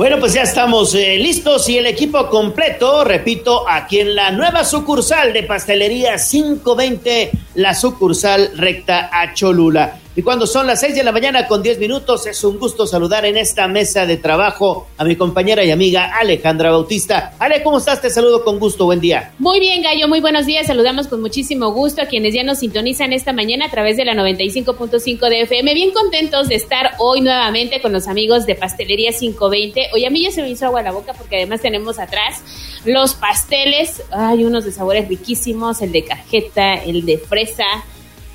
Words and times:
Bueno, 0.00 0.18
pues 0.18 0.32
ya 0.32 0.44
estamos 0.44 0.94
eh, 0.94 1.18
listos 1.18 1.68
y 1.68 1.76
el 1.76 1.84
equipo 1.84 2.30
completo, 2.30 3.04
repito, 3.04 3.68
aquí 3.68 4.00
en 4.00 4.14
la 4.14 4.30
nueva 4.30 4.64
sucursal 4.64 5.34
de 5.34 5.42
Pastelería 5.42 6.16
520, 6.16 7.30
la 7.56 7.74
sucursal 7.74 8.52
recta 8.56 9.10
a 9.12 9.34
Cholula. 9.34 10.00
Y 10.20 10.22
cuando 10.22 10.46
son 10.46 10.66
las 10.66 10.80
seis 10.80 10.94
de 10.94 11.02
la 11.02 11.12
mañana 11.12 11.46
con 11.46 11.62
diez 11.62 11.78
minutos, 11.78 12.26
es 12.26 12.44
un 12.44 12.58
gusto 12.58 12.86
saludar 12.86 13.24
en 13.24 13.38
esta 13.38 13.66
mesa 13.68 14.04
de 14.04 14.18
trabajo 14.18 14.88
a 14.98 15.04
mi 15.04 15.16
compañera 15.16 15.64
y 15.64 15.70
amiga 15.70 16.14
Alejandra 16.14 16.70
Bautista. 16.70 17.32
Ale, 17.38 17.62
¿cómo 17.62 17.78
estás? 17.78 18.02
Te 18.02 18.10
saludo 18.10 18.44
con 18.44 18.58
gusto, 18.58 18.84
buen 18.84 19.00
día. 19.00 19.32
Muy 19.38 19.60
bien, 19.60 19.80
Gallo, 19.80 20.08
muy 20.08 20.20
buenos 20.20 20.44
días. 20.44 20.66
Saludamos 20.66 21.08
con 21.08 21.22
muchísimo 21.22 21.72
gusto 21.72 22.02
a 22.02 22.04
quienes 22.04 22.34
ya 22.34 22.42
nos 22.42 22.58
sintonizan 22.58 23.14
esta 23.14 23.32
mañana 23.32 23.64
a 23.64 23.70
través 23.70 23.96
de 23.96 24.04
la 24.04 24.12
95.5 24.12 25.26
de 25.30 25.40
FM. 25.40 25.72
Bien 25.72 25.90
contentos 25.90 26.48
de 26.48 26.56
estar 26.56 26.96
hoy 26.98 27.22
nuevamente 27.22 27.80
con 27.80 27.94
los 27.94 28.06
amigos 28.06 28.44
de 28.44 28.56
Pastelería 28.56 29.12
520. 29.12 29.88
Hoy 29.94 30.04
a 30.04 30.10
mí 30.10 30.22
ya 30.22 30.32
se 30.32 30.42
me 30.42 30.50
hizo 30.50 30.66
agua 30.66 30.82
la 30.82 30.92
boca 30.92 31.14
porque 31.14 31.36
además 31.36 31.62
tenemos 31.62 31.98
atrás 31.98 32.42
los 32.84 33.14
pasteles. 33.14 34.02
Hay 34.10 34.44
unos 34.44 34.66
de 34.66 34.72
sabores 34.72 35.08
riquísimos, 35.08 35.80
el 35.80 35.92
de 35.92 36.04
cajeta, 36.04 36.74
el 36.74 37.06
de 37.06 37.16
fresa 37.16 37.64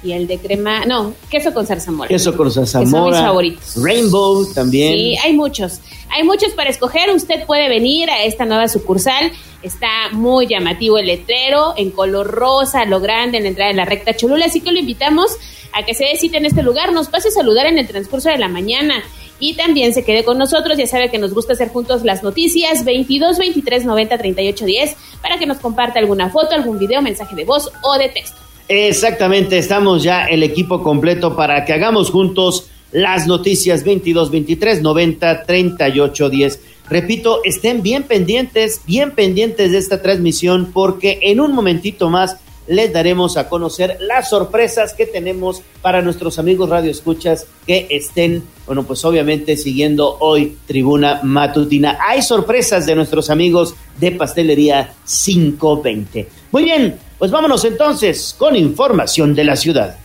y 0.06 0.14
el 0.14 0.28
de 0.28 0.38
crema, 0.38 0.86
no, 0.86 1.16
queso 1.30 1.52
con 1.52 1.66
zarzamora. 1.66 2.08
Queso 2.08 2.38
con 2.38 2.52
zarzamora. 2.52 2.92
son 2.92 3.10
mis 3.10 3.20
favoritos. 3.20 3.76
Rainbow 3.76 4.54
también. 4.54 4.94
Sí, 4.94 5.18
hay 5.18 5.34
muchos. 5.34 5.82
Hay 6.12 6.24
muchos 6.24 6.52
para 6.54 6.70
escoger. 6.70 7.10
Usted 7.10 7.46
puede 7.46 7.68
venir 7.68 8.10
a 8.12 8.24
esta 8.24 8.46
nueva 8.46 8.68
sucursal. 8.68 9.32
Está 9.64 10.10
muy 10.12 10.46
llamativo 10.46 11.00
el 11.00 11.08
letrero, 11.08 11.74
en 11.76 11.90
color 11.90 12.28
rosa, 12.28 12.86
lo 12.86 13.00
grande, 13.00 13.38
en 13.38 13.44
la 13.44 13.50
entrada 13.50 13.72
de 13.72 13.78
la 13.78 13.86
recta 13.86 14.16
Cholula. 14.16 14.46
Así 14.46 14.62
que 14.62 14.72
lo 14.72 14.80
invitamos 14.80 15.32
a 15.74 15.84
que 15.84 15.96
se 15.96 16.06
cita 16.18 16.38
en 16.38 16.46
este 16.46 16.62
lugar. 16.62 16.94
Nos 16.94 17.08
pase 17.08 17.30
a 17.30 17.32
saludar 17.32 17.66
en 17.66 17.80
el 17.80 17.88
transcurso 17.88 18.30
de 18.30 18.38
la 18.38 18.48
mañana. 18.48 19.04
Y 19.40 19.56
también 19.56 19.94
se 19.94 20.06
quede 20.06 20.24
con 20.24 20.38
nosotros. 20.38 20.78
Ya 20.78 20.86
sabe 20.86 21.10
que 21.10 21.18
nos 21.18 21.34
gusta 21.34 21.54
hacer 21.54 21.70
juntos 21.70 22.04
las 22.04 22.22
noticias. 22.22 22.86
22 22.86 23.40
23 23.40 23.86
90 23.86 24.18
38 24.20 24.66
10 24.66 24.96
para 25.22 25.40
que 25.40 25.48
nos 25.48 25.58
comparta 25.58 25.98
alguna 25.98 26.30
foto, 26.30 26.54
algún 26.54 26.78
video, 26.78 27.02
mensaje 27.02 27.36
de 27.36 27.44
voz 27.44 27.72
o 27.82 27.98
de 27.98 28.10
texto. 28.10 28.45
Exactamente, 28.68 29.60
estamos 29.60 30.02
ya 30.02 30.26
el 30.26 30.42
equipo 30.42 30.82
completo 30.82 31.36
para 31.36 31.66
que 31.66 31.74
hagamos 31.74 32.10
juntos 32.10 32.70
las 32.92 33.28
noticias 33.28 33.84
22 33.84 34.32
23 34.32 34.82
90 34.82 35.44
38 35.44 36.30
10. 36.30 36.60
Repito, 36.90 37.42
estén 37.44 37.82
bien 37.84 38.04
pendientes, 38.04 38.82
bien 38.88 39.12
pendientes 39.12 39.72
de 39.72 39.78
esta 39.78 40.02
transmisión 40.02 40.72
porque 40.74 41.20
en 41.22 41.40
un 41.42 41.54
momentito 41.54 42.10
más 42.10 42.38
les 42.68 42.92
daremos 42.92 43.38
a 43.38 43.48
conocer 43.48 43.98
las 44.00 44.30
sorpresas 44.30 44.94
que 44.94 45.06
tenemos 45.06 45.62
para 45.82 46.02
nuestros 46.02 46.40
amigos 46.40 46.70
Radio 46.70 46.92
Escuchas 46.92 47.46
que 47.66 47.88
estén, 47.90 48.44
bueno, 48.66 48.84
pues 48.84 49.04
obviamente 49.06 49.58
siguiendo 49.58 50.18
hoy 50.20 50.58
Tribuna 50.66 51.20
Matutina. 51.24 52.00
Hay 52.02 52.22
sorpresas 52.22 52.86
de 52.86 52.96
nuestros 52.96 53.30
amigos 53.30 53.76
de 54.00 54.12
Pastelería 54.12 54.94
520. 55.06 56.28
Muy 56.52 56.64
bien, 56.64 57.00
pues 57.18 57.32
vámonos 57.32 57.64
entonces 57.66 58.36
con 58.38 58.56
información 58.56 59.36
de 59.36 59.44
la 59.44 59.56
ciudad. 59.56 59.98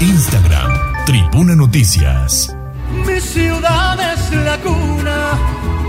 Instagram, 0.00 1.04
Tribuna 1.04 1.54
Noticias. 1.54 2.56
Mi 3.06 3.20
ciudad 3.20 4.14
es 4.14 4.32
la 4.32 4.58
cuna 4.58 5.38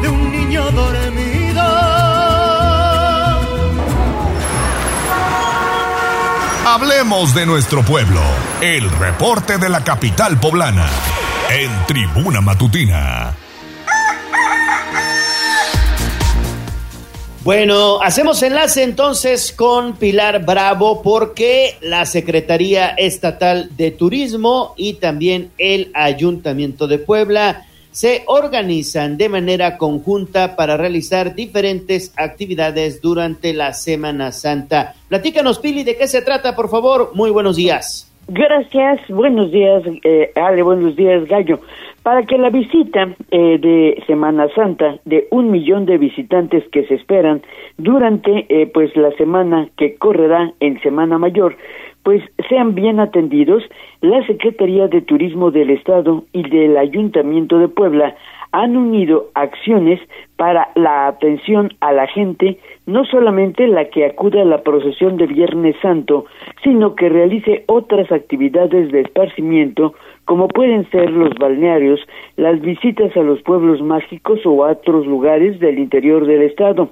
de 0.02 0.09
un 0.09 0.31
niño 0.31 0.69
dormido. 0.72 1.41
Hablemos 6.63 7.33
de 7.33 7.47
nuestro 7.47 7.83
pueblo. 7.83 8.21
El 8.61 8.87
reporte 8.91 9.57
de 9.57 9.67
la 9.67 9.83
capital 9.83 10.39
poblana. 10.39 10.87
En 11.49 11.71
Tribuna 11.87 12.39
Matutina. 12.39 13.35
Bueno, 17.44 18.00
hacemos 18.03 18.44
enlace 18.44 18.83
entonces 18.83 19.51
con 19.51 19.94
Pilar 19.94 20.45
Bravo 20.45 21.01
porque 21.01 21.77
la 21.81 22.05
Secretaría 22.05 22.89
Estatal 22.89 23.71
de 23.75 23.89
Turismo 23.89 24.75
y 24.77 24.94
también 24.94 25.50
el 25.57 25.89
Ayuntamiento 25.95 26.85
de 26.85 27.00
Puebla 27.00 27.66
se 27.91 28.24
organizan 28.28 29.18
de 29.18 29.29
manera 29.29 29.78
conjunta 29.78 30.56
para 30.56 30.78
realizar 30.78 31.35
diferentes 31.35 32.13
actividades 32.18 33.02
durante 33.02 33.53
la 33.53 33.74
Semana 33.74 34.31
Santa. 34.31 34.94
Platícanos, 35.09 35.59
Pili, 35.59 35.84
de 35.84 35.97
qué 35.97 36.07
se 36.07 36.22
trata, 36.22 36.56
por 36.56 36.69
favor. 36.69 37.12
Muy 37.13 37.31
buenos 37.31 37.56
días. 37.56 38.07
Gracias, 38.28 39.01
buenos 39.09 39.51
días, 39.51 39.84
eh, 40.03 40.31
Ale, 40.35 40.62
buenos 40.63 40.96
días, 40.96 41.28
Gallo 41.28 41.59
para 42.03 42.24
que 42.24 42.38
la 42.38 42.50
visita 42.50 43.09
eh, 43.30 43.57
de 43.59 44.03
Semana 44.07 44.47
Santa 44.56 44.97
de 45.06 45.28
un 45.30 45.51
millón 45.51 45.85
de 45.85 45.97
visitantes 45.97 46.63
que 46.72 46.85
se 46.88 46.96
esperan 46.96 47.41
durante 47.78 48.46
eh, 48.50 48.68
pues 48.74 48.96
la 48.96 49.12
semana 49.12 49.69
que 49.78 49.96
correrá 49.96 50.51
en 50.59 50.81
Semana 50.81 51.18
Mayor 51.19 51.56
pues 52.03 52.23
sean 52.50 52.75
bien 52.75 53.00
atendidos, 53.00 53.63
la 54.01 54.25
Secretaría 54.25 54.88
de 54.88 55.01
Turismo 55.01 55.51
del 55.51 55.69
Estado 55.69 56.23
y 56.34 56.50
del 56.50 56.78
Ayuntamiento 56.78 57.59
de 57.59 57.67
Puebla 57.67 58.16
han 58.51 58.75
unido 58.75 59.29
acciones 59.34 60.00
para 60.35 60.69
la 60.75 61.07
atención 61.07 61.69
a 61.79 61.94
la 61.94 62.07
gente, 62.07 62.57
no 62.85 63.06
solamente 63.06 63.67
la 63.67 63.85
que 63.89 64.06
acude 64.06 64.41
a 64.41 64.45
la 64.45 64.62
procesión 64.62 65.16
de 65.17 65.28
Viernes 65.28 65.75
Santo, 65.81 66.25
sino 66.63 66.95
que 66.95 67.07
realice 67.07 67.63
otras 67.67 68.12
actividades 68.12 68.91
de 68.91 69.01
esparcimiento 69.01 69.94
como 70.25 70.47
pueden 70.47 70.89
ser 70.91 71.12
los 71.12 71.33
balnearios, 71.35 72.00
las 72.38 72.62
visitas 72.62 73.16
a 73.18 73.22
los 73.22 73.41
pueblos 73.41 73.81
mágicos 73.81 74.39
o 74.45 74.66
a 74.66 74.72
otros 74.72 75.06
lugares 75.06 75.59
del 75.59 75.79
interior 75.79 76.25
del 76.25 76.44
estado. 76.44 76.89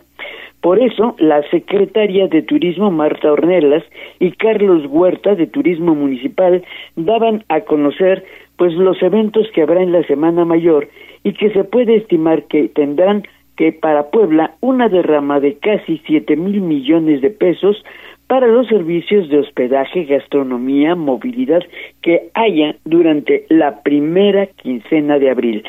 Por 0.69 0.80
eso, 0.84 1.16
la 1.18 1.41
secretaria 1.50 2.28
de 2.28 2.44
Turismo 2.44 2.91
Marta 2.91 3.31
Ornelas 3.31 3.84
y 4.19 4.34
Carlos 4.34 4.85
Huerta 4.88 5.34
de 5.34 5.47
Turismo 5.47 5.96
Municipal 5.96 6.63
daban 6.96 7.44
a 7.50 7.62
conocer 7.62 8.24
pues 8.56 8.74
los 8.74 9.02
eventos 9.02 9.47
que 9.56 9.63
habrá 9.63 9.81
en 9.81 9.91
la 9.91 10.03
Semana 10.03 10.46
Mayor 10.46 10.88
y 11.24 11.34
que 11.34 11.50
se 11.53 11.63
puede 11.63 11.96
estimar 11.96 12.44
que 12.44 12.68
tendrán 12.68 13.24
que 13.58 13.72
para 13.72 14.12
Puebla 14.12 14.58
una 14.62 14.90
derrama 14.90 15.40
de 15.40 15.58
casi 15.58 16.03
siete 16.06 16.35
mil 16.35 16.62
millones 16.62 17.22
de 17.22 17.31
pesos 17.31 17.84
para 18.28 18.46
los 18.46 18.68
servicios 18.68 19.28
de 19.29 19.40
hospedaje, 19.40 20.03
gastronomía, 20.03 20.94
movilidad 20.94 21.63
que 22.03 22.29
haya 22.35 22.75
durante 22.85 23.47
la 23.50 23.81
primera 23.81 24.46
quincena 24.46 25.18
de 25.18 25.31
abril. 25.31 25.63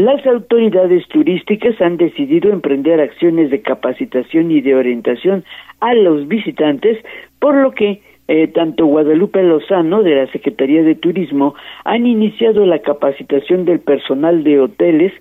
Las 0.00 0.26
autoridades 0.26 1.06
turísticas 1.08 1.78
han 1.78 1.98
decidido 1.98 2.50
emprender 2.50 3.02
acciones 3.02 3.50
de 3.50 3.60
capacitación 3.60 4.50
y 4.50 4.62
de 4.62 4.74
orientación 4.74 5.44
a 5.80 5.92
los 5.92 6.26
visitantes, 6.26 6.96
por 7.38 7.54
lo 7.54 7.72
que 7.72 8.00
eh, 8.32 8.46
tanto 8.46 8.86
Guadalupe 8.86 9.42
Lozano 9.42 10.04
de 10.04 10.14
la 10.14 10.26
Secretaría 10.28 10.84
de 10.84 10.94
Turismo 10.94 11.56
han 11.84 12.06
iniciado 12.06 12.64
la 12.64 12.78
capacitación 12.78 13.64
del 13.64 13.80
personal 13.80 14.44
de 14.44 14.60
hoteles 14.60 15.12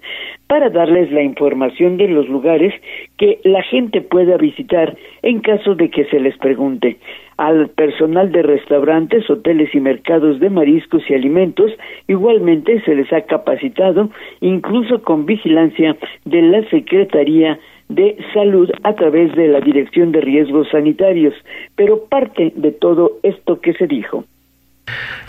para 0.46 0.70
darles 0.70 1.12
la 1.12 1.24
información 1.24 1.98
de 1.98 2.08
los 2.08 2.30
lugares 2.30 2.72
que 3.18 3.40
la 3.46 3.64
gente 3.64 4.02
pueda 4.02 4.38
visitar 4.38 4.96
en 5.24 5.40
caso 5.40 5.74
de 5.74 5.90
que 5.90 6.06
se 6.06 6.19
les 6.19 6.38
pregunte. 6.38 6.98
Al 7.38 7.69
personal 7.69 8.31
de 8.31 8.44
restaurantes, 8.44 9.28
hoteles 9.28 9.74
y 9.74 9.80
mercados 9.80 10.40
de 10.40 10.52
mariscos 10.52 11.02
y 11.09 11.16
alimentos 11.16 11.72
igualmente 12.08 12.80
se 12.81 12.94
les 12.94 13.12
ha 13.12 13.22
capacitado, 13.22 14.12
incluso 14.40 15.02
con 15.02 15.25
vigilancia 15.25 15.98
de 16.25 16.44
la 16.44 16.62
Secretaría 16.69 17.58
de 17.89 18.17
salud 18.33 18.69
a 18.83 18.94
través 18.94 19.35
de 19.35 19.47
la 19.47 19.59
Dirección 19.59 20.11
de 20.11 20.22
Riesgos 20.22 20.69
Sanitarios. 20.72 21.33
Pero 21.75 22.05
parte 22.05 22.53
de 22.55 22.72
todo 22.72 23.19
esto 23.23 23.59
que 23.59 23.73
se 23.73 23.88
dijo. 23.88 24.23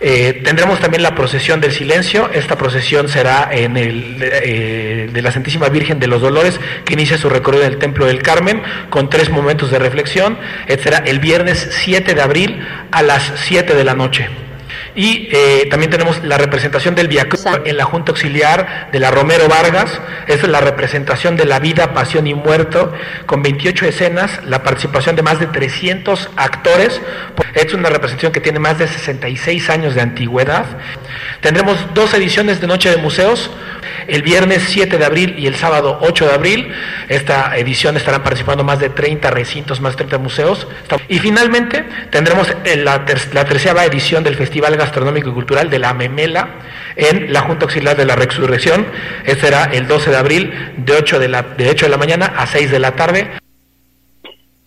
Eh, 0.01 0.41
tendremos 0.43 0.81
también 0.81 1.03
la 1.03 1.15
procesión 1.15 1.61
del 1.61 1.73
silencio. 1.73 2.31
Esta 2.33 2.57
procesión 2.57 3.09
será 3.09 3.51
en 3.53 3.77
el 3.77 4.17
eh, 4.23 5.11
de 5.13 5.23
la 5.23 5.31
Santísima 5.31 5.69
Virgen 5.69 5.99
de 5.99 6.07
los 6.07 6.23
Dolores, 6.23 6.59
que 6.85 6.95
inicia 6.95 7.19
su 7.19 7.29
recorrido 7.29 7.65
en 7.65 7.73
el 7.73 7.79
Templo 7.79 8.07
del 8.07 8.23
Carmen, 8.23 8.63
con 8.89 9.11
tres 9.11 9.31
momentos 9.31 9.71
de 9.71 9.79
reflexión. 9.79 10.39
Será 10.67 10.99
el 10.99 11.19
viernes 11.19 11.59
7 11.59 12.15
de 12.15 12.23
abril 12.23 12.61
a 12.91 13.03
las 13.03 13.23
7 13.37 13.75
de 13.75 13.85
la 13.85 13.95
noche. 13.95 14.29
Y 14.95 15.29
eh, 15.33 15.69
también 15.71 15.91
tenemos 15.91 16.23
la 16.25 16.39
representación 16.39 16.95
del 16.95 17.09
Via 17.09 17.29
en 17.65 17.77
la 17.77 17.85
Junta 17.85 18.13
Auxiliar 18.13 18.89
de 18.93 18.99
la 18.99 19.11
Romero 19.11 19.49
Vargas. 19.49 20.01
es 20.27 20.47
la 20.47 20.61
representación 20.61 21.37
de 21.37 21.45
la 21.45 21.59
vida, 21.59 21.93
pasión 21.95 22.27
y 22.27 22.35
muerto, 22.35 22.93
con 23.27 23.43
28 23.43 23.87
escenas, 23.87 24.41
la 24.45 24.63
participación 24.63 25.17
de 25.17 25.23
más 25.23 25.39
de 25.39 25.47
300 25.47 26.31
actores. 26.37 27.01
Es 27.55 27.73
una 27.75 27.89
representación 27.89 28.33
que 28.33 28.41
tiene 28.41 28.59
más 28.59 28.79
de 28.79 28.89
66 28.89 29.71
años 29.71 29.95
de 29.95 30.01
antigüedad. 30.01 30.67
Tendremos 31.41 31.95
dos 31.95 32.13
ediciones 32.13 32.61
de 32.61 32.67
Noche 32.67 32.91
de 32.91 32.99
Museos 32.99 33.51
El 34.07 34.23
viernes 34.23 34.63
7 34.69 34.99
de 34.99 35.05
abril 35.05 35.35
y 35.39 35.47
el 35.47 35.55
sábado 35.55 35.99
8 36.03 36.27
de 36.27 36.35
abril, 36.35 36.73
esta 37.09 37.57
edición 37.57 37.97
estarán 37.97 38.23
participando 38.23 38.63
más 38.63 38.79
de 38.79 38.91
30 38.91 39.31
recintos, 39.31 39.81
más 39.81 39.93
de 39.93 39.99
30 39.99 40.19
museos. 40.19 40.67
Y 41.09 41.19
finalmente 41.19 41.85
tendremos 42.11 42.55
la, 42.85 43.05
la 43.33 43.45
tercera 43.45 43.85
edición 43.85 44.23
del 44.23 44.35
Festival 44.35 44.77
Gastronómico 44.77 45.31
y 45.31 45.33
Cultural 45.33 45.71
de 45.71 45.79
la 45.79 45.95
Memela 45.95 46.49
en 46.97 47.33
la 47.33 47.41
Junta 47.41 47.65
Auxiliar 47.65 47.97
de 47.97 48.05
la 48.05 48.17
Resurrección. 48.17 48.87
Este 49.25 49.47
será 49.47 49.65
el 49.73 49.87
12 49.87 50.11
de 50.11 50.17
abril 50.17 50.53
de 50.77 50.93
8 50.93 51.19
de 51.19 51.29
la, 51.29 51.43
de 51.43 51.71
8 51.71 51.87
de 51.87 51.91
la 51.91 51.97
mañana 51.97 52.27
a 52.37 52.47
6 52.47 52.71
de 52.71 52.79
la 52.79 52.93
tarde. 52.97 53.31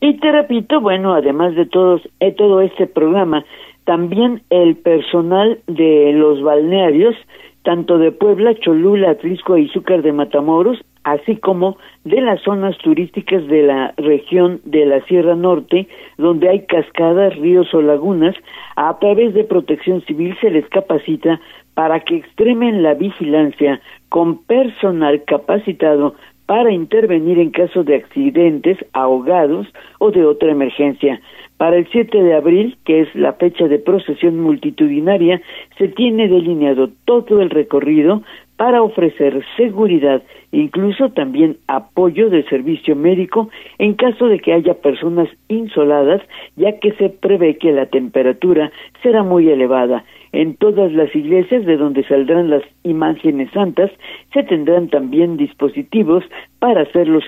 Y 0.02 0.20
te 0.20 0.32
repito, 0.32 0.82
bueno, 0.82 1.14
además 1.14 1.56
de 1.56 1.66
todos, 1.66 2.02
eh, 2.20 2.34
todo 2.34 2.62
este 2.62 2.88
programa, 2.88 3.46
también 3.86 4.42
el 4.50 4.76
personal 4.78 5.60
de 5.68 6.14
los 6.14 6.42
balnearios, 6.42 7.16
tanto 7.64 7.98
de 7.98 8.12
Puebla, 8.12 8.56
Cholula, 8.56 9.12
Atlisco 9.12 9.58
y 9.58 9.64
Izúcar 9.64 10.02
de 10.02 10.12
Matamoros, 10.12 10.84
así 11.04 11.36
como 11.38 11.78
de 12.04 12.22
las 12.22 12.42
zonas 12.42 12.78
turísticas 12.78 13.46
de 13.48 13.64
la 13.64 13.94
región 13.98 14.62
de 14.66 14.86
la 14.86 15.02
Sierra 15.06 15.36
Norte, 15.36 15.88
donde 16.18 16.50
hay 16.50 16.66
cascadas, 16.66 17.36
ríos 17.38 17.74
o 17.74 17.82
lagunas, 17.82 18.36
a 18.76 18.98
través 19.00 19.34
de 19.34 19.44
protección 19.44 20.02
civil 20.06 20.36
se 20.42 20.50
les 20.50 20.68
capacita 20.70 21.40
para 21.74 22.00
que 22.02 22.18
extremen 22.18 22.84
la 22.84 22.94
vigilancia 22.94 23.82
con 24.10 24.44
personal 24.44 25.24
capacitado 25.26 26.16
para 26.46 26.72
intervenir 26.72 27.40
en 27.40 27.52
caso 27.52 27.84
de 27.84 27.96
accidentes, 27.96 28.78
ahogados 28.94 29.68
o 30.00 30.12
de 30.12 30.26
otra 30.26 30.52
emergencia. 30.52 31.22
Para 31.58 31.78
el 31.78 31.88
7 31.92 32.22
de 32.24 32.34
abril, 32.34 32.78
que 32.84 33.02
es 33.02 33.16
la 33.16 33.34
fecha 33.34 33.68
de 33.68 33.80
procesión 33.80 34.40
multitudinaria, 34.40 35.42
se 35.78 35.88
tiene 35.88 36.28
delineado 36.28 36.90
todo 37.06 37.42
el 37.42 37.50
recorrido 37.50 38.24
para 38.58 38.82
ofrecer 38.82 39.44
seguridad, 39.58 40.22
incluso 40.52 41.10
también 41.10 41.58
apoyo 41.68 42.30
de 42.30 42.44
servicio 42.44 42.96
médico 42.96 43.50
en 43.78 43.94
caso 43.96 44.28
de 44.28 44.40
que 44.40 44.54
haya 44.54 44.76
personas 44.76 45.28
insoladas, 45.48 46.22
ya 46.56 46.80
que 46.80 46.92
se 46.94 47.10
prevé 47.10 47.58
que 47.58 47.72
la 47.72 47.88
temperatura 47.88 48.72
será 49.02 49.24
muy 49.24 49.50
elevada. 49.50 50.04
En 50.34 50.56
todas 50.56 50.92
las 50.92 51.16
iglesias 51.16 51.64
de 51.64 51.78
donde 51.78 52.04
saldrán 52.06 52.50
las 52.50 52.64
imágenes 52.82 53.52
santas 53.52 53.92
se 54.34 54.42
tendrán 54.42 54.90
también 54.90 55.38
dispositivos 55.38 56.24
para 56.58 56.82
hacer 56.82 57.08
los 57.08 57.24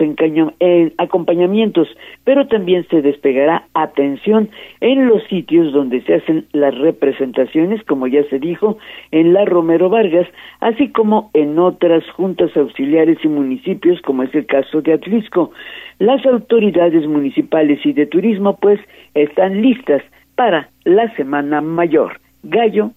acompañamientos, 0.98 1.88
pero 2.24 2.48
también 2.48 2.84
se 2.90 3.04
despegará 3.04 3.68
atención 3.76 4.50
en 4.82 5.08
los 5.08 5.24
sitios 5.26 5.72
donde 5.72 6.02
se 6.02 6.16
hacen 6.16 6.48
las 6.52 6.76
representaciones, 6.76 7.84
como 7.84 8.08
ya 8.08 8.24
se 8.24 8.40
dijo, 8.40 8.80
en 9.12 9.34
la 9.34 9.46
Romero 9.46 9.90
Vargas, 9.90 10.28
así 10.60 10.90
como 10.90 11.30
en 11.36 11.60
otras 11.60 12.04
juntas 12.10 12.58
auxiliares 12.58 13.20
y 13.24 13.28
municipios, 13.28 14.02
como 14.02 14.24
es 14.24 14.34
el 14.34 14.48
caso 14.48 14.82
de 14.82 14.94
Atlisco. 14.94 15.52
Las 16.00 16.26
autoridades 16.26 17.06
municipales 17.08 17.86
y 17.86 17.94
de 17.94 18.08
turismo, 18.08 18.58
pues, 18.60 18.80
están 19.14 19.62
listas 19.62 20.02
para 20.36 20.70
la 20.86 21.16
Semana 21.16 21.62
Mayor. 21.62 22.25
Gallo. 22.46 22.92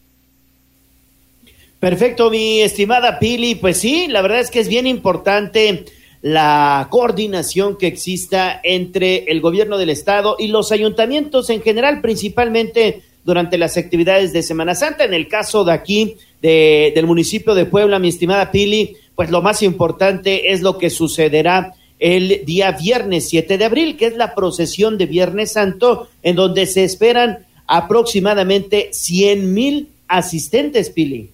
Perfecto, 1.81 2.31
mi 2.31 2.61
estimada 2.61 3.19
Pili. 3.19 3.55
Pues 3.55 3.79
sí, 3.79 4.07
la 4.09 4.21
verdad 4.21 4.41
es 4.41 4.51
que 4.51 4.61
es 4.61 4.69
bien 4.69 4.87
importante 4.87 5.85
la 6.21 6.89
coordinación 6.91 7.79
que 7.79 7.87
exista 7.87 8.61
entre 8.63 9.25
el 9.29 9.41
gobierno 9.41 9.79
del 9.79 9.91
estado 9.91 10.37
y 10.39 10.49
los 10.49 10.73
ayuntamientos 10.73 11.51
en 11.51 11.63
general, 11.63 12.01
principalmente 12.01 13.03
durante 13.25 13.59
las 13.59 13.77
actividades 13.77 14.33
de 14.33 14.43
Semana 14.43 14.75
Santa. 14.75 15.05
En 15.05 15.15
el 15.15 15.29
caso 15.29 15.65
de 15.65 15.73
aquí, 15.73 16.17
de, 16.43 16.93
del 16.95 17.07
municipio 17.07 17.55
de 17.55 17.67
Puebla, 17.67 17.99
mi 17.99 18.09
estimada 18.09 18.51
Pili, 18.51 18.97
pues 19.15 19.31
lo 19.31 19.43
más 19.43 19.63
importante 19.63 20.53
es 20.53 20.63
lo 20.63 20.79
que 20.79 20.91
sucederá 20.91 21.75
el 21.99 22.45
día 22.45 22.73
viernes 22.73 23.29
7 23.29 23.59
de 23.59 23.65
abril, 23.65 23.97
que 23.97 24.07
es 24.07 24.17
la 24.17 24.35
procesión 24.35 24.99
de 24.99 25.07
Viernes 25.07 25.53
Santo, 25.53 26.09
en 26.23 26.37
donde 26.37 26.67
se 26.67 26.85
esperan 26.85 27.47
aproximadamente 27.69 28.89
100 28.93 29.55
mil 29.55 29.89
asistentes, 30.09 30.91
Pili. 30.91 31.31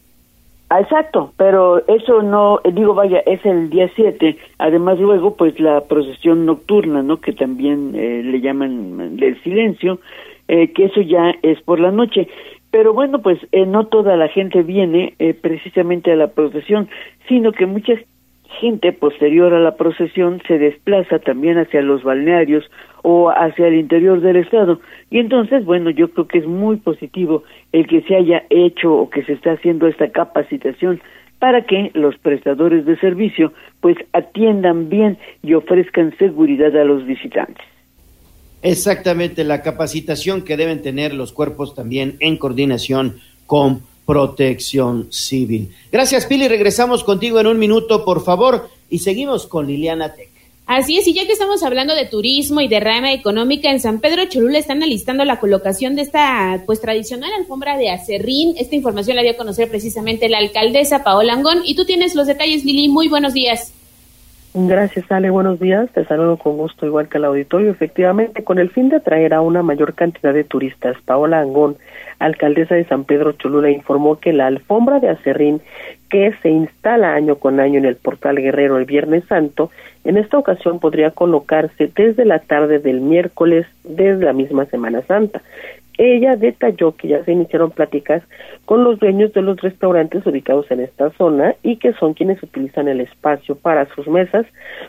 Ah, 0.70 0.80
exacto, 0.80 1.32
pero 1.36 1.86
eso 1.86 2.22
no, 2.22 2.60
digo, 2.72 2.94
vaya, 2.94 3.20
es 3.26 3.44
el 3.46 3.70
día 3.70 3.88
7, 3.94 4.36
además 4.58 4.98
luego 4.98 5.36
pues 5.36 5.60
la 5.60 5.82
procesión 5.82 6.46
nocturna, 6.46 7.02
¿no? 7.02 7.20
Que 7.20 7.32
también 7.32 7.92
eh, 7.94 8.22
le 8.24 8.40
llaman 8.40 9.16
del 9.16 9.40
silencio, 9.42 10.00
eh, 10.48 10.72
que 10.72 10.86
eso 10.86 11.00
ya 11.00 11.32
es 11.42 11.60
por 11.62 11.78
la 11.78 11.92
noche. 11.92 12.28
Pero 12.72 12.92
bueno, 12.92 13.22
pues 13.22 13.38
eh, 13.52 13.66
no 13.66 13.86
toda 13.86 14.16
la 14.16 14.26
gente 14.26 14.62
viene 14.62 15.14
precisamente 15.42 16.10
a 16.10 16.16
la 16.16 16.26
procesión, 16.26 16.88
sino 17.28 17.52
que 17.52 17.66
mucha 17.66 17.92
gente 18.60 18.92
posterior 18.92 19.52
a 19.54 19.60
la 19.60 19.76
procesión 19.76 20.40
se 20.46 20.58
desplaza 20.58 21.18
también 21.18 21.58
hacia 21.58 21.82
los 21.82 22.02
balnearios 22.02 22.64
o 23.02 23.30
hacia 23.30 23.68
el 23.68 23.74
interior 23.74 24.20
del 24.20 24.36
estado. 24.36 24.80
Y 25.10 25.18
entonces, 25.18 25.64
bueno, 25.64 25.90
yo 25.90 26.10
creo 26.10 26.26
que 26.26 26.38
es 26.38 26.46
muy 26.46 26.76
positivo 26.76 27.42
el 27.72 27.86
que 27.86 28.02
se 28.02 28.16
haya 28.16 28.44
hecho 28.50 28.94
o 28.94 29.10
que 29.10 29.24
se 29.24 29.34
está 29.34 29.52
haciendo 29.52 29.86
esta 29.86 30.10
capacitación 30.10 31.00
para 31.38 31.66
que 31.66 31.90
los 31.94 32.16
prestadores 32.18 32.86
de 32.86 32.98
servicio 32.98 33.52
pues 33.80 33.96
atiendan 34.12 34.88
bien 34.88 35.18
y 35.42 35.54
ofrezcan 35.54 36.16
seguridad 36.18 36.74
a 36.76 36.84
los 36.84 37.04
visitantes. 37.04 37.64
Exactamente, 38.62 39.44
la 39.44 39.60
capacitación 39.60 40.42
que 40.42 40.56
deben 40.56 40.80
tener 40.80 41.12
los 41.12 41.32
cuerpos 41.32 41.74
también 41.74 42.16
en 42.20 42.38
coordinación 42.38 43.16
con 43.46 43.82
protección 44.06 45.08
civil. 45.10 45.70
Gracias, 45.90 46.26
Pili. 46.26 46.48
Regresamos 46.48 47.04
contigo 47.04 47.40
en 47.40 47.46
un 47.46 47.58
minuto, 47.58 48.04
por 48.04 48.22
favor, 48.24 48.68
y 48.90 48.98
seguimos 48.98 49.46
con 49.46 49.66
Liliana 49.66 50.14
Tec. 50.14 50.34
Así 50.66 50.96
es, 50.96 51.06
y 51.06 51.12
ya 51.12 51.26
que 51.26 51.32
estamos 51.32 51.62
hablando 51.62 51.94
de 51.94 52.06
turismo 52.06 52.62
y 52.62 52.68
de 52.68 52.80
rama 52.80 53.12
económica, 53.12 53.70
en 53.70 53.80
San 53.80 54.00
Pedro 54.00 54.24
Cholula 54.24 54.58
están 54.58 54.82
alistando 54.82 55.22
la 55.26 55.38
colocación 55.38 55.94
de 55.94 56.02
esta 56.02 56.62
pues 56.64 56.80
tradicional 56.80 57.30
alfombra 57.38 57.76
de 57.76 57.90
acerrín. 57.90 58.54
Esta 58.56 58.74
información 58.74 59.16
la 59.16 59.22
dio 59.22 59.32
a 59.32 59.36
conocer 59.36 59.68
precisamente 59.68 60.30
la 60.30 60.38
alcaldesa 60.38 61.04
Paola 61.04 61.34
Angón. 61.34 61.58
Y 61.64 61.74
tú 61.74 61.84
tienes 61.84 62.14
los 62.14 62.26
detalles, 62.26 62.64
Lili. 62.64 62.88
Muy 62.88 63.08
buenos 63.08 63.34
días. 63.34 63.74
Gracias, 64.54 65.04
Ale. 65.10 65.28
Buenos 65.28 65.60
días. 65.60 65.90
Te 65.92 66.04
saludo 66.06 66.38
con 66.38 66.56
gusto, 66.56 66.86
igual 66.86 67.10
que 67.10 67.18
al 67.18 67.26
auditorio. 67.26 67.70
Efectivamente, 67.70 68.42
con 68.42 68.58
el 68.58 68.70
fin 68.70 68.88
de 68.88 68.96
atraer 68.96 69.34
a 69.34 69.42
una 69.42 69.62
mayor 69.62 69.92
cantidad 69.94 70.32
de 70.32 70.44
turistas, 70.44 70.96
Paola 71.04 71.40
Angón, 71.40 71.76
alcaldesa 72.18 72.74
de 72.74 72.84
San 72.84 73.04
Pedro 73.04 73.32
Cholula, 73.32 73.70
informó 73.70 74.18
que 74.18 74.32
la 74.32 74.46
alfombra 74.46 75.00
de 75.00 75.08
acerrín 75.08 75.60
que 76.10 76.32
se 76.42 76.50
instala 76.50 77.14
año 77.14 77.36
con 77.36 77.60
año 77.60 77.78
en 77.78 77.84
el 77.84 77.96
portal 77.96 78.36
Guerrero 78.36 78.78
el 78.78 78.84
Viernes 78.84 79.24
Santo 79.28 79.70
en 80.04 80.16
esta 80.16 80.38
ocasión 80.38 80.78
podría 80.78 81.10
colocarse 81.10 81.90
desde 81.94 82.24
la 82.24 82.38
tarde 82.40 82.78
del 82.78 83.00
miércoles 83.00 83.66
desde 83.82 84.24
la 84.24 84.32
misma 84.32 84.66
Semana 84.66 85.02
Santa. 85.02 85.42
Ella 85.96 86.34
detalló 86.34 86.96
que 86.96 87.08
ya 87.08 87.24
se 87.24 87.32
iniciaron 87.32 87.70
pláticas 87.70 88.22
con 88.64 88.82
los 88.82 88.98
dueños 88.98 89.32
de 89.32 89.42
los 89.42 89.60
restaurantes 89.60 90.26
ubicados 90.26 90.68
en 90.70 90.80
esta 90.80 91.10
zona 91.10 91.54
y 91.62 91.76
que 91.76 91.92
son 91.94 92.14
quienes 92.14 92.42
utilizan 92.42 92.88
el 92.88 93.00
espacio 93.00 93.54
para 93.54 93.86
sus 93.94 94.08
mesas 94.08 94.44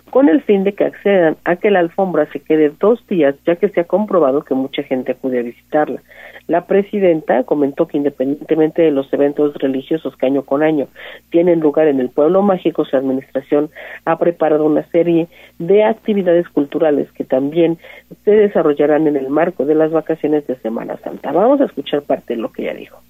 con 0.09 0.29
el 0.29 0.41
fin 0.41 0.63
de 0.63 0.73
que 0.73 0.85
accedan 0.85 1.37
a 1.43 1.57
que 1.57 1.69
la 1.69 1.79
alfombra 1.79 2.25
se 2.31 2.39
quede 2.39 2.71
dos 2.79 3.05
días 3.07 3.35
ya 3.45 3.55
que 3.55 3.69
se 3.69 3.81
ha 3.81 3.83
comprobado 3.83 4.41
que 4.41 4.55
mucha 4.55 4.81
gente 4.81 5.11
acude 5.11 5.39
a 5.39 5.43
visitarla. 5.43 6.01
La 6.47 6.67
presidenta 6.67 7.43
comentó 7.43 7.87
que 7.87 7.97
independientemente 7.97 8.83
de 8.83 8.91
los 8.91 9.11
eventos 9.11 9.55
religiosos 9.55 10.15
que 10.15 10.27
año 10.27 10.43
con 10.43 10.61
año 10.61 10.87
tienen 11.31 11.59
lugar 11.59 11.87
en 11.87 11.99
el 11.99 12.09
pueblo 12.09 12.41
mágico, 12.43 12.85
su 12.85 12.95
administración 12.95 13.69
ha 14.05 14.17
preparado 14.19 14.65
una 14.65 14.87
serie 14.89 15.27
de 15.57 15.83
actividades 15.83 16.47
culturales 16.49 17.11
que 17.13 17.23
también 17.23 17.79
se 18.23 18.31
desarrollarán 18.31 19.07
en 19.07 19.15
el 19.15 19.29
marco 19.29 19.65
de 19.65 19.75
las 19.75 19.91
vacaciones 19.91 20.45
de 20.45 20.55
Semana 20.57 20.97
Santa. 20.97 21.31
Vamos 21.31 21.61
a 21.61 21.65
escuchar 21.65 22.03
parte 22.03 22.35
de 22.35 22.41
lo 22.41 22.51
que 22.51 22.63
ella 22.63 22.75
dijo. 22.75 23.01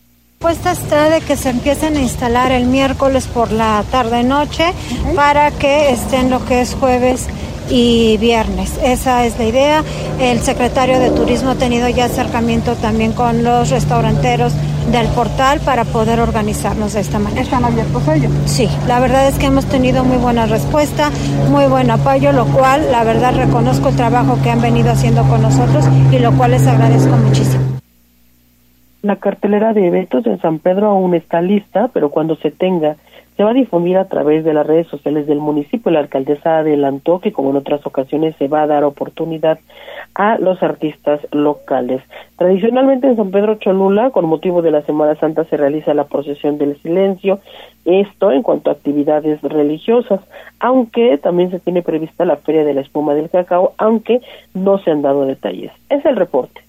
Puesta 0.46 0.74
está 0.74 1.10
de 1.10 1.22
que 1.22 1.38
se 1.38 1.50
empiecen 1.50 1.98
a 1.98 2.02
instalar 2.02 2.52
el 2.52 2.66
miércoles 2.66 3.26
por 3.26 3.52
la 3.52 3.84
tarde-noche 3.90 4.74
para 5.16 5.50
que 5.50 5.90
estén 5.90 6.30
lo 6.30 6.46
que 6.46 6.62
es 6.62 6.76
jueves 6.76 7.26
y 7.68 8.18
viernes. 8.18 8.74
Esa 8.84 9.26
es 9.26 9.40
la 9.40 9.46
idea. 9.46 9.84
El 10.20 10.40
secretario 10.42 11.00
de 11.00 11.10
Turismo 11.10 11.50
ha 11.50 11.56
tenido 11.56 11.90
ya 11.90 12.06
acercamiento 12.06 12.76
también 12.76 13.14
con 13.14 13.44
los 13.44 13.72
restauranteros 13.72 14.54
del 14.92 15.08
portal 15.08 15.62
para 15.62 15.84
poder 15.84 16.20
organizarnos 16.20 16.94
de 16.94 17.00
esta 17.00 17.18
manera. 17.18 17.42
¿Están 17.42 17.66
abiertos 17.66 18.08
ellos? 18.08 18.32
Sí, 18.46 18.70
la 18.86 19.00
verdad 19.00 19.28
es 19.28 19.40
que 19.40 19.48
hemos 19.48 19.66
tenido 19.66 20.04
muy 20.04 20.18
buena 20.18 20.46
respuesta, 20.46 21.10
muy 21.50 21.66
buen 21.66 21.90
apoyo, 21.90 22.32
lo 22.34 22.46
cual 22.46 22.92
la 22.92 23.04
verdad 23.04 23.34
reconozco 23.36 23.90
el 23.90 23.96
trabajo 23.96 24.38
que 24.44 24.52
han 24.52 24.62
venido 24.62 24.92
haciendo 24.92 25.24
con 25.24 25.42
nosotros 25.42 25.86
y 26.12 26.20
lo 26.20 26.32
cual 26.34 26.52
les 26.52 26.68
agradezco 26.68 27.18
muchísimo. 27.18 27.75
La 29.06 29.18
cartelera 29.18 29.72
de 29.74 29.86
eventos 29.86 30.26
en 30.26 30.42
San 30.42 30.58
Pedro 30.58 30.88
aún 30.88 31.14
está 31.14 31.40
lista, 31.40 31.92
pero 31.94 32.10
cuando 32.10 32.38
se 32.38 32.50
tenga 32.50 32.96
se 33.38 33.44
va 33.44 33.52
a 33.52 33.54
difundir 33.54 33.98
a 33.98 34.08
través 34.08 34.44
de 34.44 34.52
las 34.52 34.66
redes 34.66 34.88
sociales 34.88 35.28
del 35.28 35.38
municipio. 35.38 35.92
La 35.92 36.00
alcaldesa 36.00 36.58
adelantó 36.58 37.20
que, 37.20 37.32
como 37.32 37.52
en 37.52 37.58
otras 37.58 37.86
ocasiones, 37.86 38.36
se 38.40 38.48
va 38.48 38.64
a 38.64 38.68
dar 38.68 38.84
oportunidad 38.84 39.60
a 40.16 40.40
los 40.40 40.64
artistas 40.64 41.20
locales. 41.32 42.02
Tradicionalmente 42.36 43.06
en 43.06 43.16
San 43.16 43.30
Pedro 43.30 43.60
Cholula, 43.60 44.10
con 44.10 44.26
motivo 44.26 44.64
de 44.64 44.72
la 44.72 44.82
Semana 44.82 45.14
Santa, 45.20 45.44
se 45.44 45.58
realiza 45.58 45.94
la 45.94 46.06
procesión 46.06 46.58
del 46.58 46.76
silencio, 46.82 47.42
esto 47.86 48.32
en 48.32 48.42
cuanto 48.42 48.72
a 48.72 48.74
actividades 48.74 49.40
religiosas, 49.44 50.20
aunque 50.60 51.20
también 51.20 51.52
se 51.52 51.60
tiene 51.60 51.84
prevista 51.84 52.26
la 52.26 52.38
Feria 52.38 52.66
de 52.66 52.74
la 52.74 52.82
Espuma 52.82 53.14
del 53.14 53.30
Cacao, 53.30 53.74
aunque 53.78 54.22
no 54.56 54.80
se 54.80 54.90
han 54.90 55.04
dado 55.04 55.28
detalles. 55.28 55.72
Es 55.90 56.04
el 56.08 56.16
reporte. 56.16 56.65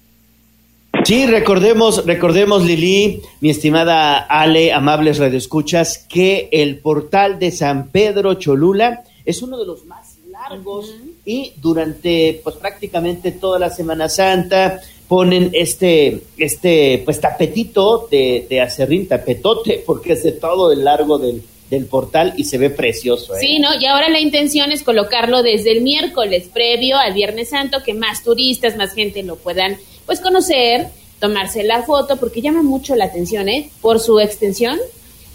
Sí, 1.04 1.26
recordemos, 1.26 2.04
recordemos 2.04 2.64
Lili, 2.64 3.22
mi 3.40 3.50
estimada 3.50 4.18
Ale, 4.18 4.72
amables 4.72 5.18
radioescuchas, 5.18 5.98
que 5.98 6.48
el 6.50 6.78
portal 6.78 7.38
de 7.38 7.52
San 7.52 7.90
Pedro 7.90 8.34
Cholula 8.34 9.04
es 9.24 9.42
uno 9.42 9.58
de 9.58 9.66
los 9.66 9.84
más 9.84 10.16
largos 10.30 10.94
y 11.24 11.52
durante 11.56 12.40
pues 12.42 12.56
prácticamente 12.56 13.32
toda 13.32 13.58
la 13.58 13.70
Semana 13.70 14.08
Santa 14.08 14.80
ponen 15.08 15.50
este, 15.52 16.22
este 16.36 17.02
pues 17.04 17.20
tapetito 17.20 18.08
de, 18.10 18.46
de 18.48 18.60
acerrín, 18.60 19.06
tapetote, 19.06 19.82
porque 19.86 20.14
es 20.14 20.24
de 20.24 20.32
todo 20.32 20.72
el 20.72 20.84
largo 20.84 21.18
del, 21.18 21.42
del 21.70 21.86
portal 21.86 22.34
y 22.36 22.44
se 22.44 22.58
ve 22.58 22.70
precioso. 22.70 23.34
¿eh? 23.36 23.40
Sí, 23.40 23.58
¿no? 23.58 23.74
Y 23.80 23.86
ahora 23.86 24.08
la 24.08 24.20
intención 24.20 24.72
es 24.72 24.82
colocarlo 24.82 25.42
desde 25.42 25.72
el 25.72 25.82
miércoles 25.82 26.48
previo 26.52 26.96
al 26.96 27.14
Viernes 27.14 27.50
Santo, 27.50 27.78
que 27.84 27.94
más 27.94 28.22
turistas, 28.22 28.76
más 28.76 28.94
gente 28.94 29.22
lo 29.22 29.36
puedan 29.36 29.76
pues 30.06 30.20
conocer, 30.20 30.88
tomarse 31.20 31.64
la 31.64 31.82
foto, 31.82 32.16
porque 32.16 32.40
llama 32.40 32.62
mucho 32.62 32.96
la 32.96 33.06
atención, 33.06 33.48
¿eh? 33.48 33.70
Por 33.80 34.00
su 34.00 34.18
extensión. 34.20 34.78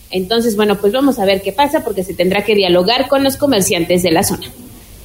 Entonces, 0.09 0.55
bueno, 0.55 0.79
pues 0.79 0.91
vamos 0.91 1.19
a 1.19 1.25
ver 1.25 1.41
qué 1.41 1.51
pasa, 1.51 1.83
porque 1.83 2.03
se 2.03 2.13
tendrá 2.13 2.43
que 2.43 2.55
dialogar 2.55 3.07
con 3.07 3.23
los 3.23 3.37
comerciantes 3.37 4.03
de 4.03 4.11
la 4.11 4.23
zona. 4.23 4.51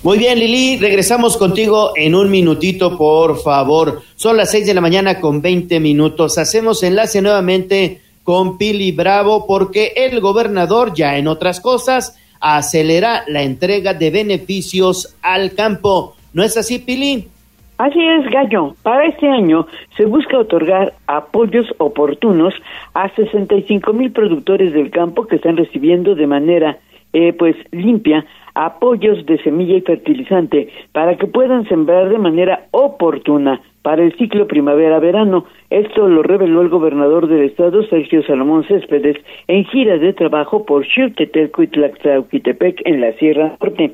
Muy 0.02 0.18
bien, 0.18 0.38
Lili, 0.38 0.76
regresamos 0.76 1.36
contigo 1.36 1.92
en 1.96 2.14
un 2.14 2.30
minutito, 2.30 2.96
por 2.96 3.42
favor. 3.42 4.02
Son 4.14 4.36
las 4.36 4.50
seis 4.50 4.66
de 4.66 4.74
la 4.74 4.80
mañana 4.80 5.20
con 5.20 5.42
veinte 5.42 5.80
minutos. 5.80 6.38
Hacemos 6.38 6.82
enlace 6.82 7.20
nuevamente 7.20 8.00
con 8.22 8.58
Pili 8.58 8.92
Bravo 8.92 9.46
porque 9.46 9.94
el 9.96 10.20
gobernador, 10.20 10.92
ya 10.94 11.16
en 11.16 11.26
otras 11.26 11.60
cosas, 11.60 12.14
acelera 12.38 13.24
la 13.26 13.42
entrega 13.42 13.94
de 13.94 14.10
beneficios 14.10 15.14
al 15.22 15.54
campo. 15.54 16.14
¿No 16.32 16.44
es 16.44 16.56
así, 16.56 16.78
Pili? 16.78 17.28
Así 17.78 18.00
es, 18.00 18.30
Gallo. 18.30 18.74
Para 18.82 19.06
este 19.06 19.28
año 19.28 19.66
se 19.96 20.06
busca 20.06 20.38
otorgar 20.38 20.94
apoyos 21.06 21.66
oportunos 21.78 22.54
a 22.94 23.08
65 23.10 23.92
mil 23.92 24.12
productores 24.12 24.72
del 24.72 24.90
campo 24.90 25.26
que 25.26 25.36
están 25.36 25.58
recibiendo 25.58 26.14
de 26.14 26.26
manera 26.26 26.78
eh, 27.12 27.34
pues 27.34 27.54
limpia 27.72 28.24
apoyos 28.54 29.26
de 29.26 29.36
semilla 29.42 29.76
y 29.76 29.82
fertilizante 29.82 30.70
para 30.92 31.16
que 31.16 31.26
puedan 31.26 31.68
sembrar 31.68 32.08
de 32.08 32.18
manera 32.18 32.66
oportuna 32.70 33.60
para 33.86 34.02
el 34.02 34.16
ciclo 34.16 34.48
primavera-verano. 34.48 35.44
Esto 35.70 36.08
lo 36.08 36.24
reveló 36.24 36.60
el 36.60 36.68
gobernador 36.68 37.28
del 37.28 37.44
estado, 37.44 37.84
Sergio 37.84 38.20
Salomón 38.24 38.64
Céspedes, 38.64 39.16
en 39.46 39.64
gira 39.66 39.96
de 39.96 40.12
trabajo 40.12 40.66
por 40.66 40.84
Xiutetelco 40.84 41.62
y 41.62 41.68
en 42.84 43.00
la 43.00 43.12
Sierra 43.12 43.56
Norte. 43.60 43.92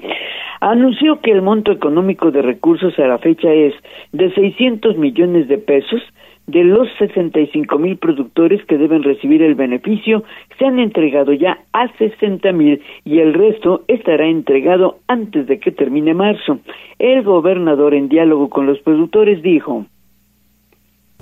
Anunció 0.62 1.20
que 1.20 1.32
el 1.32 1.42
monto 1.42 1.72
económico 1.72 2.30
de 2.30 2.40
recursos 2.40 2.99
a 2.99 3.06
la 3.06 3.18
fecha 3.18 3.52
es 3.52 3.75
de 4.12 4.32
600 4.32 4.96
millones 4.96 5.46
de 5.49 5.58
pesos, 5.58 6.00
de 6.46 6.64
los 6.64 6.88
65 6.99 7.78
mil 7.78 7.96
productores 7.99 8.64
que 8.66 8.76
deben 8.76 9.02
recibir 9.02 9.42
el 9.42 9.54
beneficio, 9.54 10.25
se 10.58 10.66
han 10.66 10.78
entregado 10.78 11.32
ya 11.32 11.58
a 11.72 11.88
60 11.96 12.52
mil 12.52 12.82
y 13.04 13.20
el 13.20 13.32
resto 13.34 13.84
estará 13.88 14.26
entregado 14.26 14.99
antes 15.06 15.46
de 15.46 15.58
que 15.61 15.70
termine 15.70 16.14
marzo. 16.14 16.58
El 16.99 17.22
gobernador, 17.22 17.94
en 17.94 18.08
diálogo 18.08 18.50
con 18.50 18.66
los 18.66 18.78
productores, 18.80 19.42
dijo: 19.42 19.87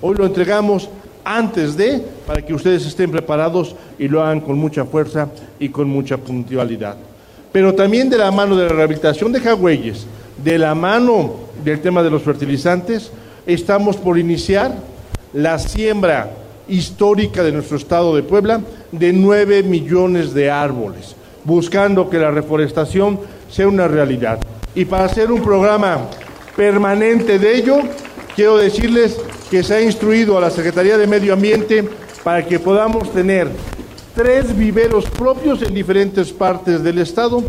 Hoy 0.01 0.15
lo 0.17 0.25
entregamos 0.25 0.89
antes 1.23 1.77
de, 1.77 2.01
para 2.25 2.43
que 2.43 2.53
ustedes 2.53 2.85
estén 2.85 3.11
preparados 3.11 3.75
y 3.99 4.07
lo 4.07 4.21
hagan 4.21 4.41
con 4.41 4.57
mucha 4.57 4.85
fuerza 4.85 5.31
y 5.59 5.69
con 5.69 5.87
mucha 5.87 6.17
puntualidad. 6.17 6.97
Pero 7.51 7.75
también 7.75 8.09
de 8.09 8.17
la 8.17 8.31
mano 8.31 8.55
de 8.55 8.63
la 8.63 8.73
rehabilitación 8.73 9.31
de 9.31 9.39
Jagüeyes, 9.39 10.07
de 10.43 10.57
la 10.57 10.73
mano 10.73 11.35
del 11.63 11.81
tema 11.81 12.01
de 12.01 12.09
los 12.09 12.23
fertilizantes, 12.23 13.11
estamos 13.45 13.97
por 13.97 14.17
iniciar 14.17 14.71
la 15.33 15.59
siembra 15.59 16.31
histórica 16.67 17.43
de 17.43 17.51
nuestro 17.51 17.77
estado 17.77 18.15
de 18.15 18.23
Puebla 18.23 18.61
de 18.91 19.13
9 19.13 19.63
millones 19.63 20.33
de 20.33 20.49
árboles, 20.49 21.15
buscando 21.43 22.09
que 22.09 22.17
la 22.17 22.31
reforestación 22.31 23.19
sea 23.49 23.67
una 23.67 23.87
realidad. 23.87 24.39
Y 24.75 24.85
para 24.85 25.05
hacer 25.05 25.31
un 25.31 25.41
programa 25.41 25.99
permanente 26.55 27.39
de 27.39 27.57
ello, 27.57 27.79
quiero 28.35 28.57
decirles 28.57 29.19
que 29.49 29.63
se 29.63 29.75
ha 29.75 29.81
instruido 29.81 30.37
a 30.37 30.41
la 30.41 30.49
Secretaría 30.49 30.97
de 30.97 31.07
Medio 31.07 31.33
Ambiente 31.33 31.83
para 32.23 32.45
que 32.45 32.59
podamos 32.59 33.11
tener 33.11 33.49
tres 34.15 34.57
viveros 34.57 35.09
propios 35.09 35.61
en 35.61 35.73
diferentes 35.73 36.31
partes 36.31 36.83
del 36.83 36.99
estado. 36.99 37.43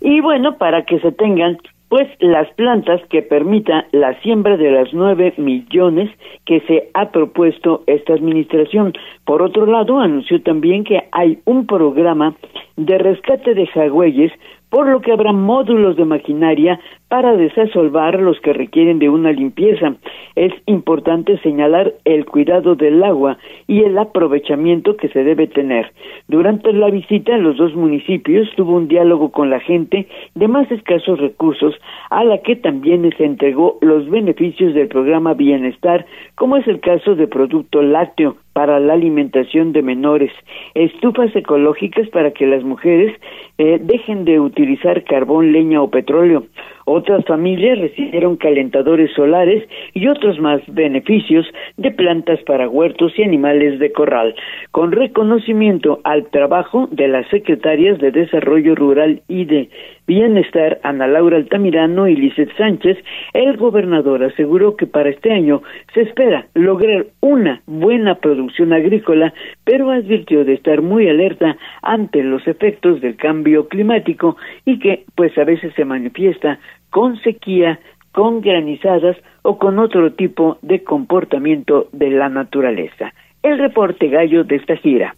Y 0.00 0.20
bueno, 0.20 0.56
para 0.58 0.84
que 0.84 0.98
se 0.98 1.12
tengan 1.12 1.58
pues 1.92 2.08
las 2.20 2.50
plantas 2.54 3.02
que 3.10 3.20
permitan 3.20 3.84
la 3.92 4.18
siembra 4.22 4.56
de 4.56 4.70
las 4.70 4.94
nueve 4.94 5.34
millones 5.36 6.08
que 6.46 6.60
se 6.60 6.88
ha 6.94 7.10
propuesto 7.10 7.84
esta 7.86 8.14
administración. 8.14 8.94
Por 9.26 9.42
otro 9.42 9.66
lado, 9.66 10.00
anunció 10.00 10.42
también 10.42 10.84
que 10.84 11.02
hay 11.12 11.40
un 11.44 11.66
programa 11.66 12.34
de 12.78 12.96
rescate 12.96 13.52
de 13.52 13.66
jagüeyes 13.66 14.32
por 14.70 14.86
lo 14.86 15.02
que 15.02 15.12
habrá 15.12 15.34
módulos 15.34 15.96
de 15.96 16.06
maquinaria 16.06 16.80
para 17.12 17.36
desasolvar 17.36 18.18
los 18.22 18.40
que 18.40 18.54
requieren 18.54 18.98
de 18.98 19.10
una 19.10 19.32
limpieza. 19.32 19.96
Es 20.34 20.50
importante 20.64 21.36
señalar 21.40 21.92
el 22.06 22.24
cuidado 22.24 22.74
del 22.74 23.04
agua 23.04 23.36
y 23.66 23.82
el 23.82 23.98
aprovechamiento 23.98 24.96
que 24.96 25.10
se 25.10 25.22
debe 25.22 25.46
tener. 25.46 25.92
Durante 26.28 26.72
la 26.72 26.88
visita 26.88 27.34
en 27.34 27.42
los 27.42 27.58
dos 27.58 27.74
municipios 27.74 28.48
tuvo 28.56 28.76
un 28.76 28.88
diálogo 28.88 29.30
con 29.30 29.50
la 29.50 29.60
gente 29.60 30.08
de 30.34 30.48
más 30.48 30.72
escasos 30.72 31.20
recursos, 31.20 31.74
a 32.08 32.24
la 32.24 32.38
que 32.38 32.56
también 32.56 33.06
se 33.18 33.26
entregó 33.26 33.76
los 33.82 34.08
beneficios 34.08 34.72
del 34.72 34.88
programa 34.88 35.34
Bienestar, 35.34 36.06
como 36.34 36.56
es 36.56 36.66
el 36.66 36.80
caso 36.80 37.14
de 37.14 37.26
Producto 37.26 37.82
Lácteo 37.82 38.36
para 38.54 38.80
la 38.80 38.94
alimentación 38.94 39.72
de 39.72 39.82
menores, 39.82 40.32
estufas 40.74 41.34
ecológicas 41.34 42.08
para 42.08 42.32
que 42.32 42.46
las 42.46 42.62
mujeres 42.62 43.18
eh, 43.58 43.78
dejen 43.82 44.24
de 44.24 44.40
utilizar 44.40 45.04
carbón, 45.04 45.52
leña 45.52 45.82
o 45.82 45.90
petróleo, 45.90 46.44
otras 46.84 47.24
familias 47.24 47.78
recibieron 47.78 48.36
calentadores 48.36 49.10
solares 49.14 49.68
y 49.94 50.08
otros 50.08 50.38
más 50.38 50.60
beneficios 50.68 51.46
de 51.76 51.90
plantas 51.90 52.40
para 52.44 52.68
huertos 52.68 53.12
y 53.18 53.22
animales 53.22 53.78
de 53.78 53.92
corral, 53.92 54.34
con 54.70 54.92
reconocimiento 54.92 56.00
al 56.04 56.30
trabajo 56.30 56.88
de 56.90 57.08
las 57.08 57.26
secretarias 57.28 57.98
de 57.98 58.10
Desarrollo 58.10 58.74
Rural 58.74 59.22
y 59.28 59.44
de 59.44 59.70
Bienestar, 60.06 60.80
Ana 60.82 61.06
Laura 61.06 61.36
Altamirano 61.36 62.08
y 62.08 62.16
Lizeth 62.16 62.56
Sánchez, 62.56 62.98
el 63.32 63.56
gobernador 63.56 64.24
aseguró 64.24 64.76
que 64.76 64.86
para 64.86 65.10
este 65.10 65.32
año 65.32 65.62
se 65.94 66.02
espera 66.02 66.46
lograr 66.54 67.06
una 67.20 67.62
buena 67.66 68.16
producción 68.16 68.72
agrícola, 68.72 69.32
pero 69.64 69.90
advirtió 69.90 70.44
de 70.44 70.54
estar 70.54 70.82
muy 70.82 71.08
alerta 71.08 71.56
ante 71.82 72.22
los 72.22 72.46
efectos 72.48 73.00
del 73.00 73.16
cambio 73.16 73.68
climático 73.68 74.36
y 74.64 74.78
que 74.78 75.04
pues 75.14 75.36
a 75.38 75.44
veces 75.44 75.72
se 75.74 75.84
manifiesta 75.84 76.58
con 76.90 77.16
sequía, 77.20 77.78
con 78.12 78.40
granizadas 78.40 79.16
o 79.42 79.58
con 79.58 79.78
otro 79.78 80.12
tipo 80.12 80.58
de 80.62 80.82
comportamiento 80.82 81.88
de 81.92 82.10
la 82.10 82.28
naturaleza. 82.28 83.12
El 83.42 83.58
reporte 83.58 84.08
gallo 84.08 84.44
de 84.44 84.56
esta 84.56 84.76
gira. 84.76 85.14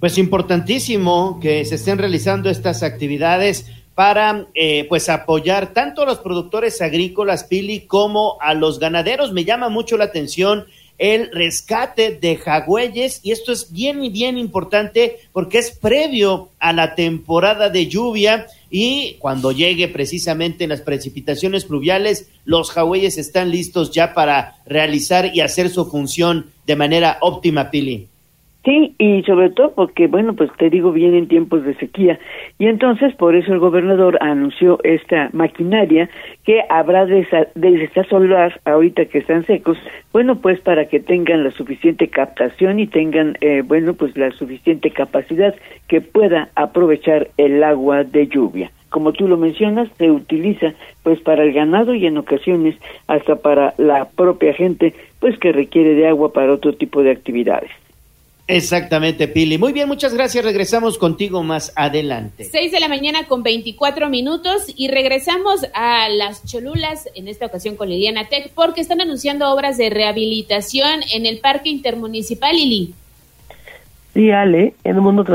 Pues 0.00 0.16
importantísimo 0.16 1.40
que 1.40 1.64
se 1.64 1.74
estén 1.74 1.98
realizando 1.98 2.50
estas 2.50 2.82
actividades 2.82 3.66
para 3.96 4.46
eh, 4.54 4.86
pues 4.88 5.08
apoyar 5.08 5.72
tanto 5.72 6.02
a 6.02 6.06
los 6.06 6.18
productores 6.18 6.80
agrícolas, 6.80 7.42
Pili, 7.42 7.80
como 7.80 8.36
a 8.40 8.54
los 8.54 8.78
ganaderos. 8.78 9.32
Me 9.32 9.44
llama 9.44 9.68
mucho 9.70 9.96
la 9.96 10.04
atención 10.04 10.66
el 10.98 11.32
rescate 11.32 12.16
de 12.20 12.36
jagüeyes 12.36 13.20
y 13.24 13.32
esto 13.32 13.50
es 13.50 13.72
bien 13.72 14.04
y 14.04 14.10
bien 14.10 14.38
importante 14.38 15.18
porque 15.32 15.58
es 15.58 15.72
previo 15.72 16.50
a 16.60 16.72
la 16.72 16.94
temporada 16.94 17.68
de 17.68 17.88
lluvia 17.88 18.46
y 18.70 19.14
cuando 19.18 19.50
llegue 19.50 19.88
precisamente 19.88 20.68
las 20.68 20.82
precipitaciones 20.82 21.64
pluviales, 21.64 22.28
los 22.44 22.70
jagüeyes 22.70 23.18
están 23.18 23.50
listos 23.50 23.90
ya 23.90 24.14
para 24.14 24.58
realizar 24.64 25.34
y 25.34 25.40
hacer 25.40 25.70
su 25.70 25.86
función 25.90 26.52
de 26.66 26.76
manera 26.76 27.18
óptima, 27.20 27.70
Pili. 27.72 28.08
Sí, 28.64 28.94
y 28.98 29.22
sobre 29.22 29.50
todo 29.50 29.72
porque, 29.74 30.08
bueno, 30.08 30.34
pues 30.34 30.50
te 30.58 30.68
digo, 30.68 30.92
vienen 30.92 31.28
tiempos 31.28 31.64
de 31.64 31.74
sequía. 31.74 32.18
Y 32.58 32.66
entonces, 32.66 33.14
por 33.14 33.36
eso 33.36 33.52
el 33.52 33.60
gobernador 33.60 34.18
anunció 34.20 34.80
esta 34.82 35.30
maquinaria 35.32 36.10
que 36.44 36.62
habrá 36.68 37.06
de, 37.06 37.26
de 37.54 37.90
solar 38.10 38.60
ahorita 38.64 39.06
que 39.06 39.18
están 39.18 39.46
secos, 39.46 39.78
bueno, 40.12 40.40
pues 40.40 40.60
para 40.60 40.86
que 40.86 40.98
tengan 40.98 41.44
la 41.44 41.52
suficiente 41.52 42.08
captación 42.08 42.80
y 42.80 42.88
tengan, 42.88 43.38
eh, 43.40 43.62
bueno, 43.64 43.94
pues 43.94 44.16
la 44.16 44.32
suficiente 44.32 44.90
capacidad 44.90 45.54
que 45.86 46.00
pueda 46.00 46.50
aprovechar 46.56 47.28
el 47.36 47.62
agua 47.62 48.04
de 48.04 48.26
lluvia 48.26 48.70
como 48.90 49.12
tú 49.12 49.28
lo 49.28 49.36
mencionas, 49.36 49.88
se 49.98 50.10
utiliza 50.10 50.72
pues 51.02 51.20
para 51.20 51.44
el 51.44 51.52
ganado 51.52 51.94
y 51.94 52.06
en 52.06 52.16
ocasiones 52.16 52.74
hasta 53.06 53.36
para 53.36 53.74
la 53.76 54.08
propia 54.08 54.54
gente 54.54 54.94
pues 55.20 55.38
que 55.38 55.52
requiere 55.52 55.94
de 55.94 56.08
agua 56.08 56.32
para 56.32 56.54
otro 56.54 56.72
tipo 56.72 57.02
de 57.02 57.10
actividades. 57.10 57.70
Exactamente, 58.50 59.28
Pili. 59.28 59.58
Muy 59.58 59.74
bien, 59.74 59.86
muchas 59.88 60.14
gracias. 60.14 60.42
Regresamos 60.42 60.96
contigo 60.96 61.42
más 61.42 61.70
adelante. 61.76 62.44
Seis 62.44 62.72
de 62.72 62.80
la 62.80 62.88
mañana 62.88 63.26
con 63.28 63.42
24 63.42 64.08
minutos 64.08 64.72
y 64.74 64.88
regresamos 64.88 65.66
a 65.74 66.08
las 66.08 66.46
Cholulas, 66.46 67.10
en 67.14 67.28
esta 67.28 67.44
ocasión 67.44 67.76
con 67.76 67.90
Liliana 67.90 68.24
Tech, 68.30 68.50
porque 68.54 68.80
están 68.80 69.02
anunciando 69.02 69.52
obras 69.52 69.76
de 69.76 69.90
rehabilitación 69.90 71.00
en 71.14 71.26
el 71.26 71.40
Parque 71.40 71.68
Intermunicipal, 71.68 72.56
Lili. 72.56 72.94
Sí, 74.14 74.30
Ale, 74.30 74.72
en 74.82 74.96
el 74.96 75.02
mundo 75.02 75.26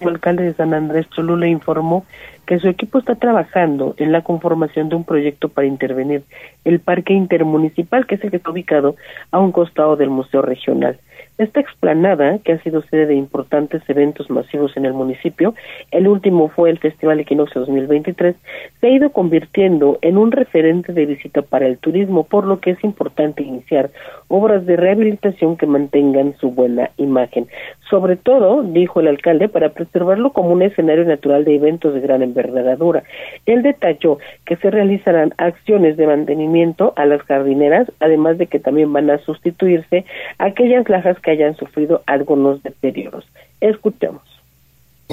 el 0.00 0.08
alcalde 0.08 0.42
de 0.42 0.54
San 0.54 0.74
Andrés 0.74 1.08
Cholula 1.10 1.46
informó 1.46 2.04
que 2.46 2.58
su 2.58 2.68
equipo 2.68 2.98
está 2.98 3.14
trabajando 3.14 3.94
en 3.98 4.10
la 4.10 4.22
conformación 4.22 4.88
de 4.88 4.96
un 4.96 5.04
proyecto 5.04 5.50
para 5.50 5.68
intervenir 5.68 6.24
el 6.64 6.80
parque 6.80 7.12
intermunicipal, 7.12 8.08
que 8.08 8.16
es 8.16 8.24
el 8.24 8.30
que 8.30 8.38
está 8.38 8.50
ubicado 8.50 8.96
a 9.30 9.38
un 9.38 9.52
costado 9.52 9.94
del 9.94 10.10
Museo 10.10 10.42
Regional. 10.42 10.98
Esta 11.40 11.58
explanada, 11.58 12.38
que 12.40 12.52
ha 12.52 12.62
sido 12.62 12.82
sede 12.82 13.06
de 13.06 13.14
importantes 13.14 13.80
eventos 13.88 14.28
masivos 14.28 14.76
en 14.76 14.84
el 14.84 14.92
municipio, 14.92 15.54
el 15.90 16.06
último 16.06 16.50
fue 16.50 16.68
el 16.68 16.78
Festival 16.78 17.18
Equinoccio 17.18 17.62
2023, 17.62 18.36
se 18.78 18.86
ha 18.86 18.90
ido 18.90 19.08
convirtiendo 19.08 19.98
en 20.02 20.18
un 20.18 20.32
referente 20.32 20.92
de 20.92 21.06
visita 21.06 21.40
para 21.40 21.66
el 21.66 21.78
turismo, 21.78 22.24
por 22.24 22.44
lo 22.44 22.60
que 22.60 22.72
es 22.72 22.84
importante 22.84 23.42
iniciar 23.42 23.90
obras 24.30 24.64
de 24.64 24.76
rehabilitación 24.76 25.56
que 25.56 25.66
mantengan 25.66 26.34
su 26.38 26.52
buena 26.52 26.90
imagen. 26.96 27.48
Sobre 27.90 28.16
todo, 28.16 28.62
dijo 28.62 29.00
el 29.00 29.08
alcalde, 29.08 29.48
para 29.48 29.70
preservarlo 29.70 30.32
como 30.32 30.50
un 30.50 30.62
escenario 30.62 31.04
natural 31.04 31.44
de 31.44 31.56
eventos 31.56 31.92
de 31.92 32.00
gran 32.00 32.22
envergadura. 32.22 33.02
Él 33.44 33.62
detalló 33.62 34.18
que 34.46 34.56
se 34.56 34.70
realizarán 34.70 35.34
acciones 35.36 35.96
de 35.96 36.06
mantenimiento 36.06 36.92
a 36.96 37.04
las 37.06 37.20
jardineras, 37.22 37.90
además 37.98 38.38
de 38.38 38.46
que 38.46 38.60
también 38.60 38.92
van 38.92 39.10
a 39.10 39.18
sustituirse 39.18 40.04
aquellas 40.38 40.88
lajas 40.88 41.18
que 41.18 41.32
hayan 41.32 41.56
sufrido 41.56 42.02
algunos 42.06 42.62
deterioros. 42.62 43.26
Escuchemos. 43.60 44.29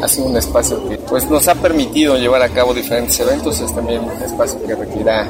Ha 0.02 0.08
sido 0.08 0.28
un 0.28 0.38
espacio 0.38 0.88
que 0.88 0.98
pues, 0.98 1.30
nos 1.30 1.48
ha 1.48 1.56
permitido 1.56 2.18
llevar 2.18 2.42
a 2.42 2.50
cabo 2.50 2.74
diferentes 2.74 3.20
eventos, 3.20 3.60
es 3.60 3.74
también 3.74 4.02
un 4.04 4.22
espacio 4.22 4.62
que 4.64 4.76
requiera 4.76 5.28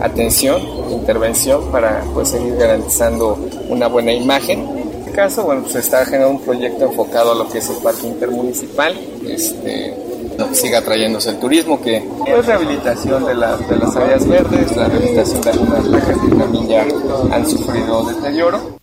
atención, 0.00 0.62
intervención 0.90 1.70
para 1.70 2.02
pues, 2.12 2.30
seguir 2.30 2.56
garantizando 2.56 3.38
una 3.68 3.86
buena 3.88 4.12
imagen. 4.12 4.60
En 4.60 4.98
este 5.00 5.12
caso, 5.12 5.44
bueno, 5.44 5.62
pues 5.62 5.76
está 5.76 6.04
generando 6.04 6.38
un 6.38 6.42
proyecto 6.42 6.84
enfocado 6.84 7.32
a 7.32 7.34
lo 7.34 7.48
que 7.48 7.58
es 7.58 7.68
el 7.70 7.76
parque 7.76 8.06
intermunicipal, 8.06 8.94
este, 9.26 9.94
siga 10.52 10.82
trayéndose 10.82 11.30
el 11.30 11.38
turismo, 11.38 11.80
que 11.80 11.96
es 11.96 12.46
rehabilitación 12.46 13.26
de, 13.26 13.34
las 13.34 13.68
de 13.68 13.76
las 13.76 13.96
áreas 13.96 14.26
verdes, 14.26 14.76
la 14.76 14.88
rehabilitación 14.88 15.40
de 15.40 15.50
algunas 15.50 15.86
placas 15.86 16.18
que 16.18 16.36
también 16.36 16.68
ya 16.68 16.86
han 17.32 17.48
sufrido 17.48 18.04
deterioro. 18.04 18.79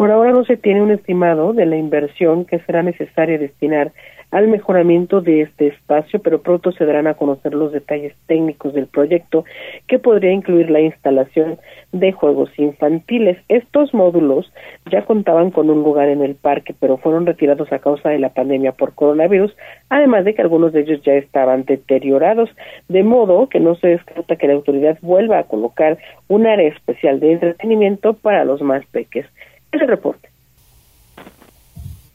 Por 0.00 0.10
ahora 0.10 0.32
no 0.32 0.46
se 0.46 0.56
tiene 0.56 0.80
un 0.80 0.92
estimado 0.92 1.52
de 1.52 1.66
la 1.66 1.76
inversión 1.76 2.46
que 2.46 2.58
será 2.60 2.82
necesaria 2.82 3.36
destinar 3.36 3.92
al 4.30 4.48
mejoramiento 4.48 5.20
de 5.20 5.42
este 5.42 5.66
espacio, 5.66 6.22
pero 6.22 6.40
pronto 6.40 6.72
se 6.72 6.86
darán 6.86 7.06
a 7.06 7.12
conocer 7.12 7.52
los 7.52 7.70
detalles 7.70 8.14
técnicos 8.26 8.72
del 8.72 8.86
proyecto 8.86 9.44
que 9.88 9.98
podría 9.98 10.32
incluir 10.32 10.70
la 10.70 10.80
instalación 10.80 11.58
de 11.92 12.12
juegos 12.12 12.48
infantiles. 12.58 13.36
Estos 13.50 13.92
módulos 13.92 14.50
ya 14.90 15.04
contaban 15.04 15.50
con 15.50 15.68
un 15.68 15.82
lugar 15.82 16.08
en 16.08 16.22
el 16.22 16.34
parque, 16.34 16.74
pero 16.80 16.96
fueron 16.96 17.26
retirados 17.26 17.70
a 17.70 17.80
causa 17.80 18.08
de 18.08 18.20
la 18.20 18.30
pandemia 18.30 18.72
por 18.72 18.94
coronavirus, 18.94 19.54
además 19.90 20.24
de 20.24 20.34
que 20.34 20.40
algunos 20.40 20.72
de 20.72 20.80
ellos 20.80 21.02
ya 21.02 21.12
estaban 21.12 21.66
deteriorados, 21.66 22.48
de 22.88 23.02
modo 23.02 23.50
que 23.50 23.60
no 23.60 23.74
se 23.74 23.88
descarta 23.88 24.36
que 24.36 24.46
la 24.46 24.54
autoridad 24.54 24.96
vuelva 25.02 25.40
a 25.40 25.44
colocar 25.44 25.98
un 26.28 26.46
área 26.46 26.68
especial 26.68 27.20
de 27.20 27.32
entretenimiento 27.32 28.14
para 28.14 28.46
los 28.46 28.62
más 28.62 28.86
pequeños 28.86 29.10
ese 29.72 29.86
reporte. 29.86 30.28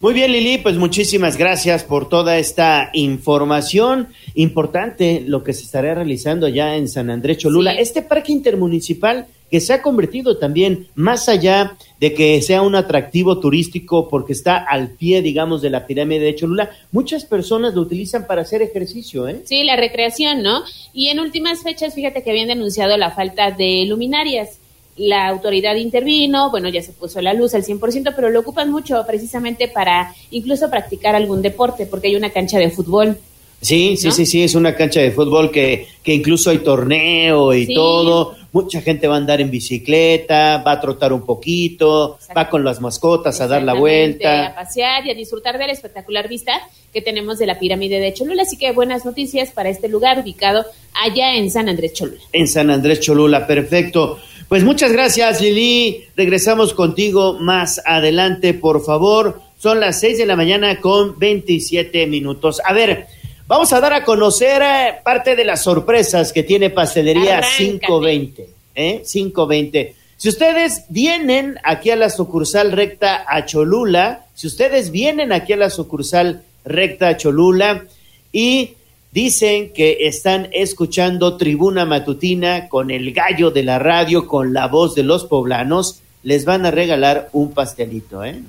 Muy 0.02 0.14
bien, 0.14 0.34
Lili, 0.34 0.60
pues 0.60 0.76
muchísimas 0.76 1.36
gracias 1.36 1.84
por 1.84 2.10
toda 2.10 2.38
esta 2.38 2.92
información 2.94 4.10
importante, 4.36 5.24
lo 5.26 5.44
que 5.44 5.54
se 5.54 5.64
estará 5.64 5.96
realizando 5.96 6.48
ya 6.48 6.76
en 6.76 6.90
San 6.90 7.10
Andrés 7.10 7.40
Cholula. 7.40 7.72
Este 7.72 8.02
parque 8.02 8.32
intermunicipal 8.32 9.26
que 9.50 9.62
se 9.62 9.74
ha 9.74 9.82
convertido 9.82 10.38
también, 10.38 10.88
más 10.96 11.30
allá 11.30 11.78
de 12.00 12.14
que 12.14 12.42
sea 12.42 12.62
un 12.62 12.76
atractivo 12.76 13.40
turístico 13.40 14.08
porque 14.10 14.34
está 14.34 14.58
al 14.58 14.92
pie, 14.92 15.22
digamos, 15.22 15.62
de 15.62 15.70
la 15.70 15.88
pirámide 15.88 16.26
de 16.26 16.36
Cholula, 16.36 16.70
muchas 16.92 17.26
personas 17.26 17.74
lo 17.74 17.82
utilizan 17.82 18.28
para 18.28 18.42
hacer 18.42 18.62
ejercicio, 18.62 19.28
¿eh? 19.28 19.42
Sí, 19.46 19.64
la 19.64 19.76
recreación, 19.76 20.44
¿no? 20.44 20.64
Y 20.94 21.08
en 21.08 21.20
últimas 21.20 21.64
fechas, 21.64 21.96
fíjate 21.96 22.22
que 22.22 22.32
habían 22.32 22.50
denunciado 22.50 22.98
la 22.98 23.12
falta 23.12 23.50
de 23.50 23.86
luminarias 23.88 24.60
la 24.98 25.28
autoridad 25.28 25.76
intervino, 25.76 26.50
bueno, 26.52 26.70
ya 26.70 26.82
se 26.82 26.94
puso 26.94 27.22
la 27.22 27.34
luz 27.34 27.54
al 27.54 27.64
100%, 27.64 28.14
pero 28.16 28.30
lo 28.30 28.40
ocupan 28.40 28.72
mucho 28.72 29.04
precisamente 29.06 29.68
para 29.68 30.14
incluso 30.32 30.70
practicar 30.70 31.16
algún 31.16 31.42
deporte, 31.42 31.86
porque 31.86 32.08
hay 32.08 32.16
una 32.16 32.30
cancha 32.30 32.60
de 32.60 32.70
fútbol. 32.70 33.18
Sí, 33.62 33.98
sí, 33.98 34.12
sí, 34.12 34.26
sí, 34.26 34.44
es 34.44 34.54
una 34.54 34.76
cancha 34.76 35.02
de 35.02 35.12
fútbol 35.12 35.50
que, 35.50 35.88
que 36.04 36.14
incluso 36.14 36.50
hay 36.52 36.60
torneo 36.60 37.54
y 37.54 37.74
todo. 37.74 38.36
Mucha 38.52 38.80
gente 38.82 39.08
va 39.08 39.16
a 39.16 39.18
andar 39.18 39.42
en 39.42 39.50
bicicleta, 39.50 40.62
va 40.66 40.74
a 40.74 40.80
trotar 40.80 41.12
un 41.12 41.26
poquito, 41.26 42.18
va 42.38 42.48
con 42.50 42.64
las 42.64 42.80
mascotas 42.80 43.42
a 43.42 43.48
dar 43.48 43.64
la 43.64 43.74
vuelta. 43.74 44.48
A 44.48 44.56
pasear 44.56 45.06
y 45.08 45.12
a 45.12 45.14
disfrutar 45.14 45.58
de 45.58 45.68
la 45.68 45.74
espectacular 45.74 46.30
vista 46.30 46.54
que 46.94 47.02
tenemos 47.02 47.38
de 47.40 47.48
la 47.48 47.60
pirámide 47.60 48.00
de 48.00 48.14
Cholula. 48.14 48.44
Así 48.44 48.58
que 48.58 48.72
buenas 48.72 49.04
noticias 49.04 49.52
para 49.52 49.70
este 49.70 49.90
lugar 49.90 50.20
ubicado 50.20 50.64
allá 50.94 51.36
en 51.36 51.52
San 51.52 51.68
Andrés 51.68 51.94
Cholula. 51.94 52.22
En 52.32 52.48
San 52.48 52.70
Andrés 52.70 53.00
Cholula, 53.02 53.46
perfecto. 53.48 54.20
Pues 54.48 54.64
muchas 54.64 54.92
gracias, 54.92 55.42
Lili. 55.42 56.06
Regresamos 56.16 56.74
contigo 56.74 57.40
más 57.40 57.82
adelante, 57.84 58.54
por 58.54 58.86
favor. 58.86 59.42
Son 59.58 59.80
las 59.80 60.00
seis 60.00 60.20
de 60.20 60.28
la 60.28 60.36
mañana 60.36 60.80
con 60.80 61.18
27 61.18 62.06
minutos. 62.06 62.62
A 62.64 62.72
ver, 62.74 63.08
vamos 63.48 63.74
a 63.74 63.80
dar 63.80 63.94
a 63.94 64.04
conocer 64.04 64.62
eh, 64.62 64.94
parte 65.04 65.36
de 65.36 65.46
las 65.46 65.64
sorpresas 65.64 66.32
que 66.32 66.44
tiene 66.44 66.70
Pastelería 66.70 67.42
520. 67.58 68.48
¿eh? 68.76 69.04
520. 69.04 69.96
Si 70.18 70.30
ustedes 70.30 70.84
vienen 70.90 71.58
aquí 71.64 71.90
a 71.90 71.96
la 71.96 72.12
sucursal 72.12 72.72
recta 72.72 73.26
a 73.28 73.46
Cholula, 73.46 74.28
si 74.36 74.46
ustedes 74.46 74.92
vienen 74.92 75.34
aquí 75.34 75.54
a 75.54 75.58
la 75.58 75.72
sucursal 75.72 76.44
recta 76.64 77.08
a 77.08 77.18
Cholula 77.18 77.86
y 78.32 78.76
Dicen 79.16 79.72
que 79.72 80.08
están 80.08 80.50
escuchando 80.52 81.38
Tribuna 81.38 81.86
Matutina 81.86 82.68
con 82.68 82.92
el 82.92 83.14
gallo 83.14 83.50
de 83.50 83.64
la 83.64 83.80
radio, 83.80 84.28
con 84.28 84.54
la 84.54 84.68
voz 84.68 84.94
de 84.94 85.04
los 85.04 85.24
poblanos. 85.24 86.02
Les 86.22 86.44
van 86.44 86.66
a 86.66 86.72
regalar 86.72 87.30
un 87.32 87.54
pastelito, 87.54 88.26
¿eh? 88.26 88.42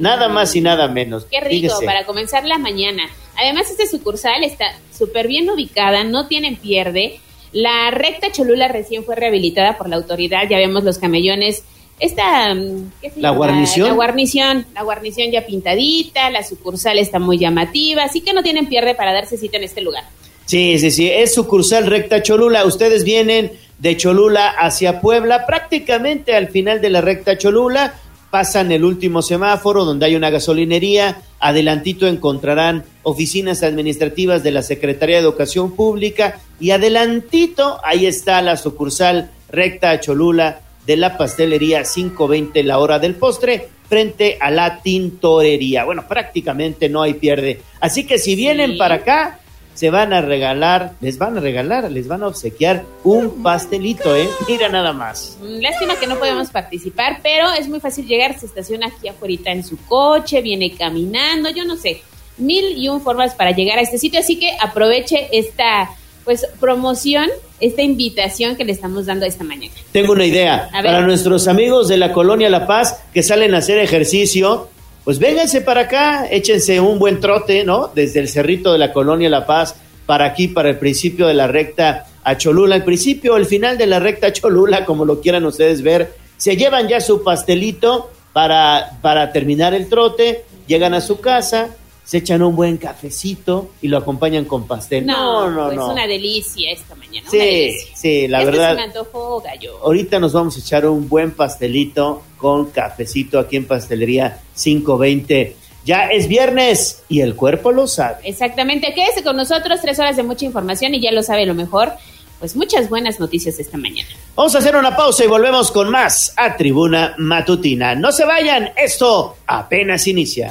Nada 0.00 0.28
más 0.28 0.56
y 0.56 0.60
nada 0.60 0.88
menos. 0.88 1.26
Qué 1.26 1.40
rico, 1.40 1.72
para 1.84 2.04
comenzar 2.04 2.44
la 2.44 2.58
mañana. 2.58 3.04
Además, 3.36 3.70
este 3.70 3.86
sucursal 3.86 4.42
está 4.42 4.76
súper 4.92 5.28
bien 5.28 5.48
ubicada, 5.48 6.02
no 6.02 6.26
tienen 6.26 6.56
pierde. 6.56 7.20
La 7.52 7.92
recta 7.92 8.32
Cholula 8.32 8.66
recién 8.66 9.04
fue 9.04 9.14
rehabilitada 9.14 9.78
por 9.78 9.88
la 9.88 9.94
autoridad, 9.94 10.48
ya 10.50 10.58
vemos 10.58 10.82
los 10.82 10.98
camellones 10.98 11.62
esta, 12.02 12.52
mm, 12.52 12.90
La 13.16 13.30
guarnición. 13.30 13.88
La 13.88 13.94
guarnición, 13.94 14.66
la 14.74 14.82
guarnición 14.82 15.30
ya 15.30 15.46
pintadita, 15.46 16.30
la 16.30 16.42
sucursal 16.42 16.98
está 16.98 17.20
muy 17.20 17.38
llamativa, 17.38 18.02
así 18.02 18.20
que 18.20 18.32
no 18.32 18.42
tienen 18.42 18.66
pierde 18.66 18.96
para 18.96 19.12
darse 19.12 19.36
cita 19.36 19.56
en 19.56 19.62
este 19.62 19.80
lugar. 19.80 20.02
Sí, 20.44 20.80
sí, 20.80 20.90
sí, 20.90 21.08
es 21.08 21.32
sucursal 21.32 21.86
recta 21.86 22.20
Cholula. 22.20 22.66
Ustedes 22.66 23.04
vienen 23.04 23.52
de 23.78 23.96
Cholula 23.96 24.48
hacia 24.48 25.00
Puebla, 25.00 25.46
prácticamente 25.46 26.34
al 26.34 26.48
final 26.48 26.80
de 26.80 26.90
la 26.90 27.00
recta 27.00 27.38
Cholula, 27.38 27.94
pasan 28.30 28.72
el 28.72 28.84
último 28.84 29.22
semáforo 29.22 29.84
donde 29.84 30.06
hay 30.06 30.16
una 30.16 30.30
gasolinería, 30.30 31.22
adelantito 31.38 32.08
encontrarán 32.08 32.82
oficinas 33.04 33.62
administrativas 33.62 34.42
de 34.42 34.50
la 34.50 34.62
Secretaría 34.62 35.16
de 35.16 35.22
Educación 35.22 35.76
Pública 35.76 36.40
y 36.58 36.72
adelantito 36.72 37.78
ahí 37.84 38.06
está 38.06 38.42
la 38.42 38.56
sucursal 38.56 39.30
recta 39.48 40.00
Cholula 40.00 40.62
de 40.86 40.96
la 40.96 41.16
pastelería 41.16 41.82
520 41.84 42.62
la 42.62 42.78
hora 42.78 42.98
del 42.98 43.14
postre 43.14 43.68
frente 43.88 44.38
a 44.40 44.50
la 44.50 44.80
tintorería. 44.80 45.84
Bueno, 45.84 46.06
prácticamente 46.08 46.88
no 46.88 47.02
hay 47.02 47.14
pierde. 47.14 47.60
Así 47.80 48.06
que 48.06 48.18
si 48.18 48.34
vienen 48.34 48.78
para 48.78 48.96
acá, 48.96 49.40
se 49.74 49.90
van 49.90 50.12
a 50.12 50.20
regalar, 50.20 50.92
les 51.00 51.18
van 51.18 51.38
a 51.38 51.40
regalar, 51.40 51.90
les 51.90 52.06
van 52.08 52.22
a 52.22 52.28
obsequiar 52.28 52.84
un 53.04 53.42
pastelito, 53.42 54.14
¿eh? 54.14 54.28
Mira 54.48 54.68
nada 54.68 54.92
más. 54.92 55.38
Mm, 55.40 55.60
lástima 55.60 55.96
que 55.98 56.06
no 56.06 56.18
podemos 56.18 56.50
participar, 56.50 57.20
pero 57.22 57.50
es 57.52 57.68
muy 57.68 57.80
fácil 57.80 58.06
llegar, 58.06 58.38
se 58.38 58.46
estaciona 58.46 58.88
aquí 58.88 59.08
afuera 59.08 59.52
en 59.52 59.64
su 59.64 59.76
coche, 59.86 60.42
viene 60.42 60.72
caminando, 60.74 61.50
yo 61.50 61.64
no 61.64 61.76
sé, 61.76 62.02
mil 62.36 62.76
y 62.76 62.88
un 62.88 63.00
formas 63.00 63.34
para 63.34 63.52
llegar 63.52 63.78
a 63.78 63.82
este 63.82 63.98
sitio, 63.98 64.20
así 64.20 64.38
que 64.38 64.52
aproveche 64.60 65.28
esta 65.32 65.90
pues 66.24 66.46
promoción, 66.60 67.28
esta 67.60 67.82
invitación 67.82 68.56
que 68.56 68.64
le 68.64 68.72
estamos 68.72 69.06
dando 69.06 69.26
esta 69.26 69.44
mañana. 69.44 69.74
Tengo 69.92 70.12
una 70.12 70.24
idea. 70.24 70.68
Para 70.72 71.00
nuestros 71.00 71.48
amigos 71.48 71.88
de 71.88 71.96
la 71.96 72.12
colonia 72.12 72.50
La 72.50 72.66
Paz 72.66 73.02
que 73.12 73.22
salen 73.22 73.54
a 73.54 73.58
hacer 73.58 73.78
ejercicio, 73.78 74.68
pues 75.04 75.18
vénganse 75.18 75.60
para 75.60 75.82
acá, 75.82 76.26
échense 76.30 76.80
un 76.80 76.98
buen 76.98 77.20
trote, 77.20 77.64
¿no? 77.64 77.90
Desde 77.94 78.20
el 78.20 78.28
cerrito 78.28 78.72
de 78.72 78.78
la 78.78 78.92
colonia 78.92 79.28
La 79.28 79.46
Paz 79.46 79.74
para 80.06 80.26
aquí, 80.26 80.48
para 80.48 80.70
el 80.70 80.78
principio 80.78 81.26
de 81.26 81.34
la 81.34 81.46
recta 81.46 82.06
a 82.24 82.36
Cholula. 82.36 82.76
El 82.76 82.84
principio, 82.84 83.36
el 83.36 83.46
final 83.46 83.78
de 83.78 83.86
la 83.86 83.98
recta 83.98 84.28
a 84.28 84.32
Cholula, 84.32 84.84
como 84.84 85.04
lo 85.04 85.20
quieran 85.20 85.44
ustedes 85.44 85.82
ver. 85.82 86.14
Se 86.36 86.56
llevan 86.56 86.88
ya 86.88 87.00
su 87.00 87.22
pastelito 87.22 88.10
para, 88.32 88.98
para 89.00 89.32
terminar 89.32 89.74
el 89.74 89.88
trote, 89.88 90.44
llegan 90.66 90.94
a 90.94 91.00
su 91.00 91.20
casa, 91.20 91.76
se 92.04 92.18
echan 92.18 92.42
un 92.42 92.56
buen 92.56 92.76
cafecito 92.78 93.70
y 93.80 93.88
lo 93.88 93.98
acompañan 93.98 94.44
con 94.44 94.66
pastel. 94.66 95.06
No, 95.06 95.48
no, 95.50 95.72
no. 95.72 95.86
Es 95.86 95.92
una 95.92 96.06
delicia 96.06 96.72
esta 96.72 96.94
mañana. 96.94 97.28
Sí, 97.30 97.76
sí, 97.94 98.28
la 98.28 98.40
este 98.40 98.50
verdad. 98.50 98.76
me 98.76 98.82
antojó 98.82 99.40
gallo. 99.40 99.78
Ahorita 99.82 100.18
nos 100.18 100.32
vamos 100.32 100.56
a 100.56 100.60
echar 100.60 100.86
un 100.86 101.08
buen 101.08 101.30
pastelito 101.30 102.22
con 102.36 102.70
cafecito 102.70 103.38
aquí 103.38 103.56
en 103.56 103.66
Pastelería 103.66 104.40
520. 104.60 105.56
Ya 105.84 106.06
es 106.06 106.28
viernes 106.28 107.02
y 107.08 107.20
el 107.20 107.34
cuerpo 107.34 107.72
lo 107.72 107.86
sabe. 107.86 108.16
Exactamente. 108.24 108.92
Quédese 108.94 109.22
con 109.22 109.36
nosotros, 109.36 109.80
tres 109.80 109.98
horas 109.98 110.16
de 110.16 110.22
mucha 110.22 110.44
información 110.44 110.94
y 110.94 111.00
ya 111.00 111.12
lo 111.12 111.22
sabe 111.22 111.46
lo 111.46 111.54
mejor. 111.54 111.92
Pues 112.38 112.56
muchas 112.56 112.88
buenas 112.88 113.20
noticias 113.20 113.60
esta 113.60 113.78
mañana. 113.78 114.08
Vamos 114.34 114.54
a 114.56 114.58
hacer 114.58 114.74
una 114.74 114.96
pausa 114.96 115.24
y 115.24 115.28
volvemos 115.28 115.70
con 115.70 115.90
más 115.90 116.34
a 116.36 116.56
Tribuna 116.56 117.14
Matutina. 117.18 117.94
No 117.94 118.10
se 118.10 118.24
vayan, 118.24 118.70
esto 118.76 119.36
apenas 119.46 120.08
inicia. 120.08 120.50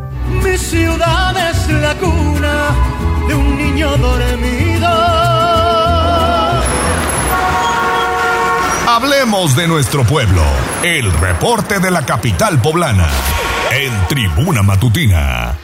Mi 0.29 0.57
ciudad 0.57 1.49
es 1.49 1.69
la 1.69 1.95
cuna 1.95 2.75
de 3.27 3.35
un 3.35 3.57
niño 3.57 3.97
dormido. 3.97 4.87
Hablemos 8.87 9.55
de 9.55 9.67
nuestro 9.67 10.03
pueblo. 10.03 10.43
El 10.83 11.11
reporte 11.13 11.79
de 11.79 11.91
la 11.91 12.05
capital 12.05 12.61
poblana. 12.61 13.09
En 13.71 14.07
Tribuna 14.07 14.61
Matutina. 14.63 15.57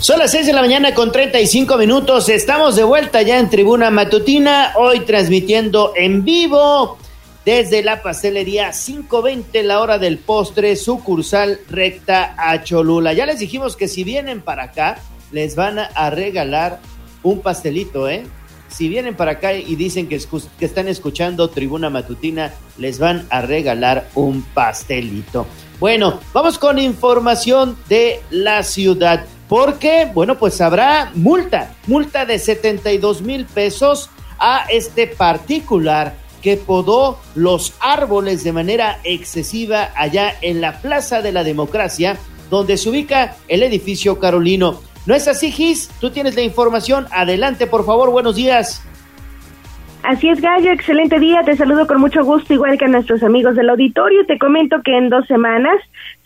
Son 0.00 0.18
las 0.18 0.32
6 0.32 0.46
de 0.46 0.52
la 0.52 0.62
mañana 0.62 0.94
con 0.94 1.12
35 1.12 1.76
minutos. 1.76 2.28
Estamos 2.28 2.74
de 2.74 2.82
vuelta 2.82 3.22
ya 3.22 3.38
en 3.38 3.50
Tribuna 3.50 3.90
Matutina. 3.90 4.72
Hoy 4.76 5.00
transmitiendo 5.00 5.92
en 5.96 6.24
vivo 6.24 6.98
desde 7.44 7.82
la 7.82 8.02
pastelería 8.02 8.70
520, 8.70 9.62
la 9.62 9.80
hora 9.80 9.98
del 9.98 10.18
postre, 10.18 10.76
sucursal 10.76 11.60
recta 11.68 12.34
a 12.38 12.62
Cholula. 12.62 13.12
Ya 13.12 13.26
les 13.26 13.38
dijimos 13.38 13.76
que 13.76 13.88
si 13.88 14.04
vienen 14.04 14.40
para 14.40 14.64
acá, 14.64 14.98
les 15.32 15.56
van 15.56 15.78
a 15.78 16.10
regalar 16.10 16.80
un 17.22 17.40
pastelito, 17.40 18.08
¿eh? 18.08 18.24
Si 18.68 18.88
vienen 18.88 19.14
para 19.14 19.32
acá 19.32 19.52
y 19.52 19.76
dicen 19.76 20.08
que, 20.08 20.18
que 20.58 20.64
están 20.64 20.88
escuchando 20.88 21.50
Tribuna 21.50 21.90
Matutina, 21.90 22.54
les 22.78 22.98
van 22.98 23.26
a 23.28 23.42
regalar 23.42 24.08
un 24.14 24.42
pastelito. 24.42 25.46
Bueno, 25.78 26.20
vamos 26.32 26.58
con 26.58 26.78
información 26.78 27.76
de 27.88 28.22
la 28.30 28.62
ciudad. 28.62 29.26
Porque, 29.48 30.08
bueno, 30.14 30.38
pues 30.38 30.62
habrá 30.62 31.10
multa, 31.14 31.74
multa 31.86 32.24
de 32.24 32.38
72 32.38 33.20
mil 33.20 33.44
pesos 33.44 34.08
a 34.38 34.64
este 34.70 35.06
particular 35.06 36.14
que 36.42 36.56
podó 36.56 37.18
los 37.34 37.74
árboles 37.80 38.44
de 38.44 38.52
manera 38.52 38.98
excesiva 39.04 39.90
allá 39.96 40.34
en 40.42 40.60
la 40.60 40.80
Plaza 40.82 41.22
de 41.22 41.32
la 41.32 41.44
Democracia, 41.44 42.18
donde 42.50 42.76
se 42.76 42.90
ubica 42.90 43.36
el 43.48 43.62
edificio 43.62 44.18
Carolino. 44.18 44.80
¿No 45.06 45.14
es 45.14 45.28
así, 45.28 45.50
Gis? 45.50 45.88
Tú 46.00 46.10
tienes 46.10 46.34
la 46.34 46.42
información. 46.42 47.06
Adelante, 47.10 47.66
por 47.66 47.86
favor. 47.86 48.10
Buenos 48.10 48.36
días. 48.36 48.82
Así 50.02 50.28
es, 50.28 50.40
Gallo, 50.40 50.72
excelente 50.72 51.20
día, 51.20 51.42
te 51.44 51.56
saludo 51.56 51.86
con 51.86 52.00
mucho 52.00 52.24
gusto, 52.24 52.52
igual 52.52 52.76
que 52.76 52.86
a 52.86 52.88
nuestros 52.88 53.22
amigos 53.22 53.54
del 53.54 53.70
auditorio. 53.70 54.26
Te 54.26 54.36
comento 54.36 54.78
que 54.84 54.98
en 54.98 55.08
dos 55.08 55.26
semanas 55.28 55.76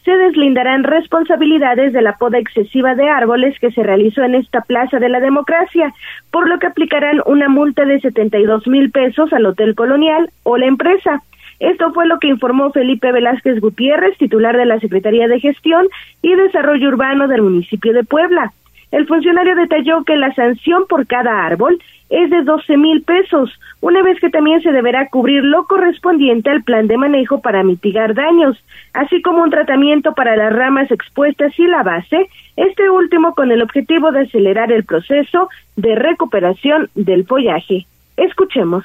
se 0.06 0.16
deslindarán 0.16 0.84
responsabilidades 0.84 1.92
de 1.92 2.00
la 2.00 2.12
poda 2.12 2.38
excesiva 2.38 2.94
de 2.94 3.08
árboles 3.08 3.58
que 3.58 3.72
se 3.72 3.82
realizó 3.82 4.22
en 4.22 4.36
esta 4.36 4.60
Plaza 4.60 5.00
de 5.00 5.08
la 5.08 5.18
Democracia, 5.18 5.92
por 6.30 6.48
lo 6.48 6.60
que 6.60 6.68
aplicarán 6.68 7.20
una 7.26 7.48
multa 7.48 7.84
de 7.84 8.00
72 8.00 8.68
mil 8.68 8.92
pesos 8.92 9.32
al 9.32 9.44
Hotel 9.46 9.74
Colonial 9.74 10.30
o 10.44 10.56
la 10.58 10.66
empresa. 10.66 11.22
Esto 11.58 11.92
fue 11.92 12.06
lo 12.06 12.20
que 12.20 12.28
informó 12.28 12.70
Felipe 12.70 13.10
Velázquez 13.10 13.58
Gutiérrez, 13.60 14.16
titular 14.16 14.56
de 14.56 14.66
la 14.66 14.78
Secretaría 14.78 15.26
de 15.26 15.40
Gestión 15.40 15.88
y 16.22 16.36
Desarrollo 16.36 16.86
Urbano 16.86 17.26
del 17.26 17.42
municipio 17.42 17.92
de 17.92 18.04
Puebla. 18.04 18.52
El 18.92 19.06
funcionario 19.06 19.54
detalló 19.56 20.04
que 20.04 20.16
la 20.16 20.32
sanción 20.34 20.86
por 20.88 21.06
cada 21.06 21.44
árbol 21.44 21.78
es 22.08 22.30
de 22.30 22.42
12 22.42 22.76
mil 22.76 23.02
pesos, 23.02 23.50
una 23.80 24.02
vez 24.02 24.20
que 24.20 24.30
también 24.30 24.62
se 24.62 24.70
deberá 24.70 25.08
cubrir 25.08 25.42
lo 25.42 25.64
correspondiente 25.64 26.50
al 26.50 26.62
plan 26.62 26.86
de 26.86 26.96
manejo 26.96 27.40
para 27.40 27.64
mitigar 27.64 28.14
daños, 28.14 28.56
así 28.92 29.20
como 29.22 29.42
un 29.42 29.50
tratamiento 29.50 30.12
para 30.12 30.36
las 30.36 30.52
ramas 30.52 30.90
expuestas 30.90 31.58
y 31.58 31.66
la 31.66 31.82
base, 31.82 32.28
este 32.56 32.88
último 32.88 33.34
con 33.34 33.50
el 33.50 33.60
objetivo 33.60 34.12
de 34.12 34.20
acelerar 34.20 34.70
el 34.70 34.84
proceso 34.84 35.48
de 35.74 35.96
recuperación 35.96 36.88
del 36.94 37.26
follaje. 37.26 37.86
Escuchemos. 38.16 38.84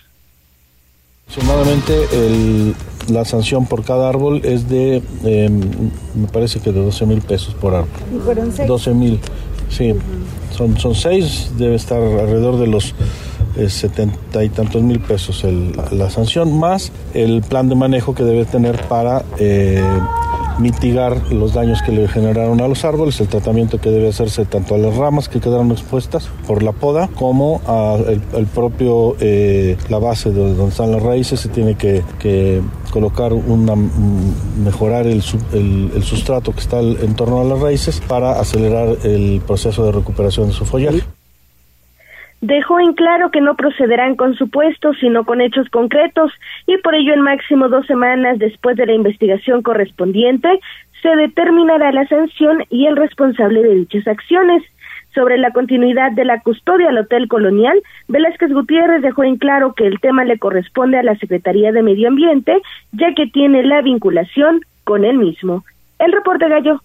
Aproximadamente 1.28 1.94
la 3.10 3.24
sanción 3.24 3.66
por 3.66 3.86
cada 3.86 4.10
árbol 4.10 4.42
es 4.44 4.68
de, 4.68 5.02
em, 5.24 5.62
me 6.14 6.28
parece 6.28 6.60
que 6.60 6.72
de 6.72 6.82
12 6.82 7.06
mil 7.06 7.22
pesos 7.22 7.54
por 7.54 7.74
árbol. 7.74 7.90
¿Y 8.14 8.20
fueron 8.20 8.52
12 8.68 8.94
mil, 8.94 9.20
sí. 9.72 9.94
Son, 10.56 10.78
son 10.78 10.94
seis, 10.96 11.52
debe 11.58 11.76
estar 11.76 12.02
alrededor 12.02 12.60
de 12.60 12.68
los 12.68 12.94
eh, 13.58 13.70
setenta 13.70 14.44
y 14.44 14.50
tantos 14.50 14.82
mil 14.82 15.00
pesos 15.00 15.46
la 15.92 16.10
sanción, 16.10 16.58
más 16.58 16.92
el 17.14 17.42
plan 17.42 17.68
de 17.70 17.76
manejo 17.76 18.14
que 18.14 18.24
debe 18.24 18.46
tener 18.46 18.80
para 18.88 19.24
eh, 19.40 19.84
mitigar 20.62 21.32
los 21.32 21.54
daños 21.54 21.82
que 21.82 21.92
le 21.92 22.08
generaron 22.08 22.62
a 22.62 22.68
los 22.68 22.86
árboles, 22.86 23.20
el 23.20 23.28
tratamiento 23.28 23.80
que 23.80 23.90
debe 23.90 24.10
hacerse 24.10 24.46
tanto 24.46 24.76
a 24.76 24.78
las 24.78 24.96
ramas 24.96 25.30
que 25.30 25.40
quedaron 25.40 25.72
expuestas 25.72 26.30
por 26.48 26.64
la 26.64 26.72
poda 26.72 27.10
como 27.16 27.62
a 27.66 27.98
el, 28.08 28.48
propio 28.48 29.16
eh, 29.20 29.78
la 29.90 30.00
base 30.00 30.32
de 30.32 30.54
donde 30.54 30.70
están 30.70 30.92
las 30.92 31.02
raíces. 31.02 31.40
Se 31.40 31.50
tiene 31.50 31.76
que, 31.76 32.62
colocar 32.92 33.32
una 33.34 33.74
mejorar 34.64 35.08
el, 35.08 35.24
el, 35.54 36.04
sustrato 36.04 36.52
que 36.52 36.60
está 36.60 36.80
en 36.80 37.16
torno 37.16 37.40
a 37.40 37.44
las 37.46 37.60
raíces 37.60 38.02
para 38.06 38.40
acelerar 38.40 38.98
el 39.04 39.42
proceso 39.48 39.86
de 39.86 39.94
recuperación 39.94 40.48
de 40.48 40.54
su 40.54 40.66
follaje 40.66 41.02
dejó 42.42 42.80
en 42.80 42.94
claro 42.94 43.32
que 43.32 43.40
no 43.40 43.56
procederán 43.56 44.16
con 44.16 44.36
supuestos, 44.36 44.98
sino 45.00 45.24
con 45.26 45.42
hechos 45.42 45.70
concretos, 45.70 46.32
y 46.66 46.78
por 46.78 46.96
ello 46.96 47.14
en 47.14 47.22
máximo 47.22 47.70
dos 47.70 47.86
semanas 47.86 48.40
después 48.40 48.76
de 48.76 48.88
la 48.88 48.94
investigación 48.94 49.62
correspondiente 49.62 50.60
se 51.02 51.16
determinará 51.16 51.92
la 51.92 52.08
sanción 52.08 52.64
y 52.70 52.86
el 52.86 52.96
responsable 52.96 53.64
de 53.64 53.76
dichas 53.76 54.08
acciones. 54.08 54.64
Sobre 55.14 55.38
la 55.38 55.52
continuidad 55.52 56.12
de 56.14 56.24
la 56.24 56.40
custodia 56.42 56.90
al 56.90 56.98
Hotel 56.98 57.28
Colonial, 57.28 57.82
Velázquez 58.08 58.54
Gutiérrez 58.54 59.02
dejó 59.02 59.24
en 59.24 59.38
claro 59.38 59.74
que 59.74 59.86
el 59.86 60.00
tema 60.00 60.24
le 60.24 60.40
corresponde 60.40 60.98
a 60.98 61.04
la 61.04 61.18
Secretaría 61.18 61.72
de 61.72 61.84
Medio 61.84 62.08
Ambiente, 62.08 62.62
ya 62.94 63.14
que 63.14 63.28
tiene 63.28 63.64
la 63.64 63.82
vinculación 63.82 64.62
con 64.84 65.04
él 65.04 65.18
mismo. 65.18 65.66
El 66.00 66.14
reporte 66.14 66.48
Gallo. 66.48 66.82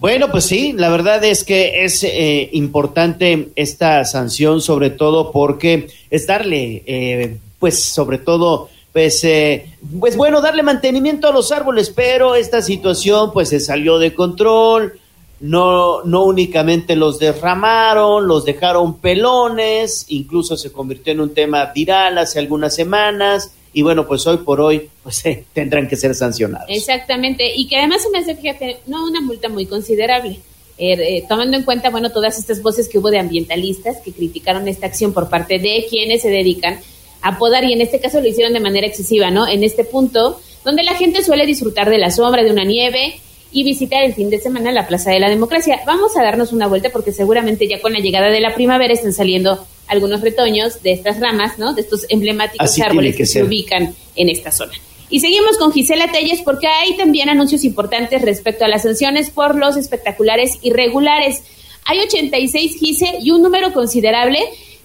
Bueno, 0.00 0.30
pues 0.30 0.44
sí, 0.44 0.72
la 0.72 0.88
verdad 0.88 1.22
es 1.24 1.44
que 1.44 1.84
es 1.84 2.02
eh, 2.04 2.48
importante 2.52 3.50
esta 3.54 4.02
sanción, 4.06 4.62
sobre 4.62 4.88
todo 4.88 5.30
porque 5.30 5.88
es 6.08 6.26
darle, 6.26 6.82
eh, 6.86 7.38
pues 7.58 7.84
sobre 7.84 8.16
todo 8.16 8.70
pues, 8.94 9.22
eh, 9.24 9.66
pues 10.00 10.16
bueno, 10.16 10.40
darle 10.40 10.62
mantenimiento 10.62 11.28
a 11.28 11.32
los 11.32 11.52
árboles, 11.52 11.90
pero 11.90 12.34
esta 12.34 12.62
situación 12.62 13.30
pues 13.34 13.50
se 13.50 13.60
salió 13.60 13.98
de 13.98 14.14
control, 14.14 14.98
no, 15.40 16.02
no 16.04 16.24
únicamente 16.24 16.96
los 16.96 17.18
derramaron, 17.18 18.26
los 18.26 18.46
dejaron 18.46 19.00
pelones, 19.00 20.06
incluso 20.08 20.56
se 20.56 20.72
convirtió 20.72 21.12
en 21.12 21.20
un 21.20 21.34
tema 21.34 21.66
viral 21.74 22.16
hace 22.16 22.38
algunas 22.38 22.74
semanas, 22.74 23.52
y 23.72 23.82
bueno, 23.82 24.06
pues 24.06 24.26
hoy 24.26 24.38
por 24.38 24.60
hoy 24.60 24.88
pues 25.02 25.24
eh, 25.26 25.44
tendrán 25.52 25.88
que 25.88 25.96
ser 25.96 26.14
sancionados. 26.14 26.68
Exactamente, 26.68 27.52
y 27.54 27.68
que 27.68 27.76
además 27.76 28.02
se 28.02 28.10
me 28.10 28.18
hace, 28.18 28.34
fíjate, 28.34 28.78
no 28.86 29.06
una 29.06 29.20
multa 29.20 29.48
muy 29.48 29.66
considerable. 29.66 30.40
Eh, 30.82 30.94
eh, 30.94 31.24
tomando 31.28 31.58
en 31.58 31.64
cuenta, 31.64 31.90
bueno, 31.90 32.10
todas 32.10 32.38
estas 32.38 32.62
voces 32.62 32.88
que 32.88 32.98
hubo 32.98 33.10
de 33.10 33.18
ambientalistas 33.18 33.98
que 33.98 34.12
criticaron 34.12 34.66
esta 34.66 34.86
acción 34.86 35.12
por 35.12 35.28
parte 35.28 35.58
de 35.58 35.86
quienes 35.90 36.22
se 36.22 36.30
dedican 36.30 36.80
a 37.20 37.38
podar 37.38 37.64
y 37.64 37.74
en 37.74 37.82
este 37.82 38.00
caso 38.00 38.18
lo 38.20 38.26
hicieron 38.26 38.54
de 38.54 38.60
manera 38.60 38.86
excesiva, 38.86 39.30
¿no? 39.30 39.46
En 39.46 39.62
este 39.62 39.84
punto, 39.84 40.40
donde 40.64 40.82
la 40.82 40.94
gente 40.94 41.22
suele 41.22 41.44
disfrutar 41.44 41.90
de 41.90 41.98
la 41.98 42.10
sombra, 42.10 42.42
de 42.42 42.50
una 42.50 42.64
nieve 42.64 43.20
y 43.52 43.64
visitar 43.64 44.02
el 44.04 44.14
fin 44.14 44.30
de 44.30 44.40
semana 44.40 44.72
la 44.72 44.86
Plaza 44.86 45.10
de 45.10 45.20
la 45.20 45.28
Democracia. 45.28 45.80
Vamos 45.86 46.16
a 46.16 46.22
darnos 46.22 46.52
una 46.52 46.66
vuelta 46.66 46.90
porque 46.90 47.12
seguramente 47.12 47.68
ya 47.68 47.80
con 47.80 47.92
la 47.92 47.98
llegada 48.00 48.28
de 48.28 48.40
la 48.40 48.54
primavera 48.54 48.94
están 48.94 49.12
saliendo 49.12 49.66
algunos 49.90 50.20
retoños 50.20 50.82
de 50.82 50.92
estas 50.92 51.20
ramas, 51.20 51.58
¿no? 51.58 51.74
De 51.74 51.82
estos 51.82 52.06
emblemáticos 52.08 52.80
árboles 52.80 53.16
que, 53.16 53.26
se 53.26 53.42
ubican 53.42 53.94
en 54.16 54.28
esta 54.30 54.52
zona. 54.52 54.72
Y 55.10 55.18
seguimos 55.18 55.58
con 55.58 55.72
Gisela 55.72 56.10
Telles 56.12 56.40
porque 56.42 56.68
hay 56.68 56.96
también 56.96 57.28
anuncios 57.28 57.64
importantes 57.64 58.22
respecto 58.22 58.64
a 58.64 58.68
las 58.68 58.84
sanciones 58.84 59.30
por 59.30 59.56
los 59.56 59.76
espectaculares 59.76 60.58
irregulares. 60.62 61.42
Hay 61.84 61.98
86 61.98 62.76
Gise 62.78 63.18
y 63.20 63.32
un 63.32 63.42
número 63.42 63.72
considerable 63.72 64.38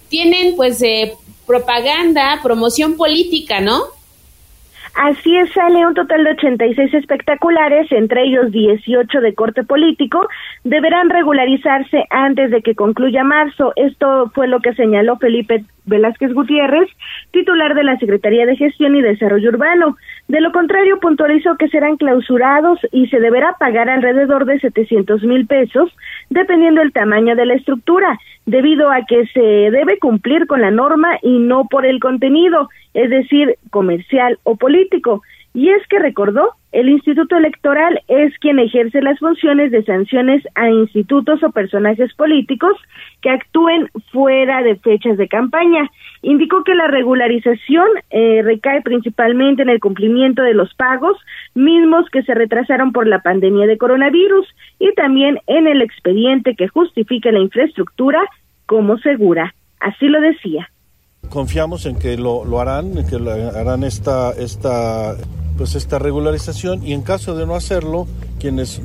tienen 0.08 0.56
pues 0.56 0.82
eh, 0.82 1.14
propaganda, 1.46 2.40
promoción 2.42 2.96
política, 2.96 3.60
¿no? 3.60 3.84
Así 4.96 5.36
es, 5.36 5.52
sale 5.52 5.86
un 5.86 5.92
total 5.92 6.24
de 6.24 6.30
86 6.30 6.94
espectaculares, 6.94 7.86
entre 7.92 8.24
ellos 8.24 8.50
18 8.50 9.20
de 9.20 9.34
corte 9.34 9.62
político, 9.62 10.26
deberán 10.64 11.10
regularizarse 11.10 12.04
antes 12.08 12.50
de 12.50 12.62
que 12.62 12.74
concluya 12.74 13.22
marzo. 13.22 13.74
Esto 13.76 14.30
fue 14.34 14.48
lo 14.48 14.60
que 14.60 14.72
señaló 14.72 15.18
Felipe 15.18 15.64
Velázquez 15.86 16.32
Gutiérrez, 16.32 16.88
titular 17.30 17.74
de 17.74 17.84
la 17.84 17.98
Secretaría 17.98 18.44
de 18.46 18.56
Gestión 18.56 18.94
y 18.96 19.02
Desarrollo 19.02 19.48
Urbano. 19.50 19.96
De 20.28 20.40
lo 20.40 20.52
contrario, 20.52 20.98
puntualizó 21.00 21.56
que 21.56 21.68
serán 21.68 21.96
clausurados 21.96 22.78
y 22.92 23.06
se 23.08 23.20
deberá 23.20 23.54
pagar 23.58 23.88
alrededor 23.88 24.44
de 24.44 24.60
700 24.60 25.22
mil 25.22 25.46
pesos, 25.46 25.90
dependiendo 26.30 26.80
del 26.80 26.92
tamaño 26.92 27.36
de 27.36 27.46
la 27.46 27.54
estructura, 27.54 28.18
debido 28.44 28.90
a 28.90 29.02
que 29.06 29.26
se 29.28 29.40
debe 29.40 29.98
cumplir 29.98 30.46
con 30.46 30.60
la 30.60 30.70
norma 30.70 31.18
y 31.22 31.38
no 31.38 31.66
por 31.68 31.86
el 31.86 32.00
contenido 32.00 32.68
es 32.96 33.10
decir, 33.10 33.56
comercial 33.70 34.38
o 34.42 34.56
político. 34.56 35.22
Y 35.56 35.70
es 35.70 35.82
que 35.88 35.98
recordó, 35.98 36.50
el 36.70 36.90
Instituto 36.90 37.34
Electoral 37.34 38.02
es 38.08 38.38
quien 38.40 38.58
ejerce 38.58 39.00
las 39.00 39.18
funciones 39.18 39.70
de 39.70 39.82
sanciones 39.84 40.46
a 40.54 40.68
institutos 40.68 41.42
o 41.42 41.50
personajes 41.50 42.12
políticos 42.12 42.76
que 43.22 43.30
actúen 43.30 43.88
fuera 44.12 44.62
de 44.62 44.76
fechas 44.76 45.16
de 45.16 45.28
campaña. 45.28 45.90
Indicó 46.20 46.62
que 46.62 46.74
la 46.74 46.88
regularización 46.88 47.86
eh, 48.10 48.42
recae 48.44 48.82
principalmente 48.82 49.62
en 49.62 49.70
el 49.70 49.80
cumplimiento 49.80 50.42
de 50.42 50.52
los 50.52 50.74
pagos, 50.74 51.16
mismos 51.54 52.04
que 52.10 52.22
se 52.24 52.34
retrasaron 52.34 52.92
por 52.92 53.06
la 53.06 53.22
pandemia 53.22 53.66
de 53.66 53.78
coronavirus, 53.78 54.46
y 54.78 54.92
también 54.92 55.38
en 55.46 55.66
el 55.68 55.80
expediente 55.80 56.54
que 56.54 56.68
justifica 56.68 57.32
la 57.32 57.40
infraestructura 57.40 58.20
como 58.66 58.98
segura. 58.98 59.54
Así 59.80 60.06
lo 60.08 60.20
decía. 60.20 60.68
Confiamos 61.30 61.86
en 61.86 61.98
que 61.98 62.18
lo, 62.18 62.44
lo 62.44 62.60
harán, 62.60 62.98
en 62.98 63.06
que 63.06 63.16
harán 63.16 63.84
esta, 63.84 64.32
esta, 64.32 65.16
pues 65.56 65.74
esta 65.74 65.98
regularización 65.98 66.86
y 66.86 66.92
en 66.92 67.02
caso 67.02 67.36
de 67.36 67.46
no 67.46 67.54
hacerlo, 67.54 68.06
quienes 68.38 68.80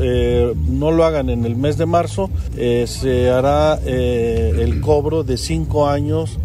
eh, 0.00 0.54
no 0.68 0.90
lo 0.90 1.04
hagan 1.04 1.30
en 1.30 1.44
el 1.44 1.56
mes 1.56 1.78
de 1.78 1.86
marzo, 1.86 2.30
eh, 2.56 2.84
se 2.86 3.30
hará 3.30 3.78
eh, 3.84 4.58
el 4.60 4.80
cobro 4.80 5.24
de 5.24 5.36
cinco 5.36 5.88
años 5.88 6.38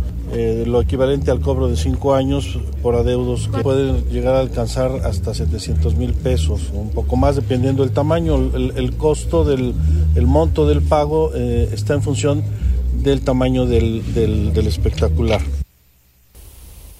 lo 0.65 0.81
equivalente 0.81 1.31
al 1.31 1.39
cobro 1.39 1.69
de 1.69 1.77
cinco 1.77 2.13
años 2.13 2.59
por 2.83 2.95
adeudos 2.95 3.47
que 3.47 3.61
pueden 3.61 4.03
llegar 4.09 4.35
a 4.35 4.41
alcanzar 4.41 4.91
hasta 5.05 5.33
700 5.33 5.95
mil 5.95 6.13
pesos, 6.13 6.69
un 6.73 6.89
poco 6.89 7.15
más 7.15 7.37
dependiendo 7.37 7.83
del 7.83 7.93
tamaño. 7.93 8.35
El, 8.35 8.73
el 8.75 8.97
costo 8.97 9.45
del 9.45 9.73
el 10.15 10.27
monto 10.27 10.67
del 10.67 10.81
pago 10.81 11.33
está 11.33 11.93
en 11.93 12.01
función 12.01 12.43
del 13.03 13.21
tamaño 13.21 13.65
del, 13.65 14.03
del, 14.13 14.67
espectacular. 14.67 15.41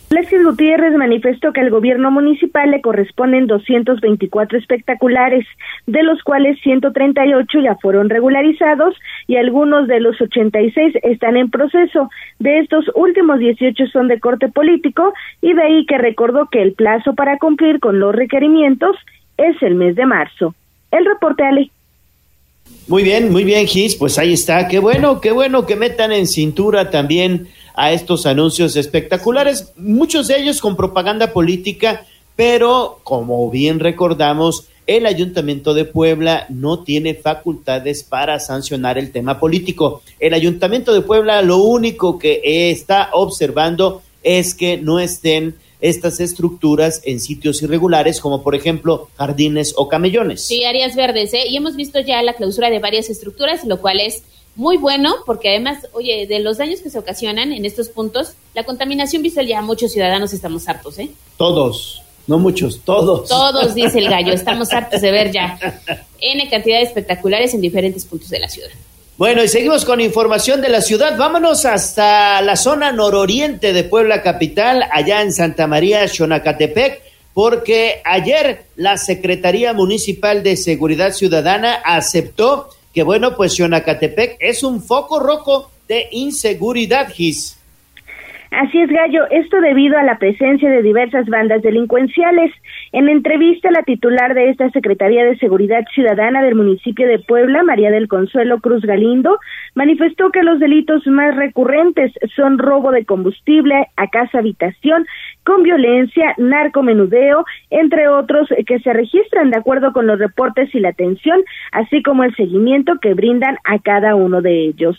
Alexis 0.10 0.42
Gutiérrez 0.42 0.94
manifestó 0.96 1.52
que 1.52 1.60
al 1.60 1.70
gobierno 1.70 2.10
municipal 2.12 2.72
le 2.72 2.80
corresponden 2.82 3.46
224 3.46 4.58
espectaculares, 4.58 5.46
de 5.86 6.02
los 6.02 6.24
cuales 6.24 6.58
138 6.64 7.60
ya 7.60 7.76
fueron 7.76 8.10
regularizados 8.10 8.96
y 9.28 9.36
algunos 9.36 9.88
de 9.88 10.00
los 10.00 10.20
86 10.22 10.96
están 11.04 11.36
en 11.36 11.50
proceso. 11.50 12.10
De 12.40 12.60
estos 12.60 12.86
últimos 12.96 13.40
18 13.40 13.86
son 13.88 14.08
de 14.08 14.22
corte 14.22 14.48
político 14.48 15.14
y 15.42 15.54
de 15.54 15.62
ahí 15.62 15.86
que 15.86 15.98
recordó 15.98 16.48
que 16.50 16.62
el 16.62 16.72
plazo 16.72 17.14
para 17.14 17.38
cumplir 17.38 17.82
con 17.82 18.00
los 18.00 18.16
requerimientos 18.16 18.96
es 19.38 19.62
el 19.62 19.76
mes 19.76 19.98
de 19.98 20.06
marzo. 20.06 20.56
El 20.90 21.06
reporte 21.06 21.44
Ale. 21.44 21.70
Muy 22.88 23.04
bien, 23.04 23.30
muy 23.30 23.44
bien, 23.44 23.68
Gis. 23.68 23.96
Pues 23.96 24.18
ahí 24.18 24.32
está. 24.32 24.70
Qué 24.70 24.80
bueno, 24.80 25.20
qué 25.20 25.34
bueno 25.34 25.66
que 25.66 25.76
metan 25.76 26.14
en 26.14 26.28
cintura 26.28 26.90
también 26.90 27.48
a 27.78 27.94
estos 27.94 28.26
anuncios 28.26 28.76
espectaculares, 28.76 29.72
muchos 29.78 30.28
de 30.28 30.40
ellos 30.40 30.60
con 30.60 30.76
propaganda 30.76 31.32
política, 31.32 32.06
pero 32.36 33.00
como 33.04 33.50
bien 33.52 33.80
recordamos, 33.80 34.68
el 34.88 35.06
Ayuntamiento 35.06 35.76
de 35.76 35.86
Puebla 35.86 36.48
no 36.50 36.84
tiene 36.84 37.14
facultades 37.14 38.04
para 38.04 38.40
sancionar 38.40 38.98
el 38.98 39.12
tema 39.12 39.40
político. 39.40 40.02
El 40.20 40.34
Ayuntamiento 40.34 40.92
de 40.92 41.02
Puebla 41.02 41.42
lo 41.44 41.58
único 41.58 42.18
que 42.18 42.42
está 42.72 43.10
observando 43.14 44.02
es 44.24 44.56
que 44.56 44.78
no 44.78 45.00
estén 45.00 45.56
estas 45.80 46.20
estructuras 46.20 47.02
en 47.06 47.20
sitios 47.20 47.62
irregulares, 47.62 48.20
como 48.20 48.42
por 48.42 48.56
ejemplo 48.56 49.10
jardines 49.18 49.76
o 49.78 49.88
camellones. 49.88 50.44
Sí, 50.44 50.64
áreas 50.64 50.96
verdes, 50.96 51.32
¿eh? 51.36 51.48
Y 51.48 51.58
hemos 51.58 51.76
visto 51.76 52.00
ya 52.00 52.24
la 52.24 52.34
clausura 52.34 52.72
de 52.72 52.80
varias 52.80 53.12
estructuras, 53.12 53.66
lo 53.66 53.80
cual 53.80 54.00
es 54.00 54.24
muy 54.58 54.78
bueno, 54.78 55.18
porque 55.26 55.50
además, 55.50 55.88
oye, 55.94 56.26
de 56.28 56.40
los 56.40 56.58
daños 56.58 56.82
que 56.82 56.90
se 56.90 56.98
ocasionan 56.98 57.54
en 57.54 57.64
estos 57.64 57.90
puntos, 57.90 58.34
la 58.56 58.64
contaminación 58.64 59.22
visual 59.22 59.46
ya 59.46 59.62
muchos 59.62 59.94
ciudadanos 59.94 60.34
estamos 60.34 60.68
hartos, 60.68 60.98
¿eh? 60.98 61.12
Todos. 61.38 62.02
No 62.26 62.40
muchos, 62.40 62.82
todos. 62.84 63.30
Todos, 63.30 63.76
dice 63.76 64.00
el 64.00 64.10
gallo. 64.10 64.34
Estamos 64.34 64.74
hartos 64.74 65.00
de 65.00 65.12
ver 65.12 65.32
ya 65.32 65.60
N 66.20 66.50
cantidad 66.50 66.78
de 66.80 66.84
espectaculares 66.84 67.54
en 67.54 67.62
diferentes 67.62 68.04
puntos 68.06 68.30
de 68.30 68.40
la 68.40 68.50
ciudad. 68.50 68.70
Bueno, 69.16 69.44
y 69.44 69.48
seguimos 69.48 69.86
con 69.86 70.02
información 70.02 70.60
de 70.60 70.70
la 70.70 70.82
ciudad. 70.82 71.16
Vámonos 71.18 71.66
hasta 71.66 72.42
la 72.42 72.56
zona 72.56 72.92
nororiente 72.92 73.74
de 73.74 73.84
Puebla 73.84 74.24
Capital, 74.24 74.86
allá 74.92 75.22
en 75.22 75.34
Santa 75.34 75.68
María, 75.68 76.08
Xonacatepec, 76.08 77.02
porque 77.34 78.02
ayer 78.04 78.66
la 78.76 78.98
Secretaría 78.98 79.74
Municipal 79.74 80.42
de 80.42 80.58
Seguridad 80.58 81.14
Ciudadana 81.14 81.76
aceptó 81.86 82.70
que, 82.98 83.04
bueno, 83.04 83.36
pues 83.38 83.56
Xonacatepec 83.56 84.38
es 84.40 84.64
un 84.64 84.82
foco 84.82 85.20
rojo 85.20 85.70
de 85.88 86.08
inseguridad, 86.14 87.10
Gis. 87.10 87.56
Así 88.50 88.82
es, 88.82 88.90
Gallo, 88.90 89.30
esto 89.30 89.62
debido 89.62 90.00
a 90.00 90.04
la 90.04 90.18
presencia 90.18 90.68
de 90.68 90.82
diversas 90.82 91.28
bandas 91.28 91.62
delincuenciales. 91.62 92.52
En 92.94 93.10
entrevista, 93.10 93.70
la 93.70 93.84
titular 93.84 94.34
de 94.34 94.50
esta 94.50 94.70
Secretaría 94.70 95.26
de 95.26 95.38
Seguridad 95.38 95.84
Ciudadana 95.94 96.42
del 96.42 96.56
municipio 96.56 97.06
de 97.06 97.20
Puebla, 97.20 97.62
María 97.64 97.92
del 97.92 98.08
Consuelo 98.08 98.62
Cruz 98.62 98.82
Galindo, 98.84 99.40
manifestó 99.76 100.32
que 100.32 100.42
los 100.42 100.60
delitos 100.60 101.06
más 101.08 101.36
recurrentes 101.36 102.14
son 102.36 102.58
robo 102.58 102.92
de 102.92 103.06
combustible 103.06 103.88
a 103.98 104.08
casa 104.08 104.40
habitación, 104.40 105.06
con 105.44 105.64
violencia, 105.64 106.34
narcomenudeo, 106.38 107.46
entre 107.72 108.08
otros 108.08 108.48
que 108.66 108.80
se 108.80 108.94
registran 108.94 109.52
de 109.52 109.58
acuerdo 109.58 109.92
con 109.92 110.08
los 110.08 110.18
reportes 110.18 110.74
y 110.74 110.80
la 110.80 110.90
atención, 110.90 111.44
así 111.74 112.02
como 112.04 112.24
el 112.24 112.36
seguimiento 112.36 113.00
que 113.02 113.14
brindan 113.14 113.58
a 113.66 113.80
cada 113.80 114.16
uno 114.16 114.42
de 114.42 114.66
ellos 114.66 114.98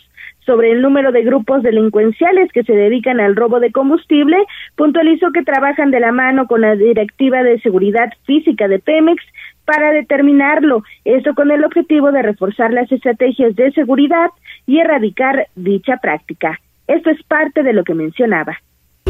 sobre 0.49 0.71
el 0.71 0.81
número 0.81 1.11
de 1.11 1.21
grupos 1.21 1.61
delincuenciales 1.61 2.51
que 2.51 2.63
se 2.63 2.73
dedican 2.73 3.19
al 3.19 3.35
robo 3.35 3.59
de 3.59 3.71
combustible, 3.71 4.35
puntualizó 4.75 5.31
que 5.31 5.43
trabajan 5.43 5.91
de 5.91 5.99
la 5.99 6.11
mano 6.11 6.47
con 6.47 6.61
la 6.61 6.75
Directiva 6.75 7.43
de 7.43 7.59
Seguridad 7.59 8.11
Física 8.25 8.67
de 8.67 8.79
Pemex 8.79 9.23
para 9.65 9.91
determinarlo, 9.91 10.81
esto 11.05 11.35
con 11.35 11.51
el 11.51 11.63
objetivo 11.63 12.11
de 12.11 12.23
reforzar 12.23 12.73
las 12.73 12.91
estrategias 12.91 13.55
de 13.55 13.71
seguridad 13.73 14.31
y 14.65 14.79
erradicar 14.79 15.49
dicha 15.55 15.97
práctica. 15.97 16.59
Esto 16.87 17.11
es 17.11 17.21
parte 17.21 17.61
de 17.61 17.73
lo 17.73 17.83
que 17.83 17.93
mencionaba. 17.93 18.57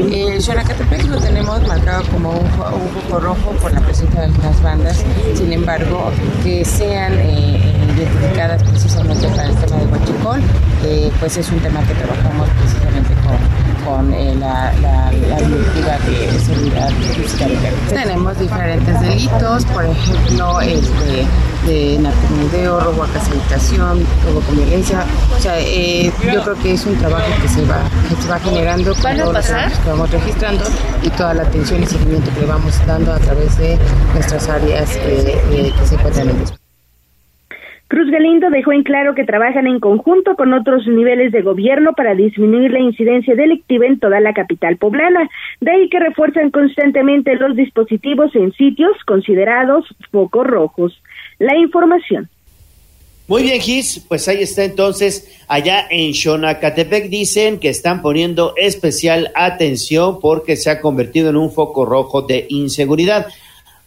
Eh, 0.07 0.39
Xonacatepec 0.39 1.03
lo 1.05 1.19
tenemos 1.19 1.61
marcado 1.67 2.03
como 2.11 2.31
un, 2.31 2.47
foco 2.49 3.19
rojo 3.19 3.51
por 3.61 3.73
la 3.73 3.81
presencia 3.81 4.21
de 4.21 4.27
algunas 4.27 4.61
bandas, 4.61 5.03
sin 5.35 5.51
embargo, 5.51 6.11
que 6.41 6.63
sean 6.63 7.13
eh, 7.19 7.75
identificadas 7.95 8.63
precisamente 8.63 9.27
para 9.27 9.49
el 9.49 9.55
tema 9.55 9.77
de 9.77 9.85
Huachicol, 9.87 10.41
eh, 10.85 11.11
pues 11.19 11.37
es 11.37 11.51
un 11.51 11.59
tema 11.59 11.81
que 11.85 11.93
trabajamos 11.95 12.47
precisamente 12.59 13.13
con, 13.25 13.68
con 13.85 14.13
eh, 14.13 14.35
la, 14.35 14.73
la, 14.81 15.09
directiva 15.11 15.97
de 16.05 16.39
seguridad 16.39 16.89
física. 17.15 17.47
Tenemos 17.89 18.39
diferentes 18.39 19.01
delitos, 19.01 19.65
por 19.65 19.85
ejemplo, 19.85 20.61
este, 20.61 21.25
de 21.65 21.99
narcomenudeo, 21.99 22.79
robo 22.79 23.03
a 23.03 23.07
casa 23.07 23.31
habitación, 23.31 24.05
robo 24.25 24.41
con 24.41 24.55
violencia. 24.57 25.03
O 25.35 25.41
sea, 25.41 25.59
eh, 25.59 26.11
yo 26.33 26.43
creo 26.43 26.55
que 26.55 26.73
es 26.73 26.85
un 26.85 26.95
trabajo 26.97 27.27
que 27.41 27.47
se 27.47 27.65
va, 27.65 27.81
que 28.07 28.21
se 28.21 28.29
va 28.29 28.39
generando 28.39 28.93
con 28.95 29.17
todos 29.17 29.33
los 29.33 29.45
que 29.45 29.89
vamos 29.89 30.11
registrando 30.11 30.63
y 31.03 31.09
toda 31.09 31.33
la 31.33 31.43
atención 31.43 31.83
y 31.83 31.85
seguimiento 31.85 32.33
que 32.33 32.41
le 32.41 32.45
vamos 32.47 32.73
dando 32.85 33.13
a 33.13 33.19
través 33.19 33.57
de 33.57 33.77
nuestras 34.13 34.47
áreas 34.49 34.95
eh, 34.95 35.41
eh, 35.51 35.73
que 35.77 35.85
se 35.85 35.95
encuentran 35.95 36.29
en 36.29 36.41
el 36.41 36.68
Cruz 37.89 38.11
Galindo 38.11 38.51
dejó 38.51 38.71
en 38.71 38.83
claro 38.83 39.15
que 39.15 39.23
trabajan 39.23 39.65
en 39.65 39.79
conjunto 39.79 40.35
con 40.35 40.53
otros 40.53 40.85
niveles 40.85 41.31
de 41.31 41.41
gobierno 41.41 41.93
para 41.93 42.13
disminuir 42.13 42.71
la 42.71 42.81
incidencia 42.81 43.33
delictiva 43.33 43.87
en 43.87 43.97
toda 43.97 44.19
la 44.19 44.31
capital 44.33 44.77
poblana. 44.77 45.27
De 45.59 45.71
ahí 45.71 45.89
que 45.89 45.97
refuerzan 45.97 46.51
constantemente 46.51 47.35
los 47.35 47.55
dispositivos 47.55 48.35
en 48.35 48.53
sitios 48.53 48.91
considerados 49.07 49.87
focos 50.11 50.45
rojos. 50.45 51.01
La 51.39 51.57
información. 51.57 52.29
Muy 53.27 53.41
bien, 53.41 53.59
Gis, 53.59 54.05
pues 54.07 54.27
ahí 54.27 54.43
está 54.43 54.63
entonces, 54.65 55.39
allá 55.47 55.87
en 55.89 56.13
Xonacatepec 56.13 57.09
dicen 57.09 57.59
que 57.59 57.69
están 57.69 58.03
poniendo 58.03 58.53
especial 58.55 59.31
atención 59.33 60.19
porque 60.19 60.57
se 60.57 60.69
ha 60.69 60.79
convertido 60.79 61.31
en 61.31 61.37
un 61.37 61.51
foco 61.51 61.85
rojo 61.85 62.21
de 62.21 62.45
inseguridad. 62.49 63.25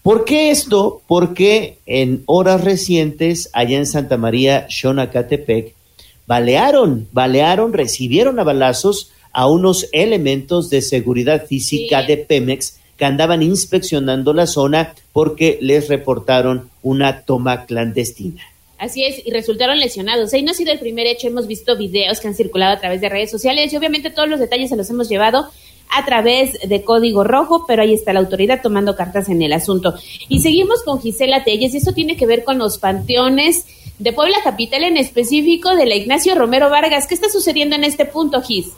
¿Por 0.03 0.25
qué 0.25 0.51
esto? 0.51 1.01
Porque 1.07 1.79
en 1.87 2.25
horas 2.27 2.65
recientes, 2.65 3.51
allá 3.53 3.79
en 3.79 3.87
Santa 3.87 4.17
María, 4.17 4.67
Xonacatepec, 4.69 5.75
balearon, 6.27 7.07
balearon, 7.13 7.73
recibieron 7.73 8.41
a 8.41 8.45
balazos 8.45 9.13
a 9.33 9.49
unos 9.49 9.89
elementos 9.93 10.71
de 10.71 10.83
seguridad 10.83 11.47
física 11.47 12.03
de 12.03 12.17
Pemex 12.17 12.79
que 12.99 13.05
andaban 13.05 13.43
inspeccionando 13.43 14.33
la 14.33 14.47
zona 14.47 14.95
porque 15.13 15.59
les 15.61 15.89
reportaron 15.89 16.69
una 16.83 17.23
toma 17.23 17.65
clandestina. 17.65 18.43
Así 18.79 19.05
es, 19.05 19.25
y 19.25 19.31
resultaron 19.31 19.79
lesionados. 19.79 20.35
Ahí 20.35 20.43
no 20.43 20.51
ha 20.51 20.55
sido 20.55 20.73
el 20.73 20.81
primer 20.81 21.07
hecho, 21.07 21.29
hemos 21.29 21.47
visto 21.47 21.77
videos 21.77 22.19
que 22.19 22.27
han 22.27 22.35
circulado 22.35 22.75
a 22.75 22.81
través 22.81 23.01
de 23.01 23.09
redes 23.09 23.31
sociales 23.31 23.73
y 23.73 23.77
obviamente 23.77 24.11
todos 24.11 24.29
los 24.29 24.41
detalles 24.41 24.71
se 24.71 24.77
los 24.77 24.91
hemos 24.91 25.09
llevado 25.09 25.49
a 25.93 26.05
través 26.05 26.59
de 26.67 26.83
Código 26.83 27.25
Rojo, 27.25 27.65
pero 27.67 27.83
ahí 27.83 27.95
está 27.95 28.13
la 28.13 28.21
autoridad 28.21 28.63
tomando 28.63 28.97
cartas 28.97 29.29
en 29.29 29.43
el 29.43 29.53
asunto. 29.53 29.95
Y 30.29 30.41
seguimos 30.41 30.83
con 30.83 31.01
Gisela 31.01 31.45
Telles, 31.45 31.75
y 31.75 31.79
esto 31.79 31.93
tiene 31.93 32.17
que 32.17 32.27
ver 32.27 32.45
con 32.45 32.59
los 32.59 32.79
panteones 32.79 33.67
de 33.99 34.13
Puebla 34.13 34.39
Capital, 34.43 34.85
en 34.85 34.97
específico 34.97 35.75
de 35.77 35.87
la 35.87 35.95
Ignacio 35.95 36.35
Romero 36.35 36.71
Vargas. 36.71 37.07
¿Qué 37.07 37.15
está 37.15 37.29
sucediendo 37.29 37.77
en 37.77 37.85
este 37.85 38.05
punto, 38.05 38.43
Gis? 38.43 38.73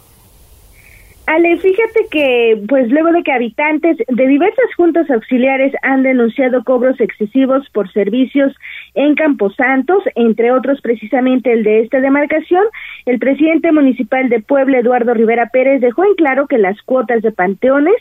Ale, 1.27 1.57
fíjate 1.57 2.07
que, 2.11 2.63
pues 2.69 2.91
luego 2.91 3.11
de 3.11 3.23
que 3.23 3.33
habitantes 3.33 3.97
de 4.09 4.27
diversas 4.27 4.75
juntas 4.77 5.11
auxiliares 5.11 5.73
han 5.83 6.03
denunciado 6.03 6.63
cobros 6.65 7.01
excesivos 7.01 7.67
por 7.71 7.91
servicios 7.93 8.55
en 8.93 9.15
Camposantos, 9.15 10.05
entre 10.17 10.53
otros 10.53 10.83
precisamente 10.83 11.51
el 11.51 11.65
de 11.65 11.81
esta 11.81 12.01
demarcación, 12.01 12.65
el 13.07 13.19
presidente 13.19 13.73
municipal 13.73 14.29
de 14.29 14.41
Puebla, 14.41 14.81
Eduardo 14.81 15.15
Rivera 15.15 15.49
Pérez, 15.51 15.81
dejó 15.81 16.05
en 16.05 16.15
claro 16.15 16.47
que 16.47 16.59
las 16.59 16.81
cuotas 16.83 17.23
de 17.23 17.33
panteones 17.33 17.97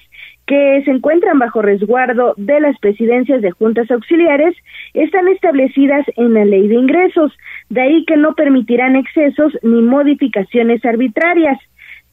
que 0.46 0.82
se 0.84 0.92
encuentran 0.92 1.40
bajo 1.40 1.62
resguardo 1.62 2.34
de 2.36 2.60
las 2.60 2.78
presidencias 2.80 3.42
de 3.42 3.52
juntas 3.52 3.90
auxiliares 3.90 4.54
están 4.94 5.30
establecidas 5.30 6.06
en 6.18 6.34
la 6.34 6.44
ley 6.44 6.68
de 6.68 6.76
ingresos, 6.76 7.32
de 7.70 7.82
ahí 7.82 8.06
que 8.06 8.18
no 8.18 8.36
permitirán 8.36 8.98
excesos 8.98 9.58
ni 9.62 9.82
modificaciones 9.82 10.84
arbitrarias. 10.84 11.58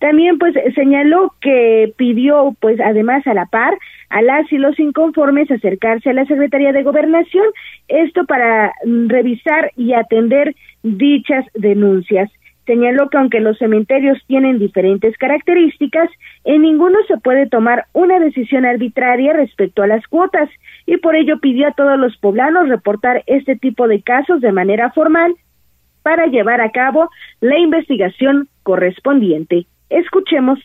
También 0.00 0.38
pues 0.38 0.54
señaló 0.74 1.34
que 1.42 1.92
pidió 1.96 2.56
pues 2.58 2.80
además 2.80 3.26
a 3.26 3.34
la 3.34 3.46
par 3.46 3.76
a 4.08 4.22
las 4.22 4.50
y 4.50 4.56
los 4.56 4.78
inconformes 4.80 5.50
acercarse 5.50 6.10
a 6.10 6.14
la 6.14 6.24
Secretaría 6.24 6.72
de 6.72 6.82
Gobernación, 6.82 7.44
esto 7.86 8.24
para 8.24 8.72
mm, 8.84 9.08
revisar 9.08 9.72
y 9.76 9.92
atender 9.92 10.56
dichas 10.82 11.44
denuncias. 11.54 12.30
Señaló 12.64 13.10
que 13.10 13.18
aunque 13.18 13.40
los 13.40 13.58
cementerios 13.58 14.18
tienen 14.26 14.58
diferentes 14.58 15.18
características, 15.18 16.08
en 16.44 16.62
ninguno 16.62 16.98
se 17.06 17.18
puede 17.18 17.46
tomar 17.46 17.84
una 17.92 18.18
decisión 18.18 18.64
arbitraria 18.64 19.34
respecto 19.34 19.82
a 19.82 19.86
las 19.86 20.06
cuotas 20.06 20.48
y 20.86 20.96
por 20.96 21.14
ello 21.14 21.40
pidió 21.40 21.68
a 21.68 21.72
todos 21.72 21.98
los 21.98 22.16
poblanos 22.16 22.68
reportar 22.68 23.22
este 23.26 23.54
tipo 23.54 23.86
de 23.86 24.00
casos 24.00 24.40
de 24.40 24.52
manera 24.52 24.92
formal 24.92 25.34
para 26.02 26.26
llevar 26.26 26.62
a 26.62 26.70
cabo 26.70 27.10
la 27.40 27.58
investigación 27.58 28.48
correspondiente. 28.62 29.66
Escuchemos. 29.90 30.58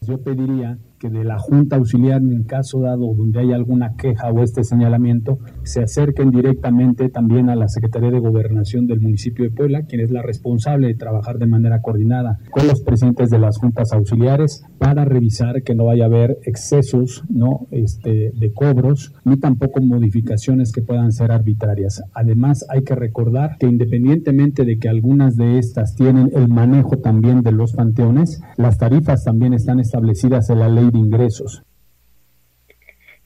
Yo 0.00 0.22
pediría 0.22 0.78
de 1.00 1.24
la 1.24 1.38
Junta 1.38 1.76
Auxiliar, 1.76 2.22
en 2.22 2.44
caso 2.44 2.80
dado 2.80 3.14
donde 3.14 3.40
haya 3.40 3.56
alguna 3.56 3.94
queja 3.96 4.30
o 4.30 4.42
este 4.42 4.64
señalamiento, 4.64 5.38
se 5.62 5.82
acerquen 5.82 6.30
directamente 6.30 7.08
también 7.08 7.50
a 7.50 7.56
la 7.56 7.68
Secretaría 7.68 8.10
de 8.10 8.20
Gobernación 8.20 8.86
del 8.86 9.00
municipio 9.00 9.44
de 9.44 9.50
Puebla, 9.50 9.82
quien 9.82 10.00
es 10.00 10.10
la 10.10 10.22
responsable 10.22 10.88
de 10.88 10.94
trabajar 10.94 11.38
de 11.38 11.46
manera 11.46 11.82
coordinada 11.82 12.38
con 12.50 12.66
los 12.66 12.82
presidentes 12.82 13.30
de 13.30 13.38
las 13.38 13.58
juntas 13.58 13.92
auxiliares 13.92 14.64
para 14.78 15.04
revisar 15.04 15.62
que 15.62 15.74
no 15.74 15.86
vaya 15.86 16.04
a 16.04 16.06
haber 16.06 16.38
excesos 16.44 17.24
¿no? 17.28 17.66
este, 17.70 18.32
de 18.34 18.52
cobros 18.52 19.14
ni 19.24 19.36
tampoco 19.38 19.82
modificaciones 19.82 20.72
que 20.72 20.82
puedan 20.82 21.12
ser 21.12 21.32
arbitrarias. 21.32 22.02
Además, 22.14 22.64
hay 22.70 22.82
que 22.82 22.94
recordar 22.94 23.56
que 23.58 23.66
independientemente 23.66 24.64
de 24.64 24.78
que 24.78 24.88
algunas 24.88 25.36
de 25.36 25.58
estas 25.58 25.94
tienen 25.94 26.30
el 26.34 26.48
manejo 26.48 26.98
también 26.98 27.42
de 27.42 27.52
los 27.52 27.72
panteones, 27.72 28.40
las 28.56 28.78
tarifas 28.78 29.24
también 29.24 29.54
están 29.54 29.80
establecidas 29.80 30.50
en 30.50 30.60
la 30.60 30.68
ley 30.68 30.83
ingresos. 30.92 31.62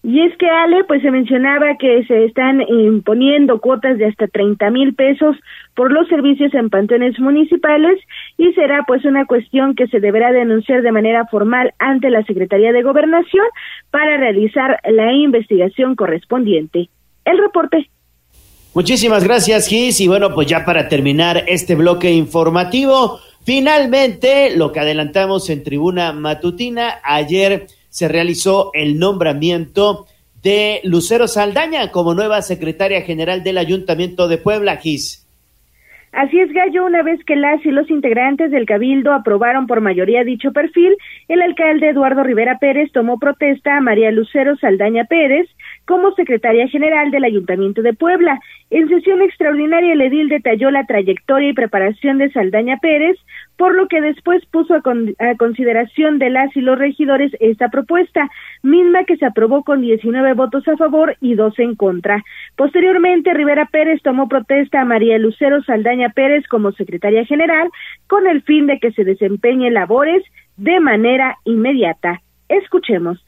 Y 0.02 0.20
es 0.20 0.36
que, 0.38 0.48
Ale, 0.48 0.84
pues 0.84 1.02
se 1.02 1.10
mencionaba 1.10 1.76
que 1.76 2.04
se 2.06 2.24
están 2.24 2.62
imponiendo 2.62 3.60
cuotas 3.60 3.98
de 3.98 4.06
hasta 4.06 4.28
30 4.28 4.70
mil 4.70 4.94
pesos 4.94 5.36
por 5.74 5.92
los 5.92 6.08
servicios 6.08 6.54
en 6.54 6.70
panteones 6.70 7.18
municipales 7.18 7.98
y 8.36 8.52
será 8.52 8.84
pues 8.86 9.04
una 9.04 9.26
cuestión 9.26 9.74
que 9.74 9.88
se 9.88 9.98
deberá 9.98 10.30
denunciar 10.30 10.82
de 10.82 10.92
manera 10.92 11.26
formal 11.26 11.74
ante 11.80 12.10
la 12.10 12.22
Secretaría 12.24 12.72
de 12.72 12.82
Gobernación 12.82 13.44
para 13.90 14.16
realizar 14.16 14.80
la 14.88 15.12
investigación 15.12 15.96
correspondiente. 15.96 16.88
El 17.24 17.38
reporte. 17.38 17.90
Muchísimas 18.74 19.24
gracias, 19.24 19.66
Gis. 19.66 20.00
Y 20.00 20.06
bueno, 20.06 20.32
pues 20.32 20.46
ya 20.46 20.64
para 20.64 20.88
terminar 20.88 21.42
este 21.48 21.74
bloque 21.74 22.12
informativo, 22.12 23.18
Finalmente, 23.48 24.54
lo 24.54 24.72
que 24.72 24.80
adelantamos 24.80 25.48
en 25.48 25.62
tribuna 25.62 26.12
matutina, 26.12 26.96
ayer 27.02 27.64
se 27.88 28.06
realizó 28.06 28.72
el 28.74 28.98
nombramiento 28.98 30.04
de 30.42 30.82
Lucero 30.84 31.26
Saldaña 31.26 31.90
como 31.90 32.12
nueva 32.12 32.42
secretaria 32.42 33.00
general 33.00 33.42
del 33.42 33.56
Ayuntamiento 33.56 34.28
de 34.28 34.36
Puebla, 34.36 34.76
Gis. 34.76 35.26
Así 36.12 36.38
es, 36.38 36.52
Gallo, 36.52 36.84
una 36.84 37.02
vez 37.02 37.24
que 37.24 37.36
las 37.36 37.64
y 37.64 37.70
los 37.70 37.88
integrantes 37.90 38.50
del 38.50 38.66
Cabildo 38.66 39.12
aprobaron 39.12 39.66
por 39.66 39.80
mayoría 39.80 40.24
dicho 40.24 40.52
perfil, 40.52 40.96
el 41.28 41.40
alcalde 41.40 41.88
Eduardo 41.88 42.24
Rivera 42.24 42.58
Pérez 42.58 42.90
tomó 42.92 43.18
protesta 43.18 43.76
a 43.76 43.80
María 43.80 44.10
Lucero 44.10 44.56
Saldaña 44.56 45.04
Pérez, 45.04 45.48
como 45.86 46.12
secretaria 46.12 46.68
general 46.68 47.10
del 47.10 47.24
Ayuntamiento 47.24 47.80
de 47.80 47.94
Puebla. 47.94 48.40
En 48.70 48.86
sesión 48.88 49.22
extraordinaria, 49.22 49.94
el 49.94 50.00
edil 50.02 50.28
detalló 50.28 50.70
la 50.70 50.84
trayectoria 50.84 51.48
y 51.48 51.54
preparación 51.54 52.18
de 52.18 52.30
Saldaña 52.30 52.76
Pérez, 52.76 53.16
por 53.56 53.74
lo 53.74 53.88
que 53.88 54.02
después 54.02 54.44
puso 54.46 54.74
a, 54.74 54.82
consideración 55.38 56.18
de 56.18 56.28
las 56.28 56.54
y 56.54 56.60
los 56.60 56.78
regidores 56.78 57.32
esta 57.40 57.70
propuesta, 57.70 58.28
misma 58.62 59.04
que 59.04 59.16
se 59.16 59.24
aprobó 59.24 59.64
con 59.64 59.80
19 59.80 60.34
votos 60.34 60.68
a 60.68 60.76
favor 60.76 61.16
y 61.22 61.34
dos 61.34 61.58
en 61.58 61.76
contra. 61.76 62.22
Posteriormente, 62.56 63.32
Rivera 63.32 63.66
Pérez 63.72 64.02
tomó 64.02 64.28
protesta 64.28 64.82
a 64.82 64.84
María 64.84 65.18
Lucero 65.18 65.62
Saldaña 65.62 66.10
Pérez 66.10 66.46
como 66.48 66.72
secretaria 66.72 67.24
general, 67.24 67.70
con 68.06 68.26
el 68.26 68.42
fin 68.42 68.66
de 68.66 68.78
que 68.80 68.92
se 68.92 69.04
desempeñe 69.04 69.70
labores 69.70 70.22
de 70.58 70.78
manera 70.78 71.38
inmediata. 71.44 72.20
Escuchemos. 72.50 73.24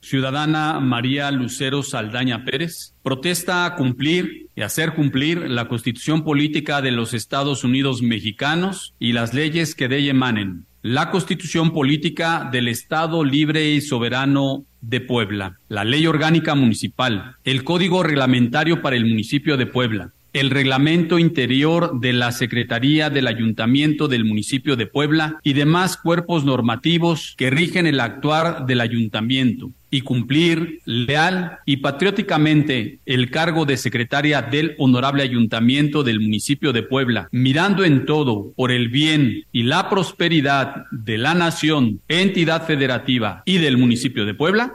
Ciudadana 0.00 0.80
María 0.80 1.30
Lucero 1.30 1.82
Saldaña 1.82 2.44
Pérez 2.44 2.94
protesta 3.02 3.64
a 3.64 3.76
cumplir 3.76 4.48
y 4.56 4.62
hacer 4.62 4.94
cumplir 4.94 5.50
la 5.50 5.68
Constitución 5.68 6.24
Política 6.24 6.82
de 6.82 6.90
los 6.90 7.14
Estados 7.14 7.64
Unidos 7.64 8.02
Mexicanos 8.02 8.94
y 8.98 9.12
las 9.12 9.34
leyes 9.34 9.74
que 9.74 9.88
de 9.88 9.98
ella 9.98 10.10
emanen. 10.10 10.66
La 10.82 11.10
Constitución 11.10 11.72
Política 11.72 12.48
del 12.50 12.68
Estado 12.68 13.22
Libre 13.24 13.70
y 13.70 13.82
Soberano 13.82 14.64
de 14.80 15.00
Puebla, 15.00 15.58
la 15.68 15.84
Ley 15.84 16.06
Orgánica 16.06 16.54
Municipal, 16.54 17.36
el 17.44 17.64
Código 17.64 18.02
Reglamentario 18.02 18.80
para 18.80 18.96
el 18.96 19.04
Municipio 19.04 19.58
de 19.58 19.66
Puebla, 19.66 20.12
el 20.32 20.50
reglamento 20.50 21.18
interior 21.18 22.00
de 22.00 22.12
la 22.12 22.32
Secretaría 22.32 23.10
del 23.10 23.26
Ayuntamiento 23.26 24.08
del 24.08 24.24
municipio 24.24 24.76
de 24.76 24.86
Puebla 24.86 25.38
y 25.42 25.54
demás 25.54 25.96
cuerpos 25.96 26.44
normativos 26.44 27.34
que 27.36 27.50
rigen 27.50 27.86
el 27.86 28.00
actuar 28.00 28.66
del 28.66 28.80
ayuntamiento 28.80 29.70
y 29.90 30.02
cumplir 30.02 30.80
leal 30.84 31.58
y 31.66 31.78
patrióticamente 31.78 33.00
el 33.06 33.30
cargo 33.30 33.66
de 33.66 33.76
secretaria 33.76 34.40
del 34.42 34.76
Honorable 34.78 35.22
Ayuntamiento 35.22 36.04
del 36.04 36.20
municipio 36.20 36.72
de 36.72 36.84
Puebla, 36.84 37.28
mirando 37.32 37.84
en 37.84 38.06
todo 38.06 38.52
por 38.56 38.70
el 38.70 38.88
bien 38.88 39.44
y 39.50 39.64
la 39.64 39.90
prosperidad 39.90 40.84
de 40.92 41.18
la 41.18 41.34
nación, 41.34 42.00
entidad 42.08 42.66
federativa 42.66 43.42
y 43.44 43.58
del 43.58 43.78
municipio 43.78 44.24
de 44.24 44.34
Puebla, 44.34 44.74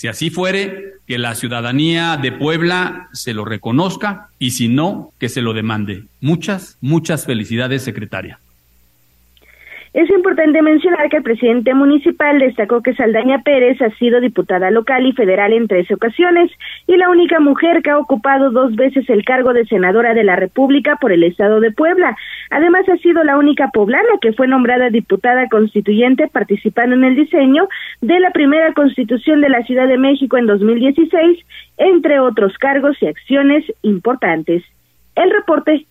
si 0.00 0.08
así 0.08 0.30
fuere, 0.30 0.94
que 1.06 1.18
la 1.18 1.34
ciudadanía 1.34 2.16
de 2.16 2.32
Puebla 2.32 3.10
se 3.12 3.34
lo 3.34 3.44
reconozca 3.44 4.30
y 4.38 4.52
si 4.52 4.66
no, 4.66 5.12
que 5.18 5.28
se 5.28 5.42
lo 5.42 5.52
demande. 5.52 6.04
Muchas, 6.22 6.78
muchas 6.80 7.26
felicidades, 7.26 7.82
secretaria. 7.82 8.40
Es 9.92 10.08
importante 10.08 10.62
mencionar 10.62 11.08
que 11.08 11.16
el 11.16 11.24
presidente 11.24 11.74
municipal 11.74 12.38
destacó 12.38 12.80
que 12.80 12.94
Saldaña 12.94 13.42
Pérez 13.42 13.82
ha 13.82 13.90
sido 13.98 14.20
diputada 14.20 14.70
local 14.70 15.04
y 15.04 15.12
federal 15.12 15.52
en 15.52 15.66
tres 15.66 15.90
ocasiones 15.90 16.48
y 16.86 16.96
la 16.96 17.10
única 17.10 17.40
mujer 17.40 17.82
que 17.82 17.90
ha 17.90 17.98
ocupado 17.98 18.52
dos 18.52 18.76
veces 18.76 19.10
el 19.10 19.24
cargo 19.24 19.52
de 19.52 19.66
senadora 19.66 20.14
de 20.14 20.22
la 20.22 20.36
República 20.36 20.96
por 21.00 21.10
el 21.10 21.24
Estado 21.24 21.58
de 21.58 21.72
Puebla. 21.72 22.16
Además, 22.50 22.88
ha 22.88 22.98
sido 22.98 23.24
la 23.24 23.36
única 23.36 23.70
poblana 23.72 24.08
que 24.20 24.32
fue 24.32 24.46
nombrada 24.46 24.90
diputada 24.90 25.48
constituyente 25.48 26.28
participando 26.28 26.94
en 26.94 27.02
el 27.02 27.16
diseño 27.16 27.68
de 28.00 28.20
la 28.20 28.30
primera 28.30 28.72
constitución 28.74 29.40
de 29.40 29.48
la 29.48 29.64
Ciudad 29.64 29.88
de 29.88 29.98
México 29.98 30.36
en 30.36 30.46
2016, 30.46 31.38
entre 31.78 32.20
otros 32.20 32.56
cargos 32.58 32.96
y 33.02 33.06
acciones 33.06 33.64
importantes. 33.82 34.62
El 35.16 35.32
reporte. 35.32 35.84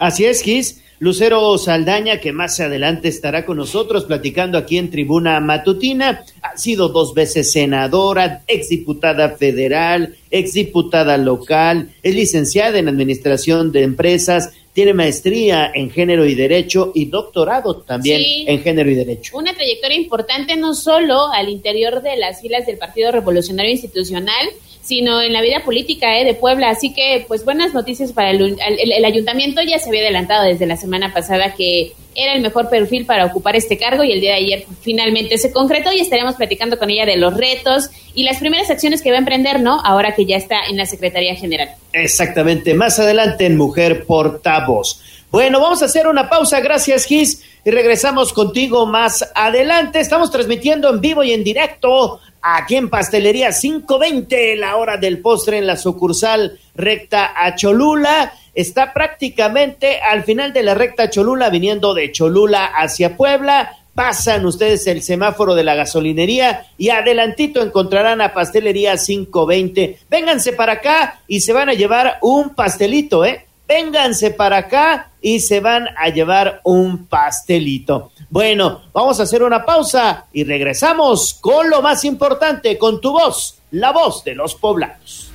Así 0.00 0.24
es, 0.24 0.42
Gis. 0.42 0.83
Lucero 1.04 1.58
Saldaña, 1.58 2.18
que 2.18 2.32
más 2.32 2.58
adelante 2.60 3.08
estará 3.08 3.44
con 3.44 3.58
nosotros 3.58 4.04
platicando 4.04 4.56
aquí 4.56 4.78
en 4.78 4.90
Tribuna 4.90 5.38
Matutina, 5.38 6.24
ha 6.40 6.56
sido 6.56 6.88
dos 6.88 7.12
veces 7.12 7.52
senadora, 7.52 8.42
exdiputada 8.46 9.36
federal, 9.36 10.16
exdiputada 10.30 11.18
local, 11.18 11.90
es 12.02 12.14
licenciada 12.14 12.78
en 12.78 12.88
Administración 12.88 13.70
de 13.70 13.82
Empresas, 13.82 14.54
tiene 14.72 14.94
maestría 14.94 15.70
en 15.74 15.90
género 15.90 16.24
y 16.24 16.34
derecho 16.34 16.90
y 16.94 17.04
doctorado 17.04 17.82
también 17.82 18.22
en 18.46 18.62
género 18.62 18.90
y 18.90 18.94
derecho. 18.94 19.36
Una 19.36 19.52
trayectoria 19.52 19.98
importante 19.98 20.56
no 20.56 20.72
solo 20.72 21.30
al 21.34 21.50
interior 21.50 22.00
de 22.00 22.16
las 22.16 22.40
filas 22.40 22.64
del 22.64 22.78
Partido 22.78 23.12
Revolucionario 23.12 23.70
Institucional, 23.70 24.48
sino 24.84 25.22
en 25.22 25.32
la 25.32 25.40
vida 25.40 25.62
política 25.64 26.18
¿eh? 26.18 26.24
de 26.24 26.34
Puebla. 26.34 26.70
Así 26.70 26.92
que, 26.92 27.24
pues 27.26 27.44
buenas 27.44 27.72
noticias 27.72 28.12
para 28.12 28.30
el, 28.30 28.58
el, 28.60 29.04
ayuntamiento. 29.04 29.62
Ya 29.62 29.78
se 29.78 29.88
había 29.88 30.02
adelantado 30.02 30.44
desde 30.44 30.66
la 30.66 30.76
semana 30.76 31.12
pasada 31.12 31.54
que 31.54 31.92
era 32.14 32.34
el 32.34 32.42
mejor 32.42 32.68
perfil 32.68 33.06
para 33.06 33.24
ocupar 33.24 33.56
este 33.56 33.76
cargo 33.76 34.04
y 34.04 34.12
el 34.12 34.20
día 34.20 34.32
de 34.32 34.36
ayer 34.36 34.66
finalmente 34.82 35.36
se 35.38 35.50
concretó 35.50 35.90
y 35.90 36.00
estaremos 36.00 36.36
platicando 36.36 36.78
con 36.78 36.90
ella 36.90 37.06
de 37.06 37.16
los 37.16 37.34
retos 37.36 37.90
y 38.14 38.22
las 38.22 38.38
primeras 38.38 38.70
acciones 38.70 39.02
que 39.02 39.10
va 39.10 39.16
a 39.16 39.20
emprender, 39.20 39.60
¿no? 39.60 39.80
Ahora 39.84 40.14
que 40.14 40.24
ya 40.24 40.36
está 40.36 40.66
en 40.68 40.76
la 40.76 40.86
Secretaría 40.86 41.34
General. 41.34 41.70
Exactamente, 41.92 42.74
más 42.74 43.00
adelante 43.00 43.46
en 43.46 43.56
Mujer 43.56 44.04
Portavoz. 44.04 45.00
Bueno, 45.30 45.60
vamos 45.60 45.82
a 45.82 45.86
hacer 45.86 46.06
una 46.06 46.28
pausa, 46.28 46.60
gracias 46.60 47.06
Gis, 47.06 47.42
y 47.64 47.70
regresamos 47.70 48.32
contigo 48.32 48.86
más 48.86 49.30
adelante. 49.34 50.00
Estamos 50.00 50.30
transmitiendo 50.30 50.90
en 50.90 51.00
vivo 51.00 51.22
y 51.22 51.32
en 51.32 51.42
directo 51.42 52.20
aquí 52.42 52.76
en 52.76 52.90
Pastelería 52.90 53.52
520, 53.52 54.56
la 54.56 54.76
hora 54.76 54.98
del 54.98 55.20
postre 55.20 55.58
en 55.58 55.66
la 55.66 55.76
sucursal 55.76 56.58
recta 56.74 57.32
a 57.34 57.54
Cholula. 57.54 58.34
Está 58.54 58.92
prácticamente 58.92 59.98
al 60.00 60.24
final 60.24 60.52
de 60.52 60.62
la 60.62 60.74
recta 60.74 61.08
Cholula, 61.08 61.48
viniendo 61.48 61.94
de 61.94 62.12
Cholula 62.12 62.66
hacia 62.66 63.16
Puebla. 63.16 63.78
Pasan 63.94 64.44
ustedes 64.44 64.86
el 64.88 65.02
semáforo 65.02 65.54
de 65.54 65.64
la 65.64 65.76
gasolinería 65.76 66.66
y 66.76 66.90
adelantito 66.90 67.62
encontrarán 67.62 68.20
a 68.20 68.34
Pastelería 68.34 68.96
520. 68.96 70.00
Vénganse 70.10 70.52
para 70.52 70.74
acá 70.74 71.22
y 71.28 71.40
se 71.40 71.52
van 71.52 71.68
a 71.70 71.74
llevar 71.74 72.18
un 72.20 72.50
pastelito, 72.50 73.24
¿eh? 73.24 73.46
Vénganse 73.66 74.30
para 74.30 74.58
acá 74.58 75.10
y 75.20 75.40
se 75.40 75.60
van 75.60 75.88
a 75.96 76.08
llevar 76.10 76.60
un 76.64 77.06
pastelito. 77.06 78.12
Bueno, 78.28 78.82
vamos 78.92 79.18
a 79.20 79.22
hacer 79.22 79.42
una 79.42 79.64
pausa 79.64 80.26
y 80.32 80.44
regresamos 80.44 81.34
con 81.40 81.70
lo 81.70 81.80
más 81.80 82.04
importante, 82.04 82.76
con 82.76 83.00
tu 83.00 83.12
voz, 83.12 83.58
la 83.70 83.92
voz 83.92 84.22
de 84.24 84.34
los 84.34 84.54
poblanos. 84.54 85.30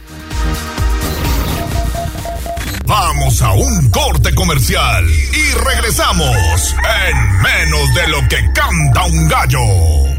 Vamos 2.86 3.42
a 3.42 3.54
un 3.54 3.90
corte 3.92 4.34
comercial 4.34 5.06
y 5.08 5.54
regresamos 5.64 6.76
en 7.08 7.42
menos 7.42 7.94
de 7.94 8.08
lo 8.08 8.28
que 8.28 8.52
canta 8.52 9.06
un 9.06 9.28
gallo. 9.28 10.19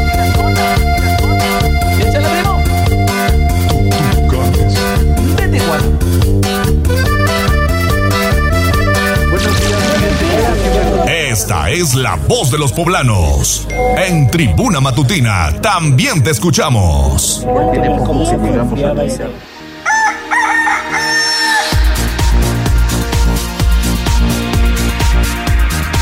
Esta 11.31 11.69
es 11.69 11.95
la 11.95 12.17
voz 12.17 12.51
de 12.51 12.57
los 12.57 12.73
poblanos. 12.73 13.65
En 13.95 14.29
Tribuna 14.29 14.81
Matutina 14.81 15.61
también 15.61 16.21
te 16.21 16.31
escuchamos. 16.31 17.47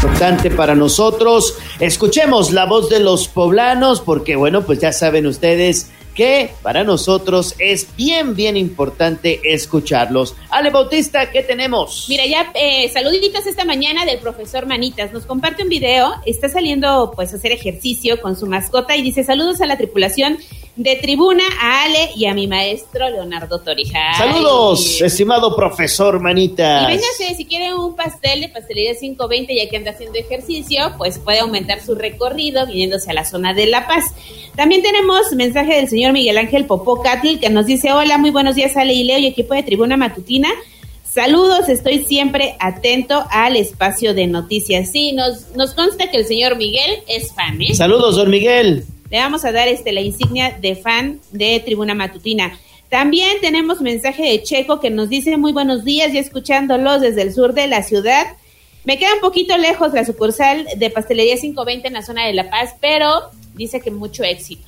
Importante 0.01 0.49
para 0.49 0.73
nosotros. 0.73 1.53
Escuchemos 1.79 2.51
la 2.51 2.65
voz 2.65 2.89
de 2.89 2.99
los 2.99 3.27
poblanos 3.27 4.01
porque 4.01 4.35
bueno, 4.35 4.63
pues 4.63 4.79
ya 4.79 4.91
saben 4.91 5.27
ustedes 5.27 5.91
que 6.19 6.49
para 6.61 6.83
nosotros 6.83 7.55
es 7.59 7.95
bien, 7.95 8.35
bien 8.35 8.57
importante 8.57 9.39
escucharlos. 9.41 10.35
Ale 10.49 10.69
Bautista, 10.69 11.31
¿qué 11.31 11.43
tenemos? 11.43 12.07
Mira, 12.09 12.25
ya 12.25 12.51
eh, 12.55 12.89
saluditos 12.89 13.47
esta 13.47 13.63
mañana 13.63 14.03
del 14.03 14.19
profesor 14.19 14.65
Manitas. 14.65 15.13
Nos 15.13 15.25
comparte 15.25 15.63
un 15.63 15.69
video, 15.69 16.11
está 16.25 16.49
saliendo 16.49 17.13
pues 17.15 17.31
a 17.31 17.37
hacer 17.37 17.53
ejercicio 17.53 18.19
con 18.19 18.35
su 18.35 18.47
mascota 18.47 18.97
y 18.97 19.01
dice 19.01 19.23
saludos 19.23 19.61
a 19.61 19.65
la 19.65 19.77
tripulación 19.77 20.37
de 20.79 20.95
tribuna 20.95 21.43
a 21.61 21.83
Ale 21.83 22.11
y 22.15 22.25
a 22.25 22.33
mi 22.33 22.47
maestro 22.47 23.09
Leonardo 23.09 23.59
Torija. 23.59 24.13
Saludos, 24.17 25.01
estimado 25.01 25.53
profesor 25.53 26.21
Manitas. 26.21 26.83
Y 26.83 26.85
véngase, 26.85 27.35
si 27.35 27.43
quiere 27.43 27.73
un 27.73 27.97
pastel 27.97 28.39
de 28.39 28.47
pastelería 28.47 28.95
520 28.97 29.57
ya 29.57 29.69
que 29.69 29.75
anda 29.75 29.91
haciendo 29.91 30.17
ejercicio, 30.17 30.93
pues 30.97 31.19
puede 31.19 31.39
aumentar 31.39 31.81
su 31.81 31.95
recorrido 31.95 32.65
viniéndose 32.65 33.11
a 33.11 33.13
la 33.13 33.25
zona 33.25 33.53
de 33.53 33.65
La 33.65 33.87
Paz. 33.87 34.05
También 34.55 34.81
tenemos 34.81 35.33
mensaje 35.33 35.75
del 35.75 35.89
señor 35.89 36.13
Miguel 36.13 36.37
Ángel 36.37 36.63
Popocatl 36.63 37.39
que 37.39 37.49
nos 37.49 37.65
dice, 37.65 37.91
hola, 37.91 38.17
muy 38.17 38.29
buenos 38.29 38.55
días 38.55 38.77
Ale 38.77 38.93
y 38.93 39.03
Leo 39.03 39.19
y 39.19 39.27
equipo 39.27 39.55
de 39.55 39.63
Tribuna 39.63 39.97
Matutina. 39.97 40.47
Saludos, 41.03 41.67
estoy 41.67 42.05
siempre 42.05 42.55
atento 42.57 43.25
al 43.31 43.57
espacio 43.57 44.13
de 44.13 44.27
noticias. 44.27 44.91
Sí, 44.91 45.11
nos, 45.11 45.53
nos 45.57 45.73
consta 45.73 46.09
que 46.09 46.15
el 46.15 46.25
señor 46.25 46.55
Miguel 46.55 46.99
es 47.07 47.33
fan. 47.33 47.61
¿eh? 47.61 47.75
Saludos, 47.75 48.15
don 48.15 48.29
Miguel 48.29 48.85
le 49.09 49.17
vamos 49.17 49.45
a 49.45 49.51
dar 49.51 49.67
este, 49.67 49.91
la 49.91 50.01
insignia 50.01 50.57
de 50.59 50.75
fan 50.75 51.19
de 51.31 51.61
Tribuna 51.63 51.95
Matutina. 51.95 52.57
También 52.89 53.37
tenemos 53.41 53.81
mensaje 53.81 54.23
de 54.23 54.43
Checo 54.43 54.79
que 54.79 54.89
nos 54.89 55.09
dice 55.09 55.37
muy 55.37 55.51
buenos 55.51 55.83
días, 55.83 56.11
ya 56.13 56.19
escuchándolos 56.19 57.01
desde 57.01 57.21
el 57.21 57.33
sur 57.33 57.53
de 57.53 57.67
la 57.67 57.83
ciudad. 57.83 58.25
Me 58.85 58.97
queda 58.97 59.13
un 59.15 59.21
poquito 59.21 59.57
lejos 59.57 59.93
la 59.93 60.05
sucursal 60.05 60.67
de 60.75 60.89
Pastelería 60.89 61.37
520 61.37 61.87
en 61.87 61.93
la 61.93 62.01
zona 62.01 62.25
de 62.25 62.33
La 62.33 62.49
Paz, 62.49 62.75
pero 62.79 63.29
dice 63.53 63.79
que 63.81 63.91
mucho 63.91 64.23
éxito. 64.23 64.67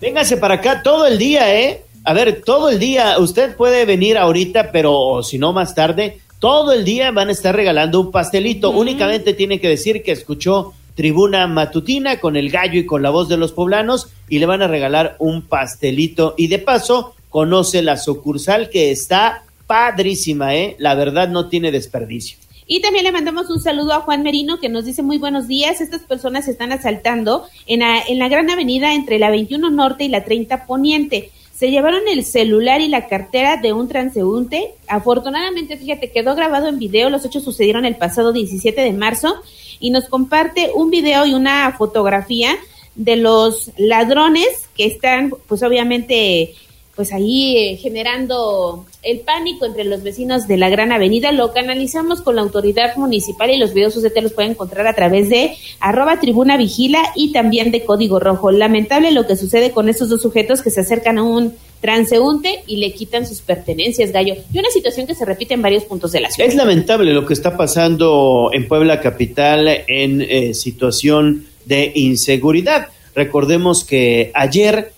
Véngase 0.00 0.36
para 0.36 0.54
acá 0.54 0.82
todo 0.82 1.06
el 1.06 1.16
día, 1.16 1.58
¿eh? 1.58 1.82
A 2.04 2.12
ver, 2.12 2.42
todo 2.44 2.68
el 2.68 2.78
día. 2.78 3.18
Usted 3.18 3.56
puede 3.56 3.86
venir 3.86 4.18
ahorita, 4.18 4.70
pero 4.72 5.22
si 5.22 5.38
no 5.38 5.54
más 5.54 5.74
tarde, 5.74 6.20
todo 6.38 6.72
el 6.72 6.84
día 6.84 7.10
van 7.12 7.28
a 7.28 7.32
estar 7.32 7.56
regalando 7.56 8.00
un 8.00 8.10
pastelito. 8.10 8.70
Únicamente 8.70 9.32
tiene 9.32 9.60
que 9.60 9.68
decir 9.68 10.02
que 10.02 10.12
escuchó 10.12 10.74
tribuna 10.94 11.46
matutina 11.46 12.20
con 12.20 12.36
el 12.36 12.50
gallo 12.50 12.78
y 12.78 12.86
con 12.86 13.02
la 13.02 13.10
voz 13.10 13.28
de 13.28 13.36
los 13.36 13.52
poblanos 13.52 14.08
y 14.28 14.38
le 14.38 14.46
van 14.46 14.62
a 14.62 14.68
regalar 14.68 15.16
un 15.18 15.42
pastelito 15.42 16.34
y 16.36 16.48
de 16.48 16.58
paso 16.58 17.14
conoce 17.30 17.82
la 17.82 17.96
sucursal 17.96 18.70
que 18.70 18.90
está 18.90 19.42
padrísima, 19.66 20.54
¿eh? 20.54 20.76
La 20.78 20.94
verdad 20.94 21.28
no 21.28 21.48
tiene 21.48 21.72
desperdicio. 21.72 22.38
Y 22.66 22.80
también 22.80 23.04
le 23.04 23.12
mandamos 23.12 23.50
un 23.50 23.60
saludo 23.60 23.92
a 23.92 24.00
Juan 24.00 24.22
Merino 24.22 24.58
que 24.58 24.68
nos 24.68 24.84
dice 24.84 25.02
muy 25.02 25.18
buenos 25.18 25.48
días. 25.48 25.80
Estas 25.80 26.02
personas 26.02 26.46
se 26.46 26.52
están 26.52 26.72
asaltando 26.72 27.44
en 27.66 27.80
la, 27.80 28.00
en 28.00 28.18
la 28.18 28.28
gran 28.28 28.48
avenida 28.48 28.94
entre 28.94 29.18
la 29.18 29.30
21 29.30 29.70
Norte 29.70 30.04
y 30.04 30.08
la 30.08 30.24
30 30.24 30.64
Poniente. 30.66 31.30
Se 31.54 31.70
llevaron 31.70 32.00
el 32.08 32.24
celular 32.24 32.80
y 32.80 32.88
la 32.88 33.06
cartera 33.06 33.58
de 33.58 33.72
un 33.72 33.86
transeúnte. 33.88 34.70
Afortunadamente, 34.88 35.76
fíjate, 35.76 36.10
quedó 36.10 36.34
grabado 36.34 36.68
en 36.68 36.78
video. 36.78 37.10
Los 37.10 37.24
hechos 37.24 37.44
sucedieron 37.44 37.84
el 37.84 37.96
pasado 37.96 38.32
17 38.32 38.80
de 38.80 38.92
marzo 38.92 39.42
y 39.80 39.90
nos 39.90 40.08
comparte 40.08 40.70
un 40.74 40.90
video 40.90 41.26
y 41.26 41.34
una 41.34 41.72
fotografía 41.76 42.56
de 42.94 43.16
los 43.16 43.70
ladrones 43.76 44.68
que 44.76 44.86
están, 44.86 45.32
pues 45.48 45.62
obviamente, 45.62 46.54
pues 46.94 47.12
ahí 47.12 47.56
eh, 47.56 47.76
generando 47.76 48.86
el 49.02 49.20
pánico 49.20 49.66
entre 49.66 49.84
los 49.84 50.02
vecinos 50.02 50.46
de 50.46 50.56
la 50.56 50.68
Gran 50.68 50.92
Avenida. 50.92 51.32
Lo 51.32 51.52
canalizamos 51.52 52.20
con 52.20 52.36
la 52.36 52.42
autoridad 52.42 52.96
municipal 52.96 53.50
y 53.50 53.58
los 53.58 53.74
videos 53.74 53.96
usted 53.96 54.12
los 54.22 54.32
puede 54.32 54.50
encontrar 54.50 54.86
a 54.86 54.94
través 54.94 55.28
de 55.28 55.56
arroba 55.80 56.20
tribuna 56.20 56.56
vigila 56.56 57.02
y 57.16 57.32
también 57.32 57.72
de 57.72 57.84
código 57.84 58.20
rojo. 58.20 58.52
Lamentable 58.52 59.10
lo 59.10 59.26
que 59.26 59.36
sucede 59.36 59.72
con 59.72 59.88
estos 59.88 60.08
dos 60.08 60.22
sujetos 60.22 60.62
que 60.62 60.70
se 60.70 60.82
acercan 60.82 61.18
a 61.18 61.24
un 61.24 61.54
transeúnte 61.84 62.64
y 62.66 62.78
le 62.78 62.94
quitan 62.94 63.26
sus 63.26 63.42
pertenencias, 63.42 64.10
Gallo. 64.10 64.36
Y 64.50 64.58
una 64.58 64.70
situación 64.70 65.06
que 65.06 65.14
se 65.14 65.26
repite 65.26 65.52
en 65.52 65.60
varios 65.60 65.84
puntos 65.84 66.12
de 66.12 66.20
la 66.22 66.30
ciudad. 66.30 66.48
Es 66.48 66.56
lamentable 66.56 67.12
lo 67.12 67.26
que 67.26 67.34
está 67.34 67.58
pasando 67.58 68.48
en 68.54 68.66
Puebla 68.66 69.02
Capital 69.02 69.68
en 69.86 70.22
eh, 70.22 70.54
situación 70.54 71.44
de 71.66 71.92
inseguridad. 71.94 72.88
Recordemos 73.14 73.84
que 73.84 74.30
ayer 74.32 74.92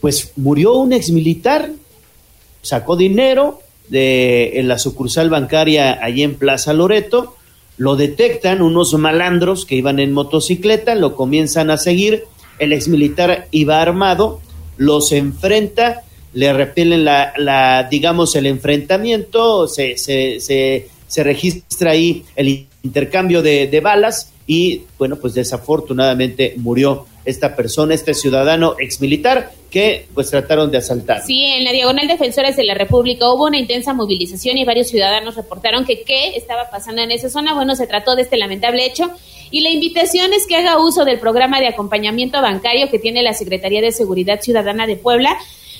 pues 0.00 0.32
murió 0.34 0.72
un 0.72 0.92
exmilitar, 0.92 1.70
sacó 2.62 2.96
dinero 2.96 3.60
de 3.86 4.60
la 4.64 4.80
sucursal 4.80 5.30
bancaria 5.30 6.04
allí 6.04 6.24
en 6.24 6.34
Plaza 6.34 6.72
Loreto, 6.72 7.36
lo 7.76 7.94
detectan 7.94 8.60
unos 8.60 8.92
malandros 8.94 9.64
que 9.64 9.76
iban 9.76 10.00
en 10.00 10.10
motocicleta, 10.10 10.96
lo 10.96 11.14
comienzan 11.14 11.70
a 11.70 11.76
seguir, 11.76 12.24
el 12.58 12.72
exmilitar 12.72 13.46
iba 13.52 13.80
armado, 13.80 14.40
los 14.78 15.12
enfrenta, 15.12 16.02
le 16.34 16.52
repelen 16.52 17.04
la, 17.04 17.32
la 17.38 17.88
digamos, 17.90 18.34
el 18.36 18.46
enfrentamiento, 18.46 19.66
se, 19.66 19.96
se, 19.96 20.40
se, 20.40 21.22
registra 21.22 21.92
ahí 21.92 22.24
el 22.36 22.66
intercambio 22.82 23.40
de, 23.40 23.68
de 23.68 23.80
balas 23.80 24.32
y, 24.46 24.82
bueno, 24.98 25.16
pues 25.16 25.34
desafortunadamente 25.34 26.54
murió 26.56 27.06
esta 27.24 27.56
persona, 27.56 27.94
este 27.94 28.12
ciudadano 28.12 28.76
exmilitar 28.78 29.52
que 29.70 30.06
pues 30.14 30.30
trataron 30.30 30.70
de 30.70 30.78
asaltar. 30.78 31.22
Sí, 31.24 31.42
en 31.44 31.64
la 31.64 31.72
Diagonal 31.72 32.06
Defensores 32.06 32.56
de 32.56 32.64
la 32.64 32.74
República 32.74 33.30
hubo 33.30 33.46
una 33.46 33.58
intensa 33.58 33.92
movilización 33.92 34.58
y 34.58 34.64
varios 34.64 34.88
ciudadanos 34.88 35.34
reportaron 35.34 35.84
que 35.84 36.02
qué 36.02 36.36
estaba 36.36 36.70
pasando 36.70 37.02
en 37.02 37.10
esa 37.10 37.30
zona. 37.30 37.54
Bueno, 37.54 37.74
se 37.74 37.86
trató 37.86 38.14
de 38.14 38.22
este 38.22 38.36
lamentable 38.36 38.84
hecho 38.84 39.10
y 39.50 39.62
la 39.62 39.70
invitación 39.70 40.32
es 40.32 40.46
que 40.46 40.56
haga 40.56 40.78
uso 40.78 41.04
del 41.04 41.18
programa 41.18 41.60
de 41.60 41.68
acompañamiento 41.68 42.40
bancario 42.42 42.90
que 42.90 42.98
tiene 42.98 43.22
la 43.22 43.32
Secretaría 43.32 43.80
de 43.80 43.92
Seguridad 43.92 44.40
Ciudadana 44.42 44.86
de 44.86 44.96
Puebla 44.96 45.36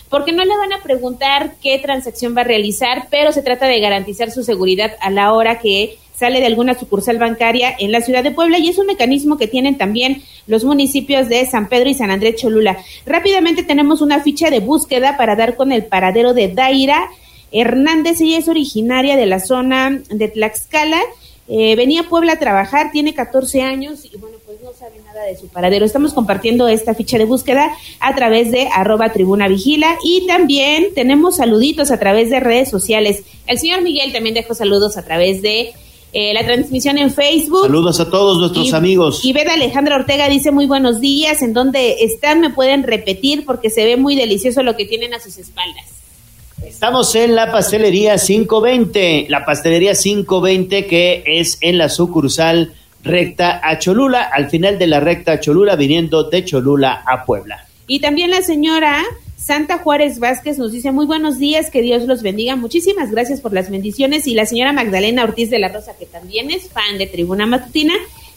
porque 0.09 0.33
no 0.33 0.45
le 0.45 0.57
van 0.57 0.73
a 0.73 0.83
preguntar 0.83 1.55
qué 1.63 1.79
transacción 1.79 2.37
va 2.37 2.43
a 2.43 2.45
realizar, 2.45 3.09
pero 3.11 3.33
se 3.33 3.43
trata 3.43 3.67
de 3.67 3.81
garantizar 3.81 4.31
su 4.31 4.45
seguridad 4.45 4.93
a 5.01 5.11
la 5.11 5.33
hora 5.33 5.59
que 5.59 5.99
sale 6.15 6.41
de 6.41 6.47
alguna 6.47 6.79
sucursal 6.79 7.19
bancaria 7.19 7.75
en 7.79 7.91
la 7.91 8.01
ciudad 8.01 8.23
de 8.23 8.31
Puebla 8.31 8.59
y 8.59 8.69
es 8.69 8.79
un 8.79 8.87
mecanismo 8.87 9.37
que 9.37 9.49
tienen 9.49 9.77
también 9.77 10.23
los 10.47 10.65
municipios 10.65 11.29
de 11.29 11.45
San 11.47 11.69
Pedro 11.69 11.91
y 11.91 11.95
San 11.95 12.11
Andrés 12.11 12.37
Cholula. 12.37 12.79
Rápidamente 13.05 13.63
tenemos 13.63 14.01
una 14.01 14.21
ficha 14.21 14.51
de 14.51 14.61
búsqueda 14.61 15.17
para 15.17 15.37
dar 15.37 15.57
con 15.57 15.73
el 15.73 15.85
paradero 15.85 16.33
de 16.33 16.49
Daira 16.49 17.09
Hernández. 17.51 18.21
Ella 18.21 18.39
es 18.39 18.49
originaria 18.49 19.17
de 19.17 19.27
la 19.27 19.41
zona 19.41 20.03
de 20.09 20.29
Tlaxcala. 20.29 21.01
Eh, 21.49 21.75
venía 21.77 22.03
a 22.03 22.09
Puebla 22.09 22.35
a 22.35 22.39
trabajar, 22.39 22.91
tiene 22.93 23.15
14 23.15 23.63
años 23.63 24.05
y 24.05 24.17
bueno, 24.17 24.34
no 24.34 24.34
sabe 24.85 25.01
nada 25.03 25.25
de 25.25 25.39
su 25.39 25.49
paradero. 25.49 25.87
Estamos 25.87 26.13
compartiendo 26.13 26.69
esta 26.69 26.95
ficha 26.95 27.17
de 27.17 27.25
búsqueda 27.25 27.71
a 28.01 28.15
través 28.15 28.51
de 28.51 28.69
arroba 28.71 29.15
tribuna 29.15 29.49
vigila 29.49 29.97
y 30.05 30.27
también 30.27 30.89
tenemos 30.95 31.37
saluditos 31.37 31.91
a 31.91 31.99
través 31.99 32.29
de 32.29 32.39
redes 32.39 32.69
sociales. 32.69 33.23
El 33.47 33.59
señor 33.59 33.81
Miguel 33.81 34.13
también 34.13 34.35
dejó 34.35 34.55
saludos 34.55 34.99
a 34.99 35.03
través 35.03 35.41
de 35.41 35.73
eh, 36.13 36.35
la 36.35 36.45
transmisión 36.45 36.99
en 36.99 37.11
Facebook. 37.11 37.63
Saludos 37.63 37.99
a 37.99 38.11
todos 38.11 38.39
nuestros 38.39 38.75
amigos. 38.75 39.25
Y 39.25 39.33
Beda 39.33 39.55
Alejandra 39.55 39.97
Ortega 39.97 40.29
dice 40.29 40.51
muy 40.51 40.67
buenos 40.67 41.01
días, 41.01 41.41
en 41.41 41.55
donde 41.55 42.05
están 42.05 42.43
me 42.43 42.51
pueden 42.51 42.83
repetir 42.83 43.47
porque 43.47 43.71
se 43.71 43.87
ve 43.87 43.97
muy 43.97 44.17
delicioso 44.17 44.63
lo 44.63 44.77
que 44.77 44.85
tienen 44.85 45.15
a 45.15 45.21
sus 45.21 45.39
espaldas. 45.39 45.87
Estamos 46.63 47.15
en 47.15 47.35
la 47.35 47.51
pastelería 47.51 48.19
520, 48.19 49.29
la 49.31 49.47
pastelería 49.47 49.95
520 49.95 50.87
que 50.87 51.23
es 51.25 51.57
en 51.63 51.79
la 51.79 51.89
sucursal 51.89 52.75
recta 53.05 53.61
a 53.63 53.79
Cholula, 53.79 54.23
al 54.23 54.51
final 54.51 54.79
de 54.79 54.87
la 54.87 55.01
recta 55.01 55.33
a 55.33 55.41
Cholula, 55.41 55.77
viniendo 55.77 56.25
de 56.31 56.45
Cholula 56.45 57.05
a 57.07 57.25
Puebla. 57.25 57.67
Y 57.87 58.01
también 58.01 58.31
la 58.31 58.43
señora 58.43 59.05
Santa 59.37 59.79
Juárez 59.79 60.19
Vázquez 60.19 60.57
nos 60.57 60.73
dice 60.73 60.91
muy 60.91 61.05
buenos 61.05 61.39
días, 61.39 61.71
que 61.71 61.83
Dios 61.83 62.05
los 62.05 62.23
bendiga. 62.23 62.57
Muchísimas 62.57 63.11
gracias 63.11 63.43
por 63.43 63.53
las 63.53 63.71
bendiciones. 63.71 64.27
Y 64.27 64.35
la 64.35 64.47
señora 64.47 64.73
Magdalena 64.73 65.23
Ortiz 65.23 65.51
de 65.51 65.59
la 65.59 65.69
Rosa, 65.69 65.93
que 65.99 66.07
también 66.07 66.51
es 66.51 66.71
fan 66.71 66.97
de 66.97 67.07
Tribuna 67.07 67.45
Matutina, 67.45 67.93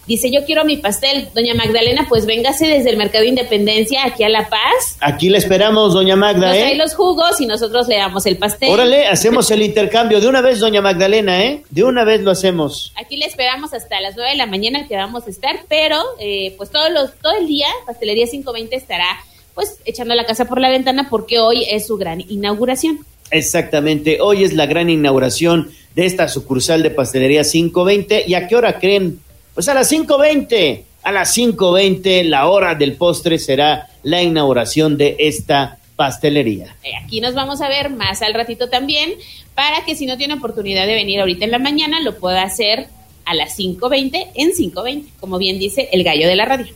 dice 0.08 0.32
yo 0.32 0.46
quiero 0.46 0.66
mi 0.66 0.78
pastel. 0.78 1.30
Doña 1.36 1.54
Magdalena, 1.54 2.06
pues 2.10 2.26
véngase 2.26 2.68
desde 2.68 2.90
el 2.90 2.98
Mercado 2.98 3.26
Independencia 3.26 4.06
aquí 4.06 4.24
a 4.24 4.30
La 4.30 4.50
Paz. 4.50 4.98
Aquí 5.02 5.30
le 5.30 5.38
esperamos, 5.38 5.94
doña 5.94 6.16
Magda. 6.16 6.48
Nos 6.48 6.58
¿eh? 6.58 6.62
trae 6.62 6.76
los 6.76 6.96
jugos 6.96 7.40
y 7.42 7.46
nosotros 7.46 7.88
le 7.88 7.98
damos 7.98 8.26
el 8.26 8.38
pastel. 8.38 8.70
Órale, 8.70 9.08
hacemos 9.08 9.52
el 9.52 9.62
intercambio. 9.62 10.20
De 10.20 10.28
una 10.28 10.42
vez, 10.42 10.60
doña 10.60 10.82
Magdalena, 10.82 11.44
¿eh? 11.44 11.64
De 11.70 11.84
una 11.84 12.04
vez 12.04 12.22
lo 12.22 12.32
hacemos. 12.32 12.94
Aquí 12.96 13.18
le 13.18 13.26
esperamos 13.26 13.74
hasta 13.74 14.00
las 14.02 14.16
9 14.16 14.32
de 14.32 14.38
la 14.38 14.46
mañana 14.46 14.88
que 14.88 14.96
vamos 14.96 15.28
a 15.28 15.30
estar, 15.30 15.60
pero 15.68 16.02
eh, 16.20 16.54
pues 16.58 16.72
todos 16.72 16.92
los, 16.92 17.14
todo 17.22 17.34
el 17.40 17.48
día 17.48 17.68
Pastelería 17.86 18.26
520 18.26 18.76
estará 18.76 19.06
pues 19.54 19.80
echando 19.86 20.14
la 20.14 20.26
casa 20.26 20.46
por 20.46 20.62
la 20.62 20.70
ventana 20.70 21.08
porque 21.10 21.40
hoy 21.40 21.66
es 21.70 21.88
su 21.88 21.98
gran 21.98 22.22
inauguración. 22.22 23.00
Exactamente, 23.32 24.20
hoy 24.22 24.44
es 24.44 24.54
la 24.54 24.68
gran 24.68 24.90
inauguración 24.90 25.72
de 25.96 26.06
esta 26.06 26.28
sucursal 26.28 26.84
de 26.84 26.92
pastelería 26.92 27.44
520. 27.44 28.26
¿Y 28.28 28.36
a 28.36 28.48
qué 28.48 28.56
hora 28.56 28.80
creen? 28.80 29.20
Pues 29.58 29.70
a 29.70 29.74
las 29.74 29.92
5.20. 29.92 30.84
A 31.02 31.12
las 31.12 31.36
5.20 31.36 32.26
la 32.26 32.48
hora 32.48 32.76
del 32.76 32.94
postre 32.94 33.40
será 33.40 33.90
la 34.04 34.22
inauguración 34.22 34.98
de 34.98 35.16
esta 35.18 35.80
pastelería. 35.96 36.76
Eh, 36.84 36.92
aquí 37.04 37.22
nos 37.22 37.34
vamos 37.34 37.62
a 37.62 37.68
ver 37.68 37.90
más 37.90 38.22
al 38.22 38.36
ratito 38.36 38.70
también 38.70 39.16
para 39.56 39.84
que 39.84 39.96
si 39.96 40.06
no 40.06 40.16
tiene 40.16 40.36
oportunidad 40.36 40.86
de 40.86 40.94
venir 40.94 41.22
ahorita 41.22 41.46
en 41.46 41.50
la 41.50 41.58
mañana 41.58 42.00
lo 42.02 42.20
pueda 42.20 42.44
hacer 42.44 42.86
a 43.26 43.34
las 43.34 43.58
5.20 43.58 44.28
en 44.36 44.52
5.20, 44.52 45.06
como 45.20 45.40
bien 45.40 45.58
dice 45.58 45.90
el 45.92 46.04
gallo 46.04 46.28
de 46.28 46.36
la 46.36 46.46
radio. 46.46 46.76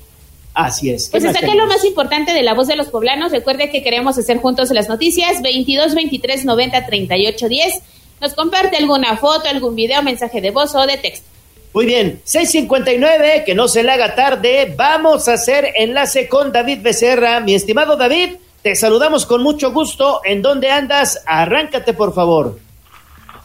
Así 0.55 0.89
es. 0.89 1.09
Pues 1.09 1.23
hasta 1.23 1.38
acá 1.38 1.53
lo 1.53 1.67
más 1.67 1.86
importante 1.86 2.34
de 2.34 2.41
la 2.41 2.55
voz 2.55 2.67
de 2.67 2.77
los 2.77 2.88
poblanos. 2.88 3.32
Recuerde 3.32 3.69
que 3.69 3.84
queremos 3.84 4.17
hacer 4.17 4.38
juntos 4.38 4.71
las 4.71 4.89
noticias 4.89 5.43
22 5.43 5.93
23 5.93 6.45
90 6.45 6.84
38 6.88 7.47
10. 7.47 7.82
Nos 8.21 8.34
comparte 8.34 8.77
alguna 8.77 9.17
foto, 9.17 9.47
algún 9.47 9.75
video, 9.75 10.01
mensaje 10.01 10.41
de 10.41 10.49
voz 10.49 10.73
o 10.73 10.88
de 10.88 10.97
texto. 10.97 11.30
Muy 11.74 11.86
bien, 11.86 12.22
659, 12.26 13.43
que 13.45 13.55
no 13.55 13.69
se 13.69 13.82
le 13.84 13.91
haga 13.93 14.13
tarde. 14.13 14.74
Vamos 14.76 15.30
a 15.30 15.34
hacer 15.34 15.69
enlace 15.76 16.28
con 16.28 16.51
David 16.51 16.80
Becerra. 16.82 17.39
Mi 17.39 17.55
estimado 17.55 17.95
David, 17.95 18.36
te 18.61 18.76
saludamos 18.76 19.26
con 19.26 19.41
mucho 19.41 19.72
gusto. 19.72 20.19
¿En 20.26 20.41
dónde 20.41 20.69
andas? 20.69 21.24
Arráncate, 21.26 21.93
por 21.93 22.13
favor. 22.13 22.59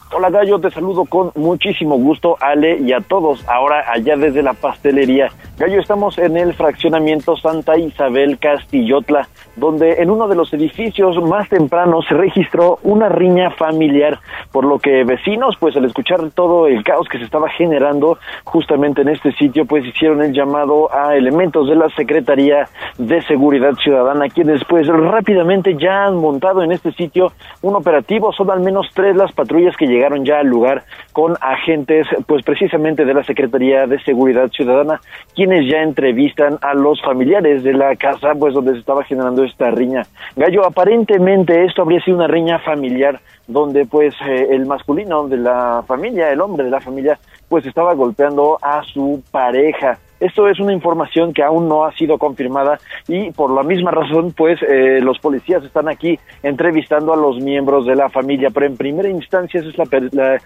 Hola 0.09 0.29
Gallo, 0.29 0.57
te 0.57 0.71
saludo 0.71 1.03
con 1.03 1.31
muchísimo 1.35 1.97
gusto, 1.97 2.37
Ale, 2.39 2.77
y 2.77 2.93
a 2.93 3.01
todos 3.01 3.45
ahora 3.49 3.83
allá 3.91 4.15
desde 4.15 4.41
la 4.41 4.53
pastelería. 4.53 5.27
Gallo, 5.57 5.81
estamos 5.81 6.17
en 6.17 6.37
el 6.37 6.53
fraccionamiento 6.53 7.35
Santa 7.35 7.77
Isabel 7.77 8.39
Castillotla, 8.39 9.27
donde 9.57 10.01
en 10.01 10.09
uno 10.09 10.29
de 10.29 10.35
los 10.35 10.53
edificios 10.53 11.21
más 11.23 11.49
tempranos 11.49 12.05
se 12.07 12.13
registró 12.13 12.79
una 12.83 13.09
riña 13.09 13.51
familiar, 13.51 14.19
por 14.53 14.63
lo 14.63 14.79
que 14.79 15.03
vecinos, 15.03 15.57
pues 15.59 15.75
al 15.75 15.83
escuchar 15.83 16.21
todo 16.31 16.67
el 16.67 16.85
caos 16.85 17.09
que 17.09 17.17
se 17.17 17.25
estaba 17.25 17.49
generando 17.49 18.17
justamente 18.45 19.01
en 19.01 19.09
este 19.09 19.33
sitio, 19.33 19.65
pues 19.65 19.85
hicieron 19.85 20.21
el 20.21 20.31
llamado 20.31 20.89
a 20.93 21.17
elementos 21.17 21.67
de 21.67 21.75
la 21.75 21.89
Secretaría 21.89 22.69
de 22.97 23.21
Seguridad 23.23 23.73
Ciudadana, 23.73 24.29
quienes 24.29 24.63
pues 24.63 24.87
rápidamente 24.87 25.75
ya 25.77 26.05
han 26.05 26.15
montado 26.15 26.63
en 26.63 26.71
este 26.71 26.93
sitio 26.93 27.33
un 27.61 27.75
operativo, 27.75 28.31
son 28.31 28.51
al 28.51 28.61
menos 28.61 28.87
tres 28.93 29.13
las 29.13 29.33
patrullas 29.33 29.75
que 29.75 29.85
llegaron 29.85 29.96
ya 30.23 30.39
al 30.39 30.47
lugar 30.47 30.83
con 31.13 31.35
agentes, 31.41 32.07
pues 32.25 32.43
precisamente 32.43 33.05
de 33.05 33.13
la 33.13 33.23
Secretaría 33.23 33.87
de 33.87 33.99
Seguridad 33.99 34.49
Ciudadana, 34.49 35.01
quienes 35.35 35.69
ya 35.71 35.81
entrevistan 35.81 36.57
a 36.61 36.73
los 36.73 37.01
familiares 37.01 37.63
de 37.63 37.73
la 37.73 37.95
casa, 37.95 38.33
pues 38.39 38.53
donde 38.53 38.73
se 38.73 38.79
estaba 38.79 39.03
generando 39.03 39.43
esta 39.43 39.71
riña. 39.71 40.03
Gallo, 40.35 40.65
aparentemente 40.65 41.65
esto 41.65 41.81
habría 41.81 42.01
sido 42.01 42.17
una 42.17 42.27
riña 42.27 42.59
familiar 42.59 43.19
donde 43.47 43.85
pues 43.85 44.13
eh, 44.25 44.47
el 44.51 44.65
masculino 44.65 45.27
de 45.27 45.37
la 45.37 45.83
familia, 45.87 46.31
el 46.31 46.41
hombre 46.41 46.65
de 46.65 46.71
la 46.71 46.81
familia, 46.81 47.17
pues 47.47 47.65
estaba 47.65 47.93
golpeando 47.93 48.59
a 48.61 48.83
su 48.83 49.23
pareja. 49.31 49.97
Esto 50.19 50.47
es 50.47 50.59
una 50.59 50.73
información 50.73 51.33
que 51.33 51.43
aún 51.43 51.67
no 51.67 51.85
ha 51.85 51.91
sido 51.93 52.17
confirmada 52.17 52.79
y 53.07 53.31
por 53.31 53.51
la 53.51 53.63
misma 53.63 53.91
razón, 53.91 54.33
pues 54.35 54.59
eh, 54.63 54.99
los 55.01 55.19
policías 55.19 55.63
están 55.63 55.87
aquí 55.87 56.19
entrevistando 56.43 57.13
a 57.13 57.17
los 57.17 57.39
miembros 57.39 57.85
de 57.85 57.95
la 57.95 58.09
familia, 58.09 58.49
pero 58.51 58.65
en 58.65 58.77
primera 58.77 59.09
instancia 59.09 59.59
esa 59.59 59.69
es 59.69 59.77
la, 59.77 60.39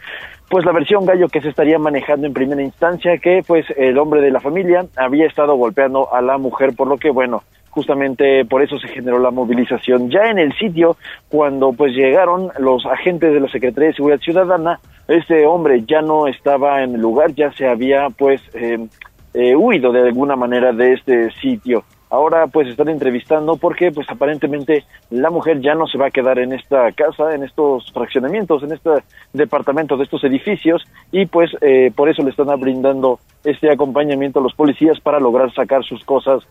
pues 0.49 0.65
la 0.65 0.71
versión 0.73 1.05
gallo 1.05 1.29
que 1.29 1.41
se 1.41 1.49
estaría 1.49 1.79
manejando 1.79 2.27
en 2.27 2.33
primera 2.33 2.61
instancia, 2.61 3.17
que 3.17 3.41
pues 3.47 3.65
el 3.77 3.97
hombre 3.97 4.21
de 4.21 4.31
la 4.31 4.41
familia 4.41 4.85
había 4.97 5.25
estado 5.25 5.55
golpeando 5.55 6.13
a 6.13 6.21
la 6.21 6.37
mujer, 6.37 6.75
por 6.75 6.87
lo 6.87 6.97
que 6.97 7.09
bueno, 7.09 7.43
justamente 7.71 8.45
por 8.45 8.61
eso 8.61 8.77
se 8.77 8.89
generó 8.89 9.17
la 9.19 9.31
movilización. 9.31 10.09
Ya 10.09 10.29
en 10.29 10.37
el 10.37 10.53
sitio, 10.57 10.97
cuando 11.29 11.71
pues 11.71 11.93
llegaron 11.93 12.51
los 12.59 12.85
agentes 12.85 13.33
de 13.33 13.39
la 13.39 13.49
Secretaría 13.49 13.89
de 13.89 13.95
Seguridad 13.95 14.19
Ciudadana, 14.19 14.79
este 15.07 15.45
hombre 15.45 15.83
ya 15.87 16.01
no 16.01 16.27
estaba 16.27 16.83
en 16.83 16.95
el 16.95 17.01
lugar, 17.01 17.33
ya 17.33 17.51
se 17.53 17.67
había 17.67 18.09
pues 18.09 18.41
eh, 18.53 18.77
eh, 19.33 19.55
huido 19.55 19.91
de 19.91 20.01
alguna 20.01 20.35
manera 20.35 20.71
de 20.73 20.93
este 20.93 21.31
sitio. 21.41 21.83
Ahora 22.11 22.47
pues 22.47 22.67
están 22.67 22.89
entrevistando 22.89 23.55
porque 23.55 23.89
pues 23.89 24.05
aparentemente 24.09 24.83
la 25.09 25.29
mujer 25.29 25.61
ya 25.61 25.75
no 25.75 25.87
se 25.87 25.97
va 25.97 26.07
a 26.07 26.11
quedar 26.11 26.39
en 26.39 26.51
esta 26.51 26.91
casa, 26.91 27.33
en 27.33 27.43
estos 27.43 27.89
fraccionamientos, 27.93 28.63
en 28.63 28.73
este 28.73 28.89
departamento 29.31 29.95
de 29.95 30.03
estos 30.03 30.21
edificios 30.25 30.83
y 31.13 31.25
pues 31.25 31.49
eh, 31.61 31.89
por 31.95 32.09
eso 32.09 32.21
le 32.21 32.31
están 32.31 32.47
brindando 32.59 33.19
este 33.45 33.71
acompañamiento 33.71 34.39
a 34.39 34.43
los 34.43 34.53
policías 34.53 34.99
para 34.99 35.21
lograr 35.21 35.53
sacar 35.53 35.85
sus 35.85 36.03
cosas 36.03 36.43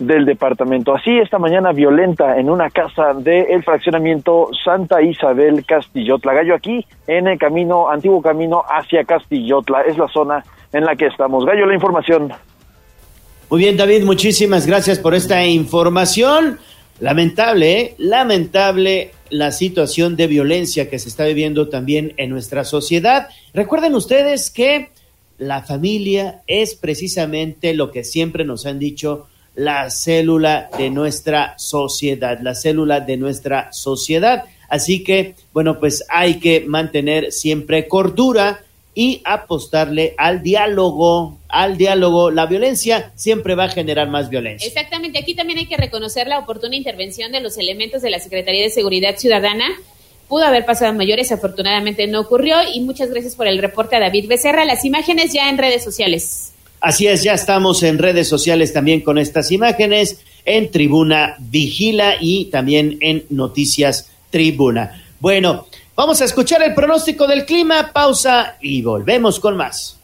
del 0.00 0.24
departamento. 0.24 0.92
Así 0.92 1.16
esta 1.16 1.38
mañana 1.38 1.70
violenta 1.70 2.36
en 2.36 2.50
una 2.50 2.68
casa 2.70 3.14
del 3.14 3.62
fraccionamiento 3.62 4.48
Santa 4.64 5.00
Isabel 5.00 5.64
Castillotla. 5.64 6.34
Gallo 6.34 6.56
aquí 6.56 6.84
en 7.06 7.28
el 7.28 7.38
camino, 7.38 7.88
antiguo 7.88 8.20
camino 8.20 8.64
hacia 8.68 9.04
Castillotla. 9.04 9.82
Es 9.82 9.96
la 9.96 10.08
zona 10.08 10.44
en 10.72 10.84
la 10.84 10.96
que 10.96 11.06
estamos. 11.06 11.46
Gallo, 11.46 11.66
la 11.66 11.74
información. 11.74 12.32
Muy 13.54 13.60
bien, 13.60 13.76
David, 13.76 14.02
muchísimas 14.02 14.66
gracias 14.66 14.98
por 14.98 15.14
esta 15.14 15.46
información. 15.46 16.58
Lamentable, 16.98 17.80
¿eh? 17.80 17.94
lamentable 17.98 19.12
la 19.30 19.52
situación 19.52 20.16
de 20.16 20.26
violencia 20.26 20.90
que 20.90 20.98
se 20.98 21.08
está 21.08 21.24
viviendo 21.24 21.68
también 21.68 22.14
en 22.16 22.30
nuestra 22.30 22.64
sociedad. 22.64 23.28
Recuerden 23.52 23.94
ustedes 23.94 24.50
que 24.50 24.90
la 25.38 25.62
familia 25.62 26.42
es 26.48 26.74
precisamente 26.74 27.74
lo 27.74 27.92
que 27.92 28.02
siempre 28.02 28.44
nos 28.44 28.66
han 28.66 28.80
dicho, 28.80 29.28
la 29.54 29.88
célula 29.88 30.68
de 30.76 30.90
nuestra 30.90 31.56
sociedad, 31.56 32.40
la 32.42 32.56
célula 32.56 32.98
de 32.98 33.16
nuestra 33.18 33.72
sociedad. 33.72 34.46
Así 34.68 35.04
que, 35.04 35.36
bueno, 35.52 35.78
pues 35.78 36.04
hay 36.08 36.40
que 36.40 36.64
mantener 36.66 37.30
siempre 37.30 37.86
cordura 37.86 38.64
y 38.94 39.20
apostarle 39.24 40.14
al 40.16 40.42
diálogo, 40.42 41.38
al 41.48 41.76
diálogo. 41.76 42.30
La 42.30 42.46
violencia 42.46 43.12
siempre 43.16 43.54
va 43.54 43.64
a 43.64 43.68
generar 43.68 44.08
más 44.08 44.30
violencia. 44.30 44.66
Exactamente, 44.66 45.18
aquí 45.18 45.34
también 45.34 45.58
hay 45.58 45.66
que 45.66 45.76
reconocer 45.76 46.28
la 46.28 46.38
oportuna 46.38 46.76
intervención 46.76 47.32
de 47.32 47.40
los 47.40 47.58
elementos 47.58 48.02
de 48.02 48.10
la 48.10 48.20
Secretaría 48.20 48.62
de 48.62 48.70
Seguridad 48.70 49.16
Ciudadana. 49.16 49.66
Pudo 50.28 50.44
haber 50.44 50.64
pasado 50.64 50.90
a 50.90 50.94
mayores, 50.94 51.32
afortunadamente 51.32 52.06
no 52.06 52.20
ocurrió 52.20 52.56
y 52.72 52.80
muchas 52.80 53.10
gracias 53.10 53.34
por 53.34 53.46
el 53.46 53.58
reporte 53.58 53.96
a 53.96 54.00
David 54.00 54.28
Becerra. 54.28 54.64
Las 54.64 54.84
imágenes 54.84 55.32
ya 55.32 55.50
en 55.50 55.58
redes 55.58 55.84
sociales. 55.84 56.52
Así 56.80 57.06
es, 57.06 57.22
ya 57.22 57.32
estamos 57.32 57.82
en 57.82 57.98
redes 57.98 58.28
sociales 58.28 58.72
también 58.72 59.00
con 59.00 59.18
estas 59.18 59.50
imágenes, 59.52 60.20
en 60.44 60.70
Tribuna 60.70 61.36
Vigila 61.38 62.16
y 62.20 62.46
también 62.46 62.98
en 63.00 63.24
Noticias 63.30 64.10
Tribuna. 64.30 65.02
Bueno, 65.18 65.66
Vamos 65.96 66.20
a 66.20 66.24
escuchar 66.24 66.60
el 66.62 66.74
pronóstico 66.74 67.24
del 67.28 67.46
clima, 67.46 67.92
pausa 67.92 68.56
y 68.60 68.82
volvemos 68.82 69.38
con 69.38 69.56
más. 69.56 69.96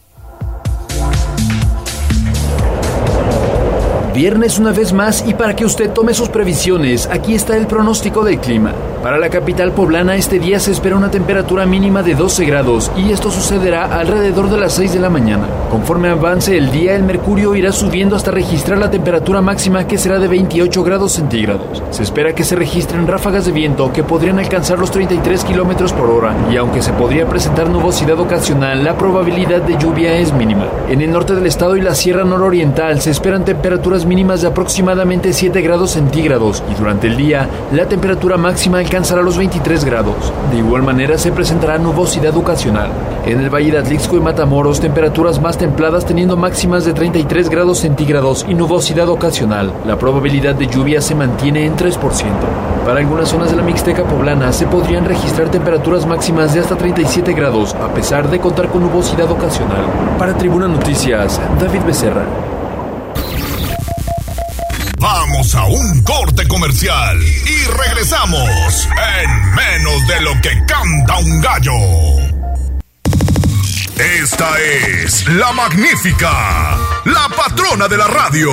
Viernes 4.14 4.60
una 4.60 4.70
vez 4.70 4.92
más 4.92 5.24
y 5.26 5.34
para 5.34 5.56
que 5.56 5.64
usted 5.64 5.90
tome 5.90 6.14
sus 6.14 6.28
previsiones, 6.28 7.06
aquí 7.06 7.34
está 7.34 7.56
el 7.56 7.66
pronóstico 7.66 8.22
del 8.22 8.38
clima. 8.38 8.72
Para 9.02 9.16
la 9.16 9.30
capital 9.30 9.72
poblana 9.72 10.14
este 10.14 10.38
día 10.38 10.60
se 10.60 10.72
espera 10.72 10.94
una 10.94 11.10
temperatura 11.10 11.64
mínima 11.64 12.02
de 12.02 12.14
12 12.14 12.44
grados 12.44 12.92
y 12.98 13.12
esto 13.12 13.30
sucederá 13.30 13.98
alrededor 13.98 14.50
de 14.50 14.58
las 14.58 14.74
6 14.74 14.92
de 14.92 15.00
la 15.00 15.08
mañana. 15.08 15.46
Conforme 15.70 16.10
avance 16.10 16.54
el 16.54 16.70
día, 16.70 16.94
el 16.96 17.02
mercurio 17.02 17.54
irá 17.54 17.72
subiendo 17.72 18.14
hasta 18.14 18.30
registrar 18.30 18.76
la 18.76 18.90
temperatura 18.90 19.40
máxima 19.40 19.86
que 19.86 19.96
será 19.96 20.18
de 20.18 20.28
28 20.28 20.84
grados 20.84 21.12
centígrados. 21.12 21.82
Se 21.92 22.02
espera 22.02 22.34
que 22.34 22.44
se 22.44 22.56
registren 22.56 23.06
ráfagas 23.06 23.46
de 23.46 23.52
viento 23.52 23.90
que 23.90 24.02
podrían 24.02 24.38
alcanzar 24.38 24.78
los 24.78 24.90
33 24.90 25.44
kilómetros 25.44 25.94
por 25.94 26.10
hora 26.10 26.34
y 26.52 26.58
aunque 26.58 26.82
se 26.82 26.92
podría 26.92 27.26
presentar 27.26 27.70
nubosidad 27.70 28.20
ocasional, 28.20 28.84
la 28.84 28.98
probabilidad 28.98 29.62
de 29.62 29.78
lluvia 29.78 30.12
es 30.18 30.34
mínima. 30.34 30.66
En 30.90 31.00
el 31.00 31.10
norte 31.10 31.34
del 31.34 31.46
estado 31.46 31.74
y 31.74 31.80
la 31.80 31.94
sierra 31.94 32.24
nororiental 32.24 33.00
se 33.00 33.12
esperan 33.12 33.46
temperaturas 33.46 34.04
mínimas 34.04 34.42
de 34.42 34.48
aproximadamente 34.48 35.32
7 35.32 35.62
grados 35.62 35.92
centígrados 35.92 36.62
y 36.70 36.74
durante 36.74 37.06
el 37.06 37.16
día 37.16 37.48
la 37.72 37.86
temperatura 37.86 38.36
máxima 38.36 38.82
alcanzará 38.90 39.22
los 39.22 39.38
23 39.38 39.84
grados. 39.84 40.32
De 40.50 40.58
igual 40.58 40.82
manera 40.82 41.16
se 41.16 41.30
presentará 41.30 41.78
nubosidad 41.78 42.36
ocasional. 42.36 42.90
En 43.24 43.38
el 43.38 43.48
Valle 43.48 43.70
de 43.70 43.78
Atlixco 43.78 44.16
y 44.16 44.20
Matamoros, 44.20 44.80
temperaturas 44.80 45.40
más 45.40 45.56
templadas 45.56 46.04
teniendo 46.04 46.36
máximas 46.36 46.84
de 46.84 46.92
33 46.92 47.50
grados 47.50 47.78
centígrados 47.78 48.44
y 48.48 48.54
nubosidad 48.54 49.08
ocasional. 49.08 49.72
La 49.86 49.96
probabilidad 49.96 50.56
de 50.56 50.66
lluvia 50.66 51.00
se 51.00 51.14
mantiene 51.14 51.66
en 51.66 51.76
3%. 51.76 52.00
Para 52.84 52.98
algunas 52.98 53.28
zonas 53.28 53.52
de 53.52 53.58
la 53.58 53.62
Mixteca 53.62 54.02
poblana 54.02 54.52
se 54.52 54.66
podrían 54.66 55.04
registrar 55.04 55.52
temperaturas 55.52 56.04
máximas 56.04 56.52
de 56.52 56.58
hasta 56.58 56.76
37 56.76 57.32
grados, 57.32 57.76
a 57.76 57.94
pesar 57.94 58.28
de 58.28 58.40
contar 58.40 58.70
con 58.70 58.82
nubosidad 58.82 59.30
ocasional. 59.30 59.84
Para 60.18 60.36
Tribuna 60.36 60.66
Noticias, 60.66 61.40
David 61.60 61.82
Becerra. 61.86 62.24
Vamos 65.00 65.54
a 65.54 65.64
un 65.64 66.02
corte 66.02 66.46
comercial 66.46 67.18
y 67.22 67.64
regresamos 67.68 68.86
en 69.22 69.54
menos 69.54 70.06
de 70.06 70.20
lo 70.20 70.38
que 70.42 70.62
canta 70.66 71.16
un 71.20 71.40
gallo. 71.40 71.72
Esta 73.96 74.60
es 74.60 75.26
la 75.28 75.52
magnífica, 75.52 76.76
la 77.06 77.28
patrona 77.34 77.88
de 77.88 77.96
la 77.96 78.08
radio. 78.08 78.52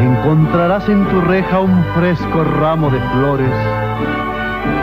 Encontrarás 0.00 0.88
en 0.88 1.04
tu 1.06 1.20
reja 1.20 1.60
un 1.60 1.84
fresco 1.94 2.44
ramo 2.44 2.90
de 2.90 3.00
flores 3.00 3.50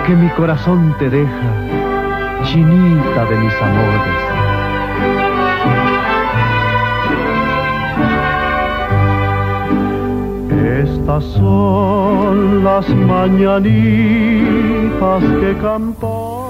que 0.05 0.15
mi 0.15 0.29
corazón 0.29 0.95
te 0.99 1.09
deja, 1.09 1.31
chinita 2.43 3.25
de 3.25 3.35
mis 3.37 3.53
amores. 3.61 4.23
Estas 10.89 11.23
son 11.23 12.63
las 12.63 12.87
mañanitas 12.89 13.63
que 15.39 15.57
cantó 15.61 16.43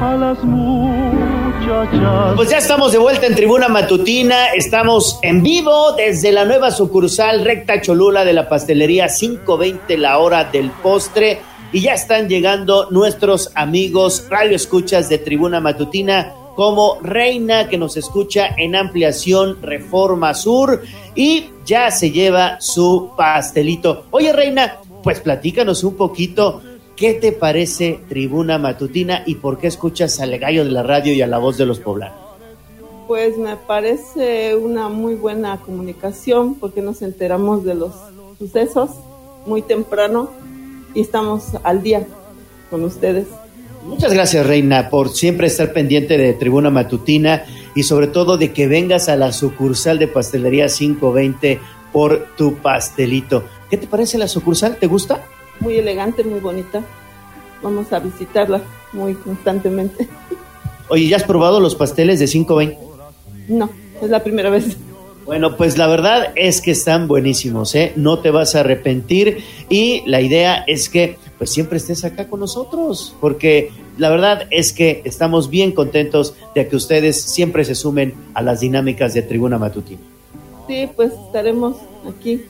a 0.00 0.16
las 0.16 0.44
muchachas. 0.44 2.36
Pues 2.36 2.50
ya 2.50 2.58
estamos 2.58 2.92
de 2.92 2.98
vuelta 2.98 3.26
en 3.26 3.34
Tribuna 3.34 3.68
Matutina, 3.68 4.46
estamos 4.54 5.18
en 5.22 5.42
vivo 5.42 5.92
desde 5.96 6.30
la 6.30 6.44
nueva 6.44 6.70
sucursal 6.70 7.44
Recta 7.44 7.80
Cholula 7.80 8.24
de 8.24 8.32
la 8.32 8.48
pastelería 8.48 9.08
520 9.08 9.98
la 9.98 10.18
hora 10.18 10.44
del 10.44 10.70
postre 10.70 11.40
y 11.72 11.80
ya 11.80 11.94
están 11.94 12.28
llegando 12.28 12.88
nuestros 12.90 13.50
amigos 13.54 14.26
radio 14.30 14.56
escuchas 14.56 15.08
de 15.08 15.18
Tribuna 15.18 15.60
Matutina 15.60 16.32
como 16.54 16.98
Reina 17.02 17.68
que 17.68 17.78
nos 17.78 17.96
escucha 17.96 18.48
en 18.56 18.76
Ampliación 18.76 19.60
Reforma 19.62 20.34
Sur 20.34 20.82
y 21.14 21.50
ya 21.64 21.90
se 21.90 22.10
lleva 22.10 22.60
su 22.60 23.10
pastelito. 23.16 24.06
Oye 24.10 24.32
Reina, 24.32 24.76
pues 25.02 25.20
platícanos 25.20 25.82
un 25.84 25.96
poquito 25.96 26.62
¿Qué 26.98 27.14
te 27.14 27.30
parece 27.30 28.00
Tribuna 28.08 28.58
Matutina 28.58 29.22
y 29.24 29.36
por 29.36 29.58
qué 29.58 29.68
escuchas 29.68 30.18
al 30.18 30.36
gallo 30.36 30.64
de 30.64 30.72
la 30.72 30.82
radio 30.82 31.12
y 31.14 31.22
a 31.22 31.28
la 31.28 31.38
voz 31.38 31.56
de 31.56 31.64
los 31.64 31.78
poblanos? 31.78 32.18
Pues 33.06 33.38
me 33.38 33.54
parece 33.54 34.56
una 34.56 34.88
muy 34.88 35.14
buena 35.14 35.58
comunicación 35.58 36.56
porque 36.56 36.82
nos 36.82 37.00
enteramos 37.02 37.64
de 37.64 37.76
los 37.76 37.92
sucesos 38.36 38.90
muy 39.46 39.62
temprano 39.62 40.30
y 40.92 41.02
estamos 41.02 41.44
al 41.62 41.84
día. 41.84 42.04
con 42.68 42.82
ustedes. 42.82 43.28
Muchas 43.86 44.12
gracias, 44.12 44.44
Reina, 44.44 44.90
por 44.90 45.10
siempre 45.10 45.46
estar 45.46 45.72
pendiente 45.72 46.18
de 46.18 46.34
Tribuna 46.34 46.68
Matutina 46.68 47.44
y 47.76 47.84
sobre 47.84 48.08
todo 48.08 48.36
de 48.36 48.52
que 48.52 48.66
vengas 48.66 49.08
a 49.08 49.14
la 49.14 49.32
sucursal 49.32 50.00
de 50.00 50.08
Pastelería 50.08 50.66
520 50.66 51.60
por 51.92 52.26
tu 52.36 52.56
pastelito. 52.56 53.44
¿Qué 53.70 53.76
te 53.76 53.86
parece 53.86 54.18
la 54.18 54.26
sucursal? 54.26 54.76
¿Te 54.76 54.88
gusta? 54.88 55.24
Muy 55.60 55.76
elegante, 55.76 56.24
muy 56.24 56.40
bonita. 56.40 56.82
Vamos 57.62 57.92
a 57.92 57.98
visitarla 57.98 58.62
muy 58.92 59.14
constantemente. 59.14 60.08
Oye, 60.88 61.08
¿ya 61.08 61.16
has 61.16 61.24
probado 61.24 61.60
los 61.60 61.74
pasteles 61.74 62.18
de 62.20 62.26
520? 62.26 62.78
No, 63.48 63.70
es 64.00 64.08
la 64.08 64.22
primera 64.22 64.50
vez. 64.50 64.76
Bueno, 65.26 65.58
pues 65.58 65.76
la 65.76 65.86
verdad 65.86 66.32
es 66.36 66.62
que 66.62 66.70
están 66.70 67.06
buenísimos, 67.06 67.74
¿eh? 67.74 67.92
No 67.96 68.20
te 68.20 68.30
vas 68.30 68.54
a 68.54 68.60
arrepentir 68.60 69.44
y 69.68 70.02
la 70.06 70.22
idea 70.22 70.64
es 70.66 70.88
que 70.88 71.18
pues 71.36 71.50
siempre 71.50 71.76
estés 71.76 72.02
acá 72.04 72.28
con 72.28 72.40
nosotros, 72.40 73.14
porque 73.20 73.70
la 73.98 74.08
verdad 74.08 74.46
es 74.50 74.72
que 74.72 75.02
estamos 75.04 75.50
bien 75.50 75.72
contentos 75.72 76.34
de 76.54 76.66
que 76.66 76.76
ustedes 76.76 77.20
siempre 77.20 77.66
se 77.66 77.74
sumen 77.74 78.14
a 78.32 78.40
las 78.40 78.60
dinámicas 78.60 79.12
de 79.12 79.20
Tribuna 79.20 79.58
Matutina. 79.58 80.00
Sí, 80.66 80.88
pues 80.96 81.12
estaremos 81.26 81.76
aquí 82.08 82.44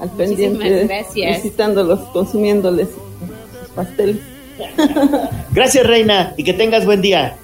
al 0.00 0.10
pendiente, 0.10 0.86
gracias. 0.86 1.42
visitándolos, 1.42 2.00
consumiéndoles 2.12 2.88
sus 2.88 3.68
pasteles. 3.70 4.16
Gracias, 5.52 5.84
Reina, 5.84 6.32
y 6.36 6.44
que 6.44 6.52
tengas 6.52 6.84
buen 6.84 7.00
día. 7.00 7.36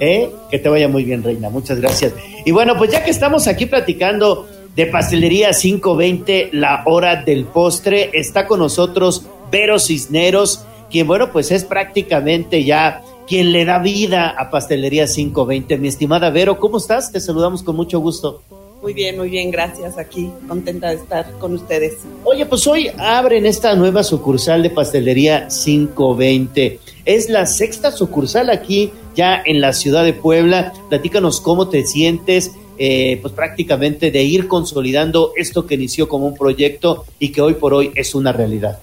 ¿Eh? 0.00 0.30
Que 0.50 0.58
te 0.58 0.68
vaya 0.68 0.88
muy 0.88 1.04
bien, 1.04 1.22
Reina. 1.22 1.50
Muchas 1.50 1.80
gracias. 1.80 2.14
Y 2.44 2.50
bueno, 2.52 2.76
pues 2.76 2.92
ya 2.92 3.04
que 3.04 3.10
estamos 3.10 3.46
aquí 3.48 3.66
platicando 3.66 4.48
de 4.76 4.86
Pastelería 4.86 5.50
520, 5.50 6.50
la 6.52 6.82
hora 6.86 7.22
del 7.22 7.44
postre, 7.46 8.10
está 8.12 8.46
con 8.46 8.60
nosotros 8.60 9.26
Vero 9.50 9.78
Cisneros, 9.78 10.64
quien, 10.90 11.06
bueno, 11.06 11.32
pues 11.32 11.50
es 11.50 11.64
prácticamente 11.64 12.62
ya 12.64 13.02
quien 13.26 13.52
le 13.52 13.64
da 13.64 13.78
vida 13.78 14.34
a 14.38 14.50
Pastelería 14.50 15.06
520. 15.06 15.78
Mi 15.78 15.88
estimada 15.88 16.30
Vero, 16.30 16.58
¿cómo 16.58 16.78
estás? 16.78 17.10
Te 17.10 17.20
saludamos 17.20 17.62
con 17.62 17.76
mucho 17.76 17.98
gusto. 17.98 18.42
Muy 18.88 18.94
bien, 18.94 19.18
muy 19.18 19.28
bien, 19.28 19.50
gracias. 19.50 19.98
Aquí 19.98 20.30
contenta 20.48 20.88
de 20.88 20.94
estar 20.94 21.30
con 21.32 21.52
ustedes. 21.52 21.98
Oye, 22.24 22.46
pues 22.46 22.66
hoy 22.66 22.90
abren 22.96 23.44
esta 23.44 23.74
nueva 23.74 24.02
sucursal 24.02 24.62
de 24.62 24.70
Pastelería 24.70 25.46
520. 25.48 26.80
Es 27.04 27.28
la 27.28 27.44
sexta 27.44 27.92
sucursal 27.92 28.48
aquí 28.48 28.90
ya 29.14 29.42
en 29.44 29.60
la 29.60 29.74
ciudad 29.74 30.04
de 30.04 30.14
Puebla. 30.14 30.72
Platícanos 30.88 31.42
cómo 31.42 31.68
te 31.68 31.84
sientes, 31.84 32.52
eh, 32.78 33.18
pues 33.20 33.34
prácticamente 33.34 34.10
de 34.10 34.22
ir 34.22 34.48
consolidando 34.48 35.32
esto 35.36 35.66
que 35.66 35.74
inició 35.74 36.08
como 36.08 36.26
un 36.26 36.34
proyecto 36.34 37.04
y 37.18 37.28
que 37.28 37.42
hoy 37.42 37.52
por 37.52 37.74
hoy 37.74 37.92
es 37.94 38.14
una 38.14 38.32
realidad. 38.32 38.78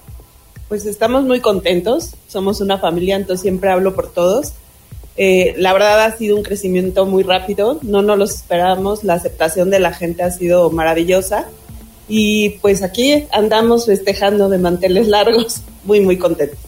Pues 0.68 0.86
estamos 0.86 1.24
muy 1.24 1.40
contentos, 1.40 2.12
somos 2.28 2.60
una 2.60 2.78
familia, 2.78 3.16
entonces 3.16 3.42
siempre 3.42 3.70
hablo 3.70 3.96
por 3.96 4.12
todos. 4.12 4.52
Eh, 5.16 5.54
la 5.56 5.72
verdad 5.72 6.04
ha 6.04 6.16
sido 6.16 6.36
un 6.36 6.42
crecimiento 6.42 7.06
muy 7.06 7.22
rápido, 7.22 7.78
no 7.82 8.02
nos 8.02 8.18
lo 8.18 8.24
esperábamos, 8.24 9.02
la 9.02 9.14
aceptación 9.14 9.70
de 9.70 9.80
la 9.80 9.94
gente 9.94 10.22
ha 10.22 10.30
sido 10.30 10.70
maravillosa 10.70 11.48
y 12.08 12.50
pues 12.60 12.82
aquí 12.82 13.24
andamos 13.32 13.86
festejando 13.86 14.48
de 14.48 14.58
manteles 14.58 15.08
largos, 15.08 15.62
muy 15.84 16.00
muy 16.00 16.18
contentos. 16.18 16.58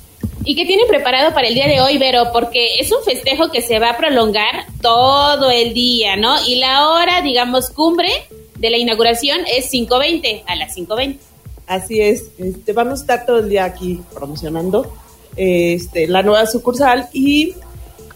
¿Y 0.45 0.55
qué 0.55 0.65
tienen 0.65 0.89
preparado 0.89 1.35
para 1.35 1.49
el 1.49 1.55
día 1.55 1.67
de 1.67 1.83
hoy, 1.83 1.99
Vero? 1.99 2.29
Porque 2.33 2.77
es 2.79 2.91
un 2.91 3.03
festejo 3.05 3.51
que 3.51 3.61
se 3.61 3.79
va 3.79 3.91
a 3.91 3.97
prolongar 3.99 4.65
todo 4.81 5.51
el 5.51 5.75
día, 5.75 6.17
¿no? 6.17 6.37
Y 6.47 6.57
la 6.57 6.89
hora, 6.89 7.21
digamos, 7.21 7.69
cumbre 7.69 8.09
de 8.57 8.71
la 8.71 8.79
inauguración 8.79 9.41
es 9.47 9.71
5.20, 9.71 10.45
a 10.47 10.57
las 10.57 10.75
5.20. 10.75 11.19
Así 11.67 12.01
es, 12.01 12.31
este, 12.39 12.73
vamos 12.73 13.01
a 13.01 13.03
estar 13.03 13.27
todo 13.27 13.41
el 13.41 13.51
día 13.51 13.65
aquí 13.65 14.01
promocionando 14.15 14.91
este, 15.37 16.07
la 16.07 16.23
nueva 16.23 16.47
sucursal 16.47 17.09
y 17.13 17.55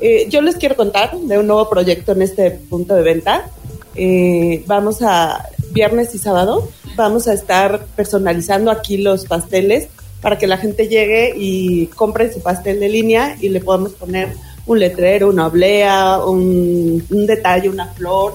eh, 0.03 0.27
yo 0.29 0.43
les 0.43 0.57
quiero 0.57 0.75
contar 0.75 1.17
de 1.17 1.39
un 1.39 1.47
nuevo 1.47 1.71
proyecto 1.71 2.11
en 2.11 2.23
este 2.23 2.51
punto 2.51 2.97
de 2.97 3.03
venta. 3.03 3.49
Eh, 3.95 4.65
vamos 4.67 5.01
a, 5.01 5.49
viernes 5.71 6.13
y 6.17 6.19
sábado, 6.19 6.69
vamos 6.97 7.29
a 7.29 7.35
estar 7.35 7.87
personalizando 7.95 8.73
aquí 8.73 8.97
los 8.97 9.27
pasteles 9.27 9.87
para 10.21 10.39
que 10.39 10.49
la 10.49 10.59
gente 10.59 10.89
llegue 10.89 11.35
y 11.37 11.87
compre 11.87 12.33
su 12.33 12.41
pastel 12.41 12.81
de 12.81 12.89
línea 12.89 13.37
y 13.41 13.49
le 13.49 13.61
podamos 13.61 13.93
poner 13.93 14.31
un 14.67 14.81
letrero, 14.81 15.29
una 15.29 15.47
oblea, 15.47 16.19
un, 16.19 17.05
detalle, 17.09 17.69
una 17.69 17.87
flor. 17.87 18.35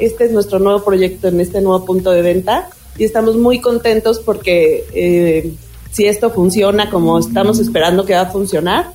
Este 0.00 0.24
es 0.24 0.32
nuestro 0.32 0.58
nuevo 0.58 0.82
proyecto 0.82 1.28
en 1.28 1.40
este 1.40 1.60
nuevo 1.60 1.84
punto 1.84 2.10
de 2.10 2.22
venta 2.22 2.70
y 2.98 3.04
estamos 3.04 3.36
muy 3.36 3.60
contentos 3.60 4.18
porque 4.18 4.84
eh, 4.92 5.52
si 5.92 6.06
esto 6.06 6.30
funciona 6.30 6.90
como 6.90 7.20
estamos 7.20 7.60
esperando 7.60 8.04
que 8.04 8.14
va 8.14 8.22
a 8.22 8.32
funcionar, 8.32 8.90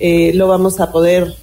lo 0.00 0.48
vamos 0.48 0.80
a 0.80 0.90
poder 0.90 1.36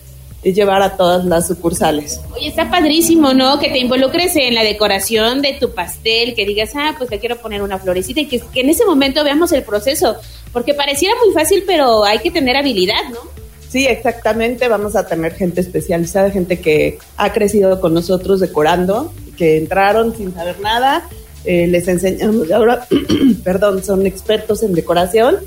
llevar 0.43 0.81
a 0.81 0.95
todas 0.95 1.25
las 1.25 1.47
sucursales. 1.47 2.21
Oye, 2.35 2.47
está 2.47 2.69
padrísimo, 2.69 3.33
¿no? 3.33 3.59
Que 3.59 3.69
te 3.69 3.79
involucres 3.79 4.35
en 4.35 4.55
la 4.55 4.63
decoración 4.63 5.41
de 5.41 5.53
tu 5.53 5.73
pastel, 5.73 6.35
que 6.35 6.45
digas, 6.45 6.71
ah, 6.75 6.95
pues 6.97 7.09
le 7.09 7.19
quiero 7.19 7.37
poner 7.37 7.61
una 7.61 7.79
florecita 7.79 8.21
y 8.21 8.27
que, 8.27 8.39
que 8.39 8.61
en 8.61 8.69
ese 8.69 8.85
momento 8.85 9.23
veamos 9.23 9.51
el 9.51 9.63
proceso, 9.63 10.15
porque 10.53 10.73
pareciera 10.73 11.15
muy 11.23 11.33
fácil, 11.33 11.63
pero 11.65 12.05
hay 12.05 12.19
que 12.19 12.31
tener 12.31 12.55
habilidad, 12.55 13.09
¿no? 13.11 13.19
Sí, 13.67 13.85
exactamente. 13.85 14.67
Vamos 14.69 14.95
a 14.95 15.05
tener 15.05 15.33
gente 15.33 15.59
especializada, 15.59 16.31
gente 16.31 16.59
que 16.61 16.99
ha 17.17 17.33
crecido 17.33 17.81
con 17.81 17.93
nosotros 17.93 18.39
decorando, 18.39 19.11
que 19.37 19.57
entraron 19.57 20.15
sin 20.15 20.33
saber 20.33 20.59
nada 20.61 21.07
eh, 21.47 21.65
les 21.65 21.87
enseñamos, 21.87 22.51
ahora, 22.51 22.85
perdón, 23.45 23.81
son 23.81 24.05
expertos 24.05 24.63
en 24.63 24.73
decoración. 24.73 25.37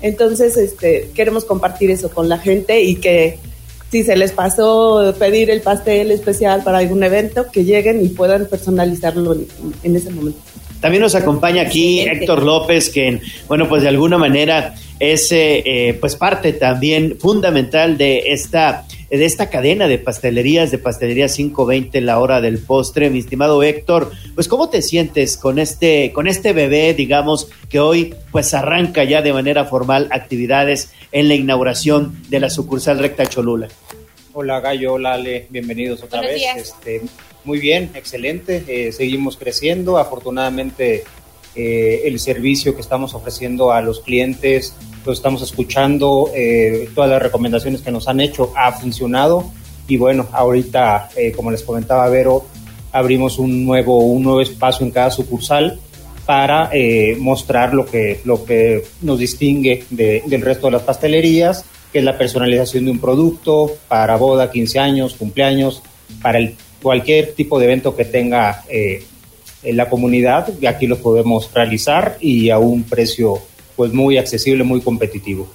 Entonces, 0.00 0.56
este, 0.56 1.10
queremos 1.14 1.44
compartir 1.44 1.90
eso 1.90 2.10
con 2.10 2.28
la 2.28 2.38
gente 2.38 2.80
y 2.80 2.94
que 2.94 3.40
si 3.90 4.02
se 4.02 4.16
les 4.16 4.32
pasó 4.32 5.14
pedir 5.18 5.50
el 5.50 5.60
pastel 5.60 6.10
especial 6.10 6.62
para 6.62 6.78
algún 6.78 7.02
evento, 7.02 7.46
que 7.50 7.64
lleguen 7.64 8.04
y 8.04 8.08
puedan 8.08 8.46
personalizarlo 8.46 9.36
en, 9.82 9.96
ese 9.96 10.10
momento. 10.10 10.38
También 10.80 11.02
nos 11.02 11.14
acompaña 11.14 11.62
aquí 11.62 12.00
Héctor 12.00 12.42
López, 12.42 12.90
que, 12.90 13.20
bueno, 13.48 13.68
pues 13.68 13.82
de 13.82 13.88
alguna 13.88 14.18
manera 14.18 14.74
es 15.00 15.32
eh, 15.32 15.62
eh, 15.64 15.94
pues 16.00 16.16
parte 16.16 16.52
también 16.52 17.16
fundamental 17.18 17.96
de 17.96 18.24
esta 18.26 18.84
de 19.10 19.24
esta 19.24 19.48
cadena 19.48 19.88
de 19.88 19.98
pastelerías, 19.98 20.70
de 20.70 20.78
pastelería 20.78 21.28
520, 21.28 22.00
la 22.00 22.18
hora 22.18 22.40
del 22.40 22.58
postre. 22.58 23.10
Mi 23.10 23.20
estimado 23.20 23.62
Héctor, 23.62 24.10
pues 24.34 24.48
¿cómo 24.48 24.68
te 24.68 24.82
sientes 24.82 25.36
con 25.36 25.58
este, 25.58 26.12
con 26.12 26.26
este 26.26 26.52
bebé, 26.52 26.92
digamos, 26.94 27.48
que 27.68 27.80
hoy 27.80 28.14
pues 28.30 28.52
arranca 28.54 29.04
ya 29.04 29.22
de 29.22 29.32
manera 29.32 29.64
formal 29.64 30.08
actividades 30.10 30.92
en 31.12 31.28
la 31.28 31.34
inauguración 31.34 32.22
de 32.28 32.40
la 32.40 32.50
sucursal 32.50 32.98
Recta 32.98 33.26
Cholula? 33.26 33.68
Hola 34.34 34.60
Gallo, 34.60 34.94
hola 34.94 35.14
Ale, 35.14 35.46
bienvenidos 35.50 36.02
otra 36.02 36.20
vez. 36.20 36.42
Este, 36.56 37.02
muy 37.44 37.58
bien, 37.58 37.90
excelente, 37.94 38.62
eh, 38.68 38.92
seguimos 38.92 39.36
creciendo, 39.36 39.96
afortunadamente 39.98 41.04
eh, 41.58 42.02
el 42.04 42.18
servicio 42.18 42.74
que 42.74 42.80
estamos 42.80 43.14
ofreciendo 43.14 43.72
a 43.72 43.82
los 43.82 44.00
clientes 44.00 44.74
estamos 45.12 45.42
escuchando, 45.42 46.30
eh, 46.34 46.88
todas 46.94 47.10
las 47.10 47.22
recomendaciones 47.22 47.80
que 47.80 47.90
nos 47.90 48.08
han 48.08 48.20
hecho 48.20 48.52
ha 48.56 48.72
funcionado. 48.72 49.50
Y 49.86 49.96
bueno, 49.96 50.28
ahorita, 50.32 51.10
eh, 51.16 51.32
como 51.32 51.50
les 51.50 51.62
comentaba 51.62 52.08
Vero, 52.08 52.44
abrimos 52.92 53.38
un 53.38 53.64
nuevo, 53.64 53.98
un 53.98 54.22
nuevo 54.22 54.40
espacio 54.40 54.84
en 54.84 54.92
cada 54.92 55.10
sucursal 55.10 55.78
para 56.26 56.68
eh, 56.72 57.16
mostrar 57.18 57.72
lo 57.72 57.86
que, 57.86 58.20
lo 58.24 58.44
que 58.44 58.84
nos 59.00 59.18
distingue 59.18 59.84
del 59.88 60.42
resto 60.42 60.66
de 60.66 60.72
las 60.72 60.82
pastelerías, 60.82 61.64
que 61.90 62.00
es 62.00 62.04
la 62.04 62.18
personalización 62.18 62.84
de 62.84 62.90
un 62.90 62.98
producto 62.98 63.72
para 63.88 64.16
boda, 64.16 64.50
15 64.50 64.78
años, 64.78 65.14
cumpleaños, 65.14 65.82
para 66.20 66.38
el, 66.38 66.54
cualquier 66.82 67.32
tipo 67.32 67.58
de 67.58 67.64
evento 67.64 67.96
que 67.96 68.04
tenga 68.04 68.62
en 69.62 69.76
la 69.76 69.88
comunidad, 69.88 70.48
aquí 70.66 70.86
lo 70.86 70.98
podemos 70.98 71.52
realizar 71.52 72.16
y 72.20 72.50
a 72.50 72.58
un 72.58 72.84
precio 72.84 73.38
pues 73.76 73.92
muy 73.92 74.18
accesible, 74.18 74.64
muy 74.64 74.80
competitivo. 74.80 75.48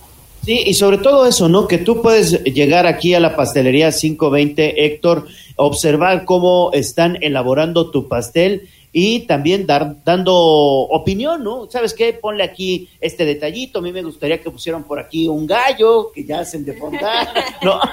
Sí, 0.46 0.62
y 0.66 0.74
sobre 0.74 0.98
todo 0.98 1.26
eso, 1.26 1.48
¿no? 1.48 1.68
Que 1.68 1.78
tú 1.78 2.02
puedes 2.02 2.44
llegar 2.44 2.86
aquí 2.86 3.14
a 3.14 3.20
la 3.22 3.36
pastelería 3.36 3.92
520, 3.92 4.86
Héctor, 4.86 5.26
observar 5.56 6.26
cómo 6.26 6.72
están 6.74 7.18
elaborando 7.22 7.92
tu 7.92 8.10
pastel 8.10 8.68
y 8.92 9.22
también 9.22 9.66
dar, 9.66 10.04
dando 10.04 10.36
opinión, 10.36 11.44
¿no? 11.44 11.70
¿Sabes 11.70 11.94
qué? 11.94 12.12
Ponle 12.14 12.44
aquí 12.44 12.90
este 13.00 13.26
detallito, 13.26 13.80
a 13.80 13.82
mí 13.82 13.92
me 13.94 14.04
gustaría 14.04 14.42
que 14.42 14.52
pusieran 14.52 14.84
por 14.84 15.00
aquí 15.00 15.28
un 15.30 15.48
gallo, 15.48 16.12
que 16.14 16.26
ya 16.26 16.42
hacen 16.42 16.66
de 16.66 16.74
fondar, 16.74 17.28
¿no? 17.62 17.80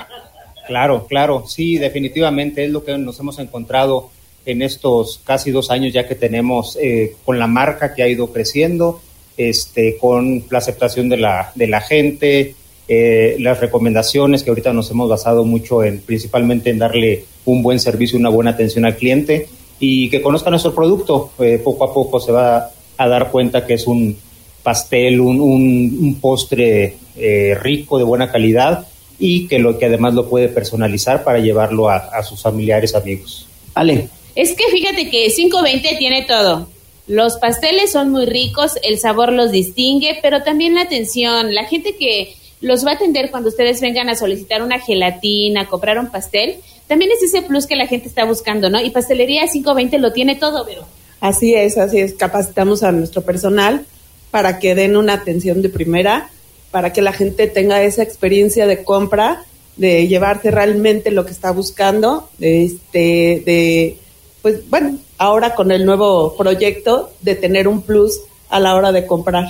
Claro, 0.66 1.04
claro, 1.08 1.48
sí, 1.48 1.78
definitivamente 1.78 2.64
es 2.64 2.70
lo 2.70 2.84
que 2.84 2.96
nos 2.96 3.18
hemos 3.18 3.40
encontrado 3.40 4.11
en 4.47 4.62
estos 4.62 5.20
casi 5.24 5.51
dos 5.51 5.70
años 5.70 5.93
ya 5.93 6.09
que 6.09 6.14
tenemos 6.14 6.78
eh, 6.80 7.14
con 7.24 7.38
la 7.38 7.47
marca 7.47 7.95
que 7.95 8.03
ha 8.03 8.09
ido 8.09 8.32
creciendo 8.32 9.01
este, 9.36 9.97
con 9.97 10.45
la 10.51 10.59
aceptación 10.59 11.09
de 11.09 11.16
la, 11.16 11.53
de 11.55 11.66
la 11.66 11.80
gente, 11.80 12.55
eh, 12.88 13.36
las 13.38 13.61
recomendaciones 13.61 14.43
que 14.43 14.51
ahorita 14.51 14.72
nos 14.72 14.91
hemos 14.91 15.09
basado 15.09 15.45
mucho 15.45 15.82
en, 15.84 16.01
principalmente 16.01 16.70
en 16.70 16.78
darle 16.78 17.24
un 17.45 17.62
buen 17.62 17.80
servicio, 17.80 18.18
una 18.18 18.28
buena 18.28 18.51
atención 18.51 18.84
al 18.84 18.97
cliente 18.97 19.49
y 19.78 20.11
que 20.11 20.20
conozca 20.20 20.51
nuestro 20.51 20.74
producto. 20.74 21.30
Eh, 21.38 21.61
poco 21.62 21.84
a 21.84 21.95
poco 21.95 22.20
se 22.20 22.32
va 22.32 22.70
a 22.97 23.09
dar 23.09 23.30
cuenta 23.30 23.64
que 23.64 23.74
es 23.74 23.86
un 23.86 24.16
pastel, 24.62 25.20
un, 25.20 25.41
un, 25.41 26.18
postre 26.20 26.97
eh, 27.16 27.57
rico, 27.61 27.97
de 27.97 28.05
buena 28.05 28.30
calidad 28.30 28.86
y 29.18 29.47
que 29.49 29.59
lo 29.59 29.78
que 29.78 29.86
además 29.86 30.14
lo 30.14 30.28
puede 30.28 30.49
personalizar 30.49 31.24
para 31.24 31.38
llevarlo 31.38 31.88
a, 31.88 32.22
sus 32.22 32.43
familiares, 32.43 32.95
amigos. 32.95 33.47
Ale. 33.74 34.09
Es 34.41 34.55
que 34.55 34.64
fíjate 34.72 35.11
que 35.11 35.26
520 35.28 35.97
tiene 35.99 36.22
todo. 36.22 36.66
Los 37.07 37.36
pasteles 37.36 37.93
son 37.93 38.09
muy 38.09 38.24
ricos, 38.24 38.72
el 38.82 38.99
sabor 38.99 39.34
los 39.34 39.53
distingue, 39.53 40.18
pero 40.22 40.43
también 40.43 40.74
la 40.74 40.80
atención. 40.80 41.55
La 41.55 41.66
gente 41.66 41.95
que 41.97 42.34
los 42.62 42.86
va 42.86 42.93
a 42.93 42.95
atender 42.95 43.30
cuando 43.30 43.51
ustedes 43.51 43.82
vengan 43.82 44.09
a 44.09 44.16
solicitar 44.16 44.62
una 44.62 44.80
gelatina, 44.80 45.68
comprar 45.68 45.99
un 45.99 46.11
pastel, 46.11 46.57
también 46.86 47.11
es 47.11 47.22
ese 47.22 47.43
plus 47.43 47.66
que 47.66 47.76
la 47.76 47.86
gente 47.86 48.09
está 48.09 48.24
buscando, 48.24 48.70
¿no? 48.70 48.80
Y 48.80 48.88
Pastelería 48.88 49.43
520 49.47 49.99
lo 49.99 50.14
tiene 50.14 50.36
todo, 50.36 50.64
pero... 50.64 50.86
Así 51.20 51.53
es, 51.55 51.76
así 51.76 51.99
es. 51.99 52.14
Capacitamos 52.14 52.82
a 52.82 52.93
nuestro 52.93 53.20
personal 53.20 53.84
para 54.30 54.59
que 54.59 54.74
den 54.74 54.97
una 54.97 55.12
atención 55.12 55.61
de 55.61 55.68
primera 55.68 56.30
para 56.70 56.95
que 56.95 57.03
la 57.03 57.12
gente 57.12 57.47
tenga 57.47 57.82
esa 57.82 58.03
experiencia 58.03 58.66
de 58.66 58.84
compra, 58.84 59.45
de 59.76 60.09
llevarse 60.09 60.51
realmente 60.51 61.11
lo 61.11 61.26
que 61.26 61.32
está 61.32 61.51
buscando, 61.51 62.30
de 62.38 62.64
este, 62.64 63.43
de, 63.45 63.99
pues 64.43 64.68
bueno, 64.68 64.99
ahora 65.18 65.55
con 65.55 65.70
el 65.70 65.84
nuevo 65.84 66.36
proyecto 66.36 67.11
de 67.20 67.34
tener 67.34 67.68
un 67.68 67.82
plus 67.82 68.20
a 68.49 68.61
la 68.61 68.74
hora 68.74 68.93
de 68.93 69.07
comprar. 69.07 69.47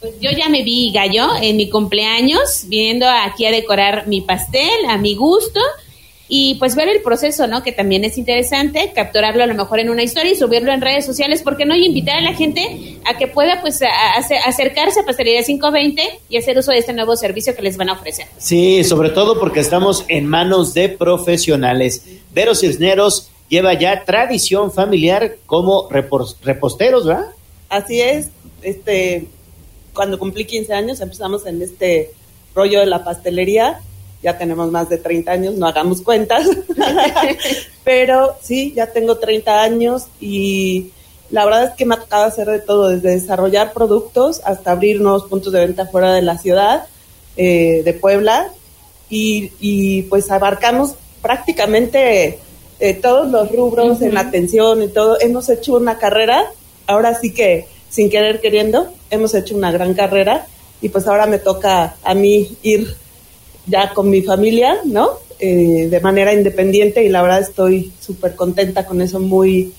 Pues 0.00 0.14
yo 0.20 0.30
ya 0.30 0.48
me 0.48 0.62
vi 0.62 0.90
gallo 0.92 1.28
en 1.40 1.56
mi 1.56 1.70
cumpleaños, 1.70 2.64
viniendo 2.66 3.06
aquí 3.08 3.46
a 3.46 3.52
decorar 3.52 4.08
mi 4.08 4.20
pastel 4.20 4.86
a 4.88 4.98
mi 4.98 5.14
gusto 5.14 5.60
y 6.34 6.54
pues 6.54 6.74
ver 6.74 6.88
el 6.88 7.02
proceso, 7.02 7.46
¿no? 7.46 7.62
Que 7.62 7.72
también 7.72 8.04
es 8.04 8.16
interesante, 8.16 8.92
capturarlo 8.94 9.42
a 9.42 9.46
lo 9.46 9.54
mejor 9.54 9.80
en 9.80 9.90
una 9.90 10.02
historia 10.02 10.32
y 10.32 10.34
subirlo 10.34 10.72
en 10.72 10.80
redes 10.80 11.04
sociales, 11.04 11.42
porque 11.42 11.66
no? 11.66 11.76
Y 11.76 11.84
invitar 11.84 12.16
a 12.16 12.20
la 12.22 12.32
gente 12.32 12.98
a 13.04 13.18
que 13.18 13.28
pueda 13.28 13.60
pues 13.60 13.80
acercarse 14.46 15.00
a 15.00 15.04
Pastelería 15.04 15.42
520 15.44 16.02
y 16.30 16.36
hacer 16.38 16.56
uso 16.56 16.72
de 16.72 16.78
este 16.78 16.94
nuevo 16.94 17.16
servicio 17.16 17.54
que 17.54 17.60
les 17.60 17.76
van 17.76 17.90
a 17.90 17.92
ofrecer. 17.92 18.26
Sí, 18.38 18.82
sobre 18.82 19.10
todo 19.10 19.38
porque 19.38 19.60
estamos 19.60 20.06
en 20.08 20.26
manos 20.26 20.72
de 20.72 20.88
profesionales. 20.88 22.06
Vero 22.32 22.54
Cisneros 22.54 23.28
lleva 23.52 23.74
ya 23.74 24.04
tradición 24.06 24.72
familiar 24.72 25.36
como 25.44 25.86
reposteros, 25.90 27.06
¿verdad? 27.06 27.26
Así 27.68 28.00
es, 28.00 28.30
este, 28.62 29.26
cuando 29.92 30.18
cumplí 30.18 30.46
15 30.46 30.72
años 30.72 31.00
empezamos 31.02 31.44
en 31.44 31.60
este 31.60 32.12
rollo 32.54 32.80
de 32.80 32.86
la 32.86 33.04
pastelería 33.04 33.82
ya 34.22 34.38
tenemos 34.38 34.70
más 34.70 34.88
de 34.88 34.98
30 34.98 35.32
años, 35.32 35.54
no 35.56 35.66
hagamos 35.66 36.00
cuentas, 36.00 36.48
pero 37.84 38.36
sí, 38.40 38.72
ya 38.74 38.86
tengo 38.86 39.18
30 39.18 39.62
años 39.62 40.04
y 40.20 40.92
la 41.30 41.44
verdad 41.44 41.64
es 41.64 41.70
que 41.72 41.84
me 41.84 41.96
ha 41.96 42.00
tocado 42.00 42.24
hacer 42.24 42.46
de 42.46 42.60
todo, 42.60 42.88
desde 42.88 43.10
desarrollar 43.10 43.72
productos 43.72 44.40
hasta 44.44 44.70
abrir 44.70 45.00
nuevos 45.00 45.24
puntos 45.24 45.52
de 45.52 45.60
venta 45.60 45.86
fuera 45.86 46.14
de 46.14 46.22
la 46.22 46.38
ciudad 46.38 46.86
eh, 47.36 47.82
de 47.84 47.92
Puebla 47.94 48.48
y, 49.14 50.02
pues 50.08 50.30
abarcamos 50.30 50.94
prácticamente 51.20 52.38
eh, 52.82 52.94
todos 52.94 53.30
los 53.30 53.52
rubros 53.52 54.02
en 54.02 54.14
la 54.14 54.22
atención 54.22 54.82
y 54.82 54.88
todo. 54.88 55.16
Hemos 55.20 55.48
hecho 55.48 55.76
una 55.76 55.98
carrera, 55.98 56.46
ahora 56.88 57.14
sí 57.14 57.32
que 57.32 57.66
sin 57.88 58.10
querer 58.10 58.40
queriendo, 58.40 58.92
hemos 59.08 59.36
hecho 59.36 59.54
una 59.54 59.70
gran 59.70 59.94
carrera 59.94 60.46
y 60.80 60.88
pues 60.88 61.06
ahora 61.06 61.26
me 61.26 61.38
toca 61.38 61.94
a 62.02 62.14
mí 62.14 62.56
ir 62.62 62.92
ya 63.68 63.94
con 63.94 64.10
mi 64.10 64.22
familia, 64.22 64.80
¿no? 64.84 65.10
Eh, 65.38 65.86
de 65.88 66.00
manera 66.00 66.34
independiente 66.34 67.04
y 67.04 67.08
la 67.08 67.22
verdad 67.22 67.42
estoy 67.42 67.92
súper 68.00 68.34
contenta 68.34 68.84
con 68.84 69.00
eso, 69.00 69.20
muy 69.20 69.72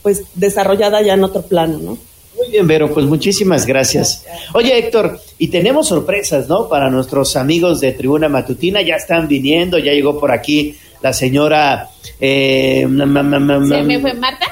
pues 0.00 0.22
desarrollada 0.34 1.02
ya 1.02 1.12
en 1.12 1.24
otro 1.24 1.42
plano, 1.42 1.78
¿no? 1.78 1.98
Muy 2.38 2.50
bien, 2.50 2.66
Vero, 2.66 2.90
pues 2.90 3.04
muchísimas 3.04 3.66
gracias. 3.66 4.24
Oye, 4.54 4.78
Héctor, 4.78 5.20
y 5.36 5.48
tenemos 5.48 5.88
sorpresas, 5.88 6.48
¿no? 6.48 6.70
Para 6.70 6.88
nuestros 6.88 7.36
amigos 7.36 7.80
de 7.80 7.92
Tribuna 7.92 8.30
Matutina, 8.30 8.80
ya 8.80 8.94
están 8.94 9.28
viniendo, 9.28 9.76
ya 9.78 9.92
llegó 9.92 10.18
por 10.18 10.32
aquí 10.32 10.74
la 11.02 11.12
señora... 11.12 11.88
Eh, 12.20 12.86
¿Se 12.86 13.82
me 13.82 13.98
fue 13.98 14.14
Marta? 14.14 14.46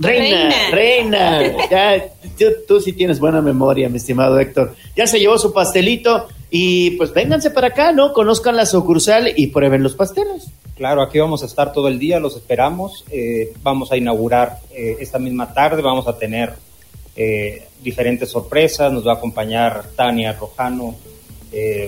Reina, 0.00 0.54
reina, 0.70 1.68
ya, 1.70 2.04
tú, 2.38 2.44
tú, 2.68 2.80
sí 2.80 2.92
tienes 2.92 3.18
buena 3.18 3.42
memoria, 3.42 3.88
mi 3.88 3.96
estimado 3.96 4.38
Héctor. 4.38 4.76
Ya 4.96 5.08
se 5.08 5.18
llevó 5.18 5.38
su 5.38 5.52
pastelito 5.52 6.28
y 6.50 6.92
pues 6.92 7.12
vénganse 7.12 7.50
para 7.50 7.68
acá, 7.68 7.90
¿no? 7.90 8.12
Conozcan 8.12 8.54
la 8.54 8.64
sucursal 8.64 9.32
y 9.34 9.48
prueben 9.48 9.82
los 9.82 9.94
pasteles. 9.94 10.50
Claro, 10.76 11.02
aquí 11.02 11.18
vamos 11.18 11.42
a 11.42 11.46
estar 11.46 11.72
todo 11.72 11.88
el 11.88 11.98
día, 11.98 12.20
los 12.20 12.36
esperamos. 12.36 13.04
Eh, 13.10 13.52
vamos 13.64 13.90
a 13.90 13.96
inaugurar 13.96 14.60
eh, 14.70 14.96
esta 15.00 15.18
misma 15.18 15.52
tarde, 15.52 15.82
vamos 15.82 16.06
a 16.06 16.16
tener 16.16 16.52
eh, 17.16 17.66
diferentes 17.82 18.30
sorpresas. 18.30 18.92
Nos 18.92 19.04
va 19.04 19.14
a 19.14 19.16
acompañar 19.16 19.84
Tania 19.96 20.32
Rojano, 20.34 20.94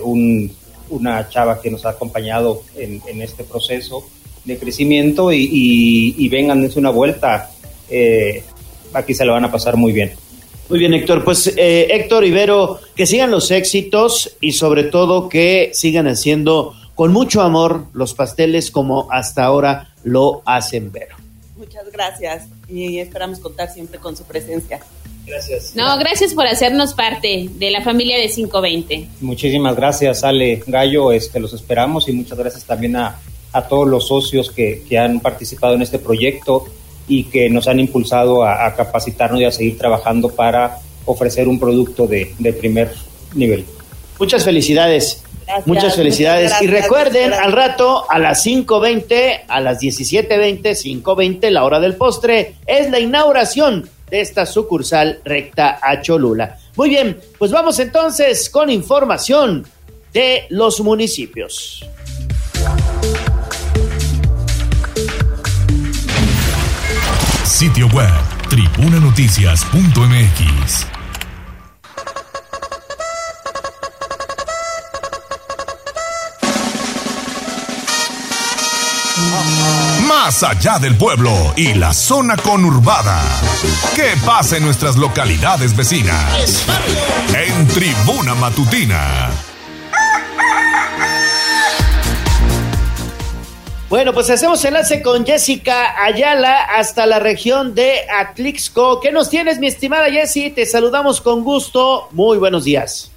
un, 0.02 0.52
una 0.90 1.28
chava 1.28 1.60
que 1.60 1.70
nos 1.70 1.86
ha 1.86 1.90
acompañado 1.90 2.62
en, 2.76 3.22
este 3.22 3.44
proceso 3.44 4.06
de 4.44 4.58
crecimiento 4.58 5.32
y, 5.32 5.42
y, 5.42 6.14
y 6.18 6.28
vengan, 6.28 6.60
dense 6.60 6.78
una 6.78 6.90
vuelta. 6.90 7.50
aquí 8.92 9.14
se 9.14 9.24
lo 9.24 9.32
van 9.32 9.44
a 9.44 9.50
pasar 9.50 9.76
muy 9.76 9.92
bien. 9.92 10.12
Muy 10.70 10.78
bien, 10.78 10.94
Héctor. 10.94 11.24
Pues 11.24 11.52
eh, 11.56 11.88
Héctor 11.90 12.24
Ibero, 12.24 12.78
que 12.94 13.04
sigan 13.04 13.32
los 13.32 13.50
éxitos 13.50 14.36
y 14.40 14.52
sobre 14.52 14.84
todo 14.84 15.28
que 15.28 15.72
sigan 15.74 16.06
haciendo 16.06 16.74
con 16.94 17.12
mucho 17.12 17.42
amor 17.42 17.86
los 17.92 18.14
pasteles 18.14 18.70
como 18.70 19.10
hasta 19.10 19.42
ahora 19.42 19.92
lo 20.04 20.42
hacen 20.44 20.92
Vero. 20.92 21.16
Muchas 21.56 21.90
gracias 21.90 22.44
y 22.68 23.00
esperamos 23.00 23.40
contar 23.40 23.68
siempre 23.72 23.98
con 23.98 24.16
su 24.16 24.22
presencia. 24.22 24.78
Gracias. 25.26 25.76
No, 25.76 25.96
gracias 25.98 26.34
por 26.34 26.46
hacernos 26.46 26.94
parte 26.94 27.48
de 27.50 27.70
la 27.70 27.82
familia 27.82 28.18
de 28.18 28.28
520. 28.28 29.08
Muchísimas 29.20 29.76
gracias, 29.76 30.24
Ale 30.24 30.62
Gallo. 30.66 31.12
Este, 31.12 31.38
los 31.38 31.52
esperamos 31.52 32.08
y 32.08 32.12
muchas 32.12 32.38
gracias 32.38 32.64
también 32.64 32.96
a, 32.96 33.20
a 33.52 33.62
todos 33.62 33.88
los 33.88 34.08
socios 34.08 34.50
que, 34.50 34.82
que 34.88 34.98
han 34.98 35.20
participado 35.20 35.74
en 35.74 35.82
este 35.82 35.98
proyecto 35.98 36.64
y 37.10 37.24
que 37.24 37.50
nos 37.50 37.66
han 37.66 37.80
impulsado 37.80 38.44
a, 38.44 38.72
capacitarnos 38.76 39.40
y 39.40 39.44
a 39.44 39.50
seguir 39.50 39.76
trabajando 39.76 40.28
para 40.28 40.78
ofrecer 41.04 41.48
un 41.48 41.58
producto 41.58 42.06
de, 42.06 42.32
primer 42.58 42.94
nivel. 43.34 43.64
Muchas 44.18 44.44
felicidades. 44.44 45.24
muchas 45.66 45.96
felicidades. 45.96 46.52
y 46.62 46.68
recuerden, 46.68 47.32
al 47.32 47.50
rato, 47.50 48.08
a 48.08 48.20
las 48.20 48.46
5.20, 48.46 49.40
a 49.48 49.60
las 49.60 49.80
17.20, 49.80 50.62
5.20, 51.02 51.50
la 51.50 51.64
hora 51.64 51.80
del 51.80 51.96
postre, 51.96 52.54
es 52.64 52.90
la 52.90 53.00
inauguración 53.00 53.90
de 54.10 54.20
esta 54.20 54.46
sucursal 54.46 55.20
recta 55.24 55.78
a 55.82 56.00
Cholula. 56.02 56.58
Muy 56.76 56.88
bien, 56.88 57.20
pues 57.38 57.50
vamos 57.50 57.78
entonces 57.78 58.50
con 58.50 58.70
información 58.70 59.66
de 60.12 60.46
los 60.50 60.80
municipios. 60.80 61.84
Sitio 67.44 67.88
web 67.88 68.10
tribunanoticias.mx. 68.48 70.99
Más 80.30 80.44
allá 80.44 80.78
del 80.78 80.96
pueblo 80.96 81.32
y 81.56 81.74
la 81.74 81.92
zona 81.92 82.36
conurbada. 82.36 83.20
¿Qué 83.96 84.12
pasa 84.24 84.58
en 84.58 84.62
nuestras 84.62 84.94
localidades 84.94 85.76
vecinas? 85.76 86.64
En 87.34 87.66
Tribuna 87.66 88.36
Matutina 88.36 89.28
Bueno, 93.88 94.12
pues 94.14 94.30
hacemos 94.30 94.64
enlace 94.64 95.02
con 95.02 95.26
Jessica 95.26 96.00
Ayala 96.00 96.62
hasta 96.62 97.06
la 97.06 97.18
región 97.18 97.74
de 97.74 98.08
Atlixco. 98.16 99.00
¿Qué 99.00 99.10
nos 99.10 99.30
tienes, 99.30 99.58
mi 99.58 99.66
estimada 99.66 100.12
Jessie? 100.12 100.50
Te 100.50 100.64
saludamos 100.64 101.20
con 101.20 101.42
gusto. 101.42 102.06
Muy 102.12 102.38
buenos 102.38 102.62
días. 102.62 103.09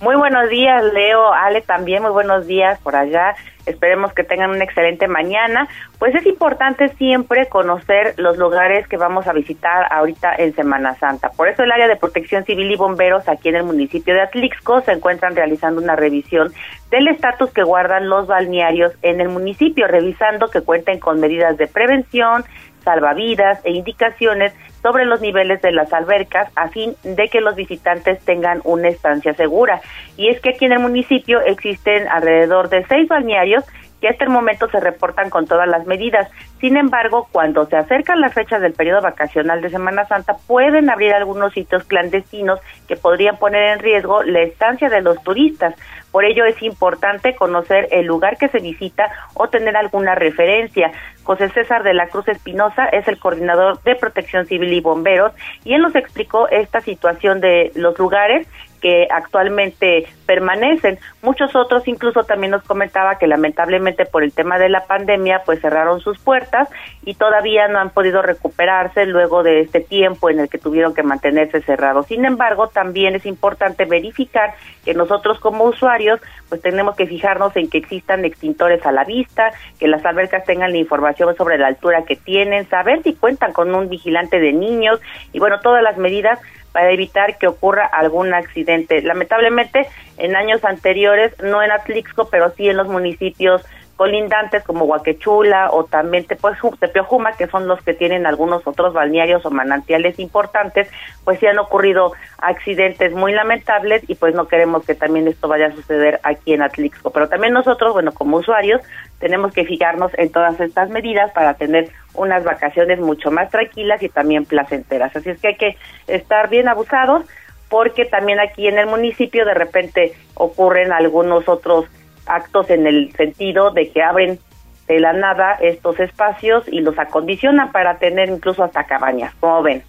Muy 0.00 0.16
buenos 0.16 0.50
días, 0.50 0.82
Leo, 0.92 1.32
Ale 1.32 1.62
también, 1.62 2.02
muy 2.02 2.10
buenos 2.10 2.46
días 2.46 2.78
por 2.80 2.96
allá. 2.96 3.34
Esperemos 3.64 4.12
que 4.12 4.24
tengan 4.24 4.50
una 4.50 4.64
excelente 4.64 5.08
mañana. 5.08 5.68
Pues 5.98 6.14
es 6.14 6.26
importante 6.26 6.88
siempre 6.96 7.48
conocer 7.48 8.14
los 8.18 8.36
lugares 8.36 8.86
que 8.88 8.96
vamos 8.96 9.26
a 9.26 9.32
visitar 9.32 9.86
ahorita 9.90 10.34
en 10.36 10.54
Semana 10.54 10.96
Santa. 10.96 11.30
Por 11.30 11.48
eso 11.48 11.62
el 11.62 11.72
área 11.72 11.88
de 11.88 11.96
protección 11.96 12.44
civil 12.44 12.70
y 12.70 12.76
bomberos 12.76 13.28
aquí 13.28 13.48
en 13.48 13.56
el 13.56 13.64
municipio 13.64 14.12
de 14.12 14.20
Atlixco 14.20 14.82
se 14.82 14.92
encuentran 14.92 15.36
realizando 15.36 15.80
una 15.80 15.96
revisión 15.96 16.52
del 16.90 17.08
estatus 17.08 17.50
que 17.52 17.62
guardan 17.62 18.08
los 18.08 18.26
balnearios 18.26 18.92
en 19.00 19.20
el 19.20 19.28
municipio, 19.28 19.86
revisando 19.86 20.48
que 20.48 20.60
cuenten 20.60 20.98
con 20.98 21.20
medidas 21.20 21.56
de 21.56 21.68
prevención, 21.68 22.44
salvavidas 22.84 23.60
e 23.64 23.72
indicaciones 23.72 24.52
sobre 24.82 25.06
los 25.06 25.20
niveles 25.20 25.62
de 25.62 25.72
las 25.72 25.92
albercas 25.92 26.50
a 26.56 26.68
fin 26.68 26.94
de 27.02 27.28
que 27.28 27.40
los 27.40 27.56
visitantes 27.56 28.20
tengan 28.24 28.60
una 28.64 28.88
estancia 28.88 29.34
segura. 29.34 29.80
Y 30.16 30.28
es 30.28 30.40
que 30.40 30.50
aquí 30.50 30.66
en 30.66 30.72
el 30.72 30.80
municipio 30.80 31.40
existen 31.40 32.06
alrededor 32.08 32.68
de 32.68 32.84
seis 32.86 33.08
balnearios 33.08 33.64
que 34.04 34.10
hasta 34.10 34.24
el 34.24 34.30
momento 34.30 34.68
se 34.68 34.80
reportan 34.80 35.30
con 35.30 35.46
todas 35.46 35.66
las 35.66 35.86
medidas. 35.86 36.30
Sin 36.60 36.76
embargo, 36.76 37.26
cuando 37.32 37.64
se 37.64 37.78
acercan 37.78 38.20
las 38.20 38.34
fechas 38.34 38.60
del 38.60 38.74
periodo 38.74 39.00
vacacional 39.00 39.62
de 39.62 39.70
Semana 39.70 40.06
Santa, 40.06 40.36
pueden 40.46 40.90
abrir 40.90 41.14
algunos 41.14 41.54
sitios 41.54 41.84
clandestinos 41.84 42.60
que 42.86 42.96
podrían 42.96 43.38
poner 43.38 43.62
en 43.70 43.78
riesgo 43.78 44.22
la 44.22 44.42
estancia 44.42 44.90
de 44.90 45.00
los 45.00 45.22
turistas. 45.22 45.74
Por 46.12 46.26
ello 46.26 46.44
es 46.44 46.62
importante 46.62 47.34
conocer 47.34 47.88
el 47.92 48.04
lugar 48.04 48.36
que 48.36 48.48
se 48.48 48.58
visita 48.58 49.10
o 49.32 49.48
tener 49.48 49.74
alguna 49.74 50.14
referencia. 50.14 50.92
José 51.24 51.48
César 51.48 51.82
de 51.82 51.94
la 51.94 52.08
Cruz 52.08 52.28
Espinosa 52.28 52.86
es 52.86 53.08
el 53.08 53.18
coordinador 53.18 53.82
de 53.82 53.96
Protección 53.96 54.46
Civil 54.46 54.72
y 54.72 54.80
Bomberos 54.80 55.32
y 55.64 55.74
él 55.74 55.82
nos 55.82 55.94
explicó 55.96 56.48
esta 56.48 56.80
situación 56.82 57.40
de 57.40 57.72
los 57.74 57.98
lugares 57.98 58.46
que 58.84 59.08
actualmente 59.10 60.06
permanecen. 60.26 60.98
Muchos 61.22 61.56
otros 61.56 61.88
incluso 61.88 62.24
también 62.24 62.50
nos 62.50 62.64
comentaba 62.64 63.16
que 63.16 63.26
lamentablemente 63.26 64.04
por 64.04 64.22
el 64.22 64.34
tema 64.34 64.58
de 64.58 64.68
la 64.68 64.84
pandemia 64.84 65.40
pues 65.46 65.62
cerraron 65.62 66.00
sus 66.00 66.18
puertas 66.18 66.68
y 67.02 67.14
todavía 67.14 67.66
no 67.66 67.78
han 67.78 67.88
podido 67.88 68.20
recuperarse 68.20 69.06
luego 69.06 69.42
de 69.42 69.60
este 69.60 69.80
tiempo 69.80 70.28
en 70.28 70.38
el 70.38 70.50
que 70.50 70.58
tuvieron 70.58 70.92
que 70.92 71.02
mantenerse 71.02 71.62
cerrados. 71.62 72.08
Sin 72.08 72.26
embargo, 72.26 72.68
también 72.68 73.14
es 73.14 73.24
importante 73.24 73.86
verificar 73.86 74.52
que 74.84 74.92
nosotros 74.92 75.40
como 75.40 75.64
usuarios 75.64 76.20
pues 76.50 76.60
tenemos 76.60 76.94
que 76.94 77.06
fijarnos 77.06 77.56
en 77.56 77.70
que 77.70 77.78
existan 77.78 78.26
extintores 78.26 78.84
a 78.84 78.92
la 78.92 79.04
vista, 79.04 79.50
que 79.80 79.88
las 79.88 80.04
albercas 80.04 80.44
tengan 80.44 80.72
la 80.72 80.78
información 80.78 81.34
sobre 81.36 81.56
la 81.56 81.68
altura 81.68 82.04
que 82.04 82.16
tienen, 82.16 82.68
saber 82.68 83.02
si 83.02 83.14
cuentan 83.14 83.54
con 83.54 83.74
un 83.74 83.88
vigilante 83.88 84.40
de 84.40 84.52
niños 84.52 85.00
y 85.32 85.38
bueno, 85.38 85.60
todas 85.60 85.82
las 85.82 85.96
medidas 85.96 86.38
para 86.74 86.90
evitar 86.90 87.38
que 87.38 87.46
ocurra 87.46 87.86
algún 87.86 88.34
accidente. 88.34 89.00
Lamentablemente, 89.00 89.86
en 90.18 90.34
años 90.34 90.64
anteriores, 90.64 91.32
no 91.40 91.62
en 91.62 91.70
Atlixco, 91.70 92.28
pero 92.30 92.50
sí 92.50 92.68
en 92.68 92.76
los 92.76 92.88
municipios 92.88 93.62
colindantes 93.96 94.64
como 94.64 94.86
Huaquechula 94.86 95.70
o 95.70 95.84
también 95.84 96.26
Tepeojuma, 96.26 97.32
que 97.32 97.46
son 97.46 97.68
los 97.68 97.80
que 97.82 97.94
tienen 97.94 98.26
algunos 98.26 98.66
otros 98.66 98.92
balnearios 98.92 99.46
o 99.46 99.50
manantiales 99.50 100.18
importantes, 100.18 100.88
pues 101.24 101.38
sí 101.38 101.46
han 101.46 101.58
ocurrido 101.58 102.12
accidentes 102.38 103.12
muy 103.12 103.32
lamentables 103.32 104.02
y 104.08 104.16
pues 104.16 104.34
no 104.34 104.48
queremos 104.48 104.84
que 104.84 104.94
también 104.94 105.28
esto 105.28 105.48
vaya 105.48 105.66
a 105.66 105.72
suceder 105.72 106.20
aquí 106.24 106.54
en 106.54 106.62
Atlixco. 106.62 107.10
Pero 107.10 107.28
también 107.28 107.52
nosotros, 107.52 107.92
bueno, 107.92 108.12
como 108.12 108.38
usuarios, 108.38 108.80
tenemos 109.18 109.52
que 109.52 109.64
fijarnos 109.64 110.12
en 110.18 110.30
todas 110.30 110.58
estas 110.60 110.90
medidas 110.90 111.30
para 111.32 111.54
tener 111.54 111.90
unas 112.14 112.44
vacaciones 112.44 112.98
mucho 113.00 113.30
más 113.30 113.50
tranquilas 113.50 114.02
y 114.02 114.08
también 114.08 114.44
placenteras. 114.44 115.14
Así 115.14 115.30
es 115.30 115.40
que 115.40 115.48
hay 115.48 115.56
que 115.56 115.76
estar 116.08 116.48
bien 116.48 116.68
abusados 116.68 117.24
porque 117.68 118.04
también 118.04 118.40
aquí 118.40 118.68
en 118.68 118.78
el 118.78 118.86
municipio 118.86 119.44
de 119.44 119.54
repente 119.54 120.12
ocurren 120.34 120.92
algunos 120.92 121.48
otros 121.48 121.86
actos 122.26 122.70
en 122.70 122.86
el 122.86 123.12
sentido 123.12 123.70
de 123.70 123.90
que 123.90 124.02
abren 124.02 124.38
de 124.86 125.00
la 125.00 125.12
nada 125.12 125.54
estos 125.60 125.98
espacios 126.00 126.64
y 126.68 126.80
los 126.80 126.98
acondicionan 126.98 127.72
para 127.72 127.98
tener 127.98 128.28
incluso 128.28 128.64
hasta 128.64 128.84
cabañas, 128.84 129.34
como 129.40 129.62
ven. 129.62 129.82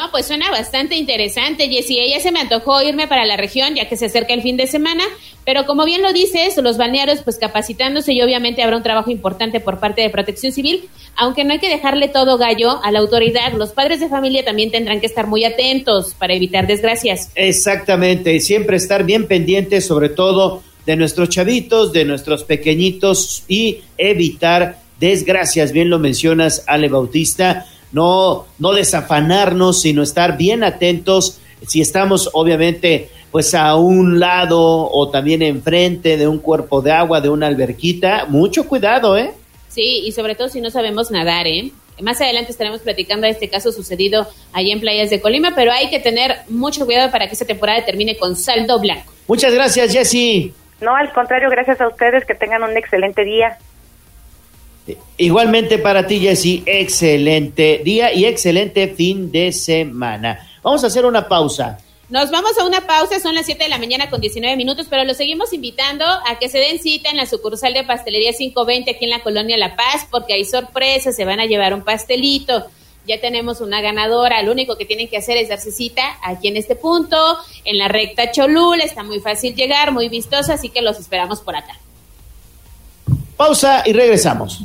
No, 0.00 0.10
pues 0.10 0.28
suena 0.28 0.50
bastante 0.50 0.96
interesante, 0.96 1.68
Jessie. 1.68 2.02
Ella 2.02 2.20
se 2.20 2.32
me 2.32 2.40
antojó 2.40 2.80
irme 2.80 3.06
para 3.06 3.26
la 3.26 3.36
región 3.36 3.74
ya 3.74 3.86
que 3.86 3.98
se 3.98 4.06
acerca 4.06 4.32
el 4.32 4.40
fin 4.40 4.56
de 4.56 4.66
semana, 4.66 5.04
pero 5.44 5.66
como 5.66 5.84
bien 5.84 6.00
lo 6.00 6.14
dices, 6.14 6.56
los 6.56 6.78
balnearios 6.78 7.20
pues 7.22 7.36
capacitándose 7.36 8.14
y 8.14 8.22
obviamente 8.22 8.62
habrá 8.62 8.78
un 8.78 8.82
trabajo 8.82 9.10
importante 9.10 9.60
por 9.60 9.78
parte 9.78 10.00
de 10.00 10.08
Protección 10.08 10.52
Civil, 10.52 10.88
aunque 11.16 11.44
no 11.44 11.52
hay 11.52 11.58
que 11.58 11.68
dejarle 11.68 12.08
todo 12.08 12.38
gallo 12.38 12.82
a 12.82 12.90
la 12.90 13.00
autoridad. 13.00 13.52
Los 13.52 13.72
padres 13.72 14.00
de 14.00 14.08
familia 14.08 14.42
también 14.42 14.70
tendrán 14.70 15.00
que 15.00 15.06
estar 15.06 15.26
muy 15.26 15.44
atentos 15.44 16.14
para 16.18 16.32
evitar 16.32 16.66
desgracias. 16.66 17.30
Exactamente, 17.34 18.40
siempre 18.40 18.78
estar 18.78 19.04
bien 19.04 19.26
pendientes 19.26 19.86
sobre 19.86 20.08
todo 20.08 20.62
de 20.86 20.96
nuestros 20.96 21.28
chavitos, 21.28 21.92
de 21.92 22.06
nuestros 22.06 22.44
pequeñitos 22.44 23.44
y 23.48 23.82
evitar 23.98 24.78
desgracias, 24.98 25.72
bien 25.72 25.90
lo 25.90 25.98
mencionas, 25.98 26.64
Ale 26.66 26.88
Bautista 26.88 27.66
no, 27.92 28.46
no 28.58 28.72
desafanarnos, 28.72 29.80
sino 29.80 30.02
estar 30.02 30.36
bien 30.36 30.64
atentos 30.64 31.40
si 31.66 31.80
estamos 31.80 32.30
obviamente 32.32 33.10
pues 33.30 33.54
a 33.54 33.76
un 33.76 34.18
lado 34.18 34.60
o 34.60 35.10
también 35.10 35.42
enfrente 35.42 36.16
de 36.16 36.26
un 36.26 36.38
cuerpo 36.38 36.82
de 36.82 36.90
agua, 36.90 37.20
de 37.20 37.28
una 37.28 37.46
alberquita, 37.46 38.26
mucho 38.26 38.66
cuidado, 38.66 39.16
¿eh? 39.16 39.30
Sí, 39.68 40.02
y 40.04 40.12
sobre 40.12 40.34
todo 40.34 40.48
si 40.48 40.60
no 40.60 40.70
sabemos 40.70 41.12
nadar, 41.12 41.46
¿eh? 41.46 41.70
Más 42.00 42.20
adelante 42.20 42.50
estaremos 42.50 42.80
platicando 42.80 43.26
de 43.26 43.32
este 43.32 43.48
caso 43.48 43.70
sucedido 43.70 44.26
allá 44.52 44.72
en 44.72 44.80
playas 44.80 45.10
de 45.10 45.20
Colima, 45.20 45.52
pero 45.54 45.70
hay 45.70 45.90
que 45.90 46.00
tener 46.00 46.38
mucho 46.48 46.86
cuidado 46.86 47.10
para 47.12 47.26
que 47.26 47.34
esta 47.34 47.44
temporada 47.44 47.84
termine 47.84 48.16
con 48.16 48.34
saldo 48.34 48.80
blanco. 48.80 49.12
Muchas 49.28 49.54
gracias, 49.54 49.92
Jessy. 49.92 50.52
No, 50.80 50.96
al 50.96 51.12
contrario, 51.12 51.50
gracias 51.50 51.80
a 51.80 51.88
ustedes, 51.88 52.24
que 52.24 52.34
tengan 52.34 52.62
un 52.62 52.76
excelente 52.76 53.22
día. 53.22 53.58
Igualmente 55.16 55.78
para 55.78 56.06
ti, 56.06 56.20
Jessy, 56.20 56.62
excelente 56.66 57.80
día 57.84 58.12
y 58.12 58.24
excelente 58.24 58.88
fin 58.88 59.30
de 59.30 59.52
semana. 59.52 60.48
Vamos 60.62 60.84
a 60.84 60.88
hacer 60.88 61.04
una 61.04 61.28
pausa. 61.28 61.78
Nos 62.10 62.32
vamos 62.32 62.58
a 62.58 62.64
una 62.64 62.80
pausa, 62.88 63.20
son 63.20 63.36
las 63.36 63.46
7 63.46 63.62
de 63.62 63.70
la 63.70 63.78
mañana 63.78 64.10
con 64.10 64.20
19 64.20 64.56
minutos, 64.56 64.88
pero 64.90 65.04
los 65.04 65.16
seguimos 65.16 65.52
invitando 65.52 66.04
a 66.04 66.40
que 66.40 66.48
se 66.48 66.58
den 66.58 66.80
cita 66.80 67.08
en 67.08 67.16
la 67.16 67.24
sucursal 67.24 67.72
de 67.72 67.84
Pastelería 67.84 68.32
520 68.32 68.90
aquí 68.90 69.04
en 69.04 69.10
la 69.10 69.22
colonia 69.22 69.56
La 69.56 69.76
Paz, 69.76 70.08
porque 70.10 70.34
hay 70.34 70.44
sorpresas, 70.44 71.14
se 71.14 71.24
van 71.24 71.38
a 71.38 71.46
llevar 71.46 71.72
un 71.72 71.84
pastelito. 71.84 72.66
Ya 73.06 73.20
tenemos 73.20 73.60
una 73.60 73.80
ganadora, 73.80 74.42
lo 74.42 74.50
único 74.50 74.76
que 74.76 74.86
tienen 74.86 75.06
que 75.06 75.18
hacer 75.18 75.36
es 75.36 75.50
darse 75.50 75.70
cita 75.70 76.02
aquí 76.24 76.48
en 76.48 76.56
este 76.56 76.74
punto, 76.74 77.16
en 77.64 77.78
la 77.78 77.86
recta 77.86 78.32
Cholula, 78.32 78.82
está 78.82 79.04
muy 79.04 79.20
fácil 79.20 79.54
llegar, 79.54 79.92
muy 79.92 80.08
vistosa, 80.08 80.54
así 80.54 80.68
que 80.68 80.82
los 80.82 80.98
esperamos 80.98 81.40
por 81.40 81.54
acá. 81.54 81.78
Pausa 83.36 83.84
y 83.86 83.92
regresamos. 83.92 84.64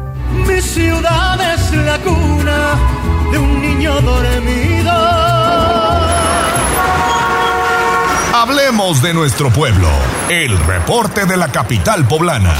Mi 0.33 0.61
ciudad 0.61 1.53
es 1.53 1.73
la 1.73 1.97
cuna 1.99 2.75
de 3.31 3.37
un 3.37 3.61
niño 3.61 3.99
dormido. 4.01 4.91
Hablemos 8.33 9.01
de 9.01 9.13
nuestro 9.13 9.51
pueblo. 9.51 9.87
El 10.29 10.57
reporte 10.57 11.25
de 11.25 11.37
la 11.37 11.51
capital 11.51 12.07
poblana. 12.07 12.55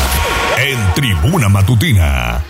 En 0.57 0.93
Tribuna 0.93 1.49
Matutina. 1.49 2.43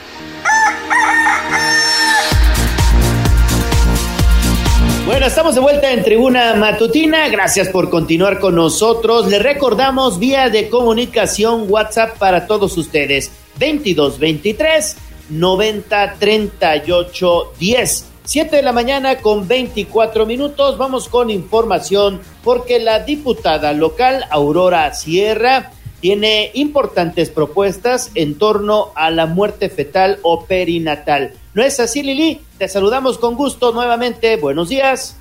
Bueno, 5.05 5.25
estamos 5.25 5.55
de 5.55 5.61
vuelta 5.61 5.91
en 5.91 6.03
Tribuna 6.03 6.55
Matutina. 6.55 7.27
Gracias 7.29 7.69
por 7.69 7.89
continuar 7.89 8.39
con 8.39 8.55
nosotros. 8.55 9.27
Le 9.27 9.39
recordamos 9.39 10.19
vía 10.19 10.49
de 10.49 10.67
comunicación 10.67 11.65
WhatsApp 11.67 12.17
para 12.17 12.47
todos 12.47 12.77
ustedes. 12.77 13.31
2223 13.59 15.10
90 15.31 16.15
38 16.19 17.53
10. 17.59 18.05
7 18.23 18.55
de 18.55 18.61
la 18.61 18.71
mañana 18.71 19.17
con 19.17 19.47
24 19.47 20.25
minutos. 20.25 20.77
Vamos 20.77 21.09
con 21.09 21.29
información 21.29 22.21
porque 22.43 22.79
la 22.79 22.99
diputada 22.99 23.73
local 23.73 24.25
Aurora 24.29 24.93
Sierra 24.93 25.71
tiene 26.01 26.51
importantes 26.53 27.29
propuestas 27.29 28.11
en 28.15 28.37
torno 28.37 28.91
a 28.95 29.11
la 29.11 29.25
muerte 29.25 29.69
fetal 29.69 30.19
o 30.23 30.45
perinatal. 30.45 31.33
¿No 31.53 31.63
es 31.63 31.79
así, 31.79 32.03
Lili? 32.03 32.41
Te 32.57 32.67
saludamos 32.67 33.17
con 33.17 33.35
gusto 33.35 33.71
nuevamente. 33.71 34.35
Buenos 34.37 34.69
días. 34.69 35.20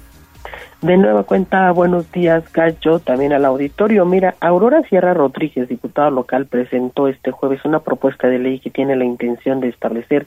De 0.82 0.96
nueva 0.96 1.24
cuenta, 1.24 1.70
buenos 1.72 2.10
días, 2.10 2.50
Gallo, 2.54 3.00
también 3.00 3.34
al 3.34 3.44
auditorio. 3.44 4.06
Mira, 4.06 4.36
Aurora 4.40 4.82
Sierra 4.84 5.12
Rodríguez, 5.12 5.68
diputada 5.68 6.08
local, 6.08 6.46
presentó 6.46 7.06
este 7.06 7.32
jueves 7.32 7.62
una 7.66 7.80
propuesta 7.80 8.28
de 8.28 8.38
ley 8.38 8.60
que 8.60 8.70
tiene 8.70 8.96
la 8.96 9.04
intención 9.04 9.60
de 9.60 9.68
establecer 9.68 10.26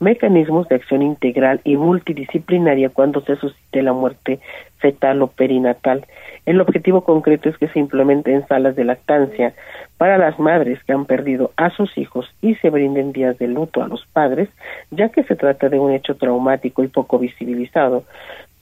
mecanismos 0.00 0.68
de 0.68 0.74
acción 0.74 1.00
integral 1.00 1.62
y 1.64 1.78
multidisciplinaria 1.78 2.90
cuando 2.90 3.22
se 3.22 3.36
suscite 3.36 3.82
la 3.82 3.94
muerte 3.94 4.40
fetal 4.76 5.22
o 5.22 5.28
perinatal. 5.28 6.04
El 6.44 6.60
objetivo 6.60 7.04
concreto 7.04 7.48
es 7.48 7.56
que 7.56 7.68
se 7.68 7.78
implementen 7.78 8.46
salas 8.46 8.76
de 8.76 8.84
lactancia 8.84 9.54
para 9.96 10.18
las 10.18 10.38
madres 10.38 10.78
que 10.84 10.92
han 10.92 11.06
perdido 11.06 11.52
a 11.56 11.70
sus 11.70 11.96
hijos 11.96 12.26
y 12.42 12.56
se 12.56 12.68
brinden 12.68 13.12
días 13.12 13.38
de 13.38 13.48
luto 13.48 13.82
a 13.82 13.88
los 13.88 14.04
padres, 14.12 14.50
ya 14.90 15.08
que 15.08 15.22
se 15.22 15.36
trata 15.36 15.70
de 15.70 15.78
un 15.78 15.92
hecho 15.92 16.16
traumático 16.16 16.84
y 16.84 16.88
poco 16.88 17.18
visibilizado 17.18 18.04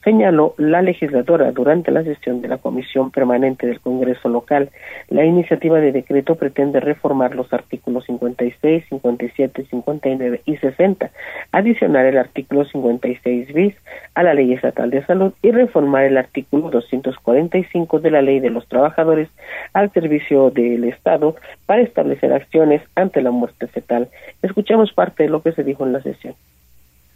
señaló 0.03 0.53
la 0.57 0.81
legisladora 0.81 1.51
durante 1.51 1.91
la 1.91 2.03
sesión 2.03 2.41
de 2.41 2.47
la 2.47 2.57
Comisión 2.57 3.11
Permanente 3.11 3.67
del 3.67 3.79
Congreso 3.79 4.29
Local. 4.29 4.69
La 5.09 5.25
iniciativa 5.25 5.79
de 5.79 5.91
decreto 5.91 6.35
pretende 6.35 6.79
reformar 6.79 7.35
los 7.35 7.51
artículos 7.53 8.05
56, 8.05 8.85
57, 8.89 9.65
59 9.69 10.41
y 10.45 10.57
60, 10.57 11.11
adicionar 11.51 12.05
el 12.05 12.17
artículo 12.17 12.65
56 12.65 13.53
bis 13.53 13.75
a 14.15 14.23
la 14.23 14.33
Ley 14.33 14.53
Estatal 14.53 14.89
de 14.89 15.05
Salud 15.05 15.33
y 15.41 15.51
reformar 15.51 16.03
el 16.03 16.17
artículo 16.17 16.69
245 16.69 17.99
de 17.99 18.11
la 18.11 18.21
Ley 18.21 18.39
de 18.39 18.49
los 18.49 18.67
Trabajadores 18.67 19.29
al 19.73 19.91
servicio 19.91 20.49
del 20.49 20.83
Estado 20.83 21.35
para 21.65 21.81
establecer 21.81 22.33
acciones 22.33 22.81
ante 22.95 23.21
la 23.21 23.31
muerte 23.31 23.67
fetal. 23.67 24.09
Escuchamos 24.41 24.91
parte 24.93 25.23
de 25.23 25.29
lo 25.29 25.41
que 25.41 25.53
se 25.53 25.63
dijo 25.63 25.85
en 25.85 25.93
la 25.93 26.01
sesión. 26.01 26.35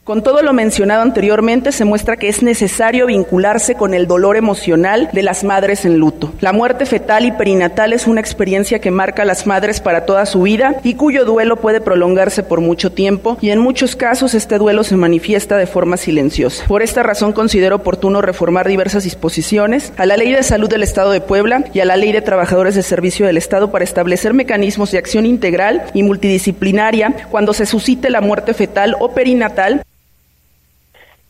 Con 0.08 0.24
todo 0.24 0.42
lo 0.42 0.54
mencionado 0.54 1.02
anteriormente, 1.02 1.74
se 1.74 1.84
muestra 1.84 2.16
que 2.16 2.30
es 2.30 2.42
necesario 2.42 3.08
vincularse 3.08 3.76
con 3.76 3.94
el 3.94 4.08
dolor 4.08 4.38
emocional 4.38 5.10
de 5.12 5.22
las 5.22 5.44
madres 5.44 5.84
en 5.84 5.98
luto. 5.98 6.32
La 6.40 6.54
muerte 6.54 6.86
fetal 6.86 7.26
y 7.26 7.34
perinatal 7.34 7.92
es 7.92 8.08
una 8.08 8.22
experiencia 8.22 8.80
que 8.80 8.90
marca 8.90 9.24
a 9.24 9.26
las 9.26 9.46
madres 9.46 9.82
para 9.82 10.06
toda 10.06 10.26
su 10.26 10.44
vida 10.44 10.78
y 10.82 10.94
cuyo 10.94 11.26
duelo 11.26 11.58
puede 11.58 11.82
prolongarse 11.82 12.42
por 12.42 12.62
mucho 12.62 12.94
tiempo 12.94 13.38
y 13.42 13.50
en 13.50 13.60
muchos 13.60 13.98
casos 13.98 14.34
este 14.34 14.58
duelo 14.58 14.86
se 14.86 14.96
manifiesta 14.96 15.58
de 15.58 15.68
forma 15.68 15.98
silenciosa. 15.98 16.64
Por 16.68 16.84
esta 16.84 17.04
razón 17.04 17.34
considero 17.34 17.76
oportuno 17.76 18.22
reformar 18.22 18.66
diversas 18.66 19.04
disposiciones 19.04 19.92
a 19.98 20.06
la 20.06 20.16
Ley 20.16 20.32
de 20.32 20.44
Salud 20.44 20.70
del 20.70 20.84
Estado 20.84 21.12
de 21.12 21.20
Puebla 21.20 21.66
y 21.74 21.82
a 21.82 21.86
la 21.86 21.98
Ley 21.98 22.14
de 22.14 22.22
Trabajadores 22.22 22.76
de 22.76 22.84
Servicio 22.84 23.26
del 23.26 23.36
Estado 23.36 23.72
para 23.72 23.84
establecer 23.84 24.34
mecanismos 24.34 24.90
de 24.90 25.00
acción 25.00 25.26
integral 25.26 25.84
y 25.94 26.04
multidisciplinaria 26.04 27.14
cuando 27.30 27.52
se 27.52 27.66
suscite 27.66 28.10
la 28.10 28.22
muerte 28.22 28.54
fetal 28.54 28.96
o 29.02 29.12
perinatal 29.12 29.84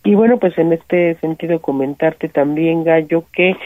y 0.08 0.16
bueno, 0.16 0.38
pues 0.38 0.58
en 0.58 0.72
este 0.72 1.16
sentido 1.16 1.60
comentarte 1.60 2.30
también, 2.30 2.86
Gallo, 2.86 3.26
que 3.34 3.58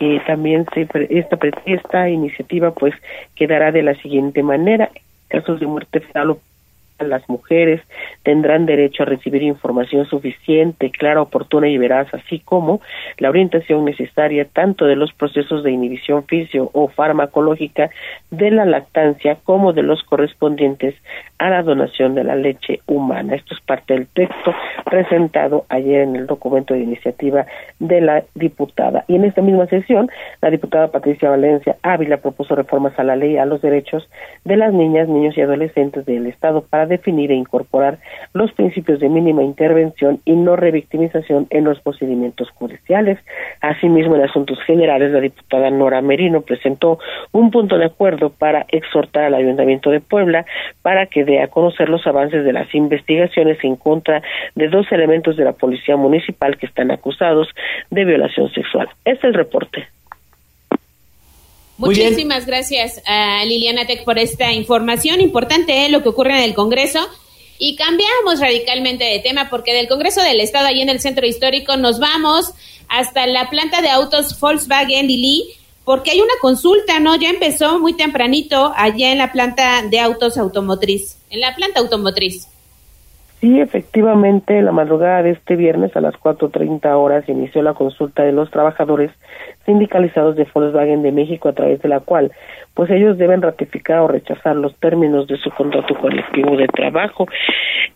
eh, 0.00 0.20
también 0.26 0.66
se, 0.74 0.88
esta, 1.08 1.38
esta 1.66 2.10
iniciativa 2.10 2.72
pues 2.74 2.94
quedará 3.36 3.70
de 3.70 3.84
la 3.84 3.94
siguiente 4.02 4.42
manera. 4.42 4.90
Casos 5.28 5.60
de 5.60 5.68
muerte 5.68 6.00
fetal 6.00 6.36
las 6.98 7.28
mujeres 7.28 7.80
tendrán 8.22 8.66
derecho 8.66 9.02
a 9.02 9.06
recibir 9.06 9.42
información 9.42 10.06
suficiente, 10.06 10.90
clara, 10.90 11.22
oportuna 11.22 11.68
y 11.68 11.78
veraz, 11.78 12.12
así 12.14 12.38
como 12.38 12.80
la 13.18 13.30
orientación 13.30 13.84
necesaria 13.84 14.46
tanto 14.46 14.86
de 14.86 14.96
los 14.96 15.12
procesos 15.12 15.64
de 15.64 15.72
inhibición 15.72 16.24
fisio 16.24 16.70
o 16.72 16.88
farmacológica 16.88 17.90
de 18.30 18.50
la 18.50 18.64
lactancia 18.64 19.36
como 19.44 19.72
de 19.72 19.82
los 19.82 20.02
correspondientes 20.04 20.94
a 21.38 21.50
la 21.50 21.62
donación 21.62 22.14
de 22.14 22.24
la 22.24 22.36
leche 22.36 22.80
humana. 22.86 23.34
Esto 23.34 23.54
es 23.54 23.60
parte 23.60 23.94
del 23.94 24.06
texto 24.06 24.54
presentado 24.84 25.66
ayer 25.68 26.02
en 26.02 26.16
el 26.16 26.26
documento 26.26 26.74
de 26.74 26.80
iniciativa 26.80 27.46
de 27.80 28.00
la 28.00 28.24
diputada. 28.34 29.04
Y 29.08 29.16
en 29.16 29.24
esta 29.24 29.42
misma 29.42 29.66
sesión, 29.66 30.08
la 30.40 30.50
diputada 30.50 30.88
Patricia 30.88 31.30
Valencia 31.30 31.76
Ávila 31.82 32.18
propuso 32.18 32.54
reformas 32.54 32.98
a 32.98 33.04
la 33.04 33.16
ley 33.16 33.36
a 33.36 33.46
los 33.46 33.60
derechos 33.60 34.08
de 34.44 34.56
las 34.56 34.72
niñas, 34.72 35.08
niños 35.08 35.36
y 35.36 35.40
adolescentes 35.40 36.06
del 36.06 36.26
Estado 36.26 36.62
para 36.62 36.83
definir 36.86 37.30
e 37.30 37.34
incorporar 37.34 37.98
los 38.32 38.52
principios 38.52 39.00
de 39.00 39.08
mínima 39.08 39.42
intervención 39.42 40.20
y 40.24 40.32
no 40.32 40.56
revictimización 40.56 41.46
en 41.50 41.64
los 41.64 41.80
procedimientos 41.80 42.50
judiciales. 42.50 43.18
Asimismo, 43.60 44.16
en 44.16 44.22
asuntos 44.22 44.58
generales, 44.66 45.12
la 45.12 45.20
diputada 45.20 45.70
Nora 45.70 46.00
Merino 46.00 46.42
presentó 46.42 46.98
un 47.32 47.50
punto 47.50 47.78
de 47.78 47.86
acuerdo 47.86 48.30
para 48.30 48.66
exhortar 48.68 49.24
al 49.24 49.34
Ayuntamiento 49.34 49.90
de 49.90 50.00
Puebla 50.00 50.44
para 50.82 51.06
que 51.06 51.24
dé 51.24 51.40
a 51.40 51.48
conocer 51.48 51.88
los 51.88 52.06
avances 52.06 52.44
de 52.44 52.52
las 52.52 52.74
investigaciones 52.74 53.58
en 53.62 53.76
contra 53.76 54.22
de 54.54 54.68
dos 54.68 54.90
elementos 54.92 55.36
de 55.36 55.44
la 55.44 55.52
Policía 55.52 55.96
Municipal 55.96 56.56
que 56.58 56.66
están 56.66 56.90
acusados 56.90 57.48
de 57.90 58.04
violación 58.04 58.50
sexual. 58.52 58.88
Es 59.04 59.22
el 59.24 59.34
reporte. 59.34 59.86
Muchísimas 61.84 62.46
gracias 62.46 63.00
a 63.06 63.44
Liliana 63.44 63.86
Tech 63.86 64.04
por 64.04 64.18
esta 64.18 64.52
información 64.52 65.20
importante, 65.20 65.84
¿eh? 65.84 65.88
lo 65.88 66.02
que 66.02 66.08
ocurre 66.08 66.32
en 66.38 66.44
el 66.44 66.54
Congreso. 66.54 67.00
Y 67.58 67.76
cambiamos 67.76 68.40
radicalmente 68.40 69.04
de 69.04 69.20
tema 69.20 69.48
porque 69.48 69.72
del 69.72 69.88
Congreso 69.88 70.20
del 70.22 70.40
Estado, 70.40 70.66
ahí 70.66 70.80
en 70.80 70.88
el 70.88 71.00
centro 71.00 71.26
histórico, 71.26 71.76
nos 71.76 71.98
vamos 71.98 72.52
hasta 72.88 73.26
la 73.26 73.48
planta 73.50 73.80
de 73.80 73.90
autos 73.90 74.38
Volkswagen 74.38 75.06
Lili, 75.06 75.44
porque 75.84 76.10
hay 76.10 76.20
una 76.20 76.34
consulta, 76.40 76.98
¿no? 76.98 77.16
Ya 77.16 77.30
empezó 77.30 77.78
muy 77.78 77.92
tempranito 77.92 78.72
allá 78.76 79.12
en 79.12 79.18
la 79.18 79.32
planta 79.32 79.82
de 79.82 80.00
autos 80.00 80.36
automotriz, 80.36 81.18
en 81.30 81.40
la 81.40 81.54
planta 81.54 81.80
automotriz. 81.80 82.48
Sí, 83.44 83.60
efectivamente, 83.60 84.62
la 84.62 84.72
madrugada 84.72 85.22
de 85.22 85.32
este 85.32 85.54
viernes 85.54 85.94
a 85.94 86.00
las 86.00 86.14
4.30 86.14 86.96
horas 86.96 87.28
inició 87.28 87.60
la 87.60 87.74
consulta 87.74 88.22
de 88.22 88.32
los 88.32 88.50
trabajadores 88.50 89.10
sindicalizados 89.66 90.34
de 90.36 90.48
Volkswagen 90.50 91.02
de 91.02 91.12
México 91.12 91.50
a 91.50 91.52
través 91.52 91.82
de 91.82 91.90
la 91.90 92.00
cual 92.00 92.32
pues 92.74 92.90
ellos 92.90 93.16
deben 93.16 93.40
ratificar 93.40 94.00
o 94.00 94.08
rechazar 94.08 94.56
los 94.56 94.74
términos 94.80 95.28
de 95.28 95.38
su 95.38 95.50
contrato 95.50 95.94
colectivo 95.94 96.56
de 96.56 96.66
trabajo. 96.66 97.26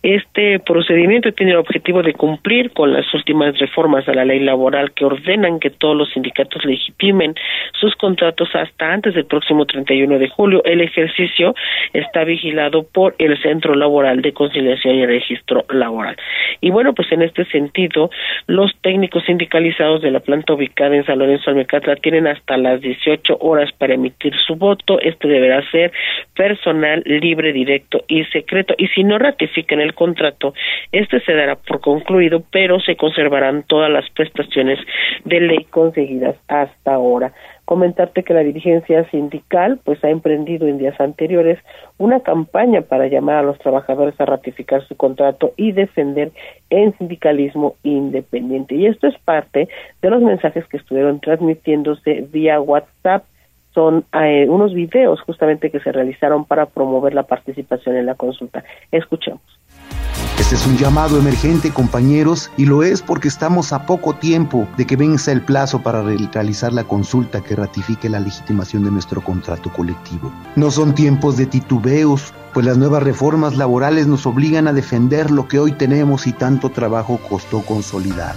Este 0.02 0.60
procedimiento 0.60 1.32
tiene 1.32 1.52
el 1.52 1.58
objetivo 1.58 2.02
de 2.02 2.14
cumplir 2.14 2.70
con 2.70 2.92
las 2.92 3.12
últimas 3.12 3.58
reformas 3.58 4.08
a 4.08 4.14
la 4.14 4.24
ley 4.24 4.38
laboral 4.38 4.92
que 4.92 5.04
ordenan 5.04 5.58
que 5.58 5.70
todos 5.70 5.96
los 5.96 6.10
sindicatos 6.12 6.64
legitimen 6.64 7.34
sus 7.72 7.96
contratos 7.96 8.48
hasta 8.54 8.92
antes 8.92 9.14
del 9.14 9.26
próximo 9.26 9.66
31 9.66 10.18
de 10.18 10.28
julio. 10.28 10.62
El 10.64 10.80
ejercicio 10.80 11.54
está 11.92 12.22
vigilado 12.22 12.84
por 12.84 13.16
el 13.18 13.40
Centro 13.42 13.74
Laboral 13.74 14.22
de 14.22 14.32
Conciliación 14.32 14.94
y 14.94 15.06
Registro 15.06 15.64
Laboral. 15.70 16.16
Y 16.60 16.70
bueno, 16.70 16.94
pues 16.94 17.10
en 17.10 17.22
este 17.22 17.44
sentido, 17.46 18.10
los 18.46 18.72
técnicos 18.80 19.24
sindicalizados 19.24 20.02
de 20.02 20.12
la 20.12 20.20
planta 20.20 20.54
ubicada 20.54 20.94
en 20.94 21.04
San 21.04 21.18
Lorenzo 21.18 21.50
Almecatla 21.50 21.96
tienen 21.96 22.28
hasta 22.28 22.56
las 22.56 22.80
18 22.80 23.38
horas 23.40 23.72
para 23.72 23.94
emitir 23.94 24.34
su 24.46 24.54
voto 24.54 24.67
voto, 24.68 25.00
este 25.00 25.28
deberá 25.28 25.62
ser 25.70 25.92
personal, 26.34 27.02
libre, 27.06 27.52
directo 27.52 28.04
y 28.08 28.24
secreto. 28.24 28.74
Y 28.76 28.88
si 28.88 29.04
no 29.04 29.18
ratifican 29.18 29.80
el 29.80 29.94
contrato, 29.94 30.54
este 30.92 31.20
se 31.20 31.32
dará 31.32 31.56
por 31.56 31.80
concluido, 31.80 32.42
pero 32.50 32.80
se 32.80 32.96
conservarán 32.96 33.64
todas 33.66 33.90
las 33.90 34.08
prestaciones 34.10 34.78
de 35.24 35.40
ley 35.40 35.64
conseguidas 35.70 36.36
hasta 36.48 36.94
ahora. 36.94 37.32
Comentarte 37.64 38.22
que 38.22 38.32
la 38.32 38.40
dirigencia 38.40 39.04
sindical 39.10 39.78
pues 39.84 40.02
ha 40.02 40.08
emprendido 40.08 40.66
en 40.66 40.78
días 40.78 40.98
anteriores 41.00 41.58
una 41.98 42.20
campaña 42.20 42.80
para 42.80 43.08
llamar 43.08 43.36
a 43.36 43.42
los 43.42 43.58
trabajadores 43.58 44.18
a 44.18 44.24
ratificar 44.24 44.86
su 44.86 44.96
contrato 44.96 45.52
y 45.56 45.72
defender 45.72 46.30
el 46.70 46.96
sindicalismo 46.96 47.74
independiente. 47.82 48.74
Y 48.74 48.86
esto 48.86 49.06
es 49.06 49.18
parte 49.18 49.68
de 50.00 50.10
los 50.10 50.22
mensajes 50.22 50.66
que 50.68 50.78
estuvieron 50.78 51.20
transmitiéndose 51.20 52.26
vía 52.32 52.58
WhatsApp 52.58 53.24
son 53.78 54.04
eh, 54.12 54.44
unos 54.48 54.74
videos 54.74 55.20
justamente 55.20 55.70
que 55.70 55.78
se 55.78 55.92
realizaron 55.92 56.44
para 56.44 56.66
promover 56.66 57.14
la 57.14 57.22
participación 57.22 57.94
en 57.94 58.06
la 58.06 58.16
consulta. 58.16 58.64
Escuchemos. 58.90 59.40
Este 60.36 60.56
es 60.56 60.66
un 60.66 60.76
llamado 60.76 61.16
emergente, 61.16 61.70
compañeros, 61.70 62.50
y 62.56 62.66
lo 62.66 62.82
es 62.82 63.02
porque 63.02 63.28
estamos 63.28 63.72
a 63.72 63.86
poco 63.86 64.14
tiempo 64.14 64.66
de 64.76 64.84
que 64.84 64.96
venza 64.96 65.30
el 65.30 65.42
plazo 65.42 65.80
para 65.80 66.02
realizar 66.02 66.72
la 66.72 66.82
consulta 66.82 67.40
que 67.40 67.54
ratifique 67.54 68.08
la 68.08 68.18
legitimación 68.18 68.82
de 68.82 68.90
nuestro 68.90 69.20
contrato 69.20 69.70
colectivo. 69.70 70.32
No 70.56 70.72
son 70.72 70.92
tiempos 70.92 71.36
de 71.36 71.46
titubeos, 71.46 72.34
pues 72.52 72.66
las 72.66 72.78
nuevas 72.78 73.04
reformas 73.04 73.56
laborales 73.56 74.08
nos 74.08 74.26
obligan 74.26 74.66
a 74.66 74.72
defender 74.72 75.30
lo 75.30 75.46
que 75.46 75.60
hoy 75.60 75.70
tenemos 75.70 76.26
y 76.26 76.32
tanto 76.32 76.70
trabajo 76.70 77.20
costó 77.28 77.60
consolidar. 77.60 78.34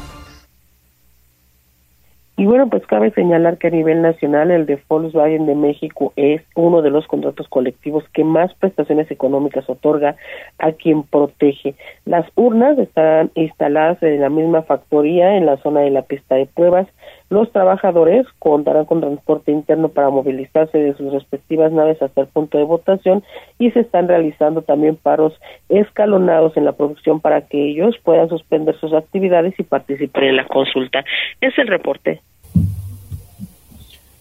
Y 2.38 2.46
bueno, 2.46 2.70
pues 2.70 2.86
cabe 2.88 3.12
señalar 3.12 3.58
que 3.58 3.68
a 3.68 3.72
nivel 3.72 4.02
nacional 4.02 4.52
el 4.52 4.66
de 4.66 4.80
Volkswagen 4.88 5.46
de 5.46 5.54
México 5.54 6.14
es 6.16 6.42
uno 6.56 6.82
de 6.82 6.90
los 6.90 7.06
contratos 7.06 7.48
colectivos 7.50 8.04
que 8.14 8.24
más 8.24 8.54
prestaciones 8.56 9.12
económicas 9.12 9.70
otorga 9.70 10.16
a 10.58 10.72
quien 10.72 11.04
protege. 11.04 11.76
Las 12.06 12.26
urnas 12.36 12.80
estarán 12.80 13.32
instaladas 13.36 14.02
en 14.02 14.22
la 14.22 14.30
misma 14.30 14.64
factoría 14.64 15.36
en 15.36 15.46
la 15.46 15.58
zona 15.58 15.82
de 15.82 15.92
la 15.92 16.04
pista 16.04 16.36
de 16.36 16.46
pruebas 16.46 16.88
los 17.32 17.50
trabajadores 17.54 18.28
contarán 18.40 18.84
con 18.84 19.00
transporte 19.00 19.54
interno 19.54 19.88
para 19.88 20.10
movilizarse 20.10 20.78
de 20.78 20.94
sus 20.96 21.14
respectivas 21.14 21.72
naves 21.72 22.02
hasta 22.02 22.20
el 22.20 22.28
punto 22.28 22.58
de 22.58 22.66
votación 22.66 23.24
y 23.58 23.72
se 23.72 23.80
están 23.80 24.10
realizando 24.10 24.64
también 24.64 24.98
paros 24.98 25.34
escalonados 25.70 26.58
en 26.58 26.66
la 26.66 26.74
producción 26.74 27.22
para 27.22 27.48
que 27.48 27.70
ellos 27.70 27.96
puedan 28.04 28.28
suspender 28.28 28.78
sus 28.82 28.92
actividades 28.94 29.54
y 29.58 29.64
participar 29.64 30.26
en 30.26 30.36
la 30.36 30.46
consulta. 30.46 31.06
Es 31.40 31.58
el 31.58 31.68
reporte. 31.68 32.22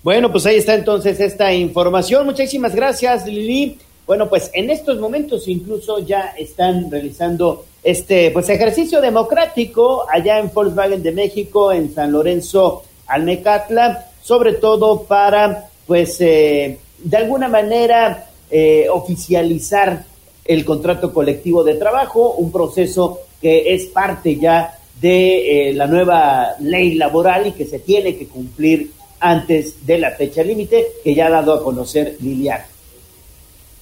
Bueno, 0.05 0.31
pues 0.31 0.47
ahí 0.47 0.57
está 0.57 0.75
entonces 0.75 1.19
esta 1.19 1.53
información. 1.53 2.25
Muchísimas 2.25 2.77
gracias, 2.77 3.27
Lili. 3.27 3.77
Bueno, 4.07 4.29
pues 4.29 4.53
en 4.55 4.71
estos 4.71 5.01
momentos 5.01 5.49
incluso 5.49 5.99
ya 5.99 6.33
están 6.39 6.89
realizando 6.89 7.65
este 7.83 8.31
pues 8.31 8.49
ejercicio 8.51 9.01
democrático 9.01 10.07
allá 10.09 10.39
en 10.39 10.53
Volkswagen 10.55 11.03
de 11.03 11.11
México, 11.11 11.73
en 11.73 11.93
San 11.93 12.13
Lorenzo 12.13 12.85
Almecatla, 13.11 14.07
sobre 14.23 14.55
todo 14.55 15.03
para, 15.03 15.69
pues, 15.87 16.21
eh, 16.21 16.79
de 16.99 17.17
alguna 17.17 17.49
manera 17.49 18.27
eh, 18.51 18.87
oficializar 18.91 20.05
el 20.45 20.65
contrato 20.65 21.13
colectivo 21.13 21.63
de 21.65 21.75
trabajo, 21.75 22.33
un 22.33 22.51
proceso 22.51 23.21
que 23.41 23.75
es 23.75 23.87
parte 23.87 24.37
ya 24.37 24.77
de 25.01 25.71
eh, 25.71 25.73
la 25.73 25.87
nueva 25.87 26.55
ley 26.61 26.95
laboral 26.95 27.47
y 27.47 27.53
que 27.53 27.65
se 27.65 27.79
tiene 27.79 28.17
que 28.17 28.27
cumplir 28.27 28.91
antes 29.19 29.87
de 29.87 29.99
la 29.99 30.11
fecha 30.13 30.43
límite 30.43 30.87
que 31.03 31.15
ya 31.15 31.27
ha 31.27 31.31
dado 31.31 31.55
a 31.55 31.63
conocer 31.63 32.17
Liliana. 32.21 32.67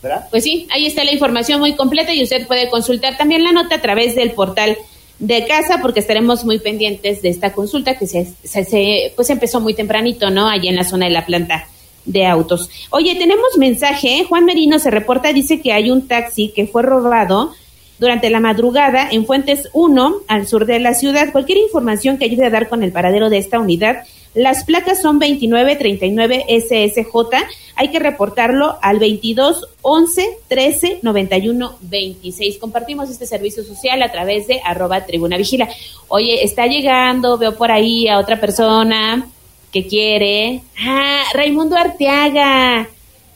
¿Verdad? 0.03 0.29
Pues 0.31 0.45
sí, 0.45 0.69
ahí 0.71 0.87
está 0.87 1.03
la 1.03 1.13
información 1.13 1.59
muy 1.59 1.75
completa 1.75 2.15
y 2.15 2.23
usted 2.23 2.47
puede 2.47 2.69
consultar 2.69 3.17
también 3.17 3.43
la 3.43 3.53
nota 3.53 3.77
a 3.77 3.83
través 3.83 4.15
del 4.15 4.31
portal 4.33 4.79
de 5.19 5.47
casa 5.47 5.81
porque 5.83 6.01
estaremos 6.01 6.45
muy 6.45 6.59
pendientes 6.59 7.23
de 7.23 7.29
esta 7.29 7.53
consulta 7.53 7.99
que 7.99 8.07
se, 8.07 8.27
se, 8.45 9.13
pues 9.17 9.31
empezó 9.31 9.61
muy 9.61 9.75
tempranito, 9.75 10.31
¿no? 10.31 10.49
Allí 10.49 10.69
en 10.69 10.77
la 10.77 10.85
zona 10.85 11.07
de 11.07 11.13
la 11.13 11.27
planta 11.27 11.67
de 12.05 12.25
autos. 12.25 12.71
Oye, 12.91 13.17
tenemos 13.17 13.59
mensaje, 13.59 14.25
Juan 14.29 14.45
Merino 14.45 14.79
se 14.79 14.91
reporta, 14.91 15.33
dice 15.33 15.61
que 15.61 15.73
hay 15.73 15.91
un 15.91 16.07
taxi 16.07 16.53
que 16.55 16.67
fue 16.67 16.83
robado 16.83 17.53
durante 17.99 18.31
la 18.31 18.41
madrugada 18.41 19.09
en 19.11 19.27
Fuentes 19.27 19.69
1, 19.73 20.15
al 20.29 20.47
sur 20.47 20.67
de 20.67 20.79
la 20.79 20.95
ciudad. 20.95 21.33
Cualquier 21.33 21.59
información 21.59 22.17
que 22.17 22.25
ayude 22.25 22.47
a 22.47 22.51
dar 22.51 22.69
con 22.69 22.83
el 22.83 22.93
paradero 22.93 23.29
de 23.29 23.39
esta 23.39 23.59
unidad 23.59 24.05
las 24.39 24.63
placas 24.63 25.03
son 25.03 25.19
2939 25.19 26.45
SSJ. 26.49 27.37
Hay 27.75 27.89
que 27.89 27.99
reportarlo 27.99 28.79
al 28.81 29.01
22 29.01 29.67
11 29.83 30.39
13 30.47 31.01
91 31.03 31.79
26. 31.81 32.59
Compartimos 32.59 33.11
este 33.11 33.27
servicio 33.27 33.65
social 33.65 34.01
a 34.01 34.13
través 34.13 34.47
de 34.47 34.61
arroba 34.65 35.05
tribuna 35.07 35.37
vigila. 35.37 35.69
Oye, 36.07 36.45
está 36.45 36.67
llegando, 36.67 37.37
veo 37.37 37.57
por 37.57 37.73
ahí 37.73 38.07
a 38.07 38.21
otra 38.21 38.41
persona 38.41 39.27
que 39.73 39.89
quiere. 39.89 40.63
Ah, 40.87 41.25
Raimundo 41.35 41.77
Arteaga. 41.77 42.89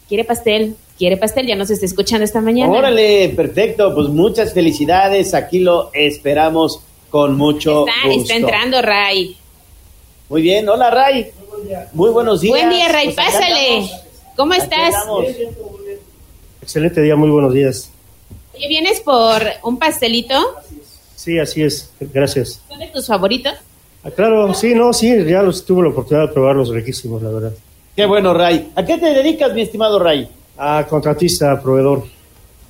Quiere 0.09 0.23
pastel. 0.23 0.77
Quiere 0.97 1.17
pastel, 1.17 1.49
ya 1.49 1.57
nos 1.57 1.71
está 1.71 1.85
escuchando 1.85 2.25
esta 2.25 2.41
mañana. 2.41 2.73
Órale, 2.73 3.31
perfecto, 3.31 3.93
pues 3.93 4.07
muchas 4.09 4.55
felicidades, 4.55 5.35
aquí 5.35 5.59
lo 5.59 5.91
esperamos 5.93 6.81
con 7.11 7.37
mucho 7.37 7.89
está, 7.89 8.07
gusto. 8.09 8.21
Está 8.21 8.37
entrando 8.37 8.83
Ray. 8.83 9.37
Muy 10.33 10.41
bien, 10.41 10.67
hola 10.67 10.89
Ray. 10.91 11.31
Muy 11.93 12.09
buenos 12.09 12.41
días. 12.41 12.57
Buen 12.57 12.71
día 12.71 12.89
Ray, 12.89 13.13
pásale. 13.13 13.91
¿Cómo 14.35 14.55
estás? 14.55 14.95
Excelente 16.63 17.03
día, 17.03 17.15
muy 17.17 17.29
buenos 17.29 17.53
días. 17.53 17.91
¿Y 18.59 18.67
vienes 18.67 19.01
por 19.01 19.43
un 19.63 19.79
pastelito? 19.79 20.35
Sí, 21.17 21.39
así 21.39 21.63
es, 21.63 21.93
gracias. 22.01 22.63
¿Son 22.67 22.79
de 22.79 22.87
tus 22.87 23.07
favoritos? 23.07 23.53
Ah, 24.03 24.11
claro, 24.11 24.55
sí, 24.55 24.75
no, 24.75 24.95
sí, 24.95 25.23
ya 25.27 25.43
los 25.43 25.67
tuve 25.67 25.83
la 25.83 25.91
oportunidad 25.91 26.29
de 26.29 26.33
probarlos 26.33 26.71
riquísimos, 26.71 27.23
la 27.23 27.29
verdad. 27.29 27.53
Qué 27.95 28.07
bueno, 28.07 28.33
Ray. 28.33 28.73
¿A 28.75 28.87
qué 28.87 28.97
te 28.97 29.13
dedicas, 29.13 29.53
mi 29.53 29.61
estimado 29.61 29.99
Ray? 29.99 30.31
A 30.57 30.87
contratista, 30.89 31.61
proveedor. 31.61 32.05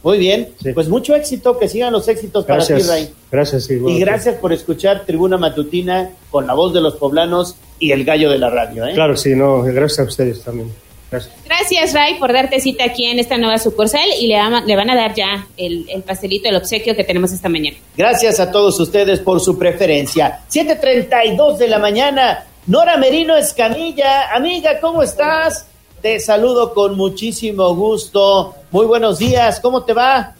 Muy 0.02 0.18
bien, 0.18 0.48
pues 0.74 0.88
mucho 0.88 1.14
éxito, 1.14 1.58
que 1.58 1.68
sigan 1.68 1.92
los 1.92 2.08
éxitos 2.08 2.44
gracias, 2.44 2.86
para 2.86 2.96
ti, 2.98 3.04
Ray. 3.04 3.14
Gracias, 3.30 3.64
sí, 3.64 3.80
Y 3.86 4.00
gracias 4.00 4.34
por 4.36 4.52
escuchar 4.52 5.04
Tribuna 5.06 5.38
Matutina 5.38 6.10
con 6.30 6.46
la 6.46 6.54
voz 6.54 6.74
de 6.74 6.80
los 6.80 6.96
poblanos 6.96 7.54
y 7.78 7.92
el 7.92 8.04
gallo 8.04 8.28
de 8.30 8.38
la 8.38 8.50
radio. 8.50 8.86
¿eh? 8.86 8.94
Claro, 8.94 9.16
sí, 9.16 9.34
no, 9.36 9.62
gracias 9.62 10.00
a 10.00 10.02
ustedes 10.04 10.42
también. 10.42 10.72
Gracias. 11.10 11.34
Gracias, 11.44 11.92
Ray, 11.92 12.18
por 12.18 12.32
darte 12.32 12.58
cita 12.58 12.84
aquí 12.84 13.04
en 13.04 13.18
esta 13.18 13.36
nueva 13.36 13.58
sucursal 13.58 14.08
y 14.18 14.26
le, 14.26 14.36
le 14.66 14.76
van 14.76 14.90
a 14.90 14.96
dar 14.96 15.14
ya 15.14 15.46
el, 15.56 15.88
el, 15.88 16.02
pastelito, 16.02 16.48
el 16.48 16.56
obsequio 16.56 16.96
que 16.96 17.04
tenemos 17.04 17.32
esta 17.32 17.48
mañana. 17.48 17.76
Gracias 17.96 18.40
a 18.40 18.50
todos 18.50 18.80
ustedes 18.80 19.20
por 19.20 19.38
su 19.40 19.58
preferencia. 19.58 20.40
7.32 20.50 21.58
de 21.58 21.68
la 21.68 21.78
mañana, 21.78 22.46
Nora 22.66 22.96
Merino 22.96 23.36
Escamilla. 23.36 24.34
Amiga, 24.34 24.80
¿cómo 24.80 25.02
estás? 25.02 25.66
Te 26.02 26.18
saludo 26.18 26.74
con 26.74 26.96
muchísimo 26.96 27.76
gusto. 27.76 28.56
Muy 28.72 28.86
buenos 28.86 29.20
días, 29.20 29.60
¿cómo 29.60 29.84
te 29.84 29.92
va? 29.92 30.34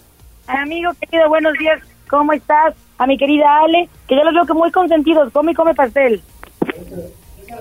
Amigo 0.49 0.91
querido, 0.99 1.29
buenos 1.29 1.53
días, 1.53 1.81
¿cómo 2.11 2.33
estás? 2.33 2.75
A 2.99 3.07
mi 3.07 3.17
querida 3.17 3.61
Ale, 3.63 3.89
que 4.09 4.17
yo 4.17 4.25
los 4.25 4.35
veo 4.35 4.45
que 4.45 4.55
muy 4.55 4.73
consentidos, 4.73 5.33
come 5.33 5.53
y 5.53 5.55
come 5.55 5.73
pastel. 5.73 6.21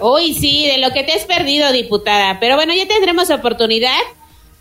Uy, 0.02 0.34
sí, 0.34 0.66
de 0.66 0.80
lo 0.80 0.92
que 0.92 1.04
te 1.04 1.14
has 1.14 1.26
perdido, 1.26 1.72
diputada. 1.72 2.40
Pero 2.40 2.56
bueno, 2.56 2.74
ya 2.74 2.88
tendremos 2.88 3.30
oportunidad 3.30 4.00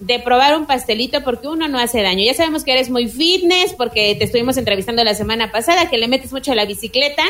de 0.01 0.19
probar 0.19 0.59
un 0.59 0.67
pastelito 0.67 1.25
porque 1.25 1.49
uno 1.49 1.67
no 1.67 1.79
hace 1.79 2.03
daño. 2.03 2.23
Ya 2.23 2.35
sabemos 2.35 2.63
que 2.63 2.73
eres 2.73 2.91
muy 2.91 3.09
fitness 3.09 3.73
porque 3.73 4.15
te 4.17 4.25
estuvimos 4.25 4.59
entrevistando 4.59 5.03
la 5.03 5.15
semana 5.15 5.51
pasada, 5.51 5.89
que 5.89 5.97
le 5.97 6.09
metes 6.09 6.31
mucho 6.31 6.53
a 6.53 6.57
la 6.57 6.67
bicicleta, 6.67 7.23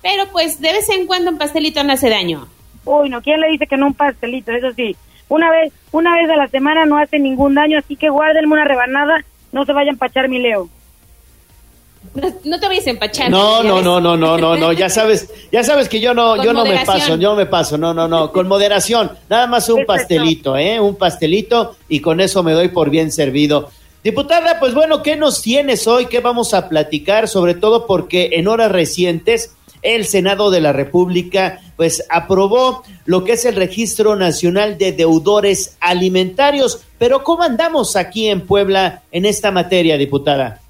pero 0.00 0.28
pues 0.32 0.62
de 0.62 0.72
vez 0.72 0.88
en 0.88 1.06
cuando 1.06 1.30
un 1.30 1.36
pastelito 1.36 1.84
no 1.84 1.92
hace 1.92 2.08
daño. 2.08 2.48
Uy, 2.86 3.10
no, 3.10 3.20
¿quién 3.20 3.38
le 3.38 3.48
dice 3.48 3.66
que 3.66 3.76
no 3.76 3.88
un 3.88 3.94
pastelito? 3.94 4.50
Eso 4.50 4.72
sí, 4.72 4.96
una 5.28 5.50
vez, 5.50 5.72
una 5.92 6.14
vez 6.16 6.30
a 6.30 6.36
la 6.36 6.48
semana 6.48 6.86
no 6.86 6.98
hace 6.98 7.18
ningún 7.18 7.54
daño, 7.54 7.78
así 7.78 7.96
que 7.96 8.10
guárdenme 8.10 8.52
una 8.52 8.64
rebanada, 8.64 9.24
no 9.52 9.64
se 9.64 9.72
vaya 9.72 9.90
a 9.90 9.92
empachar 9.92 10.28
mi 10.28 10.38
Leo. 10.38 10.68
No, 12.44 12.60
te 12.60 12.68
vayas 12.68 12.86
a 12.86 12.90
empachar. 12.90 13.30
No, 13.30 13.62
no, 13.62 13.80
no, 13.80 14.00
no, 14.00 14.16
no, 14.16 14.36
no, 14.36 14.56
no, 14.56 14.72
ya 14.72 14.88
sabes, 14.90 15.30
ya 15.50 15.64
sabes 15.64 15.88
que 15.88 16.00
yo 16.00 16.12
no, 16.12 16.42
yo 16.42 16.52
no 16.52 16.64
me 16.64 16.84
paso, 16.84 17.16
yo 17.16 17.34
me 17.34 17.46
paso, 17.46 17.78
no, 17.78 17.94
no, 17.94 18.06
no, 18.08 18.32
con 18.32 18.48
moderación, 18.48 19.12
nada 19.30 19.46
más 19.46 19.68
un 19.68 19.86
pastelito, 19.86 20.56
¿eh? 20.56 20.78
Un 20.80 20.96
pastelito 20.96 21.76
y 21.88 22.00
con 22.00 22.20
eso 22.20 22.42
me 22.42 22.52
doy 22.52 22.68
por 22.68 22.90
bien 22.90 23.10
servido. 23.10 23.70
Diputada, 24.04 24.58
pues 24.58 24.74
bueno, 24.74 25.02
¿qué 25.02 25.14
nos 25.14 25.42
tienes 25.42 25.86
hoy? 25.86 26.06
¿Qué 26.06 26.18
vamos 26.18 26.54
a 26.54 26.68
platicar? 26.68 27.28
Sobre 27.28 27.54
todo 27.54 27.86
porque 27.86 28.30
en 28.32 28.48
horas 28.48 28.72
recientes 28.72 29.54
el 29.82 30.04
Senado 30.04 30.50
de 30.50 30.60
la 30.60 30.72
República 30.72 31.58
pues 31.76 32.06
aprobó 32.10 32.82
lo 33.04 33.24
que 33.24 33.32
es 33.32 33.44
el 33.44 33.56
Registro 33.56 34.16
Nacional 34.16 34.78
de 34.78 34.92
Deudores 34.92 35.76
Alimentarios. 35.80 36.86
Pero 36.98 37.22
¿cómo 37.24 37.42
andamos 37.42 37.96
aquí 37.96 38.28
en 38.28 38.42
Puebla 38.42 39.02
en 39.10 39.26
esta 39.26 39.50
materia, 39.50 39.98
diputada? 39.98 40.60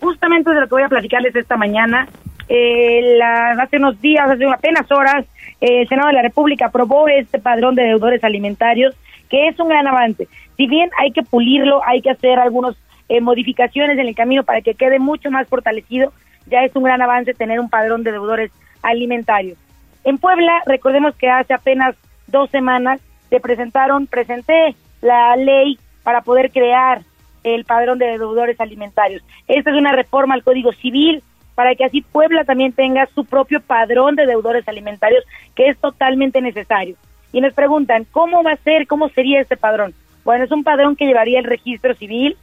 Justamente 0.00 0.50
de 0.50 0.60
lo 0.60 0.66
que 0.66 0.74
voy 0.74 0.82
a 0.82 0.88
platicarles 0.88 1.36
esta 1.36 1.56
mañana, 1.56 2.08
eh, 2.48 3.18
hace 3.22 3.76
unos 3.76 4.00
días, 4.00 4.28
hace 4.28 4.44
apenas 4.44 4.90
horas, 4.90 5.24
eh, 5.60 5.82
el 5.82 5.88
Senado 5.88 6.08
de 6.08 6.14
la 6.14 6.22
República 6.22 6.66
aprobó 6.66 7.08
este 7.08 7.38
padrón 7.38 7.74
de 7.74 7.84
deudores 7.84 8.22
alimentarios, 8.24 8.94
que 9.30 9.48
es 9.48 9.58
un 9.60 9.68
gran 9.68 9.86
avance. 9.86 10.28
Si 10.56 10.66
bien 10.66 10.90
hay 10.98 11.12
que 11.12 11.22
pulirlo, 11.22 11.80
hay 11.86 12.02
que 12.02 12.10
hacer 12.10 12.38
algunas 12.38 12.76
eh, 13.08 13.20
modificaciones 13.20 13.98
en 13.98 14.08
el 14.08 14.14
camino 14.14 14.44
para 14.44 14.60
que 14.60 14.74
quede 14.74 14.98
mucho 14.98 15.30
más 15.30 15.46
fortalecido, 15.48 16.12
ya 16.46 16.64
es 16.64 16.74
un 16.76 16.84
gran 16.84 17.02
avance 17.02 17.34
tener 17.34 17.60
un 17.60 17.70
padrón 17.70 18.02
de 18.02 18.12
deudores 18.12 18.50
alimentarios. 18.82 19.58
En 20.04 20.18
Puebla, 20.18 20.62
recordemos 20.66 21.14
que 21.16 21.30
hace 21.30 21.54
apenas 21.54 21.96
dos 22.26 22.50
semanas 22.50 23.00
se 23.30 23.40
presentaron, 23.40 24.06
presenté 24.06 24.74
la 25.00 25.36
ley 25.36 25.78
para 26.02 26.20
poder 26.20 26.50
crear 26.50 27.02
el 27.42 27.64
padrón 27.64 27.98
de 27.98 28.06
deudores 28.06 28.60
alimentarios. 28.60 29.22
Esta 29.48 29.70
es 29.70 29.76
una 29.76 29.92
reforma 29.92 30.34
al 30.34 30.42
Código 30.42 30.72
Civil 30.72 31.22
para 31.54 31.74
que 31.74 31.84
así 31.84 32.02
Puebla 32.02 32.44
también 32.44 32.72
tenga 32.72 33.06
su 33.14 33.24
propio 33.24 33.60
padrón 33.60 34.16
de 34.16 34.26
deudores 34.26 34.66
alimentarios, 34.66 35.24
que 35.54 35.68
es 35.68 35.78
totalmente 35.78 36.40
necesario. 36.40 36.96
Y 37.32 37.40
nos 37.40 37.54
preguntan, 37.54 38.06
¿cómo 38.10 38.42
va 38.42 38.52
a 38.52 38.56
ser, 38.56 38.86
cómo 38.86 39.08
sería 39.08 39.40
este 39.40 39.56
padrón? 39.56 39.94
Bueno, 40.24 40.44
es 40.44 40.50
un 40.50 40.64
padrón 40.64 40.96
que 40.96 41.06
llevaría 41.06 41.38
el 41.38 41.44
registro 41.44 41.94
civil, 41.94 42.36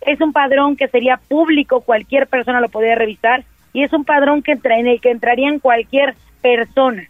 es 0.00 0.20
un 0.20 0.32
padrón 0.32 0.76
que 0.76 0.88
sería 0.88 1.16
público, 1.28 1.80
cualquier 1.80 2.26
persona 2.26 2.60
lo 2.60 2.68
podría 2.68 2.94
revisar, 2.94 3.44
y 3.72 3.82
es 3.82 3.92
un 3.92 4.04
padrón 4.04 4.42
que 4.42 4.52
entra, 4.52 4.78
en 4.78 4.86
el 4.86 5.00
que 5.00 5.10
entraría 5.10 5.48
en 5.48 5.58
cualquier 5.58 6.14
persona. 6.40 7.04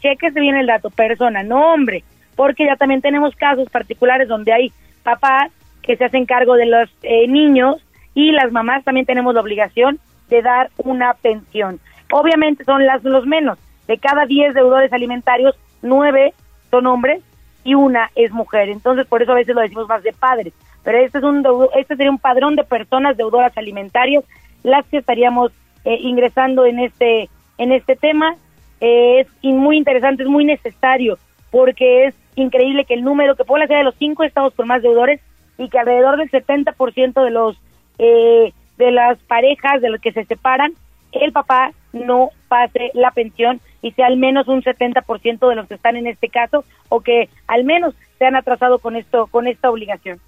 Chequese 0.00 0.40
bien 0.40 0.56
el 0.56 0.66
dato, 0.66 0.90
persona, 0.90 1.42
no 1.42 1.72
hombre, 1.72 2.04
porque 2.36 2.66
ya 2.66 2.76
también 2.76 3.02
tenemos 3.02 3.36
casos 3.36 3.68
particulares 3.70 4.28
donde 4.28 4.52
hay 4.52 4.72
papás 5.02 5.52
que 5.82 5.96
se 5.96 6.04
hacen 6.04 6.26
cargo 6.26 6.54
de 6.54 6.66
los 6.66 6.90
eh, 7.02 7.28
niños 7.28 7.84
y 8.14 8.32
las 8.32 8.52
mamás 8.52 8.84
también 8.84 9.06
tenemos 9.06 9.34
la 9.34 9.40
obligación 9.40 9.98
de 10.28 10.42
dar 10.42 10.70
una 10.78 11.14
pensión. 11.14 11.80
Obviamente 12.12 12.64
son 12.64 12.86
las, 12.86 13.04
los 13.04 13.26
menos. 13.26 13.58
De 13.86 13.98
cada 13.98 14.26
10 14.26 14.54
deudores 14.54 14.92
alimentarios, 14.92 15.58
9 15.82 16.32
son 16.70 16.86
hombres 16.86 17.22
y 17.64 17.74
una 17.74 18.10
es 18.14 18.30
mujer. 18.32 18.68
Entonces, 18.68 19.06
por 19.06 19.22
eso 19.22 19.32
a 19.32 19.36
veces 19.36 19.54
lo 19.54 19.60
decimos 19.60 19.88
más 19.88 20.02
de 20.02 20.12
padres. 20.12 20.52
Pero 20.82 20.98
este, 20.98 21.18
es 21.18 21.24
un, 21.24 21.44
este 21.76 21.96
sería 21.96 22.10
un 22.10 22.18
padrón 22.18 22.56
de 22.56 22.64
personas 22.64 23.16
deudoras 23.16 23.56
alimentarias, 23.56 24.24
las 24.62 24.86
que 24.86 24.98
estaríamos 24.98 25.52
eh, 25.84 25.98
ingresando 26.00 26.64
en 26.64 26.78
este, 26.78 27.28
en 27.58 27.72
este 27.72 27.96
tema. 27.96 28.36
Eh, 28.80 29.20
es 29.20 29.28
muy 29.42 29.76
interesante, 29.76 30.22
es 30.22 30.28
muy 30.28 30.44
necesario, 30.44 31.18
porque 31.50 32.06
es 32.06 32.14
increíble 32.34 32.84
que 32.84 32.94
el 32.94 33.04
número, 33.04 33.36
que 33.36 33.44
Puebla 33.44 33.66
sea 33.66 33.78
de 33.78 33.84
los 33.84 33.94
cinco 33.96 34.24
estados 34.24 34.54
con 34.54 34.66
más 34.66 34.82
deudores 34.82 35.20
y 35.58 35.68
que 35.68 35.78
alrededor 35.78 36.16
del 36.16 36.30
70% 36.30 37.22
de 37.22 37.30
los 37.30 37.60
eh, 37.98 38.52
de 38.78 38.90
las 38.90 39.18
parejas 39.24 39.82
de 39.82 39.90
los 39.90 40.00
que 40.00 40.12
se 40.12 40.24
separan, 40.24 40.72
el 41.12 41.32
papá 41.32 41.72
no 41.92 42.30
pase 42.48 42.90
la 42.94 43.10
pensión 43.10 43.60
y 43.82 43.92
sea 43.92 44.06
al 44.06 44.16
menos 44.16 44.48
un 44.48 44.62
70% 44.62 45.48
de 45.48 45.54
los 45.54 45.68
que 45.68 45.74
están 45.74 45.96
en 45.96 46.06
este 46.06 46.28
caso 46.28 46.64
o 46.88 47.00
que 47.00 47.28
al 47.46 47.64
menos 47.64 47.94
se 48.18 48.24
han 48.24 48.36
atrasado 48.36 48.78
con 48.78 48.96
esto 48.96 49.26
con 49.26 49.46
esta 49.46 49.70
obligación. 49.70 50.18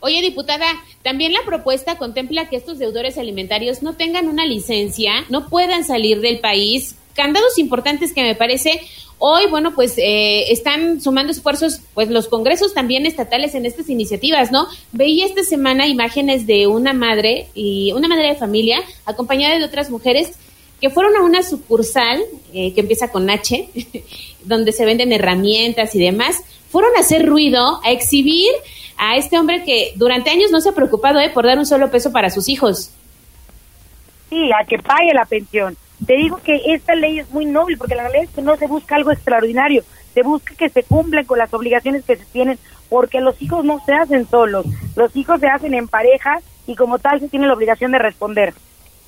Oye, 0.00 0.20
diputada, 0.20 0.66
también 1.02 1.32
la 1.32 1.42
propuesta 1.44 1.96
contempla 1.96 2.48
que 2.48 2.56
estos 2.56 2.78
deudores 2.78 3.18
alimentarios 3.18 3.82
no 3.82 3.94
tengan 3.94 4.28
una 4.28 4.44
licencia, 4.44 5.24
no 5.28 5.48
puedan 5.48 5.84
salir 5.84 6.20
del 6.20 6.40
país. 6.40 6.96
Candados 7.14 7.58
importantes 7.58 8.12
que 8.12 8.22
me 8.22 8.34
parece 8.34 8.80
hoy, 9.18 9.46
bueno, 9.46 9.74
pues 9.74 9.94
eh, 9.96 10.52
están 10.52 11.00
sumando 11.00 11.32
esfuerzos, 11.32 11.80
pues 11.94 12.10
los 12.10 12.28
congresos 12.28 12.74
también 12.74 13.06
estatales 13.06 13.54
en 13.54 13.66
estas 13.66 13.88
iniciativas, 13.88 14.52
¿no? 14.52 14.66
Veía 14.92 15.26
esta 15.26 15.42
semana 15.42 15.86
imágenes 15.86 16.46
de 16.46 16.66
una 16.66 16.92
madre 16.92 17.48
y 17.54 17.92
una 17.92 18.08
madre 18.08 18.28
de 18.28 18.34
familia 18.34 18.82
acompañada 19.06 19.58
de 19.58 19.64
otras 19.64 19.90
mujeres 19.90 20.32
que 20.80 20.90
fueron 20.90 21.16
a 21.16 21.22
una 21.22 21.42
sucursal 21.42 22.22
eh, 22.52 22.74
que 22.74 22.80
empieza 22.80 23.10
con 23.10 23.30
H, 23.30 23.68
donde 24.44 24.72
se 24.72 24.84
venden 24.84 25.12
herramientas 25.12 25.94
y 25.94 25.98
demás, 25.98 26.42
fueron 26.70 26.94
a 26.96 27.00
hacer 27.00 27.24
ruido, 27.24 27.80
a 27.82 27.92
exhibir 27.92 28.50
a 28.96 29.16
este 29.16 29.38
hombre 29.38 29.62
que 29.64 29.92
durante 29.96 30.30
años 30.30 30.50
no 30.50 30.60
se 30.60 30.70
ha 30.70 30.72
preocupado 30.72 31.20
eh, 31.20 31.30
por 31.30 31.44
dar 31.44 31.58
un 31.58 31.66
solo 31.66 31.90
peso 31.90 32.12
para 32.12 32.30
sus 32.30 32.48
hijos. 32.48 32.90
Sí, 34.30 34.50
a 34.52 34.64
que 34.64 34.78
pague 34.78 35.14
la 35.14 35.24
pensión. 35.24 35.76
Te 36.04 36.14
digo 36.14 36.38
que 36.38 36.60
esta 36.66 36.94
ley 36.94 37.20
es 37.20 37.30
muy 37.30 37.46
noble 37.46 37.76
porque 37.76 37.94
la 37.94 38.02
realidad 38.02 38.24
es 38.24 38.30
que 38.30 38.42
no 38.42 38.56
se 38.56 38.66
busca 38.66 38.96
algo 38.96 39.12
extraordinario, 39.12 39.82
se 40.12 40.22
busca 40.22 40.54
que 40.54 40.68
se 40.68 40.82
cumplan 40.82 41.24
con 41.24 41.38
las 41.38 41.52
obligaciones 41.54 42.04
que 42.04 42.16
se 42.16 42.24
tienen 42.26 42.58
porque 42.90 43.20
los 43.20 43.40
hijos 43.40 43.64
no 43.64 43.80
se 43.84 43.94
hacen 43.94 44.28
solos, 44.28 44.66
los 44.94 45.14
hijos 45.16 45.40
se 45.40 45.48
hacen 45.48 45.74
en 45.74 45.88
pareja 45.88 46.40
y 46.66 46.74
como 46.74 46.98
tal 46.98 47.20
se 47.20 47.28
tiene 47.28 47.46
la 47.46 47.54
obligación 47.54 47.92
de 47.92 47.98
responder. 47.98 48.52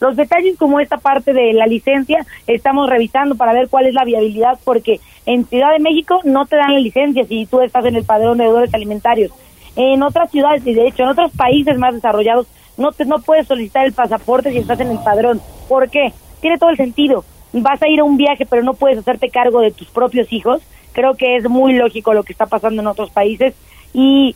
Los 0.01 0.17
detalles 0.17 0.57
como 0.57 0.81
esta 0.81 0.97
parte 0.97 1.33
de 1.33 1.53
la 1.53 1.67
licencia 1.67 2.25
estamos 2.47 2.89
revisando 2.89 3.35
para 3.35 3.53
ver 3.53 3.69
cuál 3.69 3.87
es 3.87 3.95
la 3.95 4.05
viabilidad 4.05 4.59
porque 4.65 5.01
en 5.27 5.45
Ciudad 5.45 5.73
de 5.73 5.81
México 5.81 6.21
no 6.25 6.47
te 6.47 6.57
dan 6.57 6.73
la 6.73 6.81
licencia 6.81 7.25
si 7.25 7.47
tú 7.47 7.61
estás 7.61 7.85
en 7.85 7.97
el 7.97 8.05
padrón 8.05 8.39
de 8.39 8.45
deudores 8.45 8.73
alimentarios. 8.73 9.33
En 9.79 10.03
otras 10.03 10.31
ciudades 10.31 10.67
y 10.67 10.75
de 10.75 10.89
hecho 10.89 11.05
en 11.05 11.11
otros 11.11 11.31
países 11.33 11.79
más 11.79 11.95
desarrollados 11.95 12.49
no 12.77 12.91
te, 12.93 13.05
no 13.05 13.21
puedes 13.21 13.47
solicitar 13.47 13.87
el 13.87 13.93
pasaporte 13.93 14.51
si 14.51 14.59
estás 14.59 14.81
en 14.81 14.91
el 14.91 14.99
padrón. 14.99 15.41
¿Por 15.69 15.89
qué? 15.89 16.13
Tiene 16.41 16.59
todo 16.59 16.71
el 16.71 16.77
sentido. 16.77 17.25
Vas 17.53 17.81
a 17.81 17.89
ir 17.89 18.01
a 18.01 18.05
un 18.05 18.17
viaje 18.17 18.45
pero 18.45 18.63
no 18.63 18.75
puedes 18.75 18.99
hacerte 18.99 19.31
cargo 19.31 19.61
de 19.61 19.71
tus 19.71 19.89
propios 19.89 20.33
hijos. 20.33 20.61
Creo 20.93 21.15
que 21.15 21.37
es 21.37 21.49
muy 21.49 21.75
lógico 21.75 22.13
lo 22.13 22.25
que 22.25 22.33
está 22.33 22.47
pasando 22.47 22.83
en 22.83 22.89
otros 22.89 23.11
países 23.11 23.55
y 23.95 24.35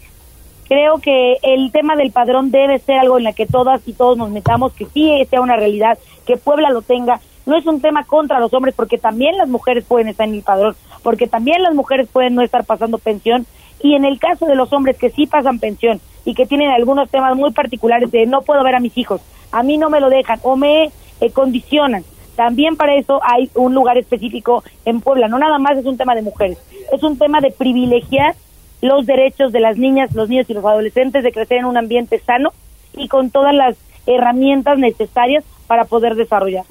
creo 0.68 0.98
que 1.00 1.36
el 1.42 1.70
tema 1.72 1.96
del 1.96 2.12
padrón 2.12 2.50
debe 2.50 2.78
ser 2.78 2.98
algo 2.98 3.18
en 3.18 3.24
la 3.24 3.32
que 3.32 3.46
todas 3.46 3.86
y 3.86 3.92
todos 3.92 4.16
nos 4.16 4.30
metamos, 4.30 4.72
que 4.72 4.86
sí 4.86 5.10
sea 5.28 5.40
una 5.40 5.56
realidad, 5.56 5.98
que 6.26 6.36
Puebla 6.36 6.70
lo 6.70 6.80
tenga. 6.80 7.20
No 7.44 7.56
es 7.56 7.66
un 7.66 7.80
tema 7.80 8.04
contra 8.04 8.38
los 8.38 8.54
hombres, 8.54 8.74
porque 8.74 8.98
también 8.98 9.36
las 9.36 9.48
mujeres 9.48 9.84
pueden 9.84 10.08
estar 10.08 10.28
en 10.28 10.34
el 10.34 10.42
padrón, 10.42 10.76
porque 11.02 11.26
también 11.26 11.62
las 11.62 11.74
mujeres 11.74 12.08
pueden 12.10 12.36
no 12.36 12.42
estar 12.42 12.64
pasando 12.64 12.98
pensión. 12.98 13.44
Y 13.82 13.94
en 13.94 14.04
el 14.04 14.18
caso 14.18 14.46
de 14.46 14.54
los 14.54 14.72
hombres 14.72 14.96
que 14.96 15.10
sí 15.10 15.26
pasan 15.26 15.58
pensión 15.58 16.00
y 16.24 16.34
que 16.34 16.46
tienen 16.46 16.70
algunos 16.70 17.10
temas 17.10 17.36
muy 17.36 17.50
particulares 17.52 18.10
de 18.10 18.26
no 18.26 18.42
puedo 18.42 18.62
ver 18.62 18.76
a 18.76 18.80
mis 18.80 18.96
hijos, 18.96 19.20
a 19.50 19.62
mí 19.62 19.76
no 19.76 19.90
me 19.90 20.00
lo 20.00 20.08
dejan 20.08 20.38
o 20.42 20.56
me 20.56 20.90
eh, 21.20 21.30
condicionan. 21.32 22.04
También 22.36 22.76
para 22.76 22.94
eso 22.94 23.20
hay 23.22 23.50
un 23.54 23.74
lugar 23.74 23.98
específico 23.98 24.64
en 24.84 25.00
Puebla. 25.00 25.28
No 25.28 25.38
nada 25.38 25.58
más 25.58 25.76
es 25.76 25.84
un 25.84 25.96
tema 25.96 26.14
de 26.14 26.22
mujeres, 26.22 26.58
es 26.92 27.02
un 27.02 27.18
tema 27.18 27.40
de 27.40 27.50
privilegiar 27.50 28.34
los 28.80 29.06
derechos 29.06 29.52
de 29.52 29.60
las 29.60 29.76
niñas, 29.76 30.14
los 30.14 30.28
niños 30.28 30.48
y 30.48 30.54
los 30.54 30.64
adolescentes 30.64 31.22
de 31.22 31.32
crecer 31.32 31.58
en 31.58 31.66
un 31.66 31.76
ambiente 31.76 32.18
sano 32.18 32.52
y 32.96 33.08
con 33.08 33.30
todas 33.30 33.54
las 33.54 33.76
herramientas 34.06 34.78
necesarias 34.78 35.44
para 35.66 35.84
poder 35.84 36.14
desarrollar. 36.14 36.64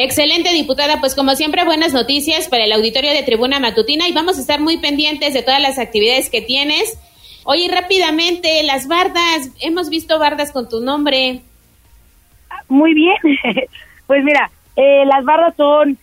Excelente, 0.00 0.52
diputada. 0.52 1.00
Pues 1.00 1.16
como 1.16 1.34
siempre, 1.34 1.64
buenas 1.64 1.92
noticias 1.92 2.46
para 2.46 2.62
el 2.62 2.72
auditorio 2.72 3.10
de 3.10 3.24
Tribuna 3.24 3.58
Matutina 3.58 4.06
y 4.06 4.12
vamos 4.12 4.38
a 4.38 4.40
estar 4.40 4.60
muy 4.60 4.78
pendientes 4.78 5.34
de 5.34 5.42
todas 5.42 5.60
las 5.60 5.80
actividades 5.80 6.30
que 6.30 6.40
tienes. 6.40 6.96
Oye, 7.42 7.68
rápidamente, 7.68 8.62
las 8.62 8.86
bardas, 8.86 9.50
hemos 9.60 9.88
visto 9.90 10.20
bardas 10.20 10.52
con 10.52 10.68
tu 10.68 10.80
nombre. 10.80 11.40
Muy 12.68 12.94
bien. 12.94 13.16
pues 14.06 14.22
mira, 14.22 14.52
eh, 14.76 15.04
las 15.04 15.24
bardas 15.24 15.56
son 15.56 15.98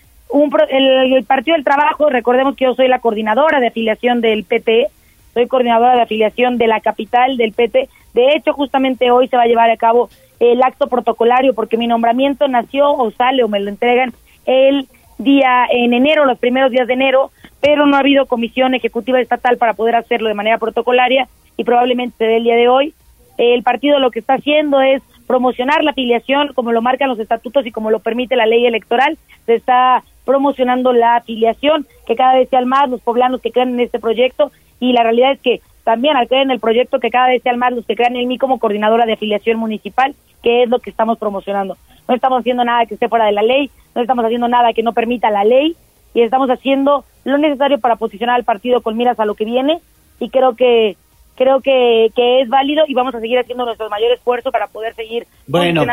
el, 0.70 1.24
Partido 1.24 1.56
del 1.56 1.64
Trabajo, 1.64 2.10
recordemos 2.10 2.58
que 2.58 2.66
yo 2.66 2.76
soy 2.76 2.90
la 2.90 3.00
coordinadora 3.00 3.62
de 3.62 3.68
afiliación 3.68 4.20
del 4.20 4.44
PT, 4.44 4.88
soy 5.34 5.48
coordinadora 5.48 5.96
de 5.96 6.02
afiliación 6.02 6.58
de 6.58 6.68
la 6.68 6.82
capital 6.82 7.38
del 7.38 7.54
PT. 7.54 7.88
De 8.16 8.32
hecho, 8.34 8.54
justamente 8.54 9.12
hoy 9.12 9.28
se 9.28 9.36
va 9.36 9.44
a 9.44 9.48
llevar 9.48 9.70
a 9.70 9.76
cabo 9.76 10.10
el 10.40 10.64
acto 10.64 10.88
protocolario 10.88 11.54
porque 11.54 11.76
mi 11.76 11.86
nombramiento 11.86 12.48
nació 12.48 12.90
o 12.90 13.12
sale 13.12 13.44
o 13.44 13.50
me 13.50 13.60
lo 13.60 13.70
entregan 13.70 14.14
el 14.46 14.88
día 15.18 15.66
en 15.70 15.94
enero, 15.94 16.24
los 16.24 16.40
primeros 16.40 16.72
días 16.72 16.88
de 16.88 16.94
enero, 16.94 17.32
pero 17.60 17.86
no 17.86 17.98
ha 17.98 18.00
habido 18.00 18.26
comisión 18.26 18.74
ejecutiva 18.74 19.20
estatal 19.20 19.58
para 19.58 19.74
poder 19.74 19.96
hacerlo 19.96 20.30
de 20.30 20.34
manera 20.34 20.58
protocolaria 20.60 21.28
y 21.58 21.66
probablemente 21.66 22.16
se 22.18 22.24
dé 22.24 22.38
el 22.38 22.46
día 22.46 22.56
de 22.56 22.70
hoy. 22.70 22.94
El 23.38 23.64
partido 23.64 24.00
lo 24.00 24.12
que 24.12 24.20
está 24.20 24.36
haciendo 24.36 24.80
es 24.80 25.04
promocionar 25.28 25.84
la 25.84 25.92
afiliación 25.92 26.54
como 26.54 26.72
lo 26.72 26.82
marcan 26.82 27.10
los 27.10 27.20
estatutos 27.20 27.66
y 27.66 27.72
como 27.72 27.92
lo 27.92 28.00
permite 28.00 28.38
la 28.38 28.46
ley 28.46 28.66
electoral. 28.66 29.18
Se 29.46 29.56
está 29.56 30.04
promocionando 30.24 30.94
la 30.94 31.18
afiliación, 31.18 31.86
que 32.08 32.16
cada 32.16 32.36
vez 32.36 32.48
sean 32.48 32.66
más 32.66 32.90
los 32.90 33.02
poblanos 33.02 33.42
que 33.42 33.52
crean 33.52 33.74
en 33.74 33.82
este 33.82 34.00
proyecto 34.00 34.54
y 34.80 34.94
la 34.94 35.04
realidad 35.04 35.34
es 35.34 35.42
que 35.42 35.60
también 35.86 36.18
al 36.18 36.28
creer 36.28 36.44
en 36.44 36.52
el 36.52 36.60
proyecto 36.60 37.00
que 37.00 37.12
cada 37.12 37.28
vez 37.28 37.44
sean 37.44 37.60
más 37.60 37.72
los 37.72 37.86
que 37.86 37.96
crean 37.96 38.16
en 38.16 38.28
mí 38.28 38.38
como 38.40 38.60
coordinadora 38.60 39.06
de 39.06 39.14
afiliación 39.14 39.58
municipal, 39.58 40.16
que 40.44 40.64
es 40.64 40.70
lo 40.70 40.80
que 40.80 40.90
estamos 40.90 41.18
promocionando. 41.20 41.78
No 42.08 42.16
estamos 42.16 42.40
haciendo 42.40 42.66
nada 42.66 42.88
que 42.88 42.96
esté 42.96 43.08
fuera 43.08 43.26
de 43.26 43.32
la 43.32 43.44
ley, 43.44 43.70
no 43.94 44.02
estamos 44.02 44.26
haciendo 44.26 44.48
nada 44.48 44.74
que 44.74 44.84
no 44.84 44.94
permita 44.94 45.30
la 45.30 45.44
ley 45.44 45.76
y 46.16 46.22
estamos 46.22 46.50
haciendo 46.50 47.06
lo 47.24 47.38
necesario 47.38 47.80
para 47.80 47.98
posicionar 47.98 48.36
al 48.36 48.44
partido 48.44 48.82
con 48.82 48.98
miras 48.98 49.20
a 49.20 49.26
lo 49.26 49.36
que 49.36 49.46
viene 49.46 49.80
y 50.20 50.30
creo 50.30 50.56
que 50.56 50.98
creo 51.36 51.62
que, 51.62 52.10
que 52.16 52.42
es 52.42 52.50
válido 52.50 52.86
y 52.88 52.94
vamos 52.94 53.14
a 53.14 53.20
seguir 53.20 53.38
haciendo 53.38 53.66
nuestro 53.66 53.90
mayor 53.90 54.12
esfuerzo 54.12 54.52
para 54.52 54.68
poder 54.68 54.96
seguir 54.96 55.28
bueno 55.46 55.86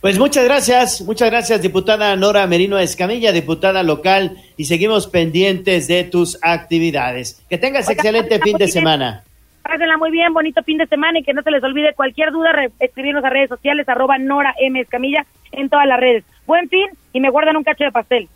pues 0.00 0.18
muchas 0.18 0.44
gracias, 0.44 1.00
muchas 1.02 1.30
gracias, 1.30 1.62
diputada 1.62 2.14
Nora 2.16 2.46
Merino 2.46 2.78
Escamilla, 2.78 3.32
diputada 3.32 3.82
local, 3.82 4.36
y 4.56 4.66
seguimos 4.66 5.06
pendientes 5.06 5.88
de 5.88 6.04
tus 6.04 6.38
actividades. 6.42 7.42
Que 7.48 7.58
tengas 7.58 7.88
excelente 7.88 8.38
fin 8.38 8.58
de 8.58 8.68
semana. 8.68 9.24
Pásenla 9.66 9.96
muy 9.96 10.12
bien, 10.12 10.32
bonito 10.32 10.62
fin 10.62 10.78
de 10.78 10.86
semana 10.86 11.18
y 11.18 11.24
que 11.24 11.34
no 11.34 11.42
se 11.42 11.50
les 11.50 11.62
olvide 11.62 11.92
cualquier 11.94 12.30
duda, 12.30 12.52
escribirnos 12.78 13.24
a 13.24 13.30
redes 13.30 13.48
sociales, 13.48 13.88
arroba 13.88 14.16
Nora 14.16 14.54
M. 14.60 14.78
Escamilla 14.80 15.26
en 15.50 15.68
todas 15.68 15.86
las 15.86 15.98
redes. 15.98 16.24
Buen 16.46 16.68
fin 16.68 16.86
y 17.12 17.18
me 17.18 17.30
guardan 17.30 17.56
un 17.56 17.64
cacho 17.64 17.82
de 17.82 17.90
pastel. 17.90 18.28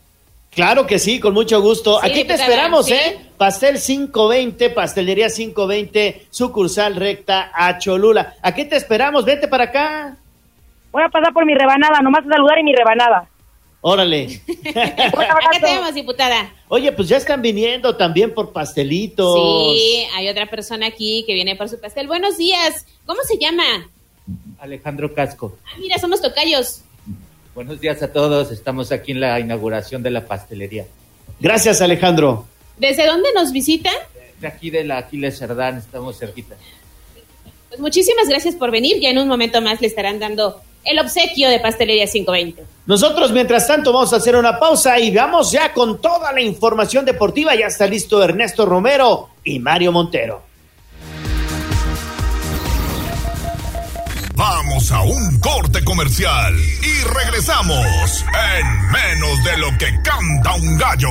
Claro 0.51 0.89
que 0.89 0.98
sí, 0.98 1.20
con 1.20 1.32
mucho 1.32 1.61
gusto. 1.62 2.02
Aquí 2.02 2.24
te 2.24 2.35
esperamos, 2.35 2.90
¿eh? 2.90 3.16
Pastel 3.39 3.78
520, 3.78 4.70
Pastelería 4.70 5.28
520, 5.28 6.27
sucursal 6.31 6.97
recta 6.97 7.52
a 7.55 7.78
Cholula. 7.78 8.35
Aquí 8.43 8.65
te 8.65 8.74
esperamos, 8.74 9.24
vete 9.24 9.47
para 9.47 9.65
acá. 9.65 10.16
Voy 10.90 11.05
a 11.05 11.09
pasar 11.11 11.32
por 11.32 11.47
mi 11.47 11.55
rebanada, 11.55 12.01
nomás 12.01 12.27
a 12.27 12.31
saludar 12.31 12.59
y 12.59 12.65
mi 12.65 12.74
rebanada. 12.74 13.30
Órale. 13.81 14.43
Acá 14.69 15.51
tenemos, 15.61 15.94
diputada. 15.94 16.52
Oye, 16.69 16.93
pues 16.93 17.09
ya 17.09 17.16
están 17.16 17.40
viniendo 17.40 17.97
también 17.97 18.35
por 18.35 18.52
pastelitos. 18.52 19.35
Sí, 19.74 20.07
hay 20.15 20.28
otra 20.28 20.47
persona 20.47 20.86
aquí 20.86 21.24
que 21.27 21.35
viene 21.35 21.57
por 21.57 21.69
su 21.69 21.81
pastel. 21.81 22.07
Buenos 22.07 22.36
días. 22.36 22.85
¿Cómo 23.07 23.20
se 23.23 23.39
llama? 23.39 23.65
Alejandro 24.59 25.15
Casco. 25.15 25.57
Ah, 25.65 25.77
mira, 25.78 25.98
somos 25.98 26.20
tocayos. 26.20 26.82
Buenos 27.55 27.81
días 27.81 28.02
a 28.02 28.12
todos. 28.12 28.52
Estamos 28.52 28.93
aquí 28.93 29.12
en 29.12 29.20
la 29.20 29.40
inauguración 29.40 30.02
de 30.02 30.11
la 30.11 30.27
pastelería. 30.27 30.86
Gracias, 31.40 31.81
Alejandro. 31.81 32.47
¿Desde 32.77 33.07
dónde 33.07 33.31
nos 33.35 33.52
visitan? 33.52 33.94
De 34.40 34.47
aquí 34.47 34.70
de 34.70 34.85
la 34.85 34.98
Aquiles 34.98 35.39
Cerdán, 35.39 35.78
estamos 35.78 36.19
cerquita. 36.19 36.57
Pues 37.69 37.81
muchísimas 37.81 38.28
gracias 38.28 38.55
por 38.55 38.70
venir. 38.70 39.01
Ya 39.01 39.11
en 39.11 39.19
un 39.19 39.28
momento 39.28 39.61
más 39.61 39.81
le 39.81 39.86
estarán 39.86 40.19
dando 40.19 40.61
el 40.85 40.98
obsequio 40.98 41.48
de 41.48 41.61
Pastelería 41.61 42.07
520. 42.07 42.65
Nosotros, 42.86 43.32
mientras 43.32 43.66
tanto, 43.66 43.93
vamos 43.93 44.12
a 44.12 44.16
hacer 44.16 44.36
una 44.36 44.59
pausa 44.59 44.98
y 44.98 45.15
vamos 45.15 45.52
ya 45.52 45.73
con 45.73 46.01
toda 46.01 46.32
la 46.32 46.40
información 46.40 47.05
deportiva. 47.05 47.55
Ya 47.55 47.66
está 47.66 47.86
listo 47.86 48.23
Ernesto 48.23 48.66
Romero 48.66 49.28
y 49.44 49.59
Mario 49.59 49.93
Montero. 49.93 50.43
Vamos 54.35 54.90
a 54.90 55.02
un 55.02 55.39
corte 55.39 55.85
comercial 55.85 56.55
y 56.59 57.05
regresamos 57.05 58.24
en 58.59 58.90
menos 58.90 59.44
de 59.44 59.59
lo 59.59 59.69
que 59.78 59.86
canta 60.02 60.55
un 60.55 60.78
gallo. 60.78 61.11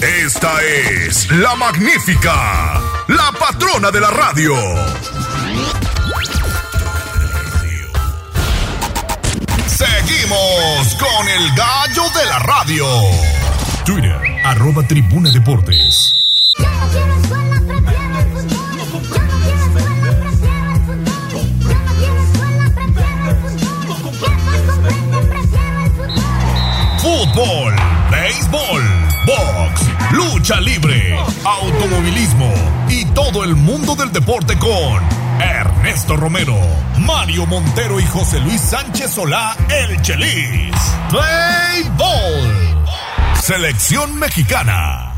Esta 0.00 0.62
es 0.62 1.30
la 1.32 1.56
magnífica, 1.56 2.80
la 3.08 3.32
patrona 3.38 3.90
de 3.90 4.00
la 4.00 4.10
radio. 4.10 4.54
Seguimos 9.76 10.94
con 10.94 11.28
el 11.28 11.54
gallo 11.54 12.04
de 12.18 12.24
la 12.24 12.38
radio. 12.38 12.86
Twitter, 13.84 14.18
arroba 14.42 14.82
tribuna 14.88 15.30
deportes. 15.30 16.14
Fútbol, 27.02 27.76
béisbol, 28.10 28.82
box, 29.26 29.82
lucha 30.12 30.58
libre, 30.58 31.18
automovilismo 31.44 32.50
y 32.88 33.04
todo 33.12 33.44
el 33.44 33.54
mundo 33.54 33.94
del 33.94 34.10
deporte 34.10 34.58
con 34.58 35.25
Ernesto 35.40 36.16
Romero, 36.16 36.56
Mario 36.98 37.46
Montero 37.46 38.00
y 38.00 38.04
José 38.04 38.40
Luis 38.40 38.60
Sánchez 38.60 39.10
Solá, 39.10 39.56
el 39.68 40.00
Chelis. 40.02 40.74
Play 41.10 41.90
Ball. 41.96 42.84
Selección 43.42 44.18
mexicana. 44.18 45.16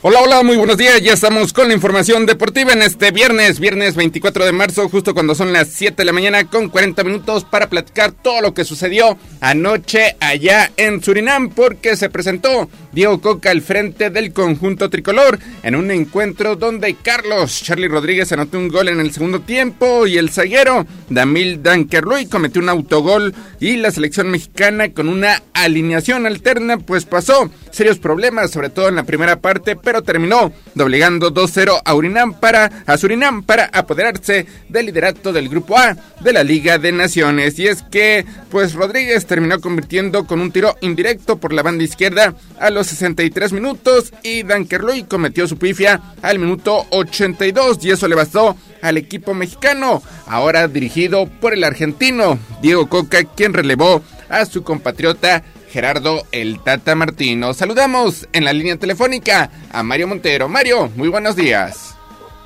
Hola, 0.00 0.20
hola, 0.22 0.42
muy 0.44 0.56
buenos 0.56 0.76
días. 0.76 1.00
Ya 1.02 1.14
estamos 1.14 1.52
con 1.52 1.66
la 1.66 1.74
información 1.74 2.24
deportiva 2.24 2.72
en 2.72 2.82
este 2.82 3.10
viernes, 3.10 3.58
viernes 3.58 3.96
24 3.96 4.44
de 4.44 4.52
marzo, 4.52 4.88
justo 4.88 5.12
cuando 5.12 5.34
son 5.34 5.52
las 5.52 5.68
7 5.68 5.96
de 5.96 6.04
la 6.04 6.12
mañana 6.12 6.44
con 6.44 6.68
40 6.68 7.02
minutos 7.02 7.44
para 7.44 7.68
platicar 7.68 8.12
todo 8.12 8.40
lo 8.40 8.54
que 8.54 8.64
sucedió 8.64 9.18
anoche 9.40 10.16
allá 10.20 10.70
en 10.76 11.02
Surinam, 11.02 11.48
porque 11.48 11.96
se 11.96 12.10
presentó 12.10 12.70
Diego 12.98 13.20
Coca 13.20 13.52
al 13.52 13.62
frente 13.62 14.10
del 14.10 14.32
conjunto 14.32 14.90
tricolor 14.90 15.38
en 15.62 15.76
un 15.76 15.92
encuentro 15.92 16.56
donde 16.56 16.96
Carlos 16.96 17.62
Charlie 17.62 17.86
Rodríguez 17.86 18.32
anotó 18.32 18.58
un 18.58 18.66
gol 18.66 18.88
en 18.88 18.98
el 18.98 19.12
segundo 19.12 19.38
tiempo 19.38 20.08
y 20.08 20.18
el 20.18 20.30
zaguero 20.30 20.84
Damil 21.08 21.62
Dankerluy 21.62 22.26
cometió 22.26 22.60
un 22.60 22.68
autogol 22.68 23.36
y 23.60 23.76
la 23.76 23.92
selección 23.92 24.32
mexicana 24.32 24.92
con 24.92 25.08
una 25.08 25.44
alineación 25.52 26.26
alterna 26.26 26.78
pues 26.78 27.04
pasó 27.04 27.52
serios 27.70 28.00
problemas, 28.00 28.50
sobre 28.50 28.70
todo 28.70 28.88
en 28.88 28.96
la 28.96 29.04
primera 29.04 29.40
parte, 29.40 29.76
pero 29.76 30.02
terminó 30.02 30.52
doblegando 30.74 31.32
2-0 31.32 31.80
a 31.84 31.94
Urinam 31.94 32.34
para 32.34 32.82
a 32.86 32.98
Surinam 32.98 33.44
para 33.44 33.66
apoderarse 33.66 34.46
del 34.68 34.86
liderato 34.86 35.32
del 35.32 35.48
grupo 35.48 35.78
A 35.78 35.96
de 36.20 36.32
la 36.32 36.42
Liga 36.42 36.78
de 36.78 36.90
Naciones. 36.90 37.58
Y 37.60 37.68
es 37.68 37.82
que 37.82 38.26
pues 38.50 38.74
Rodríguez 38.74 39.26
terminó 39.26 39.60
convirtiendo 39.60 40.26
con 40.26 40.40
un 40.40 40.50
tiro 40.50 40.76
indirecto 40.80 41.38
por 41.38 41.52
la 41.52 41.62
banda 41.62 41.84
izquierda 41.84 42.34
a 42.58 42.70
los 42.70 42.87
63 42.88 43.52
minutos 43.52 44.12
y 44.22 44.42
Dankerloy 44.42 45.04
cometió 45.04 45.46
su 45.46 45.58
pifia 45.58 46.00
al 46.22 46.38
minuto 46.38 46.86
82 46.90 47.84
y 47.84 47.90
eso 47.90 48.08
le 48.08 48.14
bastó 48.14 48.56
al 48.82 48.96
equipo 48.96 49.34
mexicano, 49.34 50.02
ahora 50.26 50.68
dirigido 50.68 51.26
por 51.40 51.54
el 51.54 51.64
argentino 51.64 52.38
Diego 52.62 52.88
Coca, 52.88 53.24
quien 53.24 53.54
relevó 53.54 54.02
a 54.28 54.44
su 54.44 54.62
compatriota 54.62 55.42
Gerardo 55.68 56.22
El 56.32 56.60
Tata 56.60 56.94
Martino. 56.94 57.52
Saludamos 57.54 58.28
en 58.32 58.44
la 58.44 58.52
línea 58.52 58.76
telefónica 58.76 59.50
a 59.72 59.82
Mario 59.82 60.08
Montero. 60.08 60.48
Mario, 60.48 60.90
muy 60.96 61.08
buenos 61.08 61.36
días. 61.36 61.96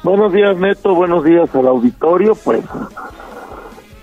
Buenos 0.03 0.33
días, 0.33 0.57
Neto. 0.57 0.95
Buenos 0.95 1.25
días 1.25 1.55
al 1.55 1.69
auditorio. 1.69 2.35
Pues 2.35 2.65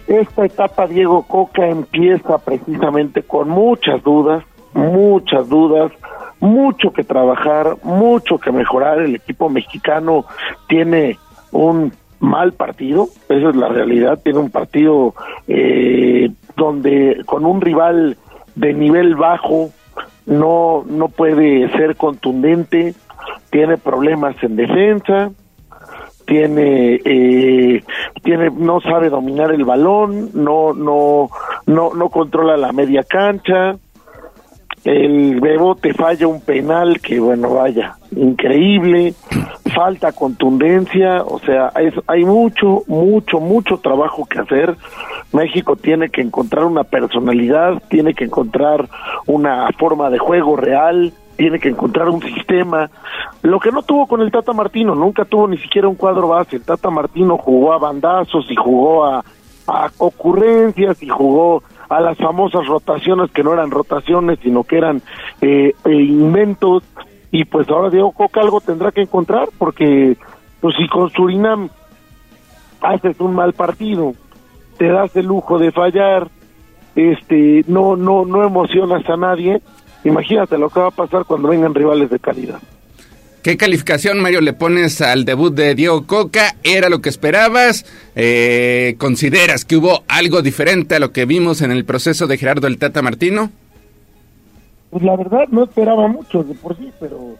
esta 0.07 0.45
etapa 0.45 0.87
Diego 0.87 1.23
Coca 1.23 1.67
empieza 1.67 2.37
precisamente 2.37 3.23
con 3.23 3.49
muchas 3.49 4.01
dudas, 4.03 4.43
muchas 4.73 5.49
dudas, 5.49 5.91
mucho 6.39 6.91
que 6.91 7.03
trabajar, 7.03 7.77
mucho 7.83 8.37
que 8.37 8.51
mejorar. 8.51 8.99
El 8.99 9.15
equipo 9.15 9.49
mexicano 9.49 10.25
tiene 10.67 11.17
un 11.51 11.93
mal 12.19 12.53
partido, 12.53 13.07
esa 13.29 13.49
es 13.49 13.55
la 13.55 13.69
realidad, 13.69 14.19
tiene 14.21 14.39
un 14.39 14.49
partido 14.49 15.15
eh, 15.47 16.29
donde 16.55 17.21
con 17.25 17.45
un 17.45 17.61
rival 17.61 18.17
de 18.55 18.73
nivel 18.73 19.15
bajo, 19.15 19.69
no, 20.25 20.83
no 20.85 21.07
puede 21.07 21.69
ser 21.71 21.95
contundente, 21.95 22.93
tiene 23.51 23.77
problemas 23.77 24.35
en 24.43 24.57
defensa, 24.57 25.31
tiene, 26.25 27.01
eh, 27.05 27.83
tiene, 28.21 28.51
no 28.51 28.81
sabe 28.81 29.09
dominar 29.09 29.51
el 29.51 29.65
balón, 29.65 30.29
no, 30.33 30.73
no, 30.73 31.29
no, 31.65 31.93
no 31.93 32.09
controla 32.09 32.57
la 32.57 32.71
media 32.71 33.03
cancha, 33.03 33.75
el 34.83 35.39
Bebote 35.41 35.93
falla 35.93 36.27
un 36.27 36.41
penal 36.41 36.99
que 37.01 37.19
bueno 37.19 37.53
vaya 37.53 37.95
increíble. 38.15 39.13
Falta 39.75 40.11
contundencia 40.13 41.23
o 41.23 41.39
sea 41.39 41.71
hay 42.07 42.25
mucho 42.25 42.83
mucho 42.87 43.39
mucho 43.39 43.77
trabajo 43.77 44.25
que 44.25 44.39
hacer. 44.39 44.75
México 45.31 45.75
tiene 45.75 46.09
que 46.09 46.21
encontrar 46.21 46.65
una 46.65 46.83
personalidad 46.83 47.81
tiene 47.89 48.13
que 48.13 48.25
encontrar 48.25 48.89
una 49.27 49.69
forma 49.77 50.09
de 50.09 50.17
juego 50.17 50.55
real 50.55 51.13
tiene 51.39 51.59
que 51.59 51.69
encontrar 51.69 52.09
un 52.09 52.21
sistema. 52.21 52.89
Lo 53.43 53.61
que 53.61 53.71
no 53.71 53.81
tuvo 53.81 54.07
con 54.07 54.21
el 54.21 54.29
Tata 54.29 54.51
Martino 54.51 54.93
nunca 54.93 55.23
tuvo 55.23 55.47
ni 55.47 55.57
siquiera 55.57 55.87
un 55.87 55.95
cuadro 55.95 56.27
base. 56.27 56.57
El 56.57 56.63
Tata 56.63 56.89
Martino 56.89 57.37
jugó 57.37 57.71
a 57.71 57.77
bandazos 57.77 58.45
y 58.49 58.55
jugó 58.57 59.05
a, 59.05 59.23
a 59.65 59.89
ocurrencias 59.99 61.01
y 61.01 61.07
jugó 61.07 61.63
a 61.89 61.99
las 61.99 62.17
famosas 62.17 62.67
rotaciones 62.67 63.31
que 63.31 63.43
no 63.43 63.53
eran 63.53 63.71
rotaciones, 63.71 64.39
sino 64.41 64.63
que 64.63 64.77
eran 64.77 65.01
eh, 65.41 65.73
eh, 65.85 65.91
inventos. 65.91 66.83
Y 67.31 67.45
pues 67.45 67.69
ahora 67.69 67.89
Diego 67.89 68.11
Coca 68.11 68.41
algo 68.41 68.61
tendrá 68.61 68.91
que 68.91 69.01
encontrar, 69.01 69.49
porque 69.57 70.15
pues 70.61 70.75
si 70.77 70.87
con 70.87 71.09
Surinam 71.09 71.69
haces 72.81 73.19
un 73.19 73.35
mal 73.35 73.53
partido, 73.53 74.13
te 74.77 74.87
das 74.87 75.15
el 75.15 75.25
lujo 75.25 75.59
de 75.59 75.71
fallar, 75.71 76.27
este, 76.95 77.63
no, 77.67 77.95
no, 77.95 78.25
no 78.25 78.43
emocionas 78.43 79.07
a 79.09 79.17
nadie, 79.17 79.61
imagínate 80.03 80.57
lo 80.57 80.69
que 80.69 80.79
va 80.79 80.87
a 80.87 80.91
pasar 80.91 81.25
cuando 81.25 81.49
vengan 81.49 81.75
rivales 81.75 82.09
de 82.09 82.19
calidad. 82.19 82.59
¿Qué 83.41 83.55
calificación, 83.55 84.19
Mario, 84.19 84.41
le 84.41 84.51
pones 84.51 84.99
al 84.99 85.23
debut 85.23 85.53
de 85.53 85.73
Diego 85.73 86.05
Coca? 86.05 86.55
¿Era 86.61 86.89
lo 86.89 86.99
que 86.99 87.07
esperabas? 87.07 87.85
Eh, 88.13 88.95
¿Consideras 88.97 89.63
que 89.63 89.77
hubo 89.77 90.03
algo 90.09 90.41
diferente 90.41 90.95
a 90.95 90.99
lo 90.99 91.13
que 91.13 91.23
vimos 91.23 91.61
en 91.61 91.71
el 91.71 91.85
proceso 91.85 92.27
de 92.27 92.37
Gerardo 92.37 92.67
el 92.67 92.77
Tata 92.77 93.01
Martino? 93.01 93.49
Pues 94.89 95.03
la 95.03 95.15
verdad 95.15 95.47
no 95.51 95.63
esperaba 95.63 96.09
mucho 96.09 96.43
de 96.43 96.53
por 96.53 96.75
sí, 96.75 96.91
pero 96.99 97.37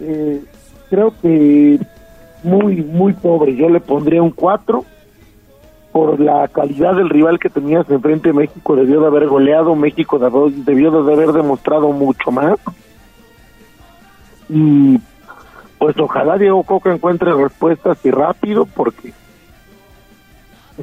eh, 0.00 0.42
creo 0.90 1.14
que 1.22 1.78
muy, 2.42 2.76
muy 2.82 3.14
pobre. 3.14 3.56
Yo 3.56 3.70
le 3.70 3.80
pondría 3.80 4.22
un 4.22 4.32
4 4.32 4.84
por 5.92 6.20
la 6.20 6.46
calidad 6.48 6.94
del 6.94 7.08
rival 7.08 7.38
que 7.38 7.48
tenías 7.48 7.88
enfrente. 7.88 8.34
México 8.34 8.76
debió 8.76 9.00
de 9.00 9.06
haber 9.06 9.28
goleado, 9.28 9.74
México 9.74 10.18
debió 10.18 10.90
de 10.90 11.12
haber 11.12 11.32
demostrado 11.32 11.90
mucho 11.92 12.30
más. 12.30 12.58
Y 14.50 14.98
pues 15.78 15.96
ojalá 15.98 16.38
Diego 16.38 16.62
Coca 16.64 16.92
encuentre 16.92 17.32
respuestas 17.32 17.98
y 18.04 18.10
rápido 18.10 18.66
porque 18.66 19.12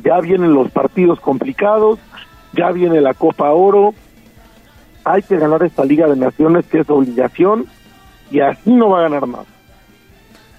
ya 0.03 0.19
vienen 0.19 0.53
los 0.53 0.71
partidos 0.71 1.19
complicados, 1.19 1.99
ya 2.53 2.71
viene 2.71 3.01
la 3.01 3.13
Copa 3.13 3.51
Oro, 3.51 3.93
hay 5.03 5.21
que 5.21 5.37
ganar 5.37 5.63
esta 5.63 5.85
Liga 5.85 6.07
de 6.07 6.15
Naciones 6.15 6.65
que 6.65 6.79
es 6.79 6.89
obligación 6.89 7.67
y 8.31 8.39
así 8.39 8.73
no 8.73 8.89
va 8.89 8.99
a 8.99 9.03
ganar 9.03 9.27
más. 9.27 9.54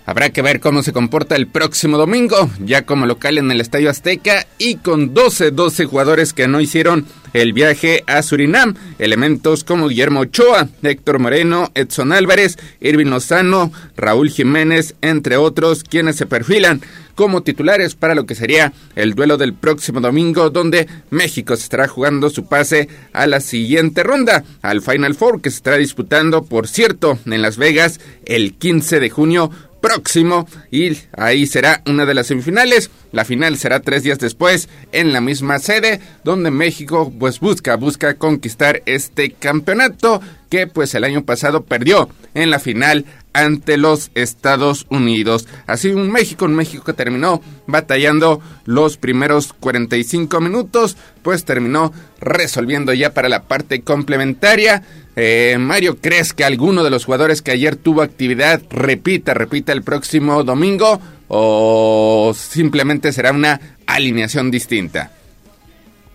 Habrá 0.06 0.30
que 0.30 0.40
ver 0.40 0.60
cómo 0.60 0.84
se 0.84 0.92
comporta 0.92 1.34
el 1.34 1.48
próximo 1.48 1.98
domingo, 1.98 2.48
ya 2.64 2.86
como 2.86 3.06
local 3.06 3.38
en 3.38 3.50
el 3.50 3.60
Estadio 3.60 3.90
Azteca 3.90 4.46
y 4.56 4.76
con 4.76 5.14
12, 5.14 5.50
12 5.50 5.84
jugadores 5.86 6.32
que 6.32 6.46
no 6.46 6.60
hicieron 6.60 7.06
el 7.32 7.52
viaje 7.52 8.04
a 8.06 8.22
Surinam. 8.22 8.74
Elementos 9.00 9.64
como 9.64 9.88
Guillermo 9.88 10.20
Ochoa, 10.20 10.68
Héctor 10.84 11.18
Moreno, 11.18 11.72
Edson 11.74 12.12
Álvarez, 12.12 12.56
Irving 12.80 13.06
Lozano, 13.06 13.72
Raúl 13.96 14.30
Jiménez, 14.30 14.94
entre 15.00 15.38
otros, 15.38 15.82
quienes 15.82 16.14
se 16.14 16.26
perfilan 16.26 16.80
como 17.16 17.42
titulares 17.42 17.96
para 17.96 18.14
lo 18.14 18.26
que 18.26 18.34
sería 18.36 18.72
el 18.94 19.14
duelo 19.14 19.38
del 19.38 19.54
próximo 19.54 20.00
domingo, 20.00 20.50
donde 20.50 20.86
México 21.10 21.56
se 21.56 21.64
estará 21.64 21.88
jugando 21.88 22.30
su 22.30 22.46
pase 22.46 22.88
a 23.12 23.26
la 23.26 23.40
siguiente 23.40 24.04
ronda, 24.04 24.44
al 24.62 24.82
Final 24.82 25.14
Four, 25.14 25.40
que 25.40 25.50
se 25.50 25.56
estará 25.56 25.78
disputando, 25.78 26.44
por 26.44 26.68
cierto, 26.68 27.18
en 27.24 27.42
Las 27.42 27.56
Vegas 27.56 28.00
el 28.26 28.54
15 28.54 29.00
de 29.00 29.10
junio 29.10 29.50
próximo 29.86 30.48
y 30.72 30.98
ahí 31.16 31.46
será 31.46 31.80
una 31.86 32.06
de 32.06 32.14
las 32.14 32.26
semifinales. 32.26 32.90
La 33.12 33.24
final 33.24 33.56
será 33.56 33.78
tres 33.80 34.02
días 34.02 34.18
después 34.18 34.68
en 34.90 35.12
la 35.12 35.20
misma 35.20 35.60
sede 35.60 36.00
donde 36.24 36.50
México 36.50 37.12
pues 37.16 37.38
busca, 37.38 37.76
busca 37.76 38.14
conquistar 38.14 38.82
este 38.86 39.30
campeonato 39.30 40.20
que 40.50 40.66
pues 40.66 40.94
el 40.96 41.04
año 41.04 41.24
pasado 41.24 41.62
perdió 41.62 42.08
en 42.34 42.50
la 42.50 42.58
final 42.58 43.04
ante 43.36 43.76
los 43.76 44.10
Estados 44.14 44.86
Unidos. 44.88 45.46
Así 45.66 45.90
un 45.90 46.10
México, 46.10 46.46
un 46.46 46.54
México 46.54 46.84
que 46.84 46.94
terminó 46.94 47.42
batallando 47.66 48.40
los 48.64 48.96
primeros 48.96 49.52
45 49.52 50.40
minutos, 50.40 50.96
pues 51.22 51.44
terminó 51.44 51.92
resolviendo 52.18 52.94
ya 52.94 53.12
para 53.12 53.28
la 53.28 53.42
parte 53.42 53.82
complementaria. 53.82 54.82
Eh, 55.16 55.56
Mario, 55.60 55.98
¿crees 56.00 56.32
que 56.32 56.44
alguno 56.44 56.82
de 56.82 56.88
los 56.88 57.04
jugadores 57.04 57.42
que 57.42 57.50
ayer 57.50 57.76
tuvo 57.76 58.00
actividad 58.00 58.62
repita, 58.70 59.34
repita 59.34 59.74
el 59.74 59.82
próximo 59.82 60.42
domingo 60.42 60.98
o 61.28 62.32
simplemente 62.34 63.12
será 63.12 63.32
una 63.32 63.60
alineación 63.86 64.50
distinta? 64.50 65.10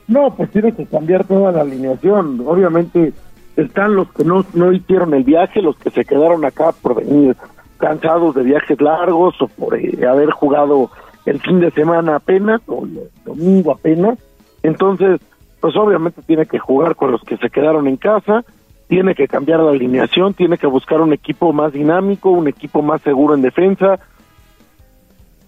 No, 0.07 0.35
pues 0.35 0.49
tiene 0.49 0.73
que 0.73 0.87
cambiar 0.87 1.25
toda 1.25 1.51
la 1.51 1.61
alineación. 1.61 2.41
Obviamente 2.47 3.13
están 3.55 3.95
los 3.95 4.11
que 4.11 4.23
no, 4.23 4.45
no 4.53 4.71
hicieron 4.71 5.13
el 5.13 5.23
viaje, 5.23 5.61
los 5.61 5.77
que 5.77 5.89
se 5.89 6.05
quedaron 6.05 6.45
acá 6.45 6.71
por 6.71 6.95
venir 6.95 7.35
cansados 7.77 8.35
de 8.35 8.43
viajes 8.43 8.79
largos 8.79 9.41
o 9.41 9.47
por 9.47 9.77
eh, 9.77 10.07
haber 10.07 10.31
jugado 10.31 10.91
el 11.25 11.39
fin 11.39 11.59
de 11.59 11.71
semana 11.71 12.17
apenas 12.17 12.61
o 12.67 12.85
el 12.85 13.09
domingo 13.25 13.71
apenas. 13.71 14.17
Entonces, 14.63 15.19
pues 15.59 15.75
obviamente 15.75 16.21
tiene 16.21 16.45
que 16.45 16.59
jugar 16.59 16.95
con 16.95 17.11
los 17.11 17.21
que 17.23 17.37
se 17.37 17.49
quedaron 17.49 17.87
en 17.87 17.97
casa, 17.97 18.43
tiene 18.87 19.15
que 19.15 19.27
cambiar 19.27 19.59
la 19.59 19.71
alineación, 19.71 20.33
tiene 20.33 20.57
que 20.57 20.67
buscar 20.67 21.01
un 21.01 21.13
equipo 21.13 21.53
más 21.53 21.73
dinámico, 21.73 22.29
un 22.29 22.47
equipo 22.47 22.81
más 22.81 23.01
seguro 23.01 23.35
en 23.35 23.41
defensa, 23.41 23.99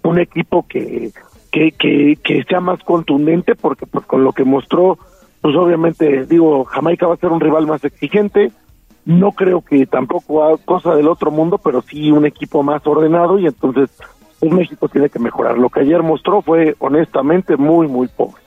un 0.04 0.20
equipo 0.20 0.66
que, 0.68 1.12
que, 1.52 1.72
que, 1.72 2.18
que 2.24 2.44
sea 2.44 2.62
más 2.62 2.82
contundente, 2.84 3.56
porque 3.56 3.86
pues 3.86 4.06
con 4.06 4.24
lo 4.24 4.34
que 4.34 4.44
mostró 4.44 4.98
pues 5.44 5.58
obviamente, 5.58 6.26
digo, 6.26 6.64
Jamaica 6.64 7.06
va 7.06 7.16
a 7.16 7.18
ser 7.18 7.30
un 7.30 7.42
rival 7.42 7.68
más 7.68 7.84
exigente, 7.84 8.54
no 9.04 9.34
creo 9.34 9.60
que 9.60 9.86
tampoco 9.86 10.58
cosa 10.64 10.96
del 10.96 11.10
otro 11.10 11.32
mundo, 11.32 11.58
pero 11.58 11.82
sí 11.82 12.12
un 12.12 12.26
equipo 12.26 12.64
más 12.64 12.88
ordenado 12.88 13.38
y 13.38 13.48
entonces 13.48 13.90
pues, 14.40 14.54
México 14.54 14.88
tiene 14.88 15.10
que 15.10 15.20
mejorar. 15.20 15.58
Lo 15.58 15.70
que 15.70 15.82
ayer 15.82 16.02
mostró 16.02 16.42
fue 16.42 16.78
honestamente 16.80 17.58
muy, 17.58 17.90
muy 17.90 18.08
pobre. 18.08 18.42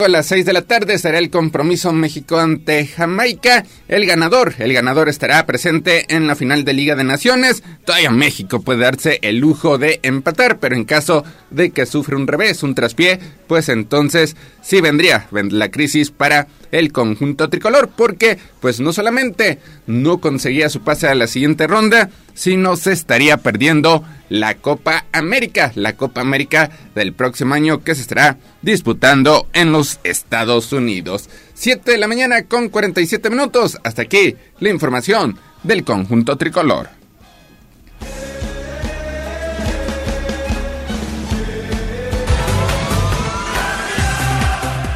A 0.00 0.06
las 0.06 0.26
6 0.26 0.46
de 0.46 0.52
la 0.52 0.62
tarde 0.62 0.96
será 0.96 1.18
el 1.18 1.28
compromiso 1.28 1.92
México 1.92 2.38
ante 2.38 2.86
Jamaica. 2.86 3.64
El 3.88 4.06
ganador, 4.06 4.54
el 4.58 4.72
ganador 4.72 5.08
estará 5.08 5.44
presente 5.44 6.06
en 6.14 6.28
la 6.28 6.36
final 6.36 6.64
de 6.64 6.72
Liga 6.72 6.94
de 6.94 7.02
Naciones. 7.02 7.64
Todavía 7.84 8.12
México 8.12 8.60
puede 8.60 8.78
darse 8.78 9.18
el 9.22 9.38
lujo 9.38 9.76
de 9.76 9.98
empatar, 10.04 10.60
pero 10.60 10.76
en 10.76 10.84
caso 10.84 11.24
de 11.50 11.70
que 11.70 11.84
sufra 11.84 12.16
un 12.16 12.28
revés, 12.28 12.62
un 12.62 12.76
traspié, 12.76 13.18
pues 13.48 13.68
entonces 13.68 14.36
sí 14.62 14.80
vendría 14.80 15.26
la 15.32 15.70
crisis 15.72 16.12
para 16.12 16.46
el 16.72 16.92
conjunto 16.92 17.48
tricolor, 17.48 17.90
porque 17.96 18.38
pues 18.60 18.80
no 18.80 18.92
solamente 18.92 19.58
no 19.86 20.18
conseguía 20.18 20.68
su 20.68 20.80
pase 20.80 21.08
a 21.08 21.14
la 21.14 21.26
siguiente 21.26 21.66
ronda, 21.66 22.10
sino 22.34 22.76
se 22.76 22.92
estaría 22.92 23.36
perdiendo 23.38 24.04
la 24.28 24.54
Copa 24.54 25.06
América, 25.12 25.72
la 25.74 25.96
Copa 25.96 26.20
América 26.20 26.70
del 26.94 27.12
próximo 27.12 27.54
año 27.54 27.82
que 27.82 27.94
se 27.94 28.02
estará 28.02 28.38
disputando 28.62 29.48
en 29.52 29.72
los 29.72 30.00
Estados 30.04 30.72
Unidos. 30.72 31.28
7 31.54 31.90
de 31.90 31.98
la 31.98 32.08
mañana 32.08 32.42
con 32.44 32.68
47 32.68 33.30
minutos. 33.30 33.78
Hasta 33.84 34.02
aquí 34.02 34.36
la 34.60 34.70
información 34.70 35.38
del 35.62 35.84
conjunto 35.84 36.36
tricolor. 36.36 36.97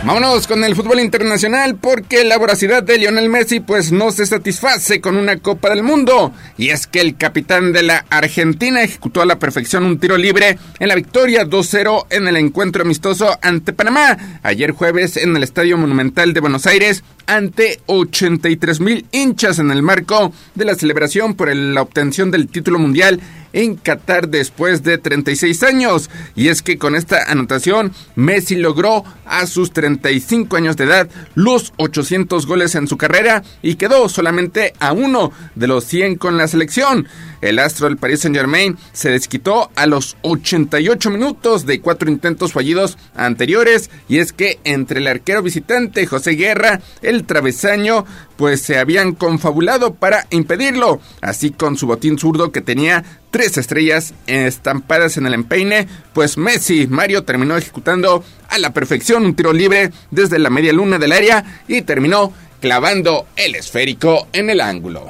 Vámonos 0.04 0.48
con 0.48 0.64
el 0.64 0.74
fútbol 0.74 0.98
internacional 0.98 1.76
porque 1.76 2.24
la 2.24 2.36
voracidad 2.36 2.82
de 2.82 2.98
Lionel 2.98 3.28
Messi 3.28 3.60
pues 3.60 3.92
no 3.92 4.10
se 4.10 4.26
satisface 4.26 5.00
con 5.00 5.16
una 5.16 5.36
Copa 5.36 5.70
del 5.70 5.84
Mundo. 5.84 6.32
Y 6.58 6.70
es 6.70 6.88
que 6.88 7.00
el 7.00 7.16
capitán 7.16 7.72
de 7.72 7.84
la 7.84 8.04
Argentina 8.10 8.82
ejecutó 8.82 9.22
a 9.22 9.26
la 9.26 9.38
perfección 9.38 9.84
un 9.84 10.00
tiro 10.00 10.16
libre 10.16 10.58
en 10.80 10.88
la 10.88 10.96
victoria 10.96 11.44
2-0 11.44 12.06
en 12.10 12.26
el 12.26 12.36
encuentro 12.36 12.82
amistoso 12.82 13.38
ante 13.42 13.72
Panamá. 13.72 14.40
Ayer 14.42 14.72
jueves 14.72 15.16
en 15.16 15.36
el 15.36 15.44
Estadio 15.44 15.78
Monumental 15.78 16.32
de 16.32 16.40
Buenos 16.40 16.66
Aires 16.66 17.04
ante 17.26 17.80
83 17.86 18.80
mil 18.80 19.06
hinchas 19.12 19.60
en 19.60 19.70
el 19.70 19.82
marco 19.82 20.32
de 20.56 20.64
la 20.64 20.74
celebración 20.74 21.34
por 21.34 21.54
la 21.54 21.80
obtención 21.80 22.32
del 22.32 22.48
título 22.48 22.80
mundial 22.80 23.20
en 23.52 23.76
Qatar 23.76 24.28
después 24.28 24.82
de 24.82 24.98
36 24.98 25.62
años. 25.62 26.10
Y 26.34 26.48
es 26.48 26.62
que 26.62 26.78
con 26.78 26.94
esta 26.94 27.30
anotación, 27.30 27.92
Messi 28.14 28.56
logró 28.56 29.04
a 29.24 29.46
sus 29.46 29.72
35 29.72 30.56
años 30.56 30.76
de 30.76 30.84
edad 30.84 31.08
los 31.34 31.72
800 31.76 32.46
goles 32.46 32.74
en 32.74 32.88
su 32.88 32.96
carrera 32.96 33.42
y 33.62 33.76
quedó 33.76 34.08
solamente 34.08 34.74
a 34.78 34.92
uno 34.92 35.32
de 35.54 35.66
los 35.66 35.84
100 35.84 36.16
con 36.16 36.36
la 36.36 36.48
selección. 36.48 37.08
El 37.40 37.58
astro 37.58 37.88
del 37.88 37.96
Paris 37.96 38.20
Saint 38.20 38.36
Germain 38.36 38.76
se 38.92 39.10
desquitó 39.10 39.70
a 39.74 39.86
los 39.86 40.16
88 40.22 41.10
minutos 41.10 41.66
de 41.66 41.80
cuatro 41.80 42.08
intentos 42.08 42.52
fallidos 42.52 42.96
anteriores 43.16 43.90
y 44.08 44.18
es 44.18 44.32
que 44.32 44.60
entre 44.64 45.00
el 45.00 45.08
arquero 45.08 45.42
visitante 45.42 46.06
José 46.06 46.32
Guerra, 46.32 46.80
el 47.02 47.24
travesaño, 47.24 48.06
pues 48.42 48.60
se 48.60 48.76
habían 48.76 49.12
confabulado 49.12 49.94
para 49.94 50.24
impedirlo, 50.30 50.98
así 51.20 51.52
con 51.52 51.76
su 51.76 51.86
botín 51.86 52.18
zurdo 52.18 52.50
que 52.50 52.60
tenía 52.60 53.04
tres 53.30 53.56
estrellas 53.56 54.14
estampadas 54.26 55.16
en 55.16 55.28
el 55.28 55.34
empeine, 55.34 55.86
pues 56.12 56.36
Messi, 56.36 56.88
Mario 56.88 57.22
terminó 57.22 57.56
ejecutando 57.56 58.24
a 58.50 58.58
la 58.58 58.72
perfección 58.72 59.24
un 59.26 59.36
tiro 59.36 59.52
libre 59.52 59.92
desde 60.10 60.40
la 60.40 60.50
media 60.50 60.72
luna 60.72 60.98
del 60.98 61.12
área 61.12 61.44
y 61.68 61.82
terminó 61.82 62.32
clavando 62.60 63.26
el 63.36 63.54
esférico 63.54 64.26
en 64.32 64.50
el 64.50 64.60
ángulo. 64.60 65.02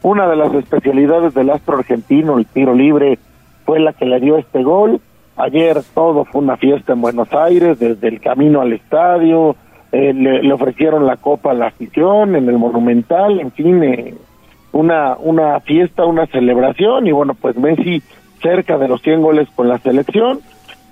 Una 0.00 0.26
de 0.26 0.36
las 0.36 0.54
especialidades 0.54 1.34
del 1.34 1.50
astro 1.50 1.76
argentino, 1.76 2.38
el 2.38 2.46
tiro 2.46 2.72
libre, 2.74 3.18
fue 3.66 3.78
la 3.78 3.92
que 3.92 4.06
le 4.06 4.20
dio 4.20 4.38
este 4.38 4.62
gol. 4.62 5.02
Ayer 5.36 5.82
todo 5.94 6.24
fue 6.24 6.40
una 6.40 6.56
fiesta 6.56 6.94
en 6.94 7.02
Buenos 7.02 7.30
Aires, 7.30 7.78
desde 7.78 8.08
el 8.08 8.22
camino 8.22 8.62
al 8.62 8.72
estadio, 8.72 9.54
eh, 9.92 10.12
le, 10.12 10.52
ofrecieron 10.52 11.06
la 11.06 11.16
copa 11.16 11.52
a 11.52 11.54
la 11.54 11.68
afición 11.68 12.36
en 12.36 12.48
el 12.48 12.58
Monumental, 12.58 13.40
en 13.40 13.52
fin, 13.52 13.82
eh, 13.82 14.14
una, 14.72 15.16
una 15.16 15.60
fiesta, 15.60 16.04
una 16.04 16.26
celebración 16.26 17.06
y 17.06 17.12
bueno, 17.12 17.34
pues 17.34 17.56
Messi 17.56 18.02
cerca 18.42 18.78
de 18.78 18.88
los 18.88 19.02
100 19.02 19.22
goles 19.22 19.48
con 19.54 19.68
la 19.68 19.78
selección, 19.78 20.40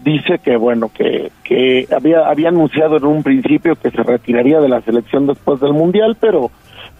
dice 0.02 0.39
que 0.43 0.56
bueno, 0.56 0.90
que, 0.93 1.31
que 1.44 1.86
había, 1.94 2.27
había 2.27 2.48
anunciado 2.48 2.97
en 2.97 3.05
un 3.05 3.23
principio 3.23 3.77
que 3.77 3.90
se 3.90 4.02
retiraría 4.02 4.60
de 4.60 4.68
la 4.68 4.81
selección 4.81 5.27
después 5.27 5.60
del 5.60 5.73
Mundial, 5.73 6.16
pero 6.18 6.51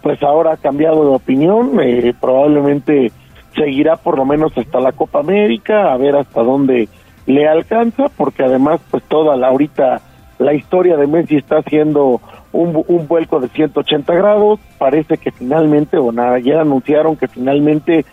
pues 0.02 0.23
ahora 0.23 0.52
ha 0.52 0.56
cambiado 0.56 1.02
de 1.09 1.16
opinión, 1.16 1.81
eh, 1.81 2.14
probablemente 2.20 3.10
seguirá 3.55 3.97
por 3.97 4.18
lo 4.18 4.24
menos 4.24 4.56
hasta 4.56 4.81
la 4.81 4.93
Copa 4.93 5.20
América, 5.20 5.93
a 5.93 5.97
ver 5.97 6.14
hasta 6.16 6.43
dónde 6.43 6.89
le 7.27 7.48
alcanza, 7.48 8.05
porque 8.16 8.44
además 8.44 8.81
pues 8.90 9.02
toda 9.05 9.36
la 9.36 9.48
ahorita 9.48 10.01
la 10.39 10.55
historia 10.55 10.97
de 10.97 11.07
Messi 11.07 11.37
está 11.37 11.59
haciendo 11.59 12.21
un, 12.53 13.07
vuelco 13.07 13.41
de 13.41 13.49
180 13.49 14.15
grados, 14.15 14.61
parece 14.79 15.19
que 15.19 15.31
finalmente, 15.31 15.99
o 15.99 16.13
nada, 16.13 16.39
ya 16.39 16.61
anunciaron 16.61 17.17
que 17.17 17.29
finalmente 17.29 18.01
eh, 18.01 18.05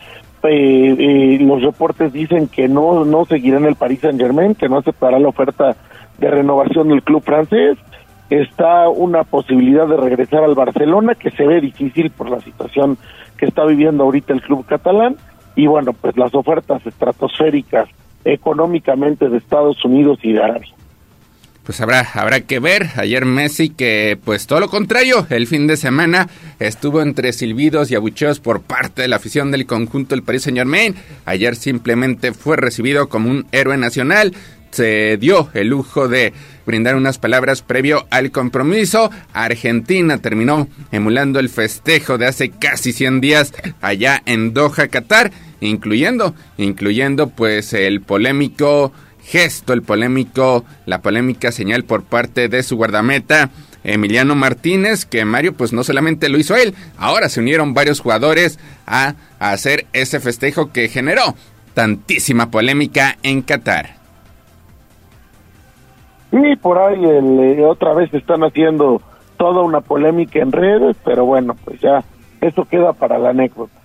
eh, 0.44 1.38
los 1.42 1.62
reportes 1.62 2.12
dicen 2.12 2.48
que 2.48 2.68
no, 2.68 3.06
no 3.06 3.26
seguirá 3.26 3.58
en 3.58 3.66
el 3.66 3.76
Paris 3.76 4.02
Saint 4.02 4.20
Germain, 4.20 4.56
que 4.56 4.70
no 4.70 4.78
aceptará 4.78 5.20
la 5.20 5.30
oferta 5.30 5.76
de 6.18 6.30
renovación 6.30 6.90
del 6.90 7.04
club 7.04 7.24
francés, 7.24 7.78
está 8.30 8.90
una 8.90 9.24
posibilidad 9.24 9.88
de 9.88 9.98
regresar 9.98 10.44
al 10.44 10.56
Barcelona, 10.56 11.16
que 11.16 11.32
se 11.32 11.46
ve 11.46 11.62
difícil 11.62 12.10
por 12.12 12.30
la 12.30 12.40
situación 12.42 12.98
que 13.38 13.46
está 13.46 13.66
viviendo 13.66 14.04
ahorita 14.04 14.34
el 14.34 14.42
club 14.42 14.66
catalán, 14.66 15.16
y 15.56 15.68
bueno, 15.68 15.94
pues 15.94 16.18
las 16.18 16.34
ofertas 16.34 16.86
estratosféricas 16.86 17.88
económicamente 18.26 19.30
de 19.30 19.38
Estados 19.38 19.84
Unidos 19.86 20.20
y 20.24 20.34
de 20.34 20.44
Arabia. 20.44 20.74
Pues 21.64 21.80
habrá, 21.80 22.02
habrá 22.14 22.42
que 22.42 22.60
ver. 22.60 22.90
Ayer 22.96 23.26
Messi 23.26 23.70
que, 23.70 24.18
pues 24.24 24.48
todo 24.48 24.60
lo 24.60 24.70
contrario, 24.70 25.26
el 25.30 25.48
fin 25.48 25.66
de 25.66 25.78
semana 25.78 26.30
estuvo 26.60 27.02
entre 27.02 27.32
silbidos 27.32 27.90
y 27.90 27.96
abucheos 27.96 28.40
por 28.40 28.62
parte 28.62 29.02
de 29.02 29.08
la 29.08 29.16
afición 29.16 29.52
del 29.52 29.66
conjunto 29.66 30.14
del 30.14 30.24
Paris 30.24 30.44
Saint 30.44 30.58
Germain. 30.58 30.96
Ayer 31.26 31.56
simplemente 31.56 32.34
fue 32.34 32.58
recibido 32.58 33.08
como 33.08 33.30
un 33.30 33.46
héroe 33.52 33.78
nacional 33.78 34.34
se 34.74 35.18
dio 35.18 35.50
el 35.54 35.68
lujo 35.68 36.08
de 36.08 36.34
brindar 36.66 36.96
unas 36.96 37.20
palabras 37.20 37.62
previo 37.62 38.08
al 38.10 38.32
compromiso. 38.32 39.12
Argentina 39.34 40.18
terminó 40.18 40.68
emulando 40.92 41.40
el 41.40 41.50
festejo 41.50 42.18
de 42.18 42.26
hace 42.26 42.50
casi 42.50 42.92
100 42.92 43.22
días 43.22 43.54
allá 43.82 44.22
en 44.26 44.54
Doha, 44.54 44.88
Qatar, 44.88 45.32
incluyendo, 45.62 46.34
incluyendo 46.58 47.30
pues 47.30 47.74
el 47.74 48.02
polémico 48.02 48.92
gesto, 49.24 49.74
el 49.74 49.82
polémico, 49.82 50.66
la 50.86 51.02
polémica 51.02 51.52
señal 51.52 51.84
por 51.84 52.04
parte 52.04 52.50
de 52.50 52.64
su 52.64 52.76
guardameta. 52.76 53.50
Emiliano 53.84 54.36
Martínez, 54.36 55.06
que 55.06 55.26
Mario 55.26 55.54
pues 55.54 55.74
no 55.74 55.84
solamente 55.84 56.30
lo 56.30 56.38
hizo 56.38 56.56
él, 56.56 56.74
ahora 56.98 57.28
se 57.28 57.42
unieron 57.42 57.74
varios 57.74 58.00
jugadores 58.00 58.58
a, 58.88 59.16
hacer 59.40 59.88
ese 59.92 60.22
festejo 60.22 60.72
que 60.72 60.88
generó 60.88 61.36
tantísima 61.74 62.50
polémica 62.50 63.18
en 63.24 63.42
Qatar. 63.42 63.96
Y 66.32 66.56
por 66.56 66.78
ahí 66.78 67.04
eh, 67.04 67.66
otra 67.66 67.94
vez 67.94 68.14
están 68.14 68.44
haciendo 68.44 69.02
toda 69.38 69.64
una 69.64 69.82
polémica 69.82 70.40
en 70.40 70.54
redes, 70.54 70.96
pero 71.04 71.26
bueno, 71.26 71.56
pues 71.66 71.82
ya 71.82 72.04
eso 72.40 72.64
queda 72.66 72.94
para 72.94 73.18
la 73.18 73.32
anécdota. 73.32 73.83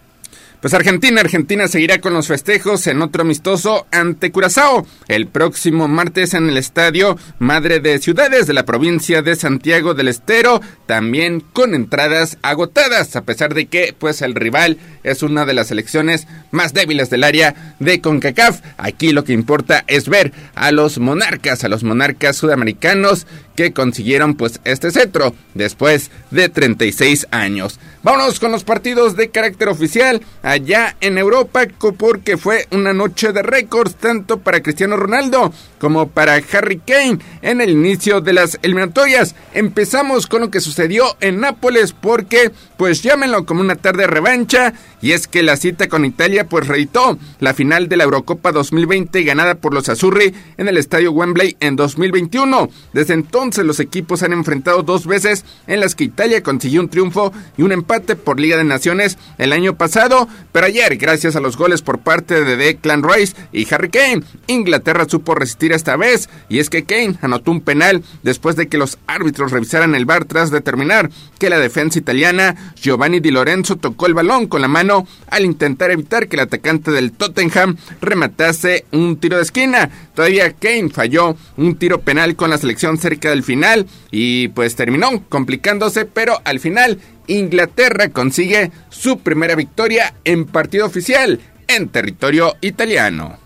Pues 0.60 0.74
Argentina, 0.74 1.20
Argentina 1.20 1.68
seguirá 1.68 2.00
con 2.00 2.14
los 2.14 2.26
festejos 2.26 2.88
en 2.88 3.00
otro 3.00 3.22
amistoso 3.22 3.86
ante 3.92 4.32
Curazao 4.32 4.84
el 5.06 5.28
próximo 5.28 5.86
martes 5.86 6.34
en 6.34 6.48
el 6.48 6.56
estadio 6.56 7.16
Madre 7.38 7.78
de 7.78 8.00
Ciudades 8.00 8.48
de 8.48 8.54
la 8.54 8.64
provincia 8.64 9.22
de 9.22 9.36
Santiago 9.36 9.94
del 9.94 10.08
Estero, 10.08 10.60
también 10.86 11.44
con 11.52 11.76
entradas 11.76 12.38
agotadas, 12.42 13.14
a 13.14 13.22
pesar 13.22 13.54
de 13.54 13.66
que 13.66 13.94
pues 13.96 14.20
el 14.20 14.34
rival 14.34 14.78
es 15.02 15.22
una 15.22 15.44
de 15.46 15.54
las 15.54 15.68
selecciones 15.68 16.26
más 16.50 16.74
débiles 16.74 17.10
del 17.10 17.24
área 17.24 17.74
de 17.78 18.00
CONCACAF. 18.00 18.60
Aquí 18.76 19.12
lo 19.12 19.24
que 19.24 19.32
importa 19.32 19.84
es 19.86 20.08
ver 20.08 20.32
a 20.54 20.72
los 20.72 20.98
monarcas, 20.98 21.64
a 21.64 21.68
los 21.68 21.84
monarcas 21.84 22.36
sudamericanos 22.36 23.26
que 23.58 23.72
consiguieron 23.72 24.36
pues 24.36 24.60
este 24.62 24.92
cetro 24.92 25.34
después 25.54 26.12
de 26.30 26.48
36 26.48 27.26
años. 27.32 27.80
Vámonos 28.04 28.38
con 28.38 28.52
los 28.52 28.62
partidos 28.62 29.16
de 29.16 29.30
carácter 29.30 29.68
oficial 29.68 30.22
allá 30.42 30.96
en 31.00 31.18
Europa 31.18 31.66
porque 31.98 32.36
fue 32.36 32.68
una 32.70 32.92
noche 32.92 33.32
de 33.32 33.42
récords 33.42 33.96
tanto 33.96 34.38
para 34.38 34.62
Cristiano 34.62 34.96
Ronaldo 34.96 35.52
como 35.80 36.08
para 36.08 36.40
Harry 36.52 36.78
Kane 36.78 37.18
en 37.42 37.60
el 37.60 37.70
inicio 37.70 38.20
de 38.20 38.32
las 38.32 38.60
eliminatorias. 38.62 39.34
Empezamos 39.52 40.28
con 40.28 40.42
lo 40.42 40.50
que 40.52 40.60
sucedió 40.60 41.16
en 41.20 41.40
Nápoles 41.40 41.92
porque 41.92 42.52
pues 42.76 43.02
llámenlo 43.02 43.44
como 43.44 43.60
una 43.60 43.74
tarde 43.74 44.06
revancha 44.06 44.72
y 45.00 45.12
es 45.12 45.28
que 45.28 45.42
la 45.42 45.56
cita 45.56 45.88
con 45.88 46.04
Italia 46.04 46.48
pues 46.48 46.66
reeditó 46.66 47.18
la 47.40 47.54
final 47.54 47.88
de 47.88 47.96
la 47.96 48.04
Eurocopa 48.04 48.52
2020 48.52 49.22
ganada 49.22 49.56
por 49.56 49.74
los 49.74 49.88
Azzurri 49.88 50.34
en 50.56 50.68
el 50.68 50.76
estadio 50.76 51.12
Wembley 51.12 51.56
en 51.60 51.76
2021. 51.76 52.68
Desde 52.92 53.14
entonces 53.14 53.64
los 53.64 53.80
equipos 53.80 54.22
han 54.22 54.32
enfrentado 54.32 54.82
dos 54.82 55.06
veces 55.06 55.44
en 55.66 55.80
las 55.80 55.94
que 55.94 56.04
Italia 56.04 56.42
consiguió 56.42 56.80
un 56.80 56.88
triunfo 56.88 57.32
y 57.56 57.62
un 57.62 57.72
empate 57.72 58.16
por 58.16 58.40
Liga 58.40 58.56
de 58.56 58.64
Naciones 58.64 59.18
el 59.38 59.52
año 59.52 59.76
pasado, 59.76 60.28
pero 60.52 60.66
ayer, 60.66 60.96
gracias 60.96 61.36
a 61.36 61.40
los 61.40 61.56
goles 61.56 61.82
por 61.82 61.98
parte 62.00 62.44
de 62.44 62.56
Declan 62.56 63.02
Rice 63.02 63.34
y 63.52 63.72
Harry 63.72 63.90
Kane, 63.90 64.22
Inglaterra 64.46 65.06
supo 65.08 65.34
resistir 65.34 65.72
esta 65.72 65.96
vez, 65.96 66.28
y 66.48 66.58
es 66.58 66.70
que 66.70 66.84
Kane 66.84 67.16
anotó 67.22 67.50
un 67.50 67.60
penal 67.60 68.02
después 68.22 68.56
de 68.56 68.68
que 68.68 68.78
los 68.78 68.98
árbitros 69.06 69.52
revisaran 69.52 69.94
el 69.94 70.06
bar 70.06 70.24
tras 70.24 70.50
determinar 70.50 71.10
que 71.38 71.50
la 71.50 71.58
defensa 71.58 71.98
italiana 71.98 72.74
Giovanni 72.80 73.20
Di 73.20 73.30
Lorenzo 73.30 73.76
tocó 73.76 74.06
el 74.06 74.14
balón 74.14 74.46
con 74.46 74.62
la 74.62 74.68
mano 74.68 74.87
al 75.30 75.44
intentar 75.44 75.90
evitar 75.90 76.28
que 76.28 76.36
el 76.36 76.42
atacante 76.42 76.90
del 76.90 77.12
Tottenham 77.12 77.76
rematase 78.00 78.84
un 78.92 79.16
tiro 79.16 79.36
de 79.36 79.42
esquina. 79.42 79.90
Todavía 80.14 80.52
Kane 80.52 80.90
falló 80.90 81.36
un 81.56 81.76
tiro 81.76 82.00
penal 82.00 82.36
con 82.36 82.50
la 82.50 82.58
selección 82.58 82.98
cerca 82.98 83.30
del 83.30 83.42
final 83.42 83.86
y 84.10 84.48
pues 84.48 84.76
terminó 84.76 85.22
complicándose, 85.28 86.04
pero 86.04 86.34
al 86.44 86.60
final 86.60 86.98
Inglaterra 87.26 88.08
consigue 88.08 88.70
su 88.88 89.18
primera 89.18 89.54
victoria 89.54 90.14
en 90.24 90.46
partido 90.46 90.86
oficial 90.86 91.38
en 91.68 91.88
territorio 91.88 92.54
italiano. 92.60 93.36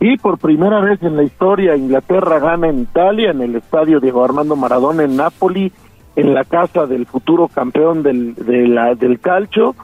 Y 0.00 0.16
por 0.18 0.38
primera 0.38 0.80
vez 0.80 1.00
en 1.02 1.16
la 1.16 1.22
historia, 1.22 1.76
Inglaterra 1.76 2.40
gana 2.40 2.68
en 2.68 2.80
Italia, 2.80 3.30
en 3.30 3.40
el 3.40 3.54
estadio 3.54 4.00
Diego 4.00 4.24
Armando 4.24 4.56
Maradona 4.56 5.04
en 5.04 5.16
Nápoli, 5.16 5.70
en 6.16 6.34
la 6.34 6.44
casa 6.44 6.86
del 6.86 7.06
futuro 7.06 7.46
campeón 7.48 8.02
del, 8.02 8.34
del 8.34 9.20
calcio, 9.20 9.76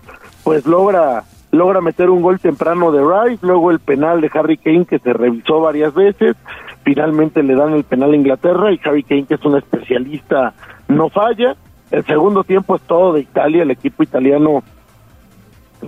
pues 0.48 0.64
logra 0.64 1.24
logra 1.50 1.82
meter 1.82 2.08
un 2.08 2.22
gol 2.22 2.40
temprano 2.40 2.90
de 2.90 3.02
Rice, 3.02 3.46
luego 3.46 3.70
el 3.70 3.80
penal 3.80 4.22
de 4.22 4.30
Harry 4.32 4.56
Kane 4.56 4.86
que 4.86 4.98
se 4.98 5.12
revisó 5.12 5.60
varias 5.60 5.92
veces, 5.92 6.36
finalmente 6.84 7.42
le 7.42 7.54
dan 7.54 7.74
el 7.74 7.84
penal 7.84 8.12
a 8.12 8.16
Inglaterra 8.16 8.72
y 8.72 8.80
Harry 8.82 9.02
Kane 9.02 9.26
que 9.26 9.34
es 9.34 9.44
un 9.44 9.58
especialista 9.58 10.54
no 10.88 11.10
falla, 11.10 11.54
el 11.90 12.02
segundo 12.06 12.44
tiempo 12.44 12.76
es 12.76 12.82
todo 12.82 13.12
de 13.12 13.20
Italia, 13.20 13.62
el 13.62 13.70
equipo 13.70 14.02
italiano 14.02 14.62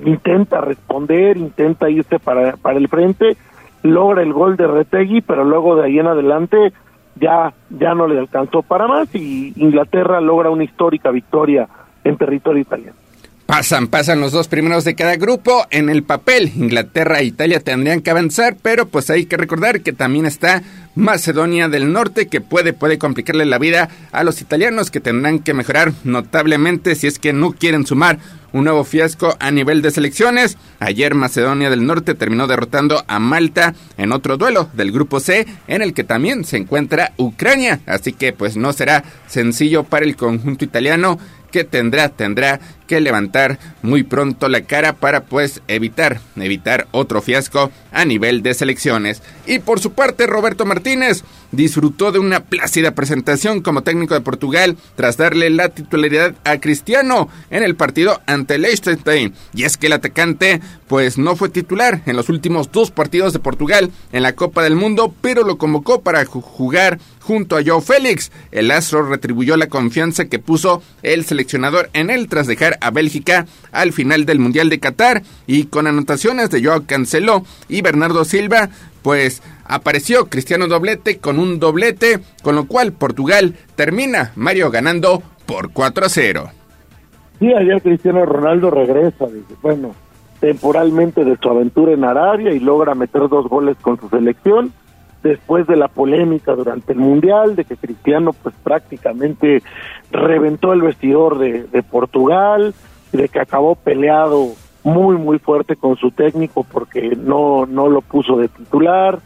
intenta 0.04 0.60
responder, 0.60 1.38
intenta 1.38 1.88
irse 1.88 2.18
para, 2.18 2.58
para 2.58 2.76
el 2.76 2.88
frente, 2.88 3.38
logra 3.82 4.22
el 4.22 4.34
gol 4.34 4.58
de 4.58 4.66
Retegui, 4.66 5.22
pero 5.22 5.42
luego 5.42 5.74
de 5.76 5.86
ahí 5.86 5.98
en 5.98 6.06
adelante 6.06 6.74
ya, 7.16 7.54
ya 7.70 7.94
no 7.94 8.06
le 8.06 8.18
alcanzó 8.18 8.60
para 8.60 8.86
más 8.86 9.14
y 9.14 9.54
Inglaterra 9.56 10.20
logra 10.20 10.50
una 10.50 10.64
histórica 10.64 11.10
victoria 11.10 11.66
en 12.04 12.18
territorio 12.18 12.60
italiano. 12.60 13.00
Pasan, 13.50 13.88
pasan 13.88 14.20
los 14.20 14.30
dos 14.30 14.46
primeros 14.46 14.84
de 14.84 14.94
cada 14.94 15.16
grupo. 15.16 15.66
En 15.70 15.88
el 15.88 16.04
papel, 16.04 16.52
Inglaterra 16.54 17.18
e 17.18 17.24
Italia 17.24 17.58
tendrían 17.58 18.00
que 18.00 18.12
avanzar, 18.12 18.56
pero 18.62 18.86
pues 18.86 19.10
hay 19.10 19.26
que 19.26 19.36
recordar 19.36 19.80
que 19.80 19.92
también 19.92 20.24
está 20.24 20.62
Macedonia 20.94 21.68
del 21.68 21.92
Norte, 21.92 22.28
que 22.28 22.40
puede, 22.40 22.72
puede 22.72 22.96
complicarle 22.96 23.44
la 23.46 23.58
vida 23.58 23.88
a 24.12 24.22
los 24.22 24.40
italianos, 24.40 24.92
que 24.92 25.00
tendrán 25.00 25.40
que 25.40 25.52
mejorar 25.52 25.92
notablemente 26.04 26.94
si 26.94 27.08
es 27.08 27.18
que 27.18 27.32
no 27.32 27.50
quieren 27.50 27.88
sumar 27.88 28.20
un 28.52 28.64
nuevo 28.64 28.84
fiasco 28.84 29.36
a 29.40 29.50
nivel 29.50 29.82
de 29.82 29.90
selecciones. 29.90 30.56
Ayer 30.78 31.14
Macedonia 31.14 31.70
del 31.70 31.86
Norte 31.86 32.14
terminó 32.14 32.46
derrotando 32.46 33.04
a 33.08 33.18
Malta 33.18 33.74
en 33.96 34.12
otro 34.12 34.36
duelo 34.36 34.68
del 34.74 34.92
grupo 34.92 35.20
C, 35.20 35.46
en 35.66 35.82
el 35.82 35.92
que 35.92 36.04
también 36.04 36.44
se 36.44 36.56
encuentra 36.56 37.12
Ucrania. 37.16 37.80
Así 37.86 38.12
que 38.12 38.32
pues 38.32 38.56
no 38.56 38.72
será 38.72 39.04
sencillo 39.26 39.84
para 39.84 40.04
el 40.04 40.16
conjunto 40.16 40.64
italiano 40.64 41.18
que 41.50 41.64
tendrá, 41.64 42.08
tendrá 42.08 42.60
que 42.90 43.00
levantar 43.00 43.60
muy 43.82 44.02
pronto 44.02 44.48
la 44.48 44.62
cara 44.62 44.94
para 44.94 45.22
pues 45.22 45.62
evitar, 45.68 46.20
evitar 46.34 46.88
otro 46.90 47.22
fiasco 47.22 47.70
a 47.92 48.04
nivel 48.04 48.42
de 48.42 48.52
selecciones. 48.52 49.22
Y 49.46 49.60
por 49.60 49.78
su 49.78 49.92
parte, 49.92 50.26
Roberto 50.26 50.66
Martínez 50.66 51.22
disfrutó 51.52 52.10
de 52.10 52.18
una 52.18 52.40
plácida 52.40 52.92
presentación 52.96 53.60
como 53.60 53.82
técnico 53.82 54.14
de 54.14 54.20
Portugal 54.20 54.76
tras 54.96 55.16
darle 55.16 55.50
la 55.50 55.68
titularidad 55.68 56.34
a 56.44 56.58
Cristiano 56.58 57.28
en 57.50 57.62
el 57.62 57.76
partido 57.76 58.20
ante 58.26 58.58
Liechtenstein. 58.58 59.34
Y 59.54 59.62
es 59.62 59.76
que 59.76 59.86
el 59.86 59.92
atacante 59.92 60.60
pues 60.88 61.16
no 61.16 61.36
fue 61.36 61.48
titular 61.48 62.02
en 62.06 62.16
los 62.16 62.28
últimos 62.28 62.72
dos 62.72 62.90
partidos 62.90 63.32
de 63.32 63.38
Portugal 63.38 63.92
en 64.10 64.24
la 64.24 64.34
Copa 64.34 64.64
del 64.64 64.74
Mundo, 64.74 65.14
pero 65.20 65.44
lo 65.44 65.58
convocó 65.58 66.00
para 66.00 66.24
jugar 66.24 66.98
junto 67.30 67.56
a 67.56 67.60
Joe 67.64 67.80
Félix. 67.80 68.32
El 68.50 68.72
astro 68.72 69.04
retribuyó 69.04 69.56
la 69.56 69.68
confianza 69.68 70.24
que 70.24 70.40
puso 70.40 70.82
el 71.04 71.24
seleccionador 71.24 71.88
en 71.92 72.10
él 72.10 72.26
tras 72.28 72.48
dejar 72.48 72.76
a 72.80 72.90
Bélgica 72.90 73.46
al 73.70 73.92
final 73.92 74.24
del 74.24 74.40
Mundial 74.40 74.68
de 74.68 74.80
Qatar 74.80 75.22
y 75.46 75.66
con 75.66 75.86
anotaciones 75.86 76.50
de 76.50 76.64
Joao 76.64 76.86
Cancelo 76.86 77.44
y 77.68 77.82
Bernardo 77.82 78.24
Silva, 78.24 78.70
pues 79.02 79.44
apareció 79.64 80.26
Cristiano 80.26 80.66
doblete 80.66 81.18
con 81.18 81.38
un 81.38 81.60
doblete, 81.60 82.18
con 82.42 82.56
lo 82.56 82.66
cual 82.66 82.92
Portugal 82.92 83.54
termina 83.76 84.32
Mario 84.34 84.72
ganando 84.72 85.22
por 85.46 85.70
4 85.72 86.06
a 86.06 86.08
0. 86.08 86.50
Sí, 87.38 87.54
ayer 87.54 87.80
Cristiano 87.80 88.26
Ronaldo 88.26 88.72
regresa, 88.72 89.26
bueno, 89.62 89.94
temporalmente 90.40 91.24
de 91.24 91.36
su 91.40 91.48
aventura 91.48 91.92
en 91.92 92.02
Arabia 92.02 92.52
y 92.52 92.58
logra 92.58 92.96
meter 92.96 93.28
dos 93.28 93.48
goles 93.48 93.76
con 93.80 94.00
su 94.00 94.08
selección 94.08 94.72
después 95.22 95.66
de 95.66 95.76
la 95.76 95.88
polémica 95.88 96.54
durante 96.54 96.92
el 96.92 96.98
Mundial, 96.98 97.56
de 97.56 97.64
que 97.64 97.76
Cristiano 97.76 98.32
pues 98.32 98.54
prácticamente 98.62 99.62
reventó 100.10 100.72
el 100.72 100.82
vestidor 100.82 101.38
de, 101.38 101.64
de 101.64 101.82
Portugal, 101.82 102.74
de 103.12 103.28
que 103.28 103.40
acabó 103.40 103.74
peleado 103.74 104.48
muy 104.82 105.16
muy 105.16 105.38
fuerte 105.38 105.76
con 105.76 105.96
su 105.96 106.10
técnico 106.10 106.64
porque 106.64 107.14
no 107.16 107.66
no 107.66 107.88
lo 107.88 108.00
puso 108.00 108.36
de 108.36 108.48
titular, 108.48 109.18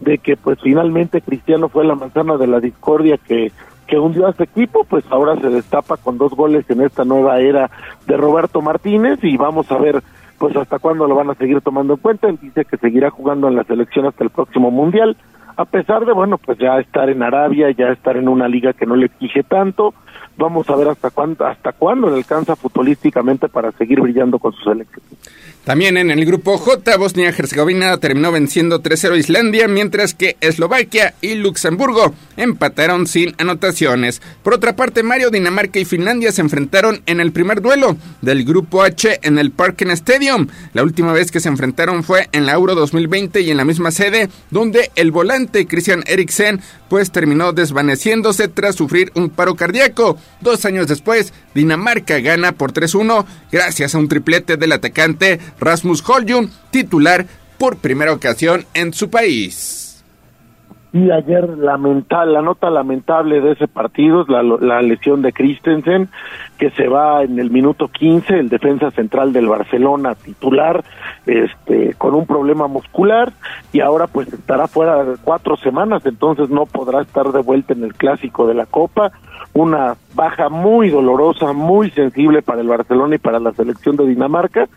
de 0.00 0.18
que 0.18 0.36
pues 0.36 0.58
finalmente 0.62 1.20
Cristiano 1.20 1.68
fue 1.68 1.84
la 1.84 1.94
manzana 1.94 2.36
de 2.36 2.46
la 2.46 2.60
discordia 2.60 3.18
que 3.18 3.52
que 3.86 3.98
hundió 3.98 4.26
a 4.26 4.32
su 4.32 4.42
equipo, 4.42 4.84
pues 4.84 5.04
ahora 5.10 5.38
se 5.38 5.50
destapa 5.50 5.98
con 5.98 6.16
dos 6.16 6.32
goles 6.32 6.64
en 6.70 6.80
esta 6.80 7.04
nueva 7.04 7.40
era 7.40 7.70
de 8.06 8.16
Roberto 8.16 8.62
Martínez 8.62 9.18
y 9.22 9.36
vamos 9.36 9.70
a 9.70 9.76
ver 9.76 10.02
pues 10.38 10.56
hasta 10.56 10.78
cuándo 10.78 11.06
lo 11.06 11.14
van 11.14 11.30
a 11.30 11.34
seguir 11.34 11.60
tomando 11.60 11.94
en 11.94 12.00
cuenta. 12.00 12.28
Él 12.28 12.38
dice 12.40 12.64
que 12.64 12.76
seguirá 12.76 13.10
jugando 13.10 13.48
en 13.48 13.54
la 13.54 13.64
selección 13.64 14.06
hasta 14.06 14.24
el 14.24 14.30
próximo 14.30 14.70
Mundial 14.70 15.16
a 15.62 15.64
pesar 15.64 16.04
de, 16.04 16.12
bueno, 16.12 16.38
pues 16.38 16.58
ya 16.58 16.78
estar 16.78 17.08
en 17.08 17.22
Arabia, 17.22 17.70
ya 17.70 17.88
estar 17.88 18.16
en 18.16 18.28
una 18.28 18.48
liga 18.48 18.72
que 18.72 18.86
no 18.86 18.96
le 18.96 19.06
exige 19.06 19.42
tanto, 19.42 19.94
vamos 20.36 20.68
a 20.68 20.76
ver 20.76 20.88
hasta 20.88 21.10
cuándo, 21.10 21.46
hasta 21.46 21.72
cuándo 21.72 22.10
le 22.10 22.16
alcanza 22.16 22.56
futbolísticamente 22.56 23.48
para 23.48 23.72
seguir 23.72 24.00
brillando 24.00 24.38
con 24.38 24.52
su 24.52 24.62
selección. 24.64 25.02
También 25.64 25.96
en 25.96 26.10
el 26.10 26.24
grupo 26.24 26.58
J, 26.58 26.96
Bosnia-Herzegovina 26.96 27.96
terminó 27.98 28.32
venciendo 28.32 28.82
3-0 28.82 29.16
Islandia, 29.16 29.68
mientras 29.68 30.12
que 30.12 30.36
Eslovaquia 30.40 31.14
y 31.20 31.36
Luxemburgo 31.36 32.14
empataron 32.36 33.06
sin 33.06 33.36
anotaciones. 33.38 34.20
Por 34.42 34.54
otra 34.54 34.74
parte, 34.74 35.04
Mario, 35.04 35.30
Dinamarca 35.30 35.78
y 35.78 35.84
Finlandia 35.84 36.32
se 36.32 36.40
enfrentaron 36.40 37.02
en 37.06 37.20
el 37.20 37.30
primer 37.30 37.62
duelo 37.62 37.96
del 38.22 38.44
grupo 38.44 38.82
H 38.82 39.20
en 39.22 39.38
el 39.38 39.52
Parken 39.52 39.92
Stadium. 39.92 40.48
La 40.74 40.82
última 40.82 41.12
vez 41.12 41.30
que 41.30 41.38
se 41.38 41.48
enfrentaron 41.48 42.02
fue 42.02 42.28
en 42.32 42.44
la 42.44 42.54
Euro 42.54 42.74
2020 42.74 43.40
y 43.42 43.52
en 43.52 43.56
la 43.56 43.64
misma 43.64 43.92
sede, 43.92 44.30
donde 44.50 44.90
el 44.96 45.12
volante 45.12 45.68
Christian 45.68 46.02
Eriksen 46.06 46.60
pues 46.92 47.10
terminó 47.10 47.54
desvaneciéndose 47.54 48.48
tras 48.48 48.76
sufrir 48.76 49.12
un 49.14 49.30
paro 49.30 49.54
cardíaco. 49.54 50.18
Dos 50.42 50.66
años 50.66 50.88
después, 50.88 51.32
Dinamarca 51.54 52.20
gana 52.20 52.52
por 52.52 52.74
3-1 52.74 53.24
gracias 53.50 53.94
a 53.94 53.98
un 53.98 54.08
triplete 54.08 54.58
del 54.58 54.72
atacante 54.72 55.40
Rasmus 55.58 56.06
Holjun, 56.06 56.52
titular 56.70 57.26
por 57.56 57.78
primera 57.78 58.12
ocasión 58.12 58.66
en 58.74 58.92
su 58.92 59.08
país. 59.08 59.81
Y 60.94 61.10
ayer 61.10 61.48
lamentable, 61.56 62.34
la 62.34 62.42
nota 62.42 62.68
lamentable 62.68 63.40
de 63.40 63.52
ese 63.52 63.66
partido 63.66 64.22
es 64.22 64.28
la, 64.28 64.42
la, 64.42 64.82
lesión 64.82 65.22
de 65.22 65.32
Christensen, 65.32 66.10
que 66.58 66.70
se 66.72 66.86
va 66.86 67.22
en 67.22 67.38
el 67.38 67.50
minuto 67.50 67.88
15, 67.88 68.38
el 68.38 68.50
defensa 68.50 68.90
central 68.90 69.32
del 69.32 69.48
Barcelona 69.48 70.14
titular, 70.14 70.84
este, 71.24 71.94
con 71.94 72.14
un 72.14 72.26
problema 72.26 72.66
muscular, 72.66 73.32
y 73.72 73.80
ahora 73.80 74.06
pues 74.06 74.30
estará 74.30 74.66
fuera 74.66 75.02
cuatro 75.24 75.56
semanas, 75.56 76.04
entonces 76.04 76.50
no 76.50 76.66
podrá 76.66 77.00
estar 77.00 77.32
de 77.32 77.40
vuelta 77.40 77.72
en 77.72 77.84
el 77.84 77.94
clásico 77.94 78.46
de 78.46 78.54
la 78.54 78.66
Copa, 78.66 79.12
una 79.54 79.96
baja 80.14 80.50
muy 80.50 80.90
dolorosa, 80.90 81.54
muy 81.54 81.90
sensible 81.90 82.42
para 82.42 82.60
el 82.60 82.68
Barcelona 82.68 83.14
y 83.14 83.18
para 83.18 83.40
la 83.40 83.52
selección 83.52 83.96
de 83.96 84.06
Dinamarca, 84.06 84.68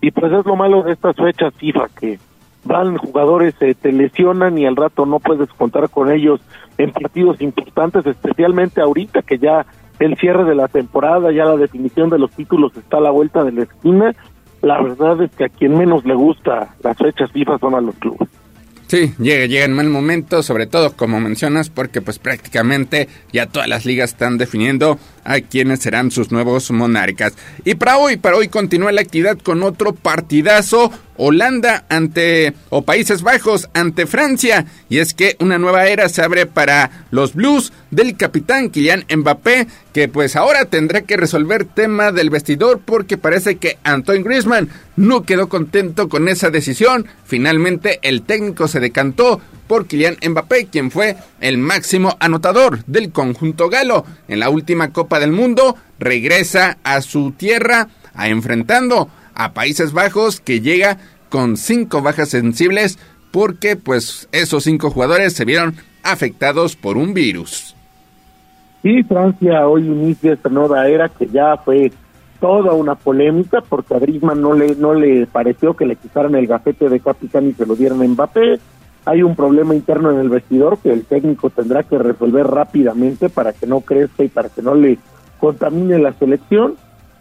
y 0.00 0.10
pues 0.10 0.32
es 0.32 0.44
lo 0.44 0.56
malo 0.56 0.82
de 0.82 0.94
estas 0.94 1.14
fechas 1.14 1.54
FIFA, 1.54 1.86
que 1.96 2.18
van 2.64 2.96
jugadores, 2.96 3.54
se 3.58 3.74
te 3.74 3.92
lesionan 3.92 4.58
y 4.58 4.66
al 4.66 4.76
rato 4.76 5.06
no 5.06 5.18
puedes 5.18 5.48
contar 5.50 5.88
con 5.90 6.10
ellos 6.10 6.40
en 6.78 6.92
partidos 6.92 7.40
importantes, 7.40 8.06
especialmente 8.06 8.80
ahorita 8.80 9.22
que 9.22 9.38
ya 9.38 9.66
el 9.98 10.16
cierre 10.16 10.44
de 10.44 10.54
la 10.54 10.68
temporada, 10.68 11.30
ya 11.30 11.44
la 11.44 11.56
definición 11.56 12.08
de 12.10 12.18
los 12.18 12.30
títulos 12.30 12.72
está 12.76 12.98
a 12.98 13.02
la 13.02 13.10
vuelta 13.10 13.44
de 13.44 13.52
la 13.52 13.62
esquina. 13.64 14.14
La 14.62 14.80
verdad 14.82 15.22
es 15.22 15.30
que 15.32 15.44
a 15.44 15.48
quien 15.48 15.76
menos 15.76 16.04
le 16.04 16.14
gusta 16.14 16.74
las 16.82 16.96
fechas 16.96 17.30
FIFA 17.32 17.58
son 17.58 17.74
a 17.74 17.80
los 17.80 17.94
clubes. 17.96 18.28
Sí, 18.90 19.14
llega, 19.20 19.46
llega 19.46 19.66
en 19.66 19.72
mal 19.74 19.88
momento, 19.88 20.42
sobre 20.42 20.66
todo 20.66 20.96
como 20.96 21.20
mencionas, 21.20 21.70
porque 21.70 22.00
pues 22.00 22.18
prácticamente 22.18 23.08
ya 23.32 23.46
todas 23.46 23.68
las 23.68 23.86
ligas 23.86 24.10
están 24.10 24.36
definiendo 24.36 24.98
a 25.22 25.40
quienes 25.42 25.78
serán 25.78 26.10
sus 26.10 26.32
nuevos 26.32 26.72
monarcas. 26.72 27.34
Y 27.64 27.76
para 27.76 27.98
hoy, 27.98 28.16
para 28.16 28.36
hoy 28.36 28.48
continúa 28.48 28.90
la 28.90 29.02
actividad 29.02 29.38
con 29.38 29.62
otro 29.62 29.92
partidazo, 29.92 30.90
Holanda 31.16 31.84
ante 31.88 32.54
o 32.70 32.82
Países 32.82 33.22
Bajos 33.22 33.68
ante 33.74 34.06
Francia. 34.06 34.66
Y 34.88 34.98
es 34.98 35.14
que 35.14 35.36
una 35.40 35.58
nueva 35.58 35.86
era 35.86 36.08
se 36.08 36.22
abre 36.22 36.46
para 36.46 37.06
los 37.10 37.34
Blues 37.34 37.72
del 37.90 38.16
capitán 38.16 38.70
Kylian 38.70 39.04
Mbappé, 39.14 39.66
que 39.92 40.08
pues 40.08 40.36
ahora 40.36 40.64
tendrá 40.64 41.02
que 41.02 41.16
resolver 41.16 41.64
tema 41.64 42.12
del 42.12 42.30
vestidor 42.30 42.80
porque 42.84 43.18
parece 43.18 43.56
que 43.56 43.78
Antoine 43.84 44.24
Griezmann 44.24 44.68
no 44.96 45.22
quedó 45.22 45.48
contento 45.48 46.08
con 46.08 46.28
esa 46.28 46.50
decisión. 46.50 47.06
Finalmente 47.24 47.98
el 48.02 48.22
técnico 48.22 48.68
se 48.68 48.80
decantó 48.80 49.40
por 49.66 49.86
Kylian 49.86 50.16
Mbappé, 50.26 50.66
quien 50.66 50.90
fue 50.90 51.16
el 51.40 51.58
máximo 51.58 52.16
anotador 52.18 52.84
del 52.86 53.12
conjunto 53.12 53.68
galo 53.68 54.04
en 54.26 54.40
la 54.40 54.50
última 54.50 54.92
Copa 54.92 55.20
del 55.20 55.32
Mundo. 55.32 55.76
Regresa 55.98 56.78
a 56.82 57.02
su 57.02 57.32
tierra 57.32 57.88
a 58.14 58.28
enfrentando 58.28 59.08
a 59.34 59.52
Países 59.52 59.92
Bajos 59.92 60.40
que 60.40 60.60
llega 60.60 60.98
con 61.28 61.56
cinco 61.56 62.02
bajas 62.02 62.30
sensibles 62.30 62.98
porque 63.30 63.76
pues 63.76 64.28
esos 64.32 64.64
cinco 64.64 64.90
jugadores 64.90 65.32
se 65.32 65.44
vieron 65.44 65.74
afectados 66.02 66.76
por 66.76 66.96
un 66.96 67.14
virus. 67.14 67.76
Sí, 68.82 69.02
Francia 69.02 69.68
hoy 69.68 69.86
inicia 69.86 70.32
esta 70.32 70.48
nueva 70.48 70.88
era 70.88 71.08
que 71.08 71.26
ya 71.26 71.56
fue 71.58 71.92
toda 72.40 72.72
una 72.72 72.94
polémica 72.94 73.60
porque 73.60 73.94
a 73.94 73.98
Griezmann 73.98 74.40
no 74.40 74.54
le 74.54 74.74
no 74.74 74.94
le 74.94 75.26
pareció 75.26 75.74
que 75.74 75.84
le 75.84 75.96
quitaran 75.96 76.34
el 76.34 76.46
gafete 76.46 76.88
de 76.88 77.00
capitán 77.00 77.48
y 77.48 77.52
se 77.52 77.66
lo 77.66 77.76
dieran 77.76 78.00
a 78.00 78.08
Mbappé. 78.08 78.58
Hay 79.04 79.22
un 79.22 79.36
problema 79.36 79.74
interno 79.74 80.10
en 80.10 80.18
el 80.18 80.28
vestidor 80.28 80.78
que 80.78 80.92
el 80.92 81.04
técnico 81.04 81.50
tendrá 81.50 81.82
que 81.82 81.98
resolver 81.98 82.46
rápidamente 82.46 83.28
para 83.28 83.52
que 83.52 83.66
no 83.66 83.80
crezca 83.80 84.24
y 84.24 84.28
para 84.28 84.48
que 84.48 84.62
no 84.62 84.74
le 84.74 84.98
contamine 85.38 85.98
la 85.98 86.12
selección. 86.14 86.74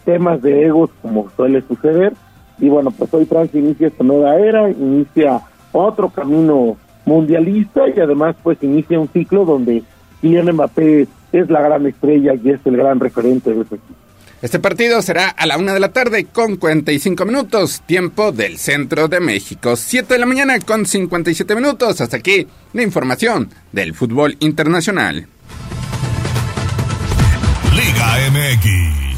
Temas 0.06 0.42
de 0.42 0.66
egos 0.66 0.90
como 1.02 1.30
suele 1.36 1.62
suceder. 1.68 2.14
Y 2.60 2.70
bueno, 2.70 2.92
pues 2.92 3.14
hoy 3.14 3.26
Francia 3.26 3.60
inicia 3.60 3.88
esta 3.88 4.04
nueva 4.04 4.36
era, 4.36 4.70
inicia 4.70 5.42
otro 5.72 6.10
camino 6.10 6.78
mundialista 7.06 7.88
y 7.90 8.00
además 8.00 8.36
pues 8.44 8.58
inicia 8.62 9.00
un 9.00 9.08
ciclo 9.10 9.46
donde 9.46 9.84
Kylian 10.22 10.52
Mbappé 10.54 11.08
es 11.32 11.50
la 11.50 11.62
gran 11.62 11.86
estrella 11.86 12.34
y 12.36 12.50
es 12.50 12.60
el 12.66 12.78
gran 12.78 13.00
referente 13.00 13.54
de 13.54 13.62
ese 13.62 13.76
equipo. 13.76 13.96
Este 14.42 14.60
partido 14.60 15.02
será 15.02 15.28
a 15.28 15.46
la 15.46 15.58
una 15.58 15.74
de 15.74 15.82
la 15.82 15.92
tarde 15.92 16.26
con 16.26 16.56
45 16.56 17.26
minutos, 17.26 17.82
tiempo 17.86 18.32
del 18.32 18.58
centro 18.58 19.10
de 19.10 19.20
México. 19.20 19.76
7 19.76 20.14
de 20.14 20.20
la 20.20 20.26
mañana 20.26 20.58
con 20.60 20.86
57 20.86 21.56
minutos. 21.56 22.00
Hasta 22.00 22.18
aquí 22.18 22.48
la 22.72 22.82
información 22.82 23.50
del 23.74 23.94
fútbol 23.94 24.38
internacional. 24.40 25.28
Liga 27.76 28.18
MX. 28.32 29.09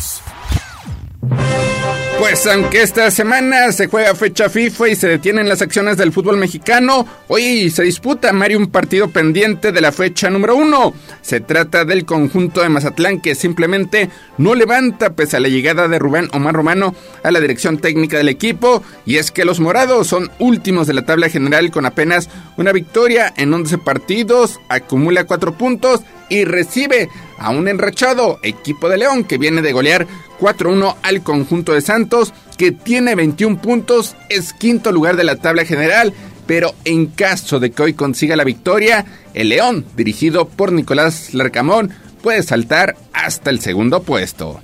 Pues 2.21 2.45
aunque 2.45 2.83
esta 2.83 3.09
semana 3.09 3.71
se 3.71 3.87
juega 3.87 4.13
fecha 4.13 4.47
FIFA 4.47 4.89
y 4.89 4.95
se 4.95 5.07
detienen 5.07 5.49
las 5.49 5.63
acciones 5.63 5.97
del 5.97 6.11
fútbol 6.11 6.37
mexicano, 6.37 7.07
hoy 7.27 7.71
se 7.71 7.81
disputa 7.81 8.31
Mario 8.31 8.59
un 8.59 8.67
partido 8.67 9.09
pendiente 9.09 9.71
de 9.71 9.81
la 9.81 9.91
fecha 9.91 10.29
número 10.29 10.55
uno. 10.55 10.93
Se 11.23 11.39
trata 11.39 11.83
del 11.83 12.05
conjunto 12.05 12.61
de 12.61 12.69
Mazatlán 12.69 13.21
que 13.21 13.33
simplemente 13.33 14.11
no 14.37 14.53
levanta 14.53 15.15
pese 15.15 15.37
a 15.37 15.39
la 15.39 15.47
llegada 15.47 15.87
de 15.87 15.97
Rubén 15.97 16.29
Omar 16.31 16.53
Romano 16.53 16.93
a 17.23 17.31
la 17.31 17.39
dirección 17.39 17.79
técnica 17.79 18.17
del 18.17 18.29
equipo. 18.29 18.83
Y 19.03 19.17
es 19.17 19.31
que 19.31 19.43
los 19.43 19.59
morados 19.59 20.05
son 20.05 20.29
últimos 20.37 20.85
de 20.85 20.93
la 20.93 21.05
tabla 21.07 21.27
general 21.27 21.71
con 21.71 21.87
apenas 21.87 22.29
una 22.55 22.71
victoria 22.71 23.33
en 23.35 23.51
11 23.51 23.79
partidos, 23.79 24.59
acumula 24.69 25.23
4 25.23 25.57
puntos 25.57 26.01
y 26.31 26.45
recibe 26.45 27.09
a 27.37 27.49
un 27.49 27.67
enrachado 27.67 28.39
equipo 28.41 28.87
de 28.87 28.97
León 28.97 29.25
que 29.25 29.37
viene 29.37 29.61
de 29.61 29.73
golear 29.73 30.07
4-1 30.39 30.95
al 31.03 31.21
conjunto 31.23 31.73
de 31.73 31.81
Santos, 31.81 32.33
que 32.57 32.71
tiene 32.71 33.15
21 33.15 33.61
puntos, 33.61 34.15
es 34.29 34.53
quinto 34.53 34.93
lugar 34.93 35.17
de 35.17 35.25
la 35.25 35.35
tabla 35.35 35.65
general, 35.65 36.13
pero 36.47 36.71
en 36.85 37.07
caso 37.07 37.59
de 37.59 37.71
que 37.71 37.83
hoy 37.83 37.93
consiga 37.95 38.37
la 38.37 38.45
victoria, 38.45 39.05
el 39.33 39.49
León, 39.49 39.85
dirigido 39.97 40.47
por 40.47 40.71
Nicolás 40.71 41.33
Larcamón, 41.33 41.91
puede 42.23 42.43
saltar 42.43 42.95
hasta 43.11 43.49
el 43.49 43.59
segundo 43.59 44.01
puesto. 44.01 44.61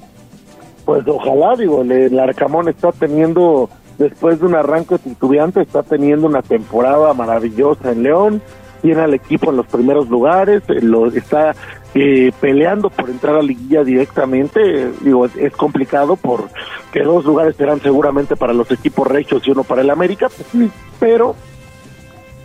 Pues 0.86 1.06
ojalá, 1.06 1.58
digo, 1.58 1.82
el 1.82 2.16
Larcamón 2.16 2.70
está 2.70 2.94
teniendo, 2.94 3.70
después 3.98 4.40
de 4.40 4.46
un 4.46 4.56
arranque 4.56 5.00
titubeante, 5.00 5.64
está 5.64 5.84
teniendo 5.84 6.28
una 6.28 6.42
temporada 6.44 7.14
maravillosa 7.14 7.92
en 7.92 8.04
León, 8.04 8.42
tiene 8.78 9.02
al 9.02 9.14
equipo 9.14 9.52
en 9.52 9.58
los 9.58 9.68
primeros 9.68 10.10
lugares, 10.10 10.64
lo 10.68 11.08
está 11.08 11.56
eh, 11.96 12.32
peleando 12.40 12.90
por 12.90 13.10
entrar 13.10 13.36
a 13.36 13.38
la 13.38 13.44
liguilla 13.44 13.84
directamente, 13.84 14.92
digo, 15.02 15.26
es, 15.26 15.54
complicado 15.54 16.16
porque 16.16 17.02
dos 17.04 17.26
lugares 17.26 17.56
serán 17.56 17.82
seguramente 17.82 18.36
para 18.36 18.54
los 18.54 18.70
equipos 18.72 19.08
rechos 19.08 19.42
y 19.46 19.52
uno 19.52 19.64
para 19.64 19.82
el 19.82 19.90
América, 19.90 20.28
pues 20.30 20.70
pero 21.00 21.36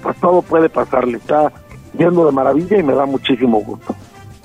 pues 0.03 0.17
todo 0.21 0.43
puede 0.43 0.69
pasarle, 0.69 1.19
está 1.19 1.53
yendo 1.97 2.27
de 2.27 2.33
maravilla 2.33 2.79
y 2.79 2.83
me 2.83 2.95
da 2.95 3.07
muchísimo 3.07 3.61
gusto. 3.61 3.95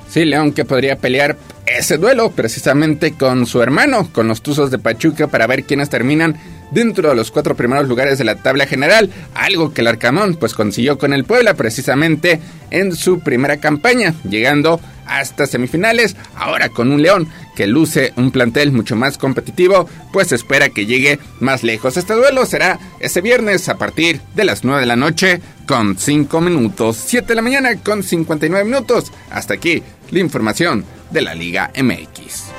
Sí, 0.07 0.23
León 0.23 0.53
que 0.53 0.65
podría 0.65 0.97
pelear 0.97 1.35
ese 1.65 1.97
duelo 1.97 2.31
precisamente 2.31 3.13
con 3.13 3.45
su 3.45 3.61
hermano, 3.61 4.07
con 4.11 4.27
los 4.27 4.41
Tuzos 4.41 4.71
de 4.71 4.79
Pachuca, 4.79 5.27
para 5.27 5.47
ver 5.47 5.63
quiénes 5.63 5.89
terminan 5.89 6.37
dentro 6.71 7.09
de 7.09 7.15
los 7.15 7.31
cuatro 7.31 7.55
primeros 7.55 7.87
lugares 7.87 8.17
de 8.17 8.23
la 8.23 8.35
tabla 8.35 8.65
general, 8.65 9.09
algo 9.33 9.73
que 9.73 9.81
el 9.81 9.87
Arcamón 9.87 10.35
pues 10.35 10.53
consiguió 10.53 10.97
con 10.97 11.13
el 11.13 11.25
Puebla 11.25 11.53
precisamente 11.53 12.39
en 12.71 12.95
su 12.95 13.19
primera 13.19 13.57
campaña, 13.57 14.13
llegando 14.29 14.79
hasta 15.07 15.47
semifinales, 15.47 16.15
ahora 16.35 16.69
con 16.69 16.91
un 16.91 17.01
León 17.01 17.29
que 17.55 17.65
luce 17.65 18.13
un 18.17 18.31
plantel 18.31 18.71
mucho 18.71 18.95
más 18.95 19.17
competitivo, 19.17 19.89
pues 20.11 20.31
espera 20.31 20.69
que 20.69 20.85
llegue 20.85 21.19
más 21.39 21.63
lejos. 21.63 21.97
Este 21.97 22.13
duelo 22.13 22.45
será 22.45 22.77
ese 22.99 23.21
viernes 23.21 23.69
a 23.69 23.77
partir 23.77 24.21
de 24.35 24.45
las 24.45 24.63
9 24.63 24.81
de 24.81 24.85
la 24.85 24.95
noche 24.95 25.41
con 25.65 25.97
5 25.97 26.41
minutos, 26.41 26.97
7 27.05 27.27
de 27.27 27.35
la 27.35 27.41
mañana 27.41 27.75
con 27.77 28.03
59 28.03 28.65
minutos. 28.65 29.11
Hasta 29.31 29.55
aquí 29.55 29.81
la 30.11 30.19
información 30.19 30.85
de 31.09 31.21
la 31.21 31.33
Liga 31.33 31.71
MX. 31.75 32.51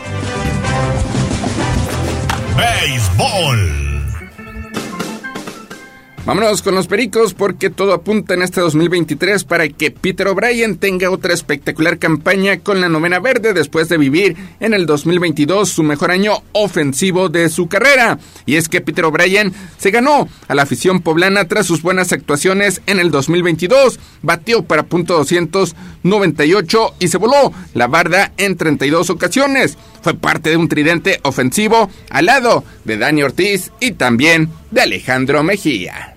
Béisbol. 2.57 3.88
Vámonos 6.29 6.61
con 6.61 6.75
los 6.75 6.89
pericos 6.89 7.33
porque 7.33 7.71
todo 7.71 7.95
apunta 7.95 8.35
en 8.35 8.43
este 8.43 8.61
2023 8.61 9.45
para 9.45 9.67
que 9.71 9.91
Peter 9.91 10.29
O'Brien 10.29 10.77
tenga 10.77 11.11
otra 11.11 11.33
espectacular 11.33 11.99
campaña 11.99 12.59
con 12.59 12.83
la 12.83 12.91
novena 12.91 13.19
verde 13.19 13.55
después 13.55 13.89
de 13.89 13.97
vivir 13.97 14.37
en 14.61 14.75
el 14.75 14.85
2022 14.85 15.71
su 15.71 15.83
mejor 15.83 16.11
año 16.11 16.43
ofensivo 16.53 17.31
de 17.31 17.49
su 17.49 17.67
carrera. 17.67 18.19
Y 18.45 18.57
es 18.57 18.69
que 18.69 18.83
Peter 18.83 19.07
O'Brien 19.07 19.55
se 19.79 19.91
ganó 19.91 20.29
a 20.49 20.55
la 20.55 20.65
afición 20.65 21.01
poblana 21.01 21.49
tras 21.49 21.65
sus 21.65 21.81
buenas 21.81 22.13
actuaciones 22.13 22.83
en 22.85 23.01
el 23.01 23.11
2022. 23.11 23.99
Batió 24.21 24.65
para 24.65 24.83
punto 24.83 25.17
298 25.17 26.95
y 27.01 27.09
se 27.09 27.17
voló 27.17 27.55
la 27.73 27.87
barda 27.87 28.35
en 28.37 28.59
32 28.59 29.09
ocasiones. 29.09 29.79
Fue 30.03 30.13
parte 30.13 30.51
de 30.51 30.59
un 30.59 30.69
tridente 30.69 31.21
ofensivo 31.23 31.91
al 32.11 32.27
lado 32.27 32.65
de 32.85 32.99
Dani 32.99 33.23
Ortiz 33.23 33.71
y 33.81 33.93
también 33.93 34.51
de 34.71 34.83
Alejandro 34.83 35.43
Mejía. 35.43 36.17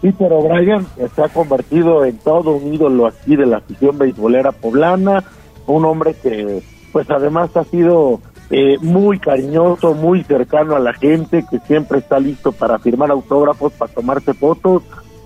Peter 0.00 0.32
O'Brien 0.32 0.86
se 1.14 1.22
ha 1.22 1.28
convertido 1.28 2.04
en 2.04 2.18
todo 2.18 2.52
un 2.52 2.72
ídolo 2.72 3.06
aquí 3.06 3.36
de 3.36 3.46
la 3.46 3.58
afición 3.58 3.98
beisbolera 3.98 4.52
poblana, 4.52 5.24
un 5.66 5.84
hombre 5.84 6.14
que 6.14 6.62
pues 6.92 7.10
además 7.10 7.56
ha 7.56 7.64
sido 7.64 8.20
eh, 8.50 8.78
muy 8.80 9.18
cariñoso, 9.18 9.94
muy 9.94 10.24
cercano 10.24 10.74
a 10.74 10.80
la 10.80 10.94
gente, 10.94 11.44
que 11.50 11.58
siempre 11.60 11.98
está 11.98 12.18
listo 12.18 12.52
para 12.52 12.78
firmar 12.78 13.10
autógrafos, 13.10 13.72
para 13.74 13.92
tomarse 13.92 14.32
fotos, 14.34 14.82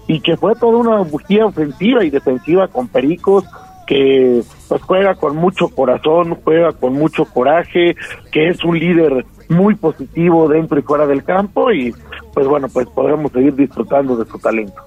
y 0.08 0.20
que 0.20 0.36
fue 0.36 0.56
toda 0.56 0.78
una 0.78 0.98
bujía 0.98 1.46
ofensiva 1.46 2.04
y 2.04 2.10
defensiva 2.10 2.66
con 2.66 2.88
Pericos, 2.88 3.44
que 3.86 4.42
pues 4.68 4.82
juega 4.82 5.14
con 5.14 5.36
mucho 5.36 5.68
corazón, 5.68 6.36
juega 6.42 6.72
con 6.72 6.94
mucho 6.94 7.24
coraje, 7.26 7.94
que 8.32 8.48
es 8.48 8.64
un 8.64 8.78
líder 8.78 9.24
muy 9.48 9.74
positivo 9.74 10.48
dentro 10.48 10.78
y 10.78 10.82
fuera 10.82 11.06
del 11.06 11.24
campo 11.24 11.72
y 11.72 11.94
pues 12.34 12.46
bueno, 12.46 12.68
pues 12.68 12.86
podremos 12.88 13.32
seguir 13.32 13.54
disfrutando 13.54 14.16
de 14.16 14.30
su 14.30 14.38
talento. 14.38 14.82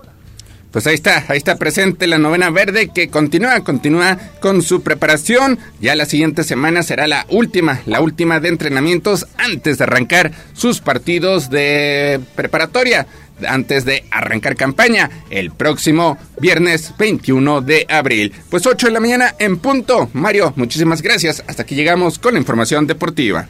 Pues 0.76 0.88
ahí 0.88 0.95
está, 0.95 1.23
ahí 1.30 1.38
está 1.38 1.56
presente 1.56 2.06
la 2.06 2.18
novena 2.18 2.49
verde 2.49 2.90
que 2.94 3.07
continúa, 3.07 3.61
continúa 3.61 4.19
con 4.41 4.61
su 4.61 4.84
preparación. 4.84 5.57
Ya 5.80 5.95
la 5.95 6.06
siguiente 6.06 6.44
semana 6.44 6.84
será 6.84 7.07
la 7.07 7.26
última, 7.30 7.80
la 7.86 8.02
última 8.02 8.41
de 8.41 8.49
entrenamientos 8.49 9.26
antes 9.38 9.77
de 9.77 9.86
arrancar 9.86 10.34
sus 10.52 10.82
partidos 10.82 11.49
de 11.49 12.19
preparatoria, 12.36 13.07
antes 13.48 13.86
de 13.86 14.03
arrancar 14.11 14.57
campaña 14.57 15.10
el 15.30 15.52
próximo 15.52 16.18
viernes 16.41 16.94
21 16.98 17.61
de 17.61 17.86
abril. 17.88 18.34
Pues 18.49 18.68
8 18.68 18.88
de 18.88 18.91
la 18.91 18.99
mañana 18.99 19.34
en 19.40 19.56
punto. 19.56 20.10
Mario, 20.11 20.52
muchísimas 20.57 21.02
gracias. 21.02 21.41
Hasta 21.48 21.64
aquí 21.64 21.76
llegamos 21.76 22.19
con 22.19 22.34
la 22.34 22.40
información 22.41 22.86
deportiva. 22.86 23.48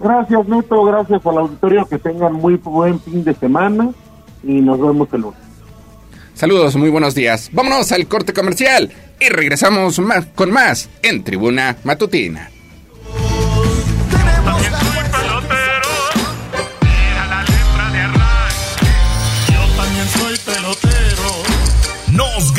Gracias, 0.00 0.48
Neto. 0.48 0.84
Gracias 0.84 1.26
al 1.26 1.38
auditorio. 1.38 1.86
Que 1.86 1.98
tengan 1.98 2.32
muy 2.34 2.56
buen 2.56 3.00
fin 3.00 3.24
de 3.24 3.34
semana 3.34 3.90
y 4.42 4.60
nos 4.60 4.80
vemos 4.80 5.08
el 5.12 5.22
lunes. 5.22 5.40
Saludos, 6.34 6.74
muy 6.76 6.90
buenos 6.90 7.14
días. 7.14 7.48
Vámonos 7.52 7.92
al 7.92 8.08
corte 8.08 8.32
comercial 8.32 8.90
y 9.20 9.28
regresamos 9.28 9.98
más, 10.00 10.26
con 10.34 10.50
más 10.50 10.90
en 11.02 11.22
Tribuna 11.22 11.76
Matutina. 11.84 12.50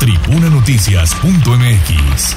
tribunanoticias.mx. 0.00 2.34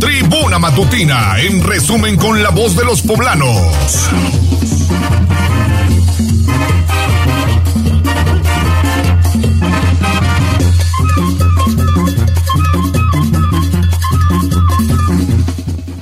Tribuna 0.00 0.58
Matutina, 0.58 1.38
en 1.38 1.62
resumen 1.62 2.16
con 2.16 2.42
la 2.42 2.50
voz 2.50 2.76
de 2.76 2.84
los 2.84 3.00
poblanos. 3.02 4.10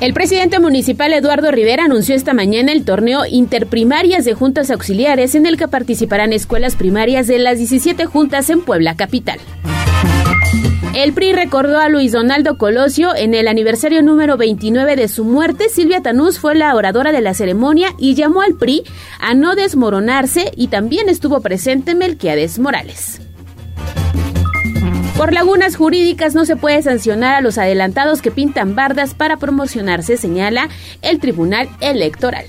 El 0.00 0.14
presidente 0.14 0.58
municipal 0.58 1.12
Eduardo 1.12 1.50
Rivera 1.50 1.84
anunció 1.84 2.14
esta 2.14 2.32
mañana 2.32 2.72
el 2.72 2.86
torneo 2.86 3.26
Interprimarias 3.26 4.24
de 4.24 4.32
Juntas 4.32 4.70
Auxiliares 4.70 5.34
en 5.34 5.44
el 5.44 5.58
que 5.58 5.68
participarán 5.68 6.32
escuelas 6.32 6.76
primarias 6.76 7.26
de 7.26 7.38
las 7.38 7.58
17 7.58 8.06
juntas 8.06 8.48
en 8.48 8.62
Puebla 8.62 8.96
Capital. 8.96 9.38
El 10.94 11.12
PRI 11.12 11.32
recordó 11.32 11.78
a 11.78 11.88
Luis 11.88 12.12
Donaldo 12.12 12.58
Colosio 12.58 13.14
en 13.14 13.34
el 13.34 13.46
aniversario 13.46 14.02
número 14.02 14.36
29 14.36 14.96
de 14.96 15.06
su 15.06 15.24
muerte. 15.24 15.68
Silvia 15.68 16.02
Tanús 16.02 16.40
fue 16.40 16.56
la 16.56 16.74
oradora 16.74 17.12
de 17.12 17.20
la 17.20 17.34
ceremonia 17.34 17.94
y 17.98 18.14
llamó 18.14 18.42
al 18.42 18.54
PRI 18.54 18.82
a 19.20 19.34
no 19.34 19.54
desmoronarse 19.54 20.50
y 20.56 20.68
también 20.68 21.08
estuvo 21.08 21.40
presente 21.40 21.94
Melquiades 21.94 22.58
Morales. 22.58 23.20
Por 25.16 25.32
lagunas 25.32 25.76
jurídicas 25.76 26.34
no 26.34 26.44
se 26.44 26.56
puede 26.56 26.82
sancionar 26.82 27.34
a 27.34 27.40
los 27.40 27.58
adelantados 27.58 28.22
que 28.22 28.30
pintan 28.30 28.74
bardas 28.74 29.14
para 29.14 29.36
promocionarse, 29.36 30.16
señala 30.16 30.68
el 31.02 31.18
Tribunal 31.18 31.68
Electoral. 31.80 32.46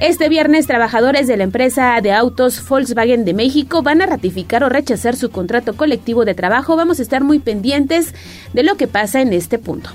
Este 0.00 0.28
viernes, 0.28 0.66
trabajadores 0.66 1.26
de 1.26 1.38
la 1.38 1.44
empresa 1.44 1.98
de 2.02 2.12
autos 2.12 2.62
Volkswagen 2.68 3.24
de 3.24 3.32
México 3.32 3.82
van 3.82 4.02
a 4.02 4.06
ratificar 4.06 4.62
o 4.62 4.68
rechazar 4.68 5.16
su 5.16 5.30
contrato 5.30 5.74
colectivo 5.74 6.26
de 6.26 6.34
trabajo. 6.34 6.76
Vamos 6.76 6.98
a 6.98 7.02
estar 7.02 7.24
muy 7.24 7.38
pendientes 7.38 8.14
de 8.52 8.62
lo 8.62 8.76
que 8.76 8.88
pasa 8.88 9.22
en 9.22 9.32
este 9.32 9.58
punto. 9.58 9.88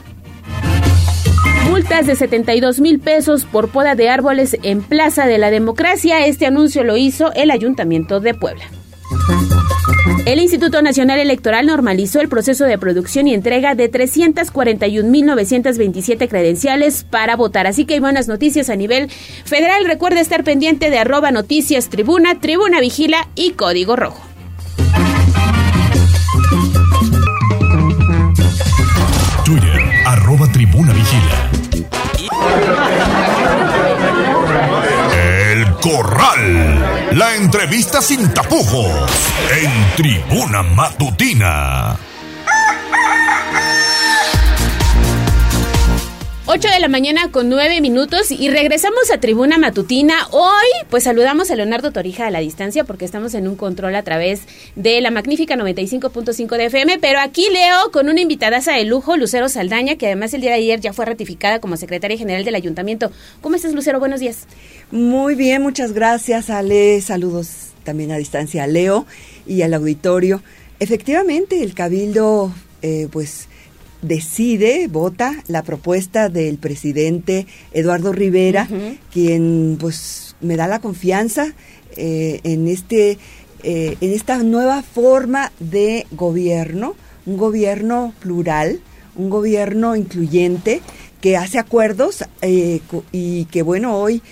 Multas 1.70 2.08
de 2.08 2.16
72 2.16 2.80
mil 2.80 3.00
pesos 3.00 3.46
por 3.46 3.70
poda 3.70 3.94
de 3.94 4.10
árboles 4.10 4.58
en 4.64 4.82
Plaza 4.82 5.28
de 5.28 5.38
la 5.38 5.52
Democracia. 5.52 6.26
Este 6.26 6.48
anuncio 6.48 6.84
lo 6.84 6.98
hizo 6.98 7.32
el 7.34 7.52
Ayuntamiento 7.52 8.20
de 8.20 8.34
Puebla. 8.34 8.81
El 10.26 10.40
Instituto 10.40 10.82
Nacional 10.82 11.20
Electoral 11.20 11.66
normalizó 11.66 12.22
el 12.22 12.30
proceso 12.30 12.66
de 12.66 12.78
producción 12.78 13.28
y 13.28 13.34
entrega 13.34 13.76
de 13.76 13.92
341.927 13.92 16.30
credenciales 16.30 17.04
para 17.04 17.36
votar. 17.36 17.68
Así 17.68 17.86
que 17.86 17.96
hay 17.96 18.00
buenas 18.00 18.28
noticias 18.28 18.70
a 18.70 18.76
nivel 18.76 19.10
federal. 19.46 19.86
Recuerde 19.86 20.20
estar 20.20 20.44
pendiente 20.44 20.90
de 20.90 21.00
arroba 21.00 21.32
noticias 21.32 21.90
tribuna, 21.90 22.40
tribuna 22.40 22.80
vigila 22.80 23.28
y 23.36 23.52
código 23.52 23.96
rojo. 23.96 24.22
Twitter, 29.44 29.82
arroba 30.06 30.48
tribuna 30.52 30.94
vigila. 30.94 31.50
El 35.54 35.66
Corral. 35.82 36.61
La 37.12 37.36
entrevista 37.36 38.02
sin 38.02 38.34
tapujos. 38.34 39.12
En 39.62 39.96
Tribuna 39.98 40.64
Matutina. 40.64 42.11
8 46.54 46.68
de 46.68 46.82
la 46.82 46.90
mañana 46.90 47.32
con 47.32 47.48
9 47.48 47.80
minutos 47.80 48.30
y 48.30 48.50
regresamos 48.50 49.10
a 49.10 49.22
Tribuna 49.22 49.58
Matutina. 49.58 50.28
Hoy 50.32 50.68
pues 50.90 51.06
saludamos 51.06 51.50
a 51.50 51.56
Leonardo 51.56 51.94
Torija 51.94 52.28
a 52.28 52.30
la 52.30 52.40
distancia 52.40 52.84
porque 52.84 53.06
estamos 53.06 53.34
en 53.36 53.48
un 53.48 53.56
control 53.56 53.96
a 53.96 54.04
través 54.04 54.42
de 54.76 55.00
la 55.00 55.12
magnífica 55.12 55.56
95.5 55.56 56.58
de 56.58 56.66
FM, 56.66 57.00
pero 57.00 57.22
aquí 57.22 57.48
Leo 57.54 57.90
con 57.94 58.10
una 58.10 58.20
invitadaza 58.20 58.74
de 58.74 58.84
lujo, 58.84 59.16
Lucero 59.16 59.48
Saldaña, 59.48 59.96
que 59.96 60.08
además 60.08 60.34
el 60.34 60.42
día 60.42 60.50
de 60.50 60.58
ayer 60.58 60.82
ya 60.82 60.92
fue 60.92 61.06
ratificada 61.06 61.62
como 61.62 61.78
secretaria 61.78 62.18
general 62.18 62.44
del 62.44 62.56
ayuntamiento. 62.56 63.14
¿Cómo 63.40 63.56
estás 63.56 63.74
Lucero? 63.74 64.02
Buenos 64.02 64.20
días. 64.20 64.40
Muy 64.92 65.36
bien, 65.36 65.62
muchas 65.62 65.94
gracias 65.94 66.50
Ale. 66.50 67.00
Saludos 67.00 67.70
también 67.86 68.12
a 68.12 68.18
distancia 68.18 68.66
a 68.66 68.68
Leo 68.68 69.06
y 69.48 69.62
al 69.62 69.74
auditorio. 69.74 70.44
Efectivamente, 70.82 71.64
el 71.64 71.74
cabildo 71.74 72.52
eh, 72.82 73.08
pues 73.10 73.48
decide, 74.02 74.88
vota 74.88 75.44
la 75.48 75.64
propuesta 75.64 76.30
del 76.30 76.58
presidente 76.58 77.46
Eduardo 77.72 78.12
Rivera, 78.12 78.68
quien 79.12 79.78
pues 79.80 80.36
me 80.42 80.58
da 80.58 80.68
la 80.68 80.80
confianza 80.80 81.54
eh, 81.96 82.40
en 82.44 82.68
este 82.68 83.18
eh, 83.64 83.96
en 84.02 84.12
esta 84.12 84.42
nueva 84.42 84.82
forma 84.82 85.52
de 85.60 86.08
gobierno, 86.12 86.96
un 87.28 87.38
gobierno 87.38 88.14
plural, 88.20 88.80
un 89.16 89.30
gobierno 89.30 89.96
incluyente 89.96 90.82
que 91.22 91.38
hace 91.38 91.60
acuerdos 91.60 92.26
eh, 92.42 92.82
y 93.12 93.46
que 93.46 93.62
bueno 93.62 93.98
hoy 93.98 94.24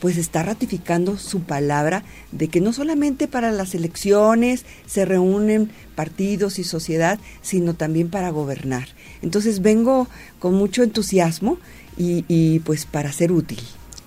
pues 0.00 0.16
está 0.16 0.42
ratificando 0.42 1.18
su 1.18 1.40
palabra 1.40 2.04
de 2.32 2.48
que 2.48 2.60
no 2.60 2.72
solamente 2.72 3.28
para 3.28 3.50
las 3.50 3.74
elecciones 3.74 4.64
se 4.86 5.04
reúnen 5.04 5.70
partidos 5.94 6.58
y 6.58 6.64
sociedad, 6.64 7.18
sino 7.42 7.74
también 7.74 8.08
para 8.08 8.30
gobernar. 8.30 8.88
Entonces 9.22 9.60
vengo 9.60 10.08
con 10.38 10.54
mucho 10.54 10.82
entusiasmo 10.82 11.58
y, 11.96 12.60
pues 12.60 12.86
para 12.86 13.10
ser 13.10 13.32
útil. 13.32 13.58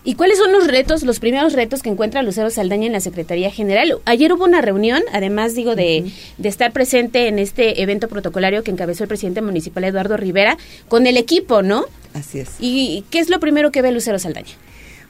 ¿Y 0.04 0.16
cuáles 0.16 0.38
son 0.38 0.52
los 0.52 0.66
retos, 0.66 1.04
los 1.04 1.20
primeros 1.20 1.54
retos 1.54 1.84
que 1.84 1.90
encuentra 1.90 2.24
Lucero 2.24 2.50
Saldaña 2.50 2.88
en 2.88 2.94
la 2.94 3.02
Secretaría 3.02 3.52
General? 3.52 4.00
Ayer 4.06 4.34
hubo 4.34 4.46
una 4.46 4.62
reunión, 4.62 5.04
además 5.12 5.54
digo 5.54 5.76
de, 5.76 6.10
de, 6.38 6.50
estar 6.50 6.72
presente 6.72 7.28
en 7.28 7.38
este 7.38 7.84
evento 7.84 8.08
protocolario 8.08 8.64
que 8.64 8.72
encabezó 8.72 9.04
el 9.04 9.10
presidente 9.10 9.42
municipal 9.42 9.84
Eduardo 9.84 10.18
Rivera, 10.18 10.58
con 10.88 11.06
el 11.06 11.18
equipo, 11.18 11.62
¿no? 11.62 11.86
Así 12.14 12.40
es. 12.40 12.50
¿Y 12.60 13.04
qué 13.12 13.20
es 13.20 13.30
lo 13.30 13.40
primero 13.40 13.72
que 13.72 13.84
ve 13.84 13.92
Lucero 13.92 14.18
Saldaña? 14.18 14.56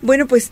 Bueno, 0.01 0.27
pues 0.27 0.49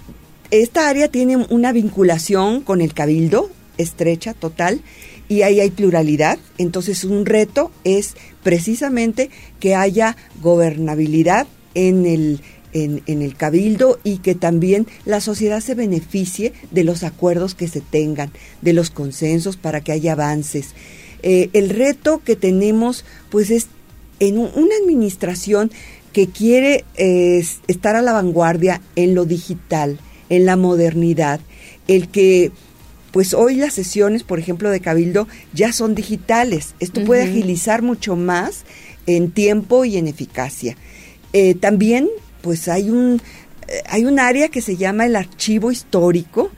esta 0.52 0.90
área 0.90 1.08
tiene 1.08 1.38
una 1.38 1.72
vinculación 1.72 2.62
con 2.62 2.82
el 2.82 2.94
cabildo 2.94 3.50
estrecha, 3.80 4.34
total, 4.34 4.82
y 5.28 5.42
ahí 5.42 5.60
hay 5.60 5.72
pluralidad. 5.72 6.38
Entonces 6.58 7.04
un 7.04 7.26
reto 7.26 7.72
es 7.84 8.16
precisamente 8.44 9.30
que 9.60 9.74
haya 9.74 10.18
gobernabilidad 10.42 11.48
en 11.74 12.06
el, 12.06 12.42
en, 12.74 13.02
el 13.08 13.36
cabildo 13.36 14.00
y 14.04 14.18
que 14.18 14.36
también 14.36 14.88
la 15.06 15.22
sociedad 15.22 15.62
se 15.62 15.76
beneficie 15.76 16.54
de 16.72 16.84
los 16.84 17.04
acuerdos 17.04 17.56
que 17.56 17.68
se 17.68 17.82
tengan, 17.82 18.32
de 18.62 18.74
los 18.74 18.90
consensos 18.90 19.58
para 19.58 19.82
que 19.82 19.92
haya 19.92 20.14
avances. 20.14 20.70
Eh, 21.22 21.50
el 21.54 21.70
reto 21.70 22.22
que 22.24 22.36
tenemos 22.36 23.06
pues 23.30 23.50
es 23.50 23.68
en 24.20 24.38
una 24.38 24.76
administración 24.84 25.72
que 26.12 26.28
quiere 26.28 26.86
estar 26.96 27.96
a 27.96 28.02
la 28.02 28.14
vanguardia 28.14 28.82
en 28.96 29.16
lo 29.16 29.26
digital, 29.26 30.00
en 30.30 30.46
la 30.46 30.56
modernidad, 30.56 31.40
el 31.88 32.10
que 32.10 32.52
pues 33.12 33.34
hoy 33.34 33.56
las 33.56 33.74
sesiones, 33.74 34.24
por 34.24 34.40
ejemplo, 34.40 34.70
de 34.70 34.80
Cabildo 34.80 35.28
ya 35.54 35.74
son 35.74 35.96
digitales. 35.96 36.76
Esto 36.80 37.04
puede 37.04 37.24
agilizar 37.24 37.82
mucho 37.82 38.16
más 38.16 38.64
en 39.08 39.32
tiempo 39.32 39.86
y 39.86 39.98
en 39.98 40.08
eficacia. 40.08 40.76
Eh, 41.34 41.56
también, 41.56 42.08
pues 42.42 42.68
hay 42.68 42.90
un 42.90 43.22
eh, 43.68 43.82
hay 43.88 44.06
un 44.06 44.20
área 44.20 44.50
que 44.50 44.62
se 44.62 44.78
llama 44.78 45.06
el 45.06 45.16
archivo 45.16 45.72
histórico 45.72 46.52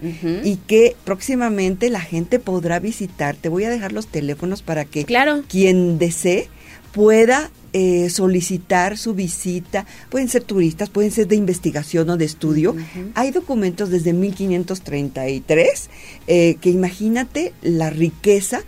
y 0.44 0.58
que 0.68 0.96
próximamente 1.04 1.90
la 1.90 2.02
gente 2.02 2.40
podrá 2.40 2.80
visitar. 2.80 3.36
Te 3.36 3.50
voy 3.50 3.66
a 3.66 3.70
dejar 3.70 3.92
los 3.92 4.08
teléfonos 4.08 4.62
para 4.62 4.86
que 4.86 5.06
quien 5.48 5.98
desee 5.98 6.48
pueda 6.94 7.50
eh, 7.74 8.10
solicitar 8.10 8.98
su 8.98 9.14
visita. 9.14 9.86
Pueden 10.10 10.28
ser 10.28 10.44
turistas, 10.44 10.90
pueden 10.90 11.12
ser 11.12 11.28
de 11.28 11.38
investigación 11.38 12.10
o 12.10 12.18
de 12.18 12.26
estudio. 12.26 12.76
Hay 13.14 13.32
documentos 13.32 13.90
desde 13.90 14.12
1533 14.12 15.90
eh, 16.28 16.58
que 16.60 16.70
imagínate 16.70 17.54
la 17.62 17.90
riqueza 17.90 18.62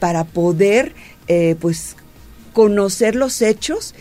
para 0.00 0.24
poder 0.24 0.94
eh, 1.28 1.54
pues 1.60 1.96
conocer 2.52 3.14
los 3.14 3.40
hechos 3.40 3.94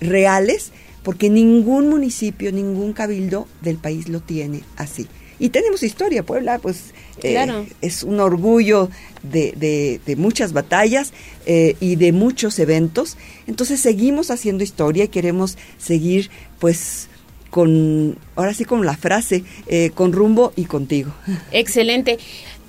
reales 0.00 0.72
porque 1.02 1.30
ningún 1.30 1.88
municipio, 1.88 2.50
ningún 2.50 2.92
cabildo 2.92 3.46
del 3.60 3.76
país 3.76 4.08
lo 4.08 4.20
tiene 4.20 4.62
así. 4.76 5.06
Y 5.44 5.50
tenemos 5.50 5.82
historia, 5.82 6.22
Puebla, 6.22 6.58
pues 6.58 6.94
eh, 7.22 7.66
es 7.82 8.02
un 8.02 8.18
orgullo 8.18 8.88
de, 9.22 10.00
de, 10.02 10.16
muchas 10.16 10.54
batallas 10.54 11.12
eh, 11.44 11.76
y 11.80 11.96
de 11.96 12.12
muchos 12.12 12.58
eventos. 12.58 13.18
Entonces 13.46 13.78
seguimos 13.78 14.30
haciendo 14.30 14.64
historia 14.64 15.04
y 15.04 15.08
queremos 15.08 15.58
seguir, 15.76 16.30
pues, 16.58 17.08
con, 17.50 18.16
ahora 18.36 18.54
sí 18.54 18.64
con 18.64 18.86
la 18.86 18.96
frase, 18.96 19.44
eh, 19.66 19.90
con 19.94 20.14
rumbo 20.14 20.54
y 20.56 20.64
contigo. 20.64 21.12
Excelente. 21.52 22.18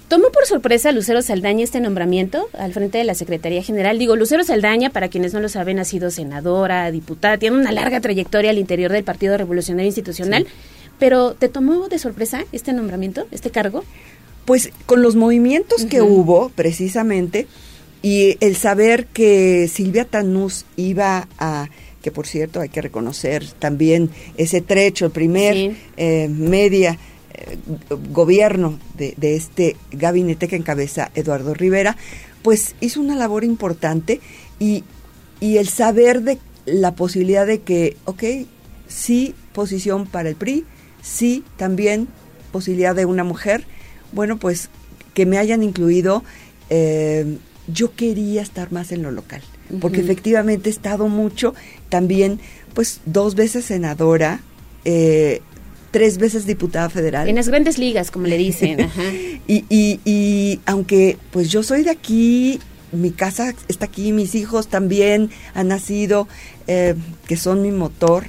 ¿Tomó 0.10 0.30
por 0.34 0.46
sorpresa 0.46 0.92
Lucero 0.92 1.22
Saldaña 1.22 1.64
este 1.64 1.80
nombramiento 1.80 2.50
al 2.60 2.74
frente 2.74 2.98
de 2.98 3.06
la 3.06 3.16
Secretaría 3.16 3.64
General? 3.64 3.98
Digo, 3.98 4.18
Lucero 4.18 4.44
Saldaña, 4.44 4.90
para 4.90 5.08
quienes 5.08 5.34
no 5.34 5.40
lo 5.40 5.48
saben, 5.48 5.80
ha 5.80 5.86
sido 5.86 6.12
senadora, 6.12 6.92
diputada, 6.92 7.38
tiene 7.38 7.56
una 7.56 7.72
larga 7.72 8.02
trayectoria 8.02 8.50
al 8.50 8.58
interior 8.58 8.92
del 8.92 9.06
Partido 9.06 9.38
Revolucionario 9.38 9.88
Institucional, 9.88 10.46
pero 11.00 11.34
¿te 11.34 11.50
tomó 11.50 11.88
de 11.88 12.00
sorpresa 12.00 12.46
este 12.52 12.74
nombramiento, 12.74 13.28
este 13.32 13.52
cargo? 13.52 13.84
Pues 14.46 14.72
con 14.86 15.02
los 15.02 15.16
movimientos 15.16 15.86
que 15.86 16.02
hubo, 16.02 16.50
precisamente, 16.50 17.48
y 18.02 18.38
el 18.40 18.56
saber 18.56 19.08
que 19.08 19.68
Silvia 19.68 20.06
Tanús 20.06 20.66
iba 20.76 21.28
a 21.40 21.70
que 22.06 22.12
por 22.12 22.28
cierto 22.28 22.62
hay 22.62 22.70
que 22.70 22.84
reconocer 22.84 23.44
también 23.58 24.12
ese 24.38 24.62
trecho, 24.62 25.08
el 25.08 25.12
primer 25.12 25.76
eh, 25.98 26.28
media 26.30 27.00
eh, 27.34 27.58
gobierno 28.12 28.78
de, 28.96 29.16
este 29.36 29.76
gabinete 29.92 30.48
que 30.48 30.56
encabeza 30.56 31.10
Eduardo 31.16 31.56
Rivera, 31.56 31.98
pues 32.44 32.76
hizo 32.80 33.02
una 33.02 33.16
labor 33.16 33.44
importante 33.44 34.22
y, 34.60 34.84
y 35.40 35.58
el 35.58 35.68
saber 35.68 36.22
de 36.22 36.38
la 36.68 36.94
posibilidad 36.94 37.48
de 37.48 37.62
que, 37.62 37.98
ok, 38.06 38.24
sí 38.88 39.34
posición 39.52 40.06
para 40.06 40.30
el 40.30 40.36
PRI, 40.36 40.64
sí 41.06 41.44
también 41.56 42.08
posibilidad 42.52 42.96
de 42.96 43.06
una 43.06 43.24
mujer, 43.24 43.66
bueno, 44.12 44.38
pues 44.38 44.70
que 45.14 45.26
me 45.26 45.38
hayan 45.38 45.64
incluido, 45.64 46.24
eh, 46.70 47.38
yo 47.68 47.94
quería 47.96 48.42
estar 48.42 48.72
más 48.72 48.92
en 48.92 49.04
lo 49.04 49.12
local, 49.12 49.42
porque 49.80 50.02
efectivamente 50.02 50.70
he 50.70 50.72
estado 50.72 51.08
mucho, 51.08 51.54
también 51.90 52.40
pues 52.74 53.02
dos 53.06 53.36
veces 53.36 53.66
senadora, 53.66 54.42
eh, 54.84 55.42
tres 55.92 56.18
veces 56.18 56.46
diputada 56.46 56.90
federal. 56.90 57.30
En 57.30 57.36
las 57.36 57.48
grandes 57.48 57.78
ligas, 57.78 58.12
como 58.12 58.28
le 58.28 58.38
dicen. 58.38 58.90
y, 59.48 59.66
y, 59.70 60.00
y 60.04 60.60
aunque 60.66 61.18
pues 61.32 61.50
yo 61.50 61.64
soy 61.64 61.84
de 61.84 61.92
aquí, 61.92 62.60
mi 62.92 63.12
casa 63.12 63.54
está 63.68 63.86
aquí, 63.86 64.12
mis 64.12 64.36
hijos 64.36 64.68
también 64.68 65.30
han 65.54 65.68
nacido, 65.68 66.28
eh, 66.68 66.96
que 67.28 67.38
son 67.38 67.62
mi 67.62 67.72
motor, 67.72 68.28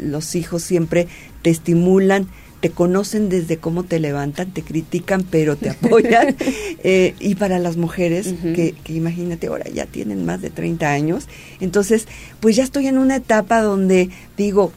los 0.00 0.34
hijos 0.34 0.62
siempre 0.62 1.08
te 1.42 1.50
estimulan, 1.50 2.28
te 2.62 2.70
conocen 2.70 3.28
desde 3.28 3.56
cómo 3.56 3.82
te 3.82 3.98
levantan, 3.98 4.52
te 4.52 4.62
critican, 4.62 5.24
pero 5.24 5.56
te 5.56 5.70
apoyan. 5.70 6.36
Eh, 6.84 7.14
y 7.20 7.36
para 7.36 7.60
las 7.60 7.76
mujeres, 7.76 8.34
que, 8.42 8.74
imagínate, 8.88 9.46
ahora 9.46 9.70
ya 9.70 9.86
tienen 9.86 10.26
más 10.26 10.42
de 10.42 10.50
30 10.50 10.90
años, 10.90 11.28
entonces, 11.60 12.08
pues 12.40 12.56
ya 12.56 12.64
estoy 12.64 12.88
en 12.88 12.98
una 12.98 13.14
etapa 13.14 13.62
donde 13.62 14.10
digo, 14.36 14.72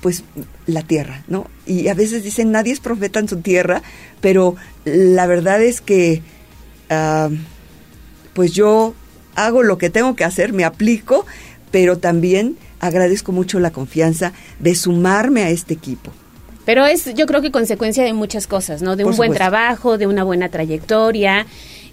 pues 0.00 0.24
la 0.66 0.80
tierra, 0.80 1.22
¿no? 1.28 1.50
Y 1.66 1.88
a 1.88 1.94
veces 1.94 2.24
dicen, 2.24 2.50
nadie 2.50 2.72
es 2.72 2.80
profeta 2.80 3.20
en 3.20 3.28
su 3.28 3.42
tierra, 3.42 3.82
pero 4.22 4.56
la 4.86 5.26
verdad 5.26 5.62
es 5.62 5.82
que, 5.82 6.22
ah, 6.88 7.28
pues 8.32 8.52
yo 8.52 8.94
hago 9.34 9.62
lo 9.62 9.76
que 9.76 9.90
tengo 9.90 10.16
que 10.16 10.24
hacer, 10.24 10.54
me 10.54 10.64
aplico, 10.64 11.26
pero 11.70 11.98
también 11.98 12.56
agradezco 12.86 13.32
mucho 13.32 13.58
la 13.60 13.70
confianza 13.70 14.32
de 14.58 14.74
sumarme 14.74 15.42
a 15.42 15.50
este 15.50 15.74
equipo. 15.74 16.12
Pero 16.66 16.84
es, 16.84 17.14
yo 17.14 17.26
creo 17.26 17.42
que 17.42 17.52
consecuencia 17.52 18.02
de 18.02 18.12
muchas 18.12 18.48
cosas, 18.48 18.82
¿no? 18.82 18.96
De 18.96 19.04
un 19.04 19.16
buen 19.16 19.32
trabajo, 19.32 19.98
de 19.98 20.08
una 20.08 20.24
buena 20.24 20.48
trayectoria. 20.48 21.46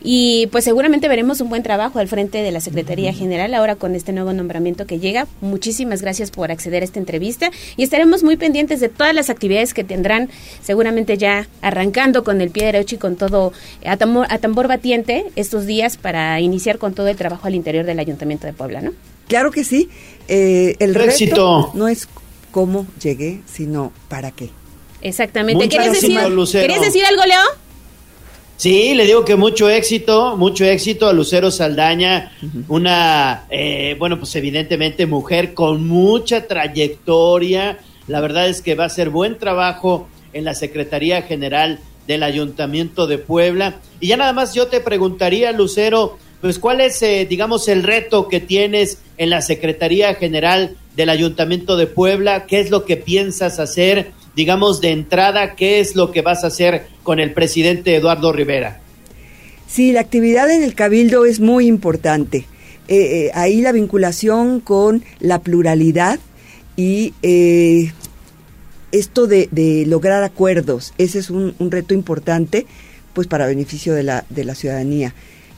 Y 0.06 0.48
pues 0.48 0.65
seguramente 0.65 1.07
veremos 1.07 1.40
un 1.40 1.49
buen 1.49 1.64
trabajo 1.64 1.99
al 1.99 2.10
frente 2.10 2.40
de 2.40 2.52
la 2.52 2.60
Secretaría 2.60 3.14
General 3.14 3.53
ahora 3.53 3.76
con 3.76 3.95
este 3.95 4.11
nuevo 4.11 4.34
nombramiento 4.34 4.86
que 4.86 4.99
llega. 4.99 5.28
Muchísimas 5.40 6.02
gracias 6.02 6.30
por 6.30 6.52
acceder 6.52 6.82
a 6.82 6.86
esta 6.86 6.99
entrevista 6.99 7.52
y 7.78 7.84
estaremos 7.84 8.22
muy 8.22 8.36
pendientes 8.36 8.82
de 8.82 8.90
todas 8.90 9.15
las 9.15 9.30
actividades 9.30 9.74
que 9.74 9.86
tendrán 9.86 10.30
seguramente 10.61 11.18
ya 11.18 11.48
arrancando 11.61 12.26
con 12.26 12.41
el 12.41 12.49
pie 12.49 12.65
derecho 12.65 12.95
y 12.95 12.98
con 12.98 13.15
todo 13.15 13.53
a 13.86 13.95
tambor, 13.95 14.28
a 14.30 14.40
tambor 14.40 14.68
batiente 14.68 15.26
estos 15.38 15.65
días 15.65 15.95
para 15.95 16.41
iniciar 16.41 16.80
con 16.80 16.94
todo 16.94 17.07
el 17.07 17.15
trabajo 17.15 17.48
al 17.48 17.56
interior 17.56 17.86
del 17.86 17.99
Ayuntamiento 17.99 18.45
de 18.45 18.52
Puebla, 18.52 18.82
¿no? 18.82 18.91
Claro 19.27 19.51
que 19.51 19.63
sí. 19.63 19.89
Eh, 20.27 20.75
el 20.79 20.95
reto 20.95 21.71
no 21.73 21.87
es 21.87 22.07
cómo 22.51 22.87
llegué, 23.01 23.41
sino 23.45 23.91
para 24.09 24.31
qué. 24.31 24.49
Exactamente. 25.01 25.67
¿Querías 25.67 25.91
decir, 25.91 26.17
decir 26.17 27.05
algo, 27.05 27.23
Leo? 27.25 27.63
Sí, 28.55 28.93
le 28.93 29.05
digo 29.05 29.25
que 29.25 29.35
mucho 29.35 29.69
éxito, 29.69 30.37
mucho 30.37 30.63
éxito 30.63 31.09
a 31.09 31.13
Lucero 31.13 31.51
Saldaña, 31.51 32.31
una, 32.69 33.45
eh, 33.49 33.95
bueno, 33.99 34.19
pues 34.19 34.35
evidentemente 34.35 35.05
mujer 35.05 35.53
con 35.53 35.85
mucha 35.87 36.47
trayectoria. 36.47 37.79
La 38.07 38.21
verdad 38.21 38.47
es 38.47 38.61
que 38.61 38.75
va 38.75 38.83
a 38.83 38.87
hacer 38.87 39.09
buen 39.09 39.37
trabajo 39.37 40.07
en 40.31 40.45
la 40.45 40.53
Secretaría 40.53 41.23
General 41.23 41.79
del 42.07 42.23
Ayuntamiento 42.23 43.07
de 43.07 43.17
Puebla. 43.17 43.79
Y 43.99 44.07
ya 44.07 44.17
nada 44.17 44.33
más 44.33 44.53
yo 44.53 44.67
te 44.67 44.79
preguntaría, 44.79 45.51
Lucero, 45.51 46.17
pues 46.44 46.60
cuál 46.60 46.82
es, 46.82 47.02
eh, 47.02 47.26
digamos, 47.26 47.70
el 47.70 47.84
reto 47.84 48.28
que 48.28 48.41
tienes 48.41 48.98
en 49.18 49.30
la 49.30 49.41
Secretaría 49.41 50.14
General 50.15 50.76
del 50.94 51.07
Ayuntamiento 51.10 51.78
de 51.78 51.88
Puebla, 51.88 52.48
qué 52.48 52.60
es 52.60 52.70
lo 52.70 52.84
que 52.84 52.98
piensas 52.98 53.60
hacer 53.60 54.11
digamos, 54.36 54.82
de 54.82 54.91
entrada, 54.91 55.56
¿qué 55.56 55.80
es 55.80 55.95
lo 55.95 56.11
que 56.11 56.22
vas 56.22 56.44
a 56.44 56.48
hacer 56.48 56.88
con 57.03 57.22
el 57.22 57.32
presidente 57.32 57.95
Eduardo 57.95 58.34
Rivera? 58.34 58.82
Sí, 59.68 59.94
la 59.94 60.02
actividad 60.02 60.52
en 60.52 60.64
el 60.64 60.74
Cabildo 60.74 61.24
es 61.24 61.40
muy 61.40 61.65
importante. 61.65 62.45
Eh, 62.90 62.98
eh, 62.98 63.32
ahí 63.36 63.61
la 63.61 63.72
vinculación 63.72 64.60
con 64.60 65.02
la 65.22 65.40
pluralidad 65.40 66.20
y 66.76 67.14
esto 68.91 69.28
de, 69.28 69.86
lograr 69.88 70.24
acuerdos, 70.24 70.94
ese 70.98 71.20
es 71.20 71.30
un, 71.30 71.56
reto 71.72 71.94
importante 71.94 72.65
pues 73.14 73.28
para 73.28 73.45
beneficio 73.45 73.94
de 73.94 74.03
la, 74.03 74.26
de 74.30 74.44
la 74.44 74.56
ciudadanía. 74.56 75.14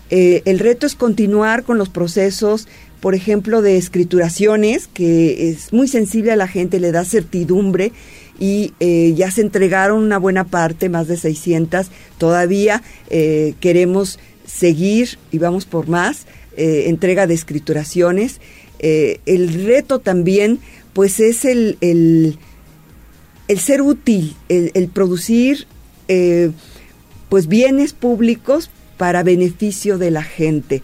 El 0.10 0.60
reto 0.60 0.86
es 0.86 0.95
continuar 0.95 1.64
con 1.64 1.77
los 1.77 1.90
procesos, 1.90 2.68
por 3.06 3.14
ejemplo, 3.14 3.61
de 3.61 3.77
escrituraciones, 3.77 4.88
que 4.88 5.49
es 5.49 5.72
muy 5.72 5.88
sensible 5.88 6.32
a 6.32 6.36
la 6.36 6.48
gente, 6.48 6.80
le 6.80 6.91
da 6.91 7.06
certidumbre 7.06 7.91
y 8.40 8.73
eh, 8.80 9.14
ya 9.15 9.32
se 9.32 9.41
entregaron 9.41 10.02
una 10.02 10.18
buena 10.18 10.45
parte, 10.45 10.90
más 10.90 11.07
de 11.07 11.18
600. 11.18 11.88
Todavía 12.18 12.82
eh, 13.10 13.53
queremos 13.60 14.19
seguir 14.45 15.19
y 15.32 15.38
vamos 15.38 15.65
por 15.65 15.88
más, 15.88 16.26
eh, 16.57 16.86
entrega 16.88 17.27
de 17.27 17.34
escrituraciones. 17.34 18.41
el 18.80 19.65
reto 19.65 19.99
también, 19.99 20.60
pues 20.94 21.19
es 21.19 21.45
el, 21.45 21.77
el, 21.82 22.38
ser 23.60 23.82
útil, 23.82 24.36
el, 24.49 24.90
producir 24.90 25.68
pues 27.30 27.48
bienes 27.48 27.94
públicos 27.94 28.69
para 28.97 29.23
beneficio 29.23 29.97
de 29.97 30.11
la 30.11 30.23
gente. 30.23 30.81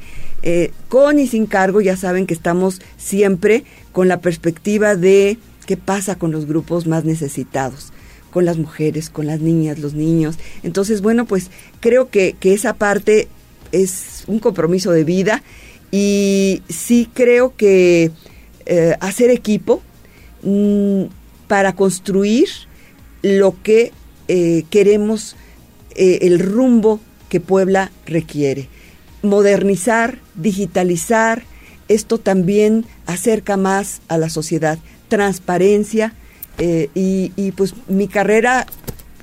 con 0.90 1.20
y 1.20 1.28
sin 1.28 1.46
cargo, 1.46 1.82
ya 1.82 1.96
saben 1.96 2.26
que 2.26 2.34
estamos 2.34 2.82
siempre 2.98 3.64
con 3.92 4.08
la 4.08 4.22
perspectiva 4.22 4.96
de 4.96 5.38
qué 5.66 5.78
pasa 5.78 6.16
con 6.16 6.32
los 6.32 6.46
grupos 6.46 6.88
más 6.88 7.06
necesitados, 7.06 7.94
con 8.32 8.46
las 8.46 8.58
mujeres, 8.58 9.10
con 9.10 9.28
las 9.28 9.42
niñas, 9.42 9.80
los 9.80 9.94
niños. 9.94 10.38
Entonces, 10.64 11.02
bueno, 11.02 11.26
pues 11.26 11.50
creo 11.80 12.10
que, 12.10 12.36
esa 12.42 12.74
parte 12.74 13.28
es 13.72 14.24
un 14.28 14.40
compromiso 14.40 14.92
de 14.92 15.04
vida 15.04 15.44
y 15.92 16.62
sí 16.70 17.10
creo 17.14 17.56
que 17.56 18.12
eh, 18.66 18.96
hacer 19.00 19.30
equipo 19.30 19.82
mm, 20.44 21.04
para 21.48 21.74
construir 21.74 22.48
lo 23.22 23.56
que 23.62 23.92
eh, 24.28 24.64
queremos, 24.70 25.36
eh, 25.96 26.20
el 26.24 26.40
rumbo 26.40 27.00
que 27.32 27.40
Puebla 27.40 27.92
requiere. 28.06 28.68
Modernizar, 29.24 30.20
digitalizar, 30.36 31.44
esto 31.88 32.18
también 32.18 32.86
acerca 33.06 33.56
más 33.56 34.02
a 34.10 34.18
la 34.18 34.30
sociedad 34.30 34.78
transparencia, 35.08 36.14
eh, 36.58 36.90
y, 36.94 37.32
y, 37.38 37.54
pues 37.54 37.74
mi 37.88 38.10
carrera, 38.10 38.68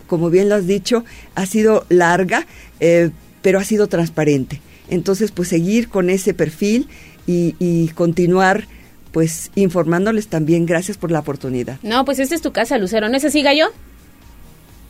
como 0.06 0.30
bien 0.30 0.48
lo 0.48 0.54
has 0.54 0.66
dicho, 0.66 1.04
ha 1.34 1.44
sido 1.44 1.84
larga, 1.90 2.46
eh, 2.80 3.10
pero 3.42 3.58
ha 3.58 3.64
sido 3.64 3.88
transparente. 3.88 4.62
Entonces, 4.88 5.30
pues 5.30 5.48
seguir 5.48 5.88
con 5.88 6.08
ese 6.08 6.32
perfil 6.32 6.88
y, 7.26 7.56
y 7.58 7.88
continuar 7.88 8.66
pues 9.12 9.50
informándoles 9.54 10.28
también. 10.28 10.64
Gracias 10.64 10.96
por 10.96 11.10
la 11.10 11.20
oportunidad. 11.20 11.78
No, 11.82 12.06
pues 12.06 12.18
esta 12.18 12.34
es 12.34 12.40
tu 12.40 12.52
casa, 12.52 12.78
Lucero. 12.78 13.08
¿No 13.08 13.16
es 13.16 13.24
así, 13.24 13.42
Gallo? 13.42 13.66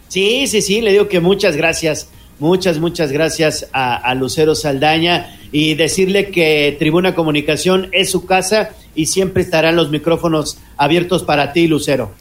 Sí, 0.08 0.46
sí, 0.46 0.62
sí, 0.62 0.80
le 0.80 0.92
digo 0.92 1.08
que 1.08 1.20
muchas 1.20 1.56
gracias. 1.56 2.08
Muchas, 2.38 2.78
muchas 2.78 3.10
gracias 3.10 3.68
a, 3.72 3.96
a, 3.96 4.14
Lucero 4.14 4.54
Saldaña 4.54 5.36
y 5.50 5.74
decirle 5.74 6.30
que 6.30 6.76
Tribuna 6.78 7.14
Comunicación 7.14 7.88
es 7.90 8.10
su 8.10 8.26
casa 8.26 8.70
y 8.94 9.06
siempre 9.06 9.42
estarán 9.42 9.74
los 9.74 9.90
micrófonos 9.90 10.58
abiertos 10.76 11.24
para 11.24 11.52
ti, 11.52 11.66
Lucero. 11.66 12.12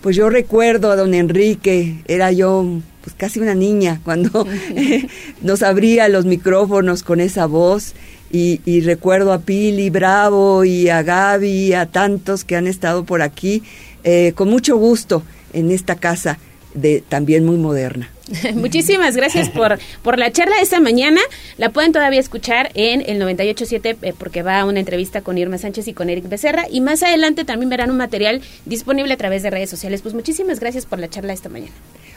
Pues 0.00 0.16
yo 0.16 0.30
recuerdo 0.30 0.90
a 0.90 0.96
don 0.96 1.12
Enrique, 1.12 1.96
era 2.06 2.32
yo 2.32 2.64
pues 3.02 3.14
casi 3.16 3.40
una 3.40 3.54
niña 3.54 4.00
cuando 4.04 4.46
nos 5.42 5.62
abría 5.62 6.08
los 6.08 6.24
micrófonos 6.24 7.02
con 7.02 7.20
esa 7.20 7.46
voz 7.46 7.94
y, 8.30 8.60
y, 8.66 8.82
recuerdo 8.82 9.32
a 9.32 9.40
Pili 9.40 9.88
Bravo 9.88 10.64
y 10.64 10.90
a 10.90 11.02
Gaby, 11.02 11.72
a 11.72 11.86
tantos 11.86 12.44
que 12.44 12.56
han 12.56 12.66
estado 12.66 13.04
por 13.04 13.22
aquí, 13.22 13.62
eh, 14.04 14.32
con 14.34 14.50
mucho 14.50 14.76
gusto 14.76 15.22
en 15.54 15.70
esta 15.70 15.94
casa 15.94 16.38
de 16.74 17.02
también 17.08 17.46
muy 17.46 17.56
moderna. 17.56 18.10
Muchísimas 18.54 19.16
gracias 19.16 19.48
por, 19.48 19.78
por 20.02 20.18
la 20.18 20.30
charla 20.32 20.56
de 20.56 20.62
esta 20.62 20.80
mañana. 20.80 21.20
La 21.56 21.70
pueden 21.70 21.92
todavía 21.92 22.20
escuchar 22.20 22.70
en 22.74 23.02
el 23.06 23.20
98.7 23.20 23.96
eh, 24.02 24.14
porque 24.16 24.42
va 24.42 24.60
a 24.60 24.64
una 24.64 24.80
entrevista 24.80 25.22
con 25.22 25.38
Irma 25.38 25.58
Sánchez 25.58 25.88
y 25.88 25.92
con 25.92 26.10
Eric 26.10 26.28
Becerra. 26.28 26.66
Y 26.70 26.80
más 26.80 27.02
adelante 27.02 27.44
también 27.44 27.70
verán 27.70 27.90
un 27.90 27.96
material 27.96 28.42
disponible 28.66 29.14
a 29.14 29.16
través 29.16 29.42
de 29.42 29.50
redes 29.50 29.70
sociales. 29.70 30.02
Pues 30.02 30.14
muchísimas 30.14 30.60
gracias 30.60 30.86
por 30.86 30.98
la 30.98 31.08
charla 31.08 31.28
de 31.28 31.34
esta 31.34 31.48
mañana. 31.48 31.72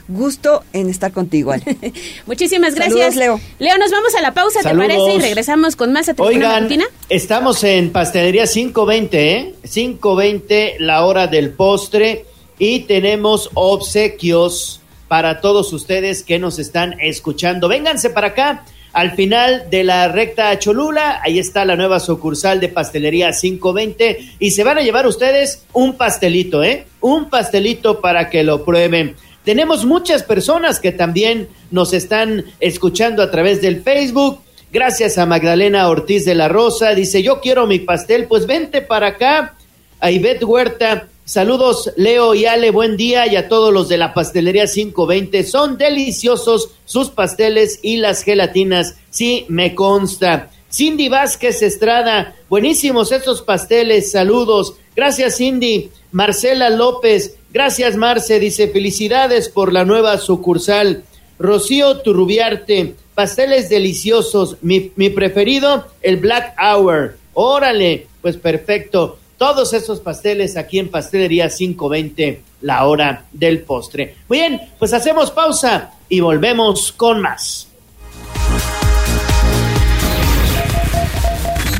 Gusto 0.08 0.64
en 0.72 0.90
estar 0.90 1.12
contigo. 1.12 1.54
Muchísimas 2.26 2.74
gracias. 2.74 3.14
Saludos, 3.14 3.16
Leo. 3.16 3.40
Leo, 3.58 3.78
nos 3.78 3.90
vamos 3.90 4.14
a 4.16 4.20
la 4.20 4.34
pausa, 4.34 4.60
Saludos. 4.60 4.88
¿te 4.88 4.94
parece? 4.94 5.16
Y 5.16 5.20
regresamos 5.20 5.76
con 5.76 5.92
más 5.92 6.08
a 6.08 6.14
Oigan, 6.18 6.68
estamos 7.08 7.62
en 7.62 7.92
Pastelería 7.92 8.46
520, 8.46 9.36
¿eh? 9.36 9.54
520, 9.62 10.76
la 10.80 11.04
hora 11.04 11.28
del 11.28 11.50
postre. 11.50 12.26
Y 12.58 12.80
tenemos 12.80 13.50
obsequios 13.54 14.81
para 15.12 15.42
todos 15.42 15.74
ustedes 15.74 16.22
que 16.22 16.38
nos 16.38 16.58
están 16.58 16.98
escuchando. 16.98 17.68
Vénganse 17.68 18.08
para 18.08 18.28
acá. 18.28 18.64
Al 18.94 19.10
final 19.10 19.66
de 19.68 19.84
la 19.84 20.08
recta 20.08 20.58
Cholula, 20.58 21.20
ahí 21.22 21.38
está 21.38 21.66
la 21.66 21.76
nueva 21.76 22.00
sucursal 22.00 22.60
de 22.60 22.70
Pastelería 22.70 23.30
520 23.30 24.36
y 24.38 24.50
se 24.52 24.64
van 24.64 24.78
a 24.78 24.80
llevar 24.80 25.06
ustedes 25.06 25.66
un 25.74 25.98
pastelito, 25.98 26.64
¿eh? 26.64 26.86
Un 27.02 27.28
pastelito 27.28 28.00
para 28.00 28.30
que 28.30 28.42
lo 28.42 28.64
prueben. 28.64 29.14
Tenemos 29.44 29.84
muchas 29.84 30.22
personas 30.22 30.80
que 30.80 30.92
también 30.92 31.46
nos 31.70 31.92
están 31.92 32.46
escuchando 32.58 33.22
a 33.22 33.30
través 33.30 33.60
del 33.60 33.82
Facebook. 33.82 34.40
Gracias 34.72 35.18
a 35.18 35.26
Magdalena 35.26 35.90
Ortiz 35.90 36.24
de 36.24 36.34
la 36.34 36.48
Rosa. 36.48 36.94
Dice, 36.94 37.22
yo 37.22 37.42
quiero 37.42 37.66
mi 37.66 37.80
pastel. 37.80 38.24
Pues 38.28 38.46
vente 38.46 38.80
para 38.80 39.08
acá. 39.08 39.56
A 40.00 40.10
Ivette 40.10 40.44
Huerta. 40.44 41.06
Saludos, 41.32 41.90
Leo 41.96 42.34
y 42.34 42.44
Ale, 42.44 42.70
buen 42.70 42.94
día 42.98 43.26
y 43.26 43.36
a 43.36 43.48
todos 43.48 43.72
los 43.72 43.88
de 43.88 43.96
la 43.96 44.12
pastelería 44.12 44.66
520. 44.66 45.44
Son 45.44 45.78
deliciosos 45.78 46.72
sus 46.84 47.08
pasteles 47.08 47.80
y 47.80 47.96
las 47.96 48.22
gelatinas, 48.22 48.96
sí, 49.08 49.46
me 49.48 49.74
consta. 49.74 50.50
Cindy 50.70 51.08
Vázquez 51.08 51.62
Estrada, 51.62 52.36
buenísimos 52.50 53.12
estos 53.12 53.40
pasteles, 53.40 54.10
saludos. 54.10 54.74
Gracias, 54.94 55.38
Cindy. 55.38 55.88
Marcela 56.10 56.68
López, 56.68 57.36
gracias, 57.50 57.96
Marce, 57.96 58.38
dice 58.38 58.68
felicidades 58.68 59.48
por 59.48 59.72
la 59.72 59.86
nueva 59.86 60.18
sucursal. 60.18 61.02
Rocío 61.38 62.02
Turrubiarte, 62.02 62.94
pasteles 63.14 63.70
deliciosos. 63.70 64.58
Mi, 64.60 64.92
mi 64.96 65.08
preferido, 65.08 65.86
el 66.02 66.18
Black 66.18 66.54
Hour. 66.60 67.16
Órale, 67.32 68.06
pues 68.20 68.36
perfecto 68.36 69.16
todos 69.42 69.72
esos 69.72 69.98
pasteles 69.98 70.56
aquí 70.56 70.78
en 70.78 70.88
Pastelería 70.88 71.48
520, 71.48 72.42
la 72.60 72.84
hora 72.84 73.24
del 73.32 73.62
postre. 73.62 74.18
Muy 74.28 74.38
bien, 74.38 74.70
pues 74.78 74.92
hacemos 74.92 75.32
pausa 75.32 75.90
y 76.08 76.20
volvemos 76.20 76.92
con 76.92 77.20
más. 77.20 77.66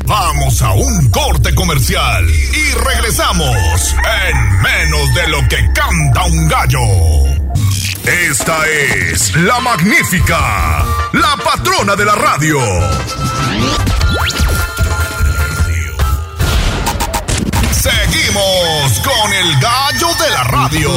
Vamos 0.05 0.61
a 0.61 0.73
un 0.73 1.09
corte 1.09 1.55
comercial 1.55 2.25
y 2.29 2.73
regresamos 2.73 3.95
en 4.27 4.61
menos 4.61 5.13
de 5.15 5.27
lo 5.29 5.47
que 5.47 5.65
canta 5.73 6.25
un 6.25 6.47
gallo. 6.49 6.79
Esta 8.29 8.57
es 8.67 9.37
la 9.37 9.61
magnífica, 9.61 10.83
la 11.13 11.37
patrona 11.41 11.95
de 11.95 12.03
la 12.03 12.15
radio. 12.15 12.59
Con 18.33 19.29
el 19.31 19.59
gallo 19.59 20.07
de 20.19 20.29
la 20.31 20.43
radio. 20.45 20.89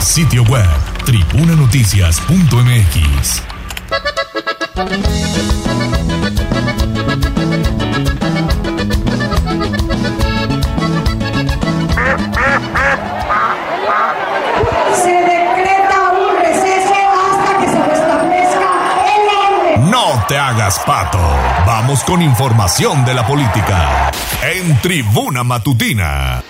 Sitio 0.00 0.42
web, 0.44 0.66
tribunanoticias.mx. 1.04 3.42
te 20.28 20.36
hagas 20.36 20.78
pato. 20.80 21.18
Vamos 21.66 22.02
con 22.04 22.22
información 22.22 23.04
de 23.04 23.14
la 23.14 23.26
política. 23.26 24.10
En 24.42 24.80
Tribuna 24.80 25.42
Matutina. 25.44 26.42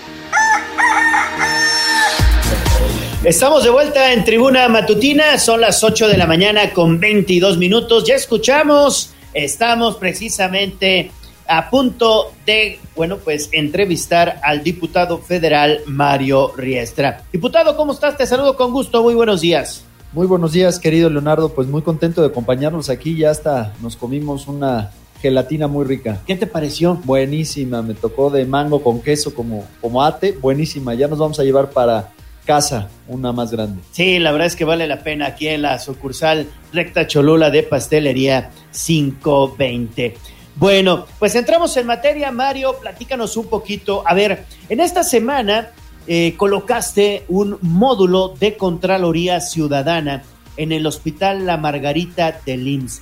Estamos 3.23 3.63
de 3.63 3.71
vuelta 3.71 4.13
en 4.13 4.23
Tribuna 4.23 4.67
Matutina, 4.69 5.39
son 5.39 5.61
las 5.61 5.83
8 5.83 6.07
de 6.07 6.17
la 6.17 6.27
mañana 6.27 6.71
con 6.71 6.99
22 6.99 7.57
minutos. 7.57 8.05
Ya 8.05 8.15
escuchamos, 8.15 9.13
estamos 9.33 9.95
precisamente 9.95 11.11
a 11.47 11.69
punto 11.69 12.33
de, 12.45 12.79
bueno, 12.95 13.17
pues 13.17 13.49
entrevistar 13.51 14.39
al 14.43 14.63
diputado 14.63 15.19
federal 15.19 15.81
Mario 15.87 16.53
Riestra. 16.55 17.23
Diputado, 17.31 17.75
¿cómo 17.75 17.93
estás? 17.93 18.15
Te 18.15 18.27
saludo 18.27 18.55
con 18.55 18.71
gusto, 18.71 19.01
muy 19.01 19.15
buenos 19.15 19.41
días. 19.41 19.85
Muy 20.15 20.27
buenos 20.27 20.53
días, 20.53 20.79
querido 20.79 21.09
Leonardo, 21.09 21.49
pues 21.49 21.67
muy 21.67 21.81
contento 21.81 22.21
de 22.21 22.27
acompañarnos 22.27 22.89
aquí, 22.89 23.17
ya 23.17 23.31
hasta 23.31 23.73
nos 23.81 23.97
comimos 23.97 24.47
una 24.47 24.91
gelatina 25.21 25.67
muy 25.67 25.83
rica. 25.83 26.21
¿Qué 26.25 26.37
te 26.37 26.47
pareció? 26.47 26.95
Buenísima, 27.03 27.81
me 27.81 27.95
tocó 27.95 28.29
de 28.29 28.45
mango 28.45 28.81
con 28.81 29.01
queso 29.01 29.35
como, 29.35 29.67
como 29.81 30.01
ate, 30.01 30.31
buenísima, 30.31 30.93
ya 30.93 31.09
nos 31.09 31.19
vamos 31.19 31.37
a 31.41 31.43
llevar 31.43 31.71
para 31.71 32.13
casa, 32.45 32.87
una 33.09 33.33
más 33.33 33.51
grande. 33.51 33.81
Sí, 33.91 34.17
la 34.19 34.31
verdad 34.31 34.47
es 34.47 34.55
que 34.55 34.63
vale 34.63 34.87
la 34.87 35.03
pena 35.03 35.25
aquí 35.25 35.49
en 35.49 35.63
la 35.63 35.79
sucursal 35.79 36.47
Recta 36.71 37.07
Cholula 37.07 37.49
de 37.49 37.63
Pastelería 37.63 38.51
520. 38.71 40.15
Bueno, 40.55 41.07
pues 41.19 41.35
entramos 41.35 41.75
en 41.75 41.87
materia, 41.87 42.31
Mario, 42.31 42.77
platícanos 42.79 43.35
un 43.35 43.47
poquito. 43.47 44.01
A 44.05 44.13
ver, 44.13 44.45
en 44.69 44.79
esta 44.79 45.03
semana 45.03 45.71
eh, 46.07 46.35
colocaste 46.37 47.25
un 47.29 47.57
módulo 47.61 48.35
de 48.39 48.57
Contraloría 48.57 49.41
Ciudadana 49.41 50.23
en 50.57 50.71
el 50.71 50.85
Hospital 50.85 51.45
La 51.45 51.57
Margarita 51.57 52.41
de 52.45 52.53
IMSS. 52.55 53.01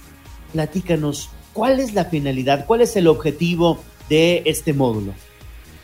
Platícanos, 0.53 1.29
¿cuál 1.51 1.79
es 1.79 1.93
la 1.93 2.05
finalidad, 2.05 2.65
cuál 2.65 2.81
es 2.81 2.95
el 2.95 3.07
objetivo 3.07 3.79
de 4.09 4.43
este 4.45 4.73
módulo? 4.73 5.13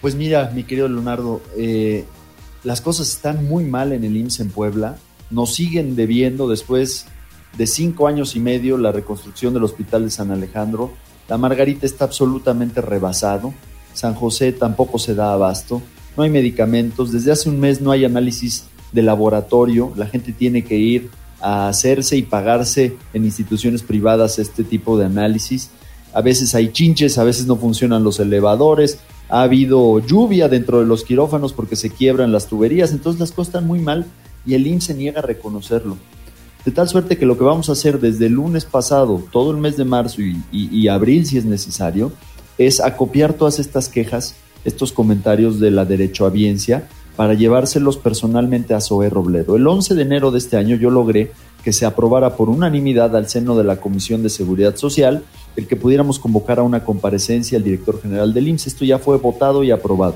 Pues 0.01 0.15
mira, 0.15 0.51
mi 0.53 0.63
querido 0.63 0.87
Leonardo, 0.87 1.41
eh, 1.57 2.05
las 2.63 2.79
cosas 2.81 3.09
están 3.09 3.45
muy 3.45 3.65
mal 3.65 3.91
en 3.91 4.03
el 4.03 4.15
IMSS 4.15 4.39
en 4.39 4.49
Puebla. 4.51 4.97
Nos 5.29 5.53
siguen 5.55 5.95
debiendo 5.95 6.47
después 6.47 7.05
de 7.57 7.67
cinco 7.67 8.07
años 8.07 8.35
y 8.35 8.39
medio 8.39 8.77
la 8.77 8.91
reconstrucción 8.91 9.53
del 9.53 9.63
Hospital 9.63 10.05
de 10.05 10.11
San 10.11 10.31
Alejandro. 10.31 10.91
La 11.27 11.37
Margarita 11.37 11.85
está 11.85 12.05
absolutamente 12.05 12.81
rebasado. 12.81 13.53
San 13.93 14.15
José 14.15 14.53
tampoco 14.53 14.99
se 14.99 15.15
da 15.15 15.33
abasto. 15.33 15.81
No 16.15 16.23
hay 16.23 16.29
medicamentos. 16.29 17.11
Desde 17.11 17.31
hace 17.31 17.49
un 17.49 17.59
mes 17.59 17.81
no 17.81 17.91
hay 17.91 18.05
análisis 18.05 18.65
de 18.91 19.01
laboratorio. 19.01 19.93
La 19.95 20.07
gente 20.07 20.31
tiene 20.31 20.63
que 20.63 20.77
ir 20.77 21.09
a 21.41 21.69
hacerse 21.69 22.17
y 22.17 22.23
pagarse 22.23 22.97
en 23.13 23.25
instituciones 23.25 23.83
privadas 23.83 24.39
este 24.39 24.63
tipo 24.63 24.97
de 24.97 25.05
análisis. 25.05 25.69
A 26.13 26.21
veces 26.21 26.55
hay 26.55 26.71
chinches, 26.71 27.17
a 27.17 27.23
veces 27.23 27.45
no 27.45 27.55
funcionan 27.55 28.03
los 28.03 28.19
elevadores, 28.19 28.99
ha 29.29 29.43
habido 29.43 29.99
lluvia 29.99 30.49
dentro 30.49 30.79
de 30.79 30.85
los 30.85 31.03
quirófanos 31.03 31.53
porque 31.53 31.75
se 31.75 31.91
quiebran 31.91 32.31
las 32.31 32.47
tuberías, 32.47 32.91
entonces 32.91 33.19
las 33.19 33.31
cosas 33.31 33.49
están 33.49 33.67
muy 33.67 33.79
mal 33.79 34.05
y 34.45 34.55
el 34.55 34.65
IMSS 34.65 34.85
se 34.85 34.93
niega 34.95 35.19
a 35.19 35.23
reconocerlo. 35.23 35.97
De 36.65 36.71
tal 36.71 36.89
suerte 36.89 37.17
que 37.17 37.25
lo 37.25 37.37
que 37.37 37.43
vamos 37.43 37.69
a 37.69 37.73
hacer 37.73 37.99
desde 37.99 38.25
el 38.25 38.33
lunes 38.33 38.65
pasado, 38.65 39.23
todo 39.31 39.51
el 39.51 39.57
mes 39.57 39.77
de 39.77 39.85
marzo 39.85 40.21
y, 40.21 40.87
abril 40.87 41.25
si 41.25 41.37
es 41.37 41.45
necesario, 41.45 42.11
es 42.57 42.81
acopiar 42.81 43.33
todas 43.33 43.59
estas 43.59 43.87
quejas, 43.87 44.35
estos 44.65 44.91
comentarios 44.91 45.59
de 45.59 45.71
la 45.71 45.85
derechohabiencia 45.85 46.87
para 47.15 47.33
llevárselos 47.33 47.97
personalmente 47.97 48.73
a 48.73 48.81
Zoé 48.81 49.09
Robledo. 49.09 49.55
El 49.55 49.67
11 49.67 49.93
de 49.93 50.01
enero 50.01 50.31
de 50.31 50.37
este 50.37 50.57
año 50.57 50.75
yo 50.75 50.89
logré 50.89 51.31
que 51.63 51.73
se 51.73 51.85
aprobara 51.85 52.35
por 52.37 52.49
unanimidad 52.49 53.15
al 53.15 53.27
seno 53.27 53.57
de 53.57 53.65
la 53.65 53.81
Comisión 53.81 54.23
de 54.23 54.29
Seguridad 54.29 54.77
Social 54.77 55.23
el 55.55 55.67
que 55.67 55.75
pudiéramos 55.75 56.19
convocar 56.19 56.59
a 56.59 56.63
una 56.63 56.85
comparecencia 56.85 57.57
al 57.57 57.63
director 57.63 58.01
general 58.01 58.33
del 58.33 58.47
IMSS. 58.47 58.67
Esto 58.67 58.85
ya 58.85 58.99
fue 58.99 59.17
votado 59.17 59.63
y 59.63 59.71
aprobado. 59.71 60.15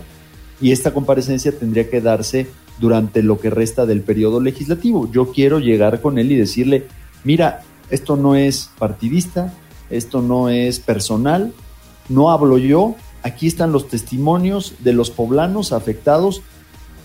Y 0.62 0.72
esta 0.72 0.94
comparecencia 0.94 1.52
tendría 1.52 1.90
que 1.90 2.00
darse 2.00 2.48
durante 2.80 3.22
lo 3.22 3.40
que 3.40 3.50
resta 3.50 3.86
del 3.86 4.02
periodo 4.02 4.40
legislativo. 4.40 5.12
Yo 5.12 5.32
quiero 5.32 5.60
llegar 5.60 6.00
con 6.02 6.18
él 6.18 6.32
y 6.32 6.38
decirle, 6.38 6.88
mira, 7.24 7.62
esto 7.90 8.16
no 8.16 8.36
es 8.36 8.70
partidista, 8.80 9.54
esto 9.90 10.22
no 10.22 10.50
es 10.50 10.80
personal, 10.80 11.54
no 12.08 12.32
hablo 12.32 12.58
yo, 12.58 12.96
aquí 13.24 13.48
están 13.48 13.72
los 13.72 13.88
testimonios 13.88 14.76
de 14.80 14.94
los 14.94 15.10
poblanos 15.10 15.72
afectados 15.72 16.42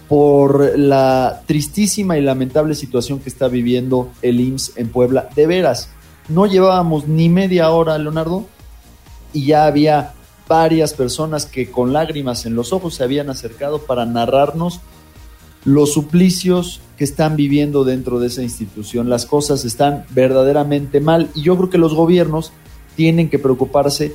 por 0.09 0.79
la 0.79 1.43
tristísima 1.47 2.19
y 2.19 2.23
lamentable 2.23 2.75
situación 2.75 3.21
que 3.21 3.29
está 3.29 3.49
viviendo 3.49 4.11
el 4.23 4.41
IMSS 4.41 4.73
en 4.77 4.89
Puebla. 4.89 5.29
De 5.37 5.47
veras, 5.47 5.91
no 6.29 6.47
llevábamos 6.47 7.07
ni 7.09 7.29
media 7.29 7.71
hora, 7.71 7.99
Leonardo, 7.99 8.47
y 9.33 9.47
ya 9.47 9.67
había 9.67 10.15
varias 10.49 10.95
personas 10.95 11.45
que 11.45 11.71
con 11.71 11.93
lágrimas 11.93 12.47
en 12.47 12.55
los 12.55 12.73
ojos 12.73 12.95
se 12.95 13.05
habían 13.05 13.29
acercado 13.29 13.81
para 13.81 14.07
narrarnos 14.07 14.81
los 15.65 15.93
suplicios 15.93 16.81
que 16.97 17.05
están 17.05 17.37
viviendo 17.37 17.85
dentro 17.85 18.19
de 18.19 18.29
esa 18.29 18.43
institución. 18.43 19.11
Las 19.11 19.27
cosas 19.27 19.67
están 19.67 20.07
verdaderamente 20.11 21.01
mal 21.01 21.29
y 21.35 21.43
yo 21.43 21.57
creo 21.57 21.71
que 21.71 21.79
los 21.79 21.95
gobiernos 21.95 22.53
tienen 22.97 23.29
que 23.29 23.39
preocuparse 23.39 24.15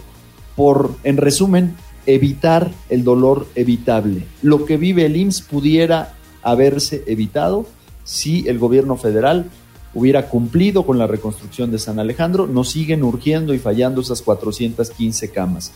por, 0.56 0.96
en 1.04 1.18
resumen, 1.18 1.76
evitar 2.06 2.72
el 2.90 3.04
dolor 3.04 3.48
evitable. 3.56 4.26
Lo 4.42 4.66
que 4.66 4.78
vive 4.78 5.06
el 5.06 5.18
IMSS 5.18 5.42
pudiera 5.42 6.14
haberse 6.42 7.04
evitado 7.08 7.66
si 8.04 8.48
el 8.48 8.60
gobierno 8.60 8.98
federal 8.98 9.50
hubiera 9.94 10.28
cumplido 10.28 10.86
con 10.86 10.98
la 10.98 11.08
reconstrucción 11.08 11.72
de 11.72 11.80
San 11.80 12.00
Alejandro. 12.00 12.48
Nos 12.48 12.72
siguen 12.72 13.04
urgiendo 13.04 13.54
y 13.54 13.60
fallando 13.60 14.02
esas 14.02 14.22
415 14.22 15.32
camas. 15.32 15.72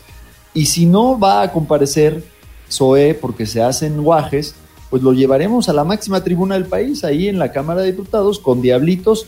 Y 0.54 0.66
si 0.66 0.86
no 0.86 1.20
va 1.20 1.42
a 1.42 1.52
comparecer 1.52 2.24
SOE 2.68 3.14
porque 3.14 3.46
se 3.46 3.62
hacen 3.62 4.02
guajes, 4.04 4.56
pues 4.90 5.04
lo 5.04 5.14
llevaremos 5.14 5.70
a 5.70 5.74
la 5.74 5.84
máxima 5.84 6.24
tribuna 6.24 6.56
del 6.56 6.66
país, 6.66 7.04
ahí 7.04 7.28
en 7.28 7.40
la 7.40 7.52
Cámara 7.52 7.82
de 7.82 7.92
Diputados, 7.92 8.40
con 8.40 8.62
diablitos, 8.62 9.28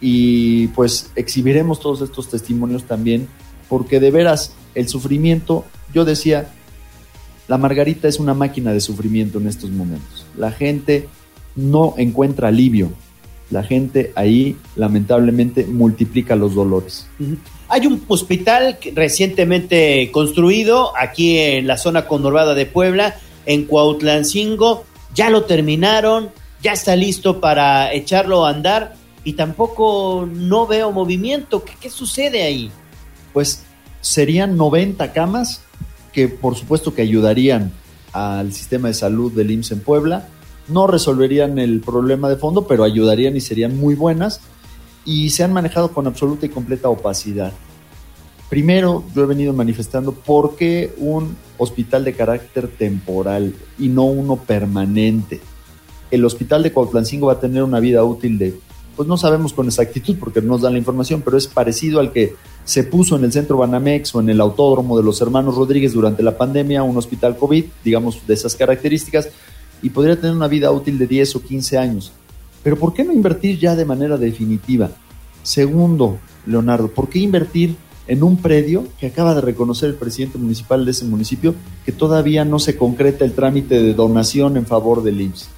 y 0.00 0.68
pues 0.68 1.10
exhibiremos 1.16 1.80
todos 1.80 2.02
estos 2.02 2.28
testimonios 2.28 2.84
también, 2.84 3.28
porque 3.68 4.00
de 4.00 4.10
veras 4.10 4.52
el 4.74 4.88
sufrimiento 4.88 5.64
yo 5.92 6.04
decía, 6.04 6.48
la 7.48 7.58
margarita 7.58 8.08
es 8.08 8.18
una 8.18 8.34
máquina 8.34 8.72
de 8.72 8.80
sufrimiento 8.80 9.38
en 9.38 9.46
estos 9.46 9.70
momentos. 9.70 10.26
La 10.36 10.50
gente 10.50 11.08
no 11.54 11.94
encuentra 11.96 12.48
alivio. 12.48 12.90
La 13.50 13.62
gente 13.62 14.12
ahí 14.16 14.56
lamentablemente 14.74 15.64
multiplica 15.64 16.34
los 16.34 16.54
dolores. 16.54 17.06
Hay 17.68 17.86
un 17.86 18.02
hospital 18.08 18.78
recientemente 18.94 20.10
construido 20.10 20.96
aquí 20.96 21.38
en 21.38 21.66
la 21.68 21.78
zona 21.78 22.06
conurbada 22.06 22.54
de 22.54 22.66
Puebla, 22.66 23.16
en 23.46 23.64
Cuautlancingo. 23.64 24.84
Ya 25.14 25.30
lo 25.30 25.44
terminaron, 25.44 26.30
ya 26.60 26.72
está 26.72 26.96
listo 26.96 27.40
para 27.40 27.92
echarlo 27.92 28.44
a 28.44 28.50
andar 28.50 28.96
y 29.22 29.34
tampoco 29.34 30.28
no 30.30 30.66
veo 30.66 30.90
movimiento. 30.90 31.64
¿Qué, 31.64 31.72
qué 31.80 31.88
sucede 31.88 32.42
ahí? 32.42 32.70
Pues 33.36 33.64
serían 34.00 34.56
90 34.56 35.12
camas 35.12 35.60
que 36.14 36.26
por 36.26 36.56
supuesto 36.56 36.94
que 36.94 37.02
ayudarían 37.02 37.70
al 38.14 38.54
sistema 38.54 38.88
de 38.88 38.94
salud 38.94 39.30
del 39.30 39.50
IMSS 39.50 39.72
en 39.72 39.80
Puebla. 39.80 40.28
No 40.68 40.86
resolverían 40.86 41.58
el 41.58 41.82
problema 41.82 42.30
de 42.30 42.36
fondo, 42.36 42.66
pero 42.66 42.82
ayudarían 42.82 43.36
y 43.36 43.42
serían 43.42 43.76
muy 43.76 43.94
buenas. 43.94 44.40
Y 45.04 45.28
se 45.28 45.44
han 45.44 45.52
manejado 45.52 45.92
con 45.92 46.06
absoluta 46.06 46.46
y 46.46 46.48
completa 46.48 46.88
opacidad. 46.88 47.52
Primero, 48.48 49.04
yo 49.14 49.24
he 49.24 49.26
venido 49.26 49.52
manifestando 49.52 50.12
por 50.12 50.56
qué 50.56 50.94
un 50.96 51.36
hospital 51.58 52.06
de 52.06 52.14
carácter 52.14 52.68
temporal 52.68 53.54
y 53.78 53.88
no 53.88 54.04
uno 54.04 54.36
permanente. 54.36 55.42
El 56.10 56.24
hospital 56.24 56.62
de 56.62 56.72
Cuautlancingo 56.72 57.26
va 57.26 57.34
a 57.34 57.40
tener 57.40 57.62
una 57.62 57.80
vida 57.80 58.02
útil 58.02 58.38
de, 58.38 58.58
pues 58.96 59.06
no 59.06 59.18
sabemos 59.18 59.52
con 59.52 59.66
exactitud 59.66 60.16
porque 60.18 60.40
no 60.40 60.54
nos 60.54 60.62
dan 60.62 60.72
la 60.72 60.78
información, 60.78 61.20
pero 61.20 61.36
es 61.36 61.46
parecido 61.46 62.00
al 62.00 62.12
que 62.12 62.34
se 62.66 62.82
puso 62.82 63.16
en 63.16 63.24
el 63.24 63.32
centro 63.32 63.56
Banamex 63.56 64.12
o 64.14 64.20
en 64.20 64.28
el 64.28 64.40
autódromo 64.40 64.98
de 64.98 65.04
los 65.04 65.20
hermanos 65.20 65.54
Rodríguez 65.54 65.92
durante 65.92 66.22
la 66.24 66.36
pandemia, 66.36 66.82
un 66.82 66.96
hospital 66.96 67.36
COVID, 67.36 67.64
digamos, 67.84 68.26
de 68.26 68.34
esas 68.34 68.56
características, 68.56 69.28
y 69.82 69.90
podría 69.90 70.16
tener 70.16 70.34
una 70.34 70.48
vida 70.48 70.72
útil 70.72 70.98
de 70.98 71.06
10 71.06 71.36
o 71.36 71.42
15 71.42 71.78
años. 71.78 72.12
Pero 72.64 72.76
¿por 72.76 72.92
qué 72.92 73.04
no 73.04 73.12
invertir 73.12 73.60
ya 73.60 73.76
de 73.76 73.84
manera 73.84 74.16
definitiva? 74.18 74.90
Segundo, 75.44 76.18
Leonardo, 76.44 76.88
¿por 76.88 77.08
qué 77.08 77.20
invertir 77.20 77.76
en 78.08 78.24
un 78.24 78.36
predio 78.38 78.88
que 78.98 79.06
acaba 79.06 79.36
de 79.36 79.42
reconocer 79.42 79.90
el 79.90 79.94
presidente 79.94 80.36
municipal 80.36 80.84
de 80.84 80.90
ese 80.90 81.04
municipio 81.04 81.54
que 81.84 81.92
todavía 81.92 82.44
no 82.44 82.58
se 82.58 82.76
concreta 82.76 83.24
el 83.24 83.32
trámite 83.32 83.80
de 83.80 83.94
donación 83.94 84.56
en 84.56 84.66
favor 84.66 85.04
del 85.04 85.20
IMSS? 85.20 85.50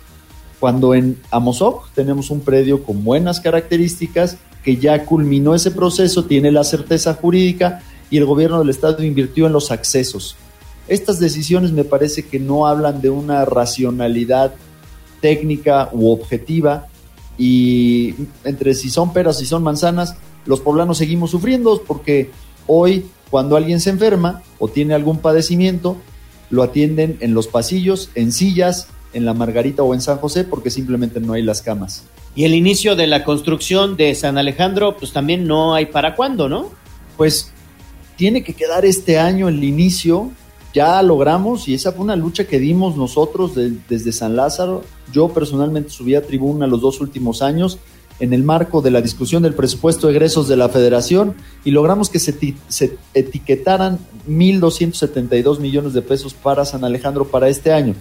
Cuando 0.60 0.92
en 0.92 1.18
Amozoc 1.30 1.88
tenemos 1.94 2.30
un 2.30 2.40
predio 2.40 2.82
con 2.82 3.02
buenas 3.02 3.40
características, 3.40 4.36
que 4.62 4.76
ya 4.76 5.04
culminó 5.04 5.54
ese 5.54 5.70
proceso, 5.70 6.24
tiene 6.24 6.50
la 6.50 6.64
certeza 6.64 7.14
jurídica 7.14 7.82
y 8.10 8.18
el 8.18 8.24
gobierno 8.24 8.58
del 8.58 8.70
estado 8.70 9.02
invirtió 9.02 9.46
en 9.46 9.52
los 9.52 9.70
accesos. 9.70 10.36
Estas 10.88 11.20
decisiones 11.20 11.72
me 11.72 11.84
parece 11.84 12.26
que 12.26 12.38
no 12.38 12.66
hablan 12.66 13.00
de 13.00 13.10
una 13.10 13.44
racionalidad 13.44 14.54
técnica 15.20 15.90
u 15.92 16.10
objetiva 16.10 16.86
y 17.36 18.14
entre 18.44 18.74
si 18.74 18.90
son 18.90 19.12
peras 19.12 19.40
y 19.42 19.46
son 19.46 19.62
manzanas, 19.62 20.16
los 20.46 20.60
poblanos 20.60 20.98
seguimos 20.98 21.30
sufriendo 21.30 21.82
porque 21.86 22.30
hoy 22.66 23.06
cuando 23.30 23.56
alguien 23.56 23.80
se 23.80 23.90
enferma 23.90 24.42
o 24.58 24.68
tiene 24.68 24.94
algún 24.94 25.18
padecimiento, 25.18 25.96
lo 26.50 26.62
atienden 26.62 27.18
en 27.20 27.34
los 27.34 27.46
pasillos, 27.46 28.10
en 28.14 28.32
sillas, 28.32 28.88
en 29.12 29.26
la 29.26 29.34
Margarita 29.34 29.82
o 29.82 29.94
en 29.94 30.00
San 30.00 30.18
José 30.18 30.44
porque 30.44 30.70
simplemente 30.70 31.20
no 31.20 31.34
hay 31.34 31.42
las 31.42 31.60
camas. 31.62 32.04
Y 32.34 32.44
el 32.44 32.54
inicio 32.54 32.94
de 32.94 33.06
la 33.06 33.24
construcción 33.24 33.96
de 33.96 34.14
San 34.14 34.38
Alejandro, 34.38 34.96
pues 34.96 35.12
también 35.12 35.46
no 35.46 35.74
hay 35.74 35.86
para 35.86 36.14
cuándo, 36.14 36.48
¿no? 36.48 36.70
Pues 37.16 37.52
tiene 38.16 38.42
que 38.42 38.54
quedar 38.54 38.84
este 38.84 39.18
año 39.18 39.48
el 39.48 39.62
inicio. 39.64 40.30
Ya 40.74 41.02
logramos 41.02 41.66
y 41.66 41.74
esa 41.74 41.92
fue 41.92 42.04
una 42.04 42.14
lucha 42.14 42.44
que 42.44 42.58
dimos 42.58 42.96
nosotros 42.96 43.52
desde 43.88 44.12
San 44.12 44.36
Lázaro. 44.36 44.84
Yo 45.12 45.28
personalmente 45.28 45.90
subí 45.90 46.14
a 46.14 46.22
tribuna 46.22 46.66
los 46.66 46.80
dos 46.80 47.00
últimos 47.00 47.42
años 47.42 47.78
en 48.20 48.32
el 48.32 48.42
marco 48.42 48.82
de 48.82 48.90
la 48.90 49.00
discusión 49.00 49.42
del 49.42 49.54
presupuesto 49.54 50.06
de 50.06 50.12
egresos 50.12 50.48
de 50.48 50.56
la 50.56 50.68
federación 50.68 51.34
y 51.64 51.70
logramos 51.70 52.10
que 52.10 52.18
se, 52.18 52.36
se 52.68 52.98
etiquetaran 53.14 53.98
1.272 54.28 55.60
millones 55.60 55.92
de 55.92 56.02
pesos 56.02 56.34
para 56.34 56.64
San 56.64 56.84
Alejandro 56.84 57.26
para 57.28 57.48
este 57.48 57.72
año 57.72 57.94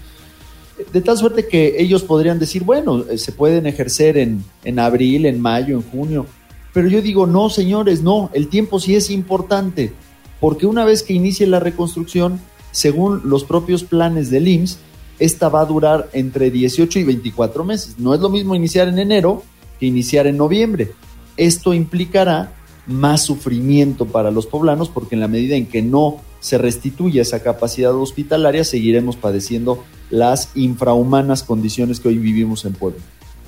de 0.91 1.02
tal 1.02 1.18
suerte 1.18 1.48
que 1.48 1.76
ellos 1.80 2.04
podrían 2.04 2.40
decir, 2.40 2.64
bueno, 2.64 3.06
eh, 3.10 3.18
se 3.18 3.32
pueden 3.32 3.66
ejercer 3.66 4.18
en, 4.18 4.44
en 4.64 4.80
abril, 4.80 5.26
en 5.26 5.40
mayo, 5.41 5.76
en 5.76 5.84
junio. 5.84 6.26
Pero 6.74 6.88
yo 6.88 7.02
digo, 7.02 7.26
no, 7.26 7.49
señores, 7.49 8.04
no, 8.04 8.30
el 8.34 8.49
tiempo 8.49 8.80
sí 8.80 8.95
es 8.95 9.10
importante, 9.10 9.94
porque 10.40 10.66
una 10.66 10.86
vez 10.86 11.04
que 11.04 11.14
inicie 11.14 11.48
la 11.48 11.60
reconstrucción, 11.60 12.40
según 12.72 13.22
los 13.26 13.44
propios 13.44 13.84
planes 13.84 14.30
del 14.30 14.48
IMSS, 14.48 14.80
esta 15.20 15.49
va 15.49 15.62
a 15.62 15.66
durar 15.66 16.10
entre 16.14 16.52
18 16.52 16.99
y 16.99 17.04
24 17.04 17.64
meses. 17.64 17.95
No 17.98 18.14
es 18.14 18.20
lo 18.20 18.30
mismo 18.30 18.54
iniciar 18.54 18.88
en 18.88 18.99
enero 18.99 19.41
que 19.80 19.88
iniciar 19.88 20.28
en 20.28 20.38
noviembre. 20.38 20.91
Esto 21.38 21.74
implicará 21.74 22.54
más 22.86 23.24
sufrimiento 23.24 24.06
para 24.06 24.32
los 24.32 24.45
poblanos 24.45 24.90
porque 24.90 25.16
en 25.16 25.22
la 25.22 25.28
medida 25.28 25.56
en 25.56 25.66
que 25.66 25.82
no 25.82 26.22
se 26.40 26.58
restituya 26.58 27.24
esa 27.24 27.41
capacidad 27.41 27.95
hospitalaria, 27.95 28.64
seguiremos 28.64 29.16
padeciendo 29.16 29.84
las 30.10 30.52
infrahumanas 30.56 31.44
condiciones 31.44 32.00
que 32.00 32.10
hoy 32.10 32.18
vivimos 32.18 32.66
en 32.66 32.74
Puebla. 32.74 33.02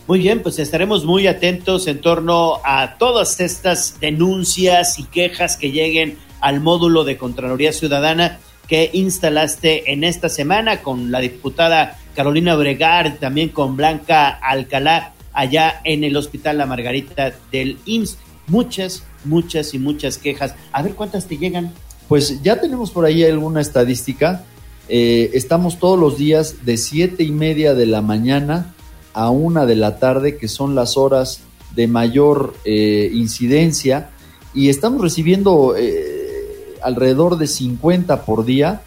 Muy 0.07 0.19
bien, 0.19 0.41
pues 0.41 0.57
estaremos 0.57 1.05
muy 1.05 1.27
atentos 1.27 1.87
en 1.87 2.01
torno 2.01 2.57
a 2.63 2.97
todas 2.97 3.39
estas 3.39 3.99
denuncias 3.99 4.97
y 4.97 5.03
quejas 5.03 5.55
que 5.55 5.71
lleguen 5.71 6.17
al 6.41 6.61
módulo 6.61 7.03
de 7.03 7.17
Contraloría 7.17 7.71
Ciudadana 7.73 8.39
que 8.67 8.91
instalaste 8.93 9.91
en 9.91 10.03
esta 10.03 10.29
semana 10.29 10.81
con 10.81 11.11
la 11.11 11.19
diputada 11.19 11.97
Carolina 12.15 12.55
Bregar, 12.55 13.17
también 13.17 13.49
con 13.49 13.75
Blanca 13.75 14.29
Alcalá, 14.29 15.13
allá 15.33 15.81
en 15.83 16.03
el 16.03 16.15
Hospital 16.15 16.59
La 16.59 16.67
Margarita 16.67 17.33
del 17.51 17.79
IMSS. 17.85 18.17
Muchas, 18.47 19.03
muchas 19.25 19.73
y 19.73 19.79
muchas 19.79 20.17
quejas. 20.17 20.55
A 20.71 20.81
ver 20.81 20.93
cuántas 20.93 21.25
te 21.25 21.37
llegan. 21.37 21.73
Pues 22.07 22.41
ya 22.41 22.59
tenemos 22.59 22.91
por 22.91 23.05
ahí 23.05 23.23
alguna 23.23 23.61
estadística. 23.61 24.43
Eh, 24.89 25.29
estamos 25.33 25.77
todos 25.77 25.99
los 25.99 26.17
días 26.17 26.65
de 26.65 26.75
siete 26.75 27.23
y 27.23 27.31
media 27.31 27.75
de 27.75 27.85
la 27.85 28.01
mañana 28.01 28.73
a 29.13 29.29
una 29.29 29.67
de 29.67 29.75
la 29.75 29.99
tarde, 29.99 30.37
que 30.37 30.47
son 30.47 30.73
las 30.73 30.97
horas 30.97 31.41
de 31.75 31.87
mayor 31.87 32.55
eh, 32.65 33.11
incidencia, 33.13 34.09
y 34.55 34.69
estamos 34.69 35.01
recibiendo 35.01 35.75
eh, 35.77 36.75
alrededor 36.81 37.37
de 37.37 37.45
50 37.45 38.25
por 38.25 38.45
día. 38.45 38.81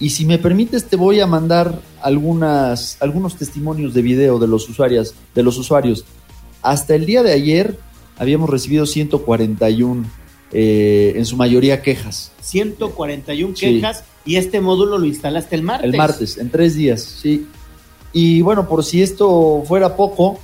Y 0.00 0.10
si 0.10 0.24
me 0.24 0.38
permites, 0.38 0.86
te 0.86 0.96
voy 0.96 1.20
a 1.20 1.26
mandar 1.26 1.80
algunas, 2.00 2.96
algunos 3.00 3.36
testimonios 3.36 3.92
de 3.92 4.00
video 4.00 4.38
de 4.38 4.48
los 4.48 4.68
usuarios, 4.70 5.14
de 5.34 5.42
los 5.42 5.58
usuarios. 5.58 6.06
Hasta 6.62 6.94
el 6.94 7.04
día 7.04 7.22
de 7.22 7.32
ayer 7.32 7.78
habíamos 8.16 8.48
recibido 8.48 8.86
141, 8.86 10.06
eh, 10.52 11.12
en 11.16 11.26
su 11.26 11.36
mayoría 11.36 11.82
quejas. 11.82 12.32
141 12.40 13.54
quejas 13.54 14.04
y 14.24 14.36
este 14.36 14.60
módulo 14.60 14.98
lo 14.98 15.06
instalaste 15.06 15.56
el 15.56 15.62
martes. 15.62 15.90
El 15.90 15.96
martes, 15.96 16.38
en 16.38 16.50
tres 16.50 16.74
días, 16.74 17.02
sí. 17.02 17.46
Y 18.12 18.42
bueno, 18.42 18.68
por 18.68 18.84
si 18.84 19.02
esto 19.02 19.62
fuera 19.66 19.96
poco, 19.96 20.38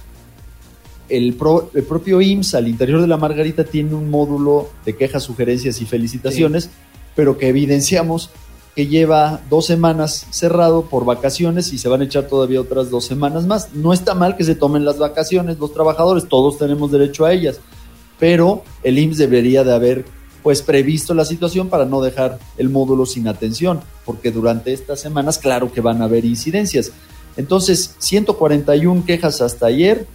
el, 1.09 1.37
el, 1.75 1.85
propio 1.85 2.21
IMSS 2.21 2.55
al 2.55 2.69
interior 2.69 3.01
de 3.01 3.07
la 3.07 3.17
Margarita 3.17 3.65
tiene 3.65 3.95
un 3.95 4.11
módulo 4.11 4.71
de 4.85 4.97
quejas, 4.97 5.23
sugerencias 5.23 5.81
y 5.81 5.87
felicitaciones, 5.87 6.71
pero 7.15 7.39
que 7.39 7.49
evidenciamos 7.49 8.31
que 8.75 8.87
lleva 8.87 9.41
dos 9.51 9.67
semanas 9.67 10.27
cerrado 10.31 10.83
por 10.83 11.05
vacaciones 11.05 11.73
y 11.73 11.79
se 11.79 11.89
van 11.89 12.01
a 12.01 12.05
echar 12.05 12.29
todavía 12.29 12.61
otras 12.61 12.91
dos 12.91 13.07
semanas 13.07 13.45
más. 13.45 13.75
No 13.75 13.93
está 13.93 14.15
mal 14.15 14.37
que 14.37 14.45
se 14.45 14.55
tomen 14.55 14.85
las 14.85 14.99
vacaciones 14.99 15.59
los 15.59 15.75
trabajadores, 15.75 16.29
todos 16.29 16.59
tenemos 16.59 16.93
derecho 16.93 17.25
a 17.25 17.33
ellas, 17.33 17.59
pero 18.21 18.63
el 18.83 18.99
IMSS 18.99 19.19
debería 19.19 19.65
de 19.65 19.75
haber 19.75 20.05
pues 20.43 20.63
previsto 20.63 21.15
la 21.15 21.25
situación 21.25 21.69
para 21.69 21.85
no 21.85 22.01
dejar 22.01 22.39
el 22.57 22.69
módulo 22.69 23.07
sin 23.07 23.29
atención, 23.29 23.81
porque 24.05 24.31
durante 24.31 24.73
estas 24.73 25.01
semanas 25.01 25.39
claro 25.39 25.73
que 25.73 25.81
van 25.81 26.03
a 26.03 26.07
haber 26.07 26.25
incidencias. 26.25 26.93
Entonces, 27.37 27.95
141 27.99 29.05
quejas 29.05 29.41
hasta 29.41 29.67
ayer 29.67 30.07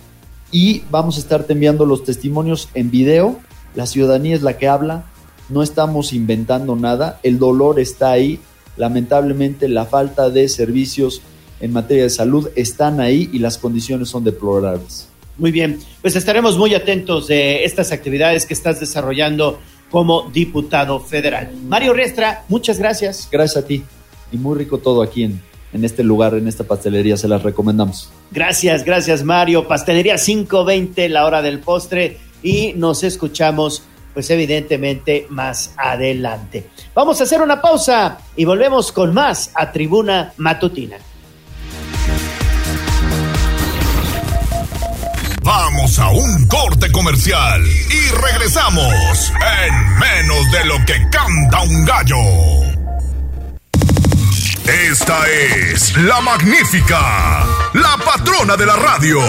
y 0.52 0.84
vamos 0.92 1.18
a 1.18 1.20
estar 1.20 1.46
enviando 1.48 1.86
los 1.86 2.04
testimonios 2.04 2.70
en 2.74 2.92
video. 2.92 3.40
La 3.76 3.88
ciudadanía 3.88 4.36
es 4.36 4.42
la 4.42 4.58
que 4.58 4.68
habla, 4.68 5.06
no 5.50 5.64
estamos 5.64 6.14
inventando 6.14 6.76
nada, 6.76 7.20
el 7.24 7.40
dolor 7.40 7.80
está 7.80 8.12
ahí, 8.12 8.40
lamentablemente 8.78 9.68
la 9.68 9.86
falta 9.86 10.30
de 10.30 10.48
servicios 10.50 11.22
en 11.60 11.74
materia 11.74 12.04
de 12.04 12.10
salud 12.10 12.50
están 12.56 13.00
ahí 13.00 13.30
y 13.32 13.40
las 13.40 13.58
condiciones 13.58 14.10
son 14.10 14.24
deplorables. 14.24 15.08
Muy 15.38 15.52
bien, 15.52 15.80
pues 16.02 16.16
estaremos 16.16 16.58
muy 16.58 16.76
atentos 16.76 17.28
de 17.28 17.64
estas 17.66 17.92
actividades 17.92 18.46
que 18.46 18.54
estás 18.54 18.80
desarrollando 18.80 19.60
como 19.94 20.28
diputado 20.32 21.00
federal. 21.00 21.52
Mario 21.68 21.94
Riestra, 21.94 22.46
muchas 22.50 22.80
gracias. 22.80 23.30
Gracias 23.32 23.64
a 23.64 23.68
ti 23.68 23.84
y 24.32 24.38
muy 24.38 24.58
rico 24.58 24.80
todo 24.80 25.04
aquí 25.04 25.24
en, 25.24 25.40
en 25.72 25.86
este 25.86 26.04
lugar, 26.04 26.34
en 26.34 26.48
esta 26.48 26.64
pastelería, 26.64 27.16
se 27.16 27.28
las 27.28 27.44
recomendamos. 27.44 28.10
Gracias, 28.32 28.84
gracias 28.84 29.24
Mario. 29.24 29.68
Pastelería 29.68 30.16
520, 30.16 31.10
la 31.10 31.28
hora 31.28 31.44
del 31.44 31.60
postre 31.60 32.18
y 32.42 32.74
nos 32.74 33.04
escuchamos 33.04 33.84
pues 34.16 34.32
evidentemente 34.32 35.28
más 35.30 35.76
adelante. 35.78 36.66
Vamos 36.96 37.22
a 37.22 37.26
hacer 37.26 37.44
una 37.44 37.62
pausa 37.62 38.18
y 38.36 38.46
volvemos 38.46 38.92
con 38.92 39.14
más 39.14 39.52
a 39.54 39.72
Tribuna 39.72 40.34
Matutina. 40.38 40.98
Vamos 45.44 46.00
a 46.00 46.08
un 46.10 46.48
corte 46.48 46.90
comercial 46.90 47.62
y 47.66 48.12
regresamos 48.12 49.34
en 49.66 50.00
menos 50.00 50.52
de 50.52 50.66
lo 50.66 50.86
que 50.86 51.10
canta 51.10 51.62
un 51.64 51.84
gallo. 51.84 52.16
Esta 54.66 55.28
es 55.28 55.98
la 55.98 56.22
magnífica, 56.22 57.46
la 57.74 57.98
patrona 58.06 58.56
de 58.56 58.66
la 58.66 58.76
radio. 58.78 59.20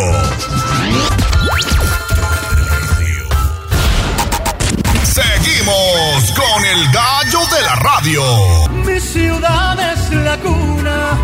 Seguimos 5.02 6.32
con 6.36 6.64
el 6.64 6.92
gallo 6.92 7.40
de 7.56 7.62
la 7.62 7.74
radio. 7.74 8.68
Mi 8.86 9.00
ciudad 9.00 9.92
es 9.92 10.10
la 10.10 10.36
cuna 10.38 11.18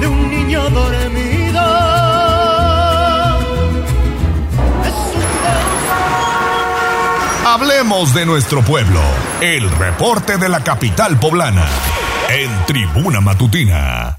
de 0.00 0.06
un 0.06 0.30
niño 0.30 0.68
dormido. 0.68 2.13
Hablemos 7.54 8.12
de 8.12 8.26
nuestro 8.26 8.64
pueblo. 8.64 9.00
El 9.40 9.70
reporte 9.70 10.38
de 10.38 10.48
la 10.48 10.64
capital 10.64 11.20
poblana 11.20 11.64
en 12.28 12.50
Tribuna 12.66 13.20
Matutina. 13.20 14.18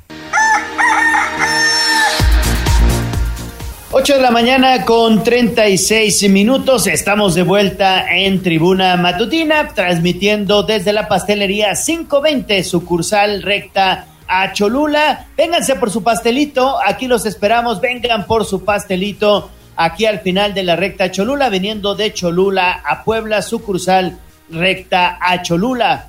8 3.92 4.14
de 4.14 4.22
la 4.22 4.32
mañana 4.32 4.86
con 4.86 5.22
36 5.22 6.30
minutos. 6.30 6.88
Estamos 6.88 7.36
de 7.36 7.44
vuelta 7.44 8.10
en 8.10 8.42
Tribuna 8.42 8.96
Matutina, 8.96 9.68
transmitiendo 9.76 10.64
desde 10.64 10.94
la 10.94 11.10
pastelería 11.10 11.74
520, 11.74 12.64
sucursal 12.64 13.42
recta 13.42 14.06
a 14.30 14.54
Cholula. 14.54 15.28
Vénganse 15.36 15.76
por 15.76 15.92
su 15.92 16.04
pastelito, 16.04 16.78
aquí 16.82 17.08
los 17.08 17.26
esperamos. 17.26 17.82
Vengan 17.82 18.28
por 18.28 18.46
su 18.46 18.64
pastelito 18.64 19.52
aquí 19.76 20.06
al 20.06 20.20
final 20.20 20.54
de 20.54 20.64
la 20.64 20.76
recta 20.76 21.12
Cholula, 21.12 21.50
viniendo 21.50 21.96
de 21.96 22.14
Cholula 22.14 22.82
a 22.86 23.04
Puebla, 23.04 23.42
sucursal 23.42 24.20
recta 24.50 25.18
a 25.22 25.42
Cholula. 25.42 26.08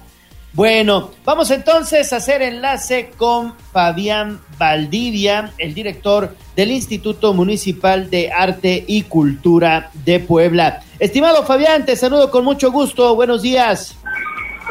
Bueno, 0.53 1.11
vamos 1.23 1.51
entonces 1.51 2.13
a 2.15 2.17
hacer 2.17 2.41
enlace 2.41 3.11
con 3.19 3.55
Fabián 3.73 4.41
Valdivia, 4.59 5.53
el 5.59 5.75
director 5.75 6.31
del 6.57 6.71
Instituto 6.71 7.35
Municipal 7.35 8.09
de 8.09 8.33
Arte 8.33 8.83
y 8.87 9.03
Cultura 9.03 9.91
de 9.93 10.19
Puebla. 10.19 10.83
Estimado 10.99 11.43
Fabián, 11.43 11.85
te 11.85 11.95
saludo 11.95 12.31
con 12.31 12.43
mucho 12.43 12.73
gusto. 12.73 13.15
Buenos 13.15 13.43
días. 13.43 13.99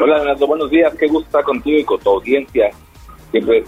Hola, 0.00 0.16
Leonardo. 0.16 0.46
Buenos 0.46 0.70
días. 0.70 0.92
Qué 0.98 1.06
gusto 1.06 1.26
estar 1.26 1.44
contigo 1.44 1.78
y 1.78 1.84
con 1.84 2.00
tu 2.00 2.10
audiencia. 2.10 2.70
Siempre 3.30 3.62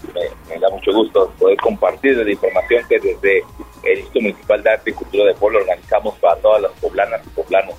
me, 0.49 0.59
da 0.59 0.69
mucho 0.71 0.93
gusto 0.93 1.33
poder 1.39 1.57
compartir 1.59 2.17
la 2.17 2.31
información 2.31 2.83
que 2.89 2.99
desde 2.99 3.43
el 3.83 3.99
Instituto 3.99 4.21
Municipal 4.21 4.63
de 4.63 4.71
Arte 4.71 4.91
y 4.91 4.93
Cultura 4.93 5.25
de 5.25 5.35
Puebla 5.35 5.61
organizamos 5.61 6.15
para 6.19 6.37
todas 6.37 6.63
las 6.63 6.73
poblanas 6.73 7.21
y 7.27 7.31
poblanos. 7.31 7.75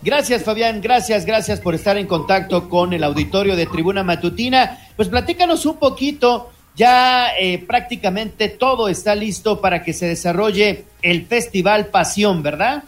Gracias, 0.00 0.44
Fabián. 0.44 0.80
Gracias, 0.80 1.26
gracias 1.26 1.60
por 1.60 1.74
estar 1.74 1.96
en 1.96 2.06
contacto 2.06 2.68
con 2.68 2.92
el 2.92 3.02
auditorio 3.02 3.56
de 3.56 3.66
Tribuna 3.66 4.04
Matutina. 4.04 4.78
Pues 4.96 5.08
platícanos 5.08 5.66
un 5.66 5.78
poquito. 5.78 6.50
Ya 6.76 7.36
eh, 7.36 7.58
prácticamente 7.58 8.48
todo 8.48 8.88
está 8.88 9.16
listo 9.16 9.60
para 9.60 9.82
que 9.82 9.92
se 9.92 10.06
desarrolle 10.06 10.84
el 11.02 11.26
Festival 11.26 11.86
Pasión, 11.86 12.44
¿verdad? 12.44 12.84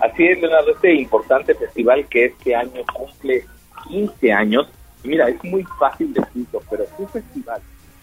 Así 0.00 0.24
es, 0.24 0.40
Leonardo. 0.40 0.72
Este 0.72 0.94
importante 0.94 1.54
festival 1.54 2.06
que 2.08 2.26
este 2.26 2.54
año 2.54 2.82
cumple 2.94 3.44
15 3.88 4.32
años. 4.32 4.68
Mira, 5.04 5.28
es 5.28 5.42
muy 5.44 5.64
fácil 5.78 6.12
decirlo, 6.14 6.62
pero 6.70 6.84
es 6.84 6.90
un 6.98 7.08
festival 7.08 7.60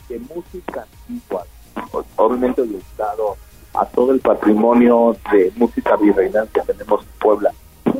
de 0.07 0.19
música 0.19 0.85
antigua, 1.07 1.45
obviamente 2.15 2.61
dedicado 2.61 3.37
a 3.73 3.85
todo 3.85 4.11
el 4.11 4.19
patrimonio 4.19 5.15
de 5.31 5.51
música 5.55 5.95
virreinal 5.95 6.47
que 6.53 6.61
tenemos 6.61 7.01
en 7.01 7.19
Puebla 7.19 7.51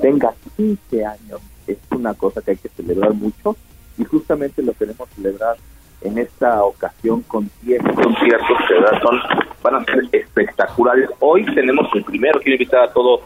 tenga 0.01 0.33
15 0.57 1.05
años 1.05 1.41
es 1.67 1.77
una 1.91 2.13
cosa 2.13 2.41
que 2.41 2.51
hay 2.51 2.57
que 2.57 2.69
celebrar 2.69 3.13
mucho 3.13 3.55
y 3.97 4.03
justamente 4.03 4.61
lo 4.61 4.73
queremos 4.73 5.07
celebrar 5.15 5.55
en 6.01 6.17
esta 6.17 6.63
ocasión 6.63 7.21
con 7.21 7.49
10 7.61 7.81
conciertos 7.83 8.57
que 8.67 8.99
son, 9.01 9.19
van 9.61 9.75
a 9.75 9.85
ser 9.85 10.03
espectaculares. 10.11 11.09
Hoy 11.19 11.45
tenemos 11.55 11.87
el 11.93 12.03
primero, 12.03 12.39
quiero 12.41 12.55
invitar 12.55 12.83
a 12.83 12.93
todo 12.93 13.21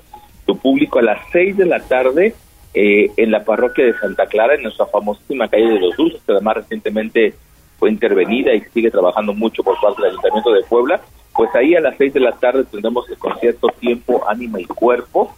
tu 0.45 0.57
público 0.57 0.99
a 0.99 1.01
las 1.01 1.19
6 1.31 1.57
de 1.57 1.65
la 1.65 1.79
tarde 1.79 2.35
eh, 2.73 3.11
en 3.17 3.31
la 3.31 3.43
parroquia 3.43 3.85
de 3.85 3.97
Santa 3.97 4.27
Clara, 4.27 4.55
en 4.55 4.63
nuestra 4.63 4.85
famosísima 4.85 5.47
calle 5.47 5.67
de 5.67 5.79
los 5.79 5.97
Dulces, 5.97 6.21
que 6.23 6.31
además 6.31 6.57
recientemente 6.57 7.33
fue 7.77 7.91
intervenida 7.91 8.53
y 8.53 8.61
sigue 8.73 8.91
trabajando 8.91 9.33
mucho 9.33 9.63
por 9.63 9.79
parte 9.79 10.01
del 10.01 10.11
Ayuntamiento 10.11 10.51
de 10.51 10.63
Puebla. 10.63 11.01
Pues 11.35 11.53
ahí 11.55 11.75
a 11.75 11.81
las 11.81 11.95
6 11.97 12.13
de 12.13 12.19
la 12.19 12.31
tarde 12.31 12.63
tendremos 12.65 13.07
el 13.09 13.17
concierto 13.17 13.69
Tiempo, 13.79 14.23
Ánima 14.27 14.59
y 14.59 14.65
Cuerpo, 14.65 15.33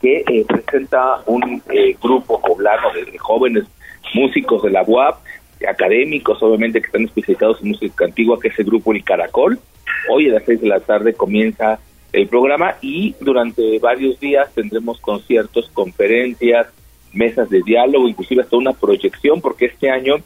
que 0.00 0.24
eh, 0.26 0.44
presenta 0.46 1.20
un 1.26 1.62
eh, 1.70 1.96
grupo 2.02 2.40
poblano 2.40 2.88
de, 2.92 3.18
jóvenes 3.18 3.64
músicos 4.14 4.62
de 4.62 4.70
la 4.70 4.82
UAP, 4.82 5.18
académicos 5.68 6.42
obviamente 6.42 6.80
que 6.80 6.86
están 6.86 7.04
especializados 7.04 7.62
en 7.62 7.68
música 7.68 8.04
antigua, 8.04 8.38
que 8.40 8.48
es 8.48 8.58
el 8.58 8.66
grupo 8.66 8.92
El 8.92 9.04
Caracol. 9.04 9.58
Hoy 10.10 10.28
a 10.28 10.34
las 10.34 10.44
seis 10.44 10.60
de 10.60 10.68
la 10.68 10.80
tarde 10.80 11.14
comienza 11.14 11.78
el 12.12 12.26
programa 12.28 12.76
y 12.80 13.14
durante 13.20 13.78
varios 13.78 14.18
días 14.18 14.52
tendremos 14.54 15.00
conciertos, 15.00 15.70
conferencias, 15.72 16.66
mesas 17.12 17.48
de 17.50 17.62
diálogo, 17.62 18.08
inclusive 18.08 18.42
hasta 18.42 18.56
una 18.56 18.72
proyección, 18.72 19.40
porque 19.40 19.66
este 19.66 19.90
año 19.90 20.16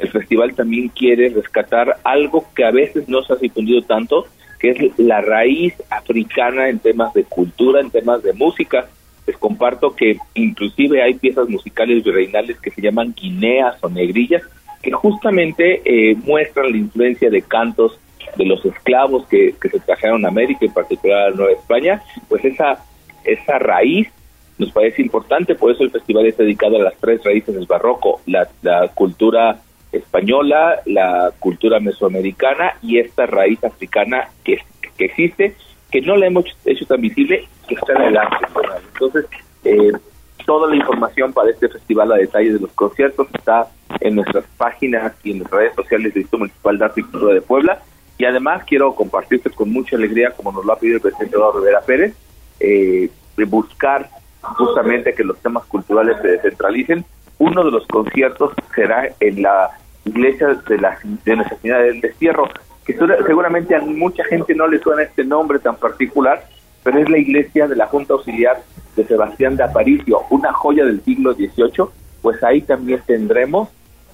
el 0.00 0.08
festival 0.08 0.54
también 0.54 0.88
quiere 0.88 1.28
rescatar 1.28 1.96
algo 2.04 2.44
que 2.54 2.64
a 2.64 2.70
veces 2.70 3.08
no 3.08 3.22
se 3.22 3.32
ha 3.32 3.36
difundido 3.36 3.82
tanto, 3.82 4.26
que 4.58 4.70
es 4.70 4.98
la 4.98 5.20
raíz 5.20 5.74
africana 5.90 6.68
en 6.68 6.78
temas 6.78 7.12
de 7.14 7.24
cultura, 7.24 7.80
en 7.80 7.90
temas 7.90 8.22
de 8.22 8.32
música. 8.32 8.88
Les 9.26 9.36
comparto 9.36 9.94
que 9.94 10.18
inclusive 10.34 11.02
hay 11.02 11.14
piezas 11.14 11.48
musicales 11.48 12.02
virreinales 12.02 12.58
que 12.60 12.70
se 12.70 12.82
llaman 12.82 13.14
guineas 13.14 13.76
o 13.82 13.88
negrillas, 13.88 14.42
que 14.82 14.92
justamente 14.92 15.82
eh, 15.84 16.16
muestran 16.16 16.72
la 16.72 16.78
influencia 16.78 17.30
de 17.30 17.42
cantos 17.42 17.98
de 18.36 18.44
los 18.44 18.64
esclavos 18.64 19.26
que, 19.28 19.54
se 19.60 19.80
trajeron 19.80 20.24
a 20.24 20.28
América, 20.28 20.64
en 20.64 20.72
particular 20.72 21.28
a 21.28 21.30
Nueva 21.30 21.52
España, 21.52 22.02
pues 22.28 22.44
esa, 22.44 22.78
esa 23.24 23.58
raíz 23.58 24.08
nos 24.58 24.70
parece 24.72 25.00
importante, 25.02 25.54
por 25.54 25.72
eso 25.72 25.84
el 25.84 25.90
festival 25.90 26.26
es 26.26 26.36
dedicado 26.36 26.76
a 26.76 26.82
las 26.82 26.94
tres 27.00 27.24
raíces 27.24 27.54
del 27.54 27.66
barroco, 27.66 28.20
la, 28.26 28.46
cultura 28.94 29.58
española, 29.92 30.80
la 30.86 31.32
cultura 31.38 31.80
mesoamericana 31.80 32.74
y 32.82 32.98
esta 32.98 33.26
raíz 33.26 33.62
africana 33.64 34.28
que, 34.44 34.58
que 34.96 35.04
existe, 35.04 35.56
que 35.90 36.00
no 36.00 36.16
la 36.16 36.26
hemos 36.26 36.44
hecho 36.64 36.86
tan 36.86 37.00
visible, 37.00 37.48
que 37.66 37.74
está 37.74 37.92
en 37.94 38.02
el 38.02 38.16
arte. 38.16 38.46
Entonces, 38.92 39.26
eh, 39.64 39.92
toda 40.46 40.68
la 40.68 40.76
información 40.76 41.32
para 41.32 41.50
este 41.50 41.68
festival 41.68 42.12
a 42.12 42.16
detalle 42.16 42.52
de 42.52 42.60
los 42.60 42.72
conciertos 42.72 43.28
está 43.34 43.68
en 44.00 44.16
nuestras 44.16 44.44
páginas 44.56 45.12
y 45.22 45.32
en 45.32 45.42
las 45.42 45.50
redes 45.50 45.74
sociales 45.74 46.12
del 46.12 46.22
Instituto 46.22 46.38
Municipal 46.38 46.78
de 46.78 46.84
Arte 46.84 47.00
y 47.00 47.04
Cultura 47.04 47.34
de 47.34 47.42
Puebla. 47.42 47.82
Y 48.18 48.24
además 48.24 48.64
quiero 48.66 48.94
compartirte 48.94 49.50
con 49.50 49.70
mucha 49.72 49.96
alegría, 49.96 50.30
como 50.32 50.52
nos 50.52 50.64
lo 50.64 50.72
ha 50.72 50.78
pedido 50.78 50.96
el 50.96 51.02
presidente 51.02 51.36
Eduardo 51.36 51.60
Rivera 51.60 51.80
Pérez, 51.80 52.14
eh, 52.60 53.10
de 53.36 53.44
buscar 53.44 54.10
justamente 54.42 55.14
que 55.14 55.24
los 55.24 55.38
temas 55.38 55.64
culturales 55.64 56.16
se 56.20 56.28
descentralicen. 56.28 57.04
Uno 57.40 57.64
de 57.64 57.70
los 57.70 57.86
conciertos 57.86 58.52
será 58.74 59.08
en 59.18 59.40
la 59.40 59.70
iglesia 60.04 60.48
de, 60.68 60.76
la, 60.76 60.98
de 61.24 61.36
Nuestra 61.36 61.56
Señora 61.56 61.80
del 61.80 62.02
Destierro, 62.02 62.46
que 62.84 62.94
seguramente 62.94 63.74
a 63.74 63.80
mucha 63.80 64.22
gente 64.24 64.54
no 64.54 64.68
le 64.68 64.78
suena 64.78 65.04
este 65.04 65.24
nombre 65.24 65.58
tan 65.58 65.76
particular, 65.76 66.46
pero 66.84 66.98
es 66.98 67.08
la 67.08 67.16
iglesia 67.16 67.66
de 67.66 67.76
la 67.76 67.86
Junta 67.86 68.12
Auxiliar 68.12 68.62
de 68.94 69.06
Sebastián 69.06 69.56
de 69.56 69.64
Aparicio, 69.64 70.20
una 70.28 70.52
joya 70.52 70.84
del 70.84 71.00
siglo 71.02 71.32
XVIII, 71.32 71.86
pues 72.20 72.44
ahí 72.44 72.60
también 72.60 73.00
tendremos 73.06 73.70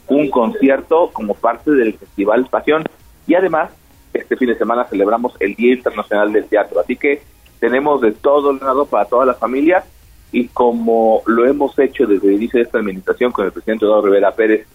un 0.07 0.31
concierto 0.31 1.11
como 1.12 1.35
parte 1.35 1.73
del 1.73 1.94
Festival 1.94 2.47
Pasión. 2.48 2.85
Y 3.27 3.35
además 3.35 3.70
este 4.15 4.36
fin 4.36 4.51
de 4.51 4.57
semana 4.57 4.85
celebramos 4.85 5.35
el 5.40 5.57
Día 5.57 5.74
Internacional 5.74 6.32
del 6.32 6.44
Teatro, 6.44 6.78
así 6.78 6.94
que 6.94 7.23
tenemos 7.59 8.01
de 8.03 8.12
todo 8.12 8.53
lado 8.53 8.86
para 8.86 9.07
toda 9.07 9.27
la 9.27 9.35
familia 9.35 9.85
y 10.32 10.48
como 10.48 11.23
lo 11.27 11.47
hemos 11.47 11.78
hecho 11.78 12.07
desde 12.07 12.28
el 12.28 12.35
inicio 12.35 12.59
de 12.59 12.65
esta 12.65 12.78
administración 12.78 13.32
con 13.32 13.47
el 13.47 13.53
presidente 13.53 13.85
Eduardo 13.85 14.07
Rivera 14.07 14.35
Pérez 14.35 14.66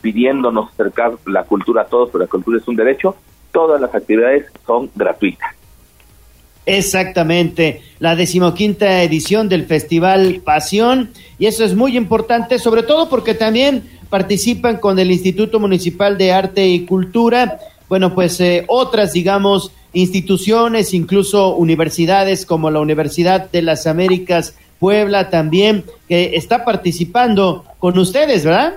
pidiéndonos 0.00 0.70
acercar 0.72 1.12
la 1.26 1.44
cultura 1.44 1.82
a 1.82 1.86
todos, 1.86 2.10
pero 2.10 2.24
la 2.24 2.30
cultura 2.30 2.58
es 2.58 2.68
un 2.68 2.76
derecho, 2.76 3.16
todas 3.52 3.80
las 3.80 3.94
actividades 3.94 4.46
son 4.66 4.90
gratuitas. 4.94 5.54
Exactamente, 6.66 7.80
la 7.98 8.14
decimoquinta 8.14 9.02
edición 9.02 9.48
del 9.48 9.64
Festival 9.64 10.42
Pasión, 10.44 11.10
y 11.38 11.46
eso 11.46 11.64
es 11.64 11.74
muy 11.74 11.96
importante, 11.96 12.58
sobre 12.58 12.82
todo 12.82 13.08
porque 13.08 13.34
también 13.34 13.84
participan 14.10 14.76
con 14.76 14.98
el 14.98 15.10
Instituto 15.10 15.58
Municipal 15.60 16.18
de 16.18 16.32
Arte 16.32 16.68
y 16.68 16.84
Cultura, 16.84 17.58
bueno, 17.88 18.14
pues 18.14 18.38
eh, 18.40 18.64
otras, 18.68 19.14
digamos, 19.14 19.72
instituciones, 19.94 20.92
incluso 20.92 21.56
universidades 21.56 22.44
como 22.44 22.70
la 22.70 22.80
Universidad 22.80 23.50
de 23.50 23.62
las 23.62 23.86
Américas 23.86 24.54
Puebla 24.78 25.30
también, 25.30 25.84
que 26.08 26.36
está 26.36 26.64
participando 26.64 27.64
con 27.78 27.98
ustedes, 27.98 28.44
¿verdad? 28.44 28.74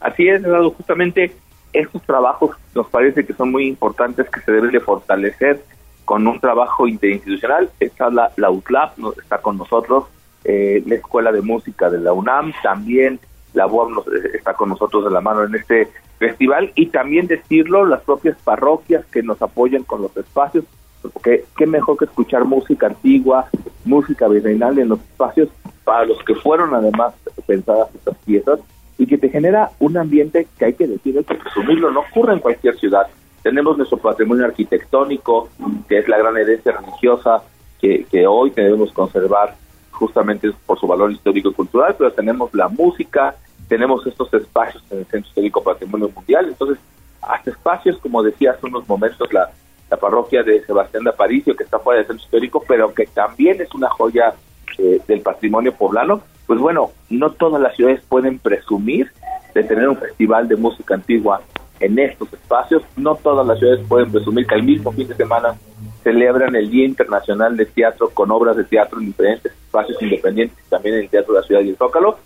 Así 0.00 0.28
es, 0.28 0.42
justamente 0.76 1.32
estos 1.72 2.02
trabajos 2.02 2.56
nos 2.74 2.86
parece 2.88 3.24
que 3.26 3.32
son 3.32 3.50
muy 3.50 3.66
importantes, 3.66 4.28
que 4.30 4.40
se 4.40 4.52
deben 4.52 4.70
de 4.70 4.80
fortalecer 4.80 5.62
con 6.04 6.26
un 6.26 6.40
trabajo 6.40 6.86
interinstitucional. 6.86 7.70
Está 7.80 8.10
la, 8.10 8.30
la 8.36 8.50
UTLAP, 8.50 8.98
está 9.22 9.38
con 9.38 9.58
nosotros, 9.58 10.04
eh, 10.44 10.82
la 10.86 10.94
Escuela 10.94 11.32
de 11.32 11.42
Música 11.42 11.90
de 11.90 11.98
la 11.98 12.12
UNAM, 12.12 12.52
también 12.62 13.18
la 13.52 13.66
UAM 13.66 13.96
está 14.34 14.54
con 14.54 14.68
nosotros 14.68 15.04
de 15.04 15.10
la 15.10 15.20
mano 15.20 15.44
en 15.44 15.54
este 15.54 15.88
festival 16.18 16.72
y 16.74 16.86
también 16.86 17.26
decirlo, 17.26 17.84
las 17.84 18.02
propias 18.02 18.36
parroquias 18.44 19.04
que 19.06 19.22
nos 19.22 19.40
apoyan 19.42 19.82
con 19.82 20.02
los 20.02 20.16
espacios, 20.16 20.64
porque 21.12 21.44
qué 21.56 21.66
mejor 21.66 21.96
que 21.96 22.04
escuchar 22.04 22.44
música 22.44 22.86
antigua, 22.86 23.48
música 23.84 24.28
virreinal 24.28 24.78
en 24.78 24.88
los 24.88 25.00
espacios 25.00 25.48
para 25.84 26.04
los 26.04 26.22
que 26.24 26.34
fueron 26.34 26.74
además 26.74 27.14
pensadas 27.46 27.88
estas 27.94 28.16
piezas 28.24 28.60
y 28.98 29.06
que 29.06 29.18
te 29.18 29.28
genera 29.28 29.70
un 29.78 29.96
ambiente 29.96 30.46
que 30.58 30.64
hay 30.64 30.74
que 30.74 30.86
decir, 30.86 31.16
hay 31.16 31.24
que 31.24 31.34
presumirlo, 31.34 31.90
no 31.90 32.00
ocurre 32.00 32.32
en 32.32 32.40
cualquier 32.40 32.76
ciudad. 32.78 33.06
Tenemos 33.42 33.76
nuestro 33.76 33.98
patrimonio 33.98 34.46
arquitectónico, 34.46 35.48
que 35.88 35.98
es 35.98 36.08
la 36.08 36.18
gran 36.18 36.36
herencia 36.36 36.72
religiosa 36.72 37.42
que, 37.80 38.04
que 38.10 38.26
hoy 38.26 38.50
debemos 38.50 38.92
conservar 38.92 39.54
justamente 39.92 40.50
por 40.66 40.78
su 40.78 40.86
valor 40.86 41.12
histórico 41.12 41.50
y 41.50 41.54
cultural, 41.54 41.94
pero 41.96 42.12
tenemos 42.12 42.52
la 42.54 42.68
música, 42.68 43.34
tenemos 43.68 44.06
estos 44.06 44.32
espacios 44.34 44.82
en 44.90 44.98
el 44.98 45.06
Centro 45.06 45.28
Histórico 45.28 45.62
Patrimonio 45.62 46.10
Mundial, 46.14 46.46
entonces 46.48 46.78
hasta 47.22 47.50
espacios, 47.50 47.98
como 47.98 48.22
decía 48.22 48.52
hace 48.52 48.66
unos 48.66 48.88
momentos, 48.88 49.32
la, 49.32 49.50
la 49.90 49.96
parroquia 49.96 50.42
de 50.42 50.64
Sebastián 50.64 51.04
de 51.04 51.10
Aparicio, 51.10 51.54
que 51.54 51.64
está 51.64 51.78
fuera 51.78 51.98
del 51.98 52.06
Centro 52.08 52.24
Histórico, 52.24 52.64
pero 52.66 52.92
que 52.92 53.06
también 53.06 53.60
es 53.60 53.72
una 53.74 53.88
joya 53.88 54.34
eh, 54.78 55.00
del 55.06 55.20
patrimonio 55.20 55.72
poblano, 55.72 56.22
pues 56.46 56.60
bueno, 56.60 56.92
no 57.10 57.32
todas 57.32 57.60
las 57.60 57.74
ciudades 57.74 58.02
pueden 58.08 58.38
presumir 58.38 59.10
de 59.54 59.64
tener 59.64 59.88
un 59.88 59.96
festival 59.96 60.48
de 60.48 60.56
música 60.56 60.94
antigua 60.94 61.40
en 61.80 61.98
estos 61.98 62.32
espacios. 62.32 62.82
No 62.96 63.16
todas 63.16 63.46
las 63.46 63.58
ciudades 63.58 63.84
pueden 63.86 64.10
presumir 64.10 64.46
que 64.46 64.54
al 64.54 64.62
mismo 64.62 64.92
fin 64.92 65.08
de 65.08 65.14
semana 65.14 65.56
celebran 66.02 66.54
el 66.54 66.70
Día 66.70 66.84
Internacional 66.84 67.56
de 67.56 67.66
Teatro 67.66 68.10
con 68.10 68.30
obras 68.30 68.56
de 68.56 68.64
teatro 68.64 69.00
en 69.00 69.06
diferentes 69.06 69.52
espacios 69.52 70.00
independientes, 70.00 70.56
también 70.68 70.96
en 70.96 71.00
el 71.02 71.08
Teatro 71.08 71.34
de 71.34 71.40
la 71.40 71.46
Ciudad 71.46 71.62
y 71.62 71.70
el 71.70 71.76
Zócalo. 71.76 72.18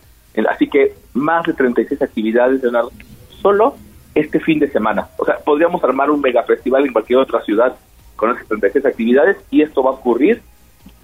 Así 0.48 0.68
que 0.68 0.94
más 1.14 1.46
de 1.46 1.54
36 1.54 2.02
actividades, 2.02 2.62
Leonardo, 2.62 2.92
solo 3.40 3.74
este 4.14 4.40
fin 4.40 4.58
de 4.58 4.70
semana. 4.70 5.08
O 5.16 5.24
sea, 5.24 5.38
podríamos 5.38 5.82
armar 5.84 6.10
un 6.10 6.20
mega 6.20 6.42
festival 6.42 6.86
en 6.86 6.92
cualquier 6.92 7.20
otra 7.20 7.40
ciudad 7.42 7.76
con 8.16 8.30
esas 8.30 8.46
36 8.48 8.84
actividades 8.84 9.36
y 9.50 9.62
esto 9.62 9.82
va 9.82 9.90
a 9.90 9.94
ocurrir 9.94 10.42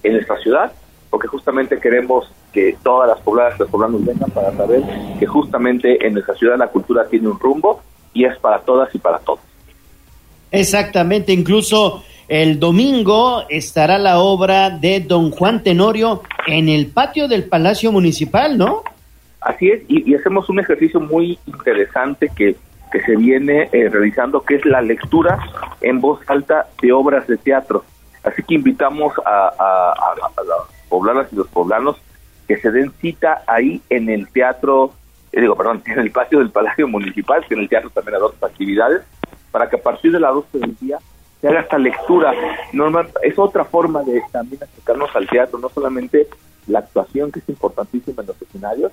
en 0.03 0.13
nuestra 0.13 0.39
ciudad 0.39 0.73
porque 1.11 1.29
justamente 1.29 1.79
queremos 1.79 2.31
que 2.53 2.77
todas 2.83 3.09
las 3.09 3.21
pobladas, 3.21 3.59
los 3.59 3.71
poblanos 3.71 4.05
vengan 4.05 4.31
para 4.31 4.53
saber 4.57 4.83
que 5.19 5.27
justamente 5.27 6.07
en 6.07 6.15
nuestra 6.15 6.35
ciudad 6.35 6.59
la 6.59 6.69
cultura 6.69 7.07
tiene 7.09 7.29
un 7.29 7.39
rumbo 7.39 7.83
y 8.13 8.25
es 8.25 8.39
para 8.39 8.61
todas 8.61 8.95
y 8.95 8.99
para 8.99 9.19
todos. 9.19 9.41
Exactamente, 10.51 11.33
incluso 11.33 12.03
el 12.29 12.59
domingo 12.59 13.45
estará 13.49 13.99
la 13.99 14.19
obra 14.19 14.71
de 14.71 15.01
don 15.01 15.31
Juan 15.31 15.63
Tenorio 15.63 16.23
en 16.47 16.69
el 16.69 16.89
patio 16.89 17.29
del 17.29 17.45
Palacio 17.45 17.93
Municipal, 17.93 18.59
¿no? 18.59 18.83
Así 19.41 19.69
es, 19.69 19.83
y, 19.89 20.15
hacemos 20.15 20.49
un 20.49 20.59
ejercicio 20.59 20.99
muy 20.99 21.39
interesante 21.47 22.31
que, 22.35 22.57
que 22.93 23.01
se 23.03 23.17
viene 23.17 23.69
eh, 23.73 23.89
realizando, 23.89 24.43
que 24.43 24.57
es 24.57 24.65
la 24.65 24.81
lectura 24.81 25.39
en 25.81 26.01
voz 26.01 26.21
alta 26.29 26.67
de 26.81 26.93
obras 26.93 27.27
de 27.27 27.37
teatro. 27.37 27.85
Así 28.23 28.43
que 28.43 28.55
invitamos 28.55 29.13
a, 29.25 29.49
a 29.49 30.15
las 30.45 30.89
poblanas 30.89 31.29
y 31.33 31.37
los 31.37 31.49
poblanos 31.49 31.97
que 32.49 32.59
se 32.59 32.71
den 32.71 32.93
cita 33.01 33.43
ahí 33.47 33.81
en 33.91 34.09
el 34.09 34.29
teatro 34.29 34.93
eh, 35.37 35.43
digo, 35.43 35.55
perdón, 35.55 35.83
en 35.87 35.99
el 35.99 36.11
patio 36.11 36.39
del 36.39 36.51
Palacio 36.51 36.89
Municipal, 36.89 37.45
que 37.47 37.55
en 37.55 37.61
el 37.61 37.69
teatro 37.69 37.91
también 37.91 38.17
hay 38.17 38.23
otras 38.23 38.51
actividades, 38.51 39.03
para 39.53 39.69
que 39.69 39.77
a 39.77 39.83
partir 39.83 40.11
de 40.11 40.21
las 40.21 40.33
12 40.33 40.59
del 40.59 40.77
día 40.79 40.99
se 41.41 41.49
haga 41.49 41.61
esta 41.61 41.79
lectura. 41.79 42.33
Normal, 42.73 43.11
es 43.23 43.39
otra 43.39 43.65
forma 43.65 44.03
de 44.03 44.23
también 44.33 44.63
acercarnos 44.63 45.15
al 45.15 45.29
teatro, 45.29 45.59
no 45.59 45.69
solamente 45.69 46.27
la 46.67 46.81
actuación, 46.81 47.31
que 47.31 47.41
es 47.41 47.49
importantísima 47.49 48.23
en 48.23 48.29
los 48.29 48.43
escenarios, 48.43 48.93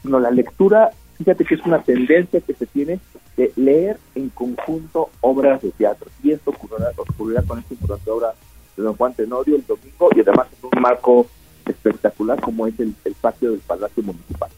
sino 0.00 0.20
la 0.20 0.30
lectura, 0.30 0.90
fíjate 1.20 1.44
que 1.44 1.54
es 1.54 1.64
una 1.64 1.82
tendencia 1.82 2.40
que 2.40 2.54
se 2.54 2.66
tiene 2.66 2.98
de 3.36 3.52
leer 3.56 3.98
en 4.14 4.30
conjunto 4.30 5.10
obras 5.20 5.62
de 5.62 5.70
teatro. 5.70 6.10
Y 6.22 6.32
esto 6.32 6.50
ocurrirá, 6.50 6.90
ocurrirá 6.96 7.42
con 7.42 7.60
esta 7.60 7.74
importante 7.74 8.10
obra 8.10 8.34
de 8.76 8.82
don 8.82 8.96
Juan 8.96 9.14
Tenorio 9.14 9.56
el 9.56 9.66
domingo 9.66 10.10
y 10.16 10.20
además 10.20 10.48
en 10.52 10.68
un 10.72 10.82
marco 10.82 11.26
espectacular 11.66 12.40
como 12.40 12.66
es 12.66 12.74
el 12.80 12.94
patio 13.20 13.50
del 13.50 13.60
Palacio 13.60 14.02
Municipal. 14.02 14.50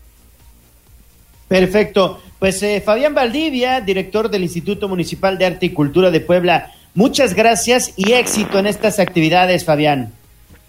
Perfecto. 1.53 2.19
Pues 2.39 2.63
eh, 2.63 2.81
Fabián 2.81 3.15
Valdivia, 3.15 3.83
director 3.83 4.31
del 4.31 4.43
Instituto 4.43 4.89
Municipal 4.89 5.37
de 5.37 5.45
Arte 5.45 5.67
y 5.67 5.75
Cultura 5.75 6.11
de 6.11 6.21
Puebla, 6.21 6.73
muchas 6.95 7.35
gracias 7.35 7.93
y 7.99 8.15
éxito 8.15 8.59
en 8.59 8.67
estas 8.67 8.99
actividades, 8.99 9.63
Fabián. 9.63 10.15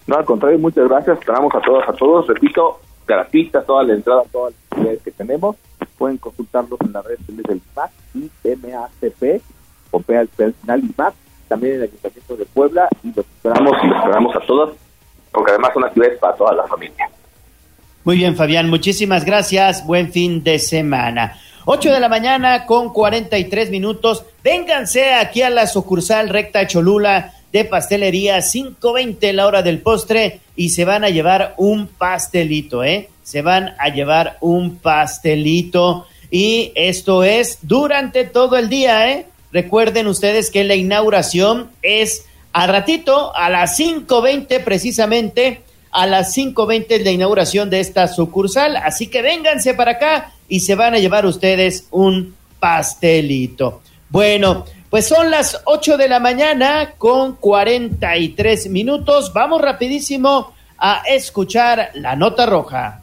No, 0.07 0.17
al 0.17 0.25
contrario, 0.25 0.59
muchas 0.59 0.89
gracias. 0.89 1.19
Esperamos 1.19 1.55
a 1.55 1.61
todos, 1.61 1.87
a 1.87 1.93
todos. 1.93 2.27
Repito, 2.27 2.81
gratuita 3.07 3.63
toda 3.63 3.83
la 3.83 3.93
entrada, 3.93 4.23
todas 4.29 4.53
las 4.53 4.63
actividades 4.71 5.01
que 5.03 5.11
tenemos. 5.11 5.55
Pueden 5.97 6.17
consultarlos 6.17 6.79
en 6.81 6.93
las 6.93 7.05
redes 7.05 7.19
del 7.27 7.61
MAC 7.75 7.91
y 8.13 8.29
MACP, 8.47 9.41
o 9.91 10.03
al 10.07 10.27
personal 10.27 10.79
IMAC, 10.79 11.13
también 11.47 11.75
en 11.75 11.81
el 11.81 11.89
Ayuntamiento 11.89 12.35
de 12.37 12.45
Puebla. 12.45 12.89
Y 13.03 13.07
los 13.07 13.25
esperamos 13.25 13.77
y 13.83 13.87
los 13.87 13.97
esperamos 13.97 14.35
a 14.35 14.39
todos, 14.41 14.75
porque 15.31 15.51
además 15.51 15.71
son 15.73 15.85
actividades 15.85 16.19
para 16.19 16.35
toda 16.35 16.53
la 16.53 16.67
familia. 16.67 17.09
Muy 18.03 18.17
bien, 18.17 18.35
Fabián, 18.35 18.69
muchísimas 18.69 19.23
gracias. 19.23 19.85
Buen 19.85 20.11
fin 20.11 20.43
de 20.43 20.59
semana. 20.59 21.37
8 21.65 21.93
de 21.93 21.99
la 22.01 22.09
mañana 22.09 22.65
con 22.65 22.91
43 22.91 23.69
minutos. 23.69 24.25
Vénganse 24.43 25.13
aquí 25.13 25.41
a 25.41 25.49
la 25.49 25.67
sucursal 25.67 26.27
recta 26.27 26.67
Cholula 26.67 27.33
de 27.53 27.63
pastelería 27.63 28.41
520 28.41 29.31
la 29.31 29.47
hora 29.47 29.61
del 29.61 29.79
postre 29.79 30.41
y 30.55 30.69
se 30.69 30.83
van 30.83 31.05
a 31.05 31.09
llevar 31.09 31.53
un 31.57 31.87
pastelito, 31.87 32.83
¿eh? 32.83 33.09
Se 33.23 33.41
van 33.41 33.75
a 33.79 33.89
llevar 33.89 34.37
un 34.41 34.77
pastelito 34.77 36.05
y 36.29 36.71
esto 36.75 37.23
es 37.23 37.59
durante 37.61 38.23
todo 38.23 38.57
el 38.57 38.69
día, 38.69 39.11
¿eh? 39.11 39.27
Recuerden 39.51 40.07
ustedes 40.07 40.49
que 40.49 40.63
la 40.63 40.73
inauguración 40.73 41.69
es 41.83 42.25
a 42.53 42.65
ratito, 42.65 43.35
a 43.35 43.51
las 43.51 43.77
5.20 43.79 44.63
precisamente, 44.63 45.61
a 45.91 46.07
las 46.07 46.35
5.20 46.35 47.03
de 47.03 47.11
inauguración 47.11 47.69
de 47.69 47.79
esta 47.79 48.07
sucursal. 48.07 48.77
Así 48.77 49.07
que 49.07 49.21
vénganse 49.21 49.75
para 49.75 49.91
acá 49.91 50.31
y 50.49 50.61
se 50.61 50.73
van 50.73 50.95
a 50.95 50.99
llevar 50.99 51.27
ustedes 51.27 51.85
un 51.91 52.35
pastelito. 52.59 53.81
Bueno, 54.09 54.65
pues 54.89 55.07
son 55.07 55.29
las 55.29 55.61
8 55.65 55.97
de 55.97 56.09
la 56.09 56.19
mañana 56.19 56.93
con 56.97 57.35
43 57.35 58.69
minutos. 58.69 59.31
Vamos 59.33 59.61
rapidísimo 59.61 60.51
a 60.79 61.03
escuchar 61.07 61.91
la 61.93 62.15
nota 62.15 62.47
roja. 62.47 63.02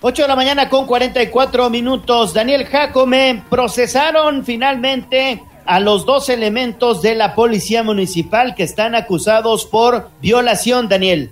8 0.00 0.22
de 0.22 0.28
la 0.28 0.36
mañana 0.36 0.68
con 0.68 0.86
44 0.86 1.70
minutos. 1.70 2.32
Daniel 2.32 2.66
Jacome 2.66 3.42
procesaron 3.50 4.44
finalmente 4.44 5.42
a 5.66 5.80
los 5.80 6.06
dos 6.06 6.28
elementos 6.28 7.02
de 7.02 7.16
la 7.16 7.34
policía 7.34 7.82
municipal 7.82 8.54
que 8.54 8.62
están 8.62 8.94
acusados 8.94 9.66
por 9.66 10.04
violación, 10.22 10.88
Daniel. 10.88 11.30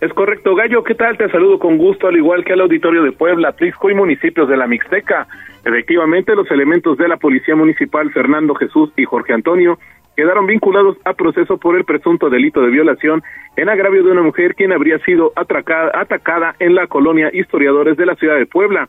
Es 0.00 0.12
correcto, 0.12 0.56
Gallo, 0.56 0.82
¿qué 0.82 0.96
tal? 0.96 1.16
Te 1.16 1.30
saludo 1.30 1.60
con 1.60 1.78
gusto, 1.78 2.08
al 2.08 2.16
igual 2.16 2.44
que 2.44 2.54
al 2.54 2.60
auditorio 2.60 3.04
de 3.04 3.12
Puebla, 3.12 3.52
Trisco 3.52 3.88
y 3.88 3.94
municipios 3.94 4.48
de 4.48 4.56
la 4.56 4.66
Mixteca. 4.66 5.28
Efectivamente, 5.64 6.34
los 6.34 6.50
elementos 6.50 6.98
de 6.98 7.06
la 7.06 7.16
Policía 7.16 7.54
Municipal, 7.54 8.10
Fernando 8.10 8.54
Jesús 8.56 8.90
y 8.96 9.04
Jorge 9.04 9.32
Antonio, 9.32 9.78
quedaron 10.16 10.46
vinculados 10.46 10.96
a 11.04 11.12
proceso 11.12 11.58
por 11.58 11.76
el 11.76 11.84
presunto 11.84 12.30
delito 12.30 12.62
de 12.62 12.70
violación 12.70 13.22
en 13.56 13.68
agravio 13.68 14.02
de 14.02 14.10
una 14.12 14.22
mujer 14.22 14.54
quien 14.54 14.72
habría 14.72 14.98
sido 15.00 15.32
atracada, 15.36 15.92
atacada 15.94 16.56
en 16.58 16.74
la 16.74 16.86
colonia 16.86 17.30
Historiadores 17.32 17.96
de 17.96 18.06
la 18.06 18.16
ciudad 18.16 18.36
de 18.36 18.46
Puebla. 18.46 18.88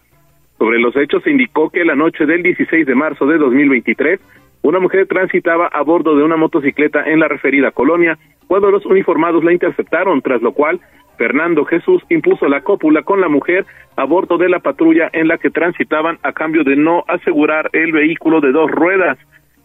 Sobre 0.58 0.80
los 0.80 0.96
hechos 0.96 1.22
se 1.24 1.30
indicó 1.30 1.70
que 1.70 1.86
la 1.86 1.96
noche 1.96 2.26
del 2.26 2.42
16 2.42 2.88
de 2.88 2.96
marzo 2.96 3.26
de 3.28 3.38
2023, 3.38 4.20
una 4.64 4.80
mujer 4.80 5.06
transitaba 5.08 5.68
a 5.68 5.82
bordo 5.84 6.16
de 6.16 6.24
una 6.24 6.38
motocicleta 6.38 7.04
en 7.04 7.20
la 7.20 7.28
referida 7.28 7.72
colonia 7.72 8.18
cuando 8.48 8.72
los 8.72 8.86
uniformados 8.86 9.44
la 9.44 9.54
interceptaron, 9.54 10.22
tras 10.22 10.42
lo 10.42 10.54
cual 10.54 10.80
Fernando 11.18 11.66
Jesús 11.66 12.02
impuso 12.10 12.48
la 12.48 12.62
cópula 12.62 13.04
con 13.04 13.20
la 13.22 13.28
mujer 13.28 13.66
a 13.96 14.06
bordo 14.06 14.38
de 14.38 14.50
la 14.50 14.60
patrulla 14.60 15.10
en 15.14 15.28
la 15.28 15.38
que 15.38 15.50
transitaban 15.50 16.20
a 16.24 16.32
cambio 16.32 16.64
de 16.64 16.76
no 16.76 17.04
asegurar 17.08 17.70
el 17.74 17.92
vehículo 17.92 18.40
de 18.40 18.52
dos 18.52 18.72
ruedas. 18.72 19.18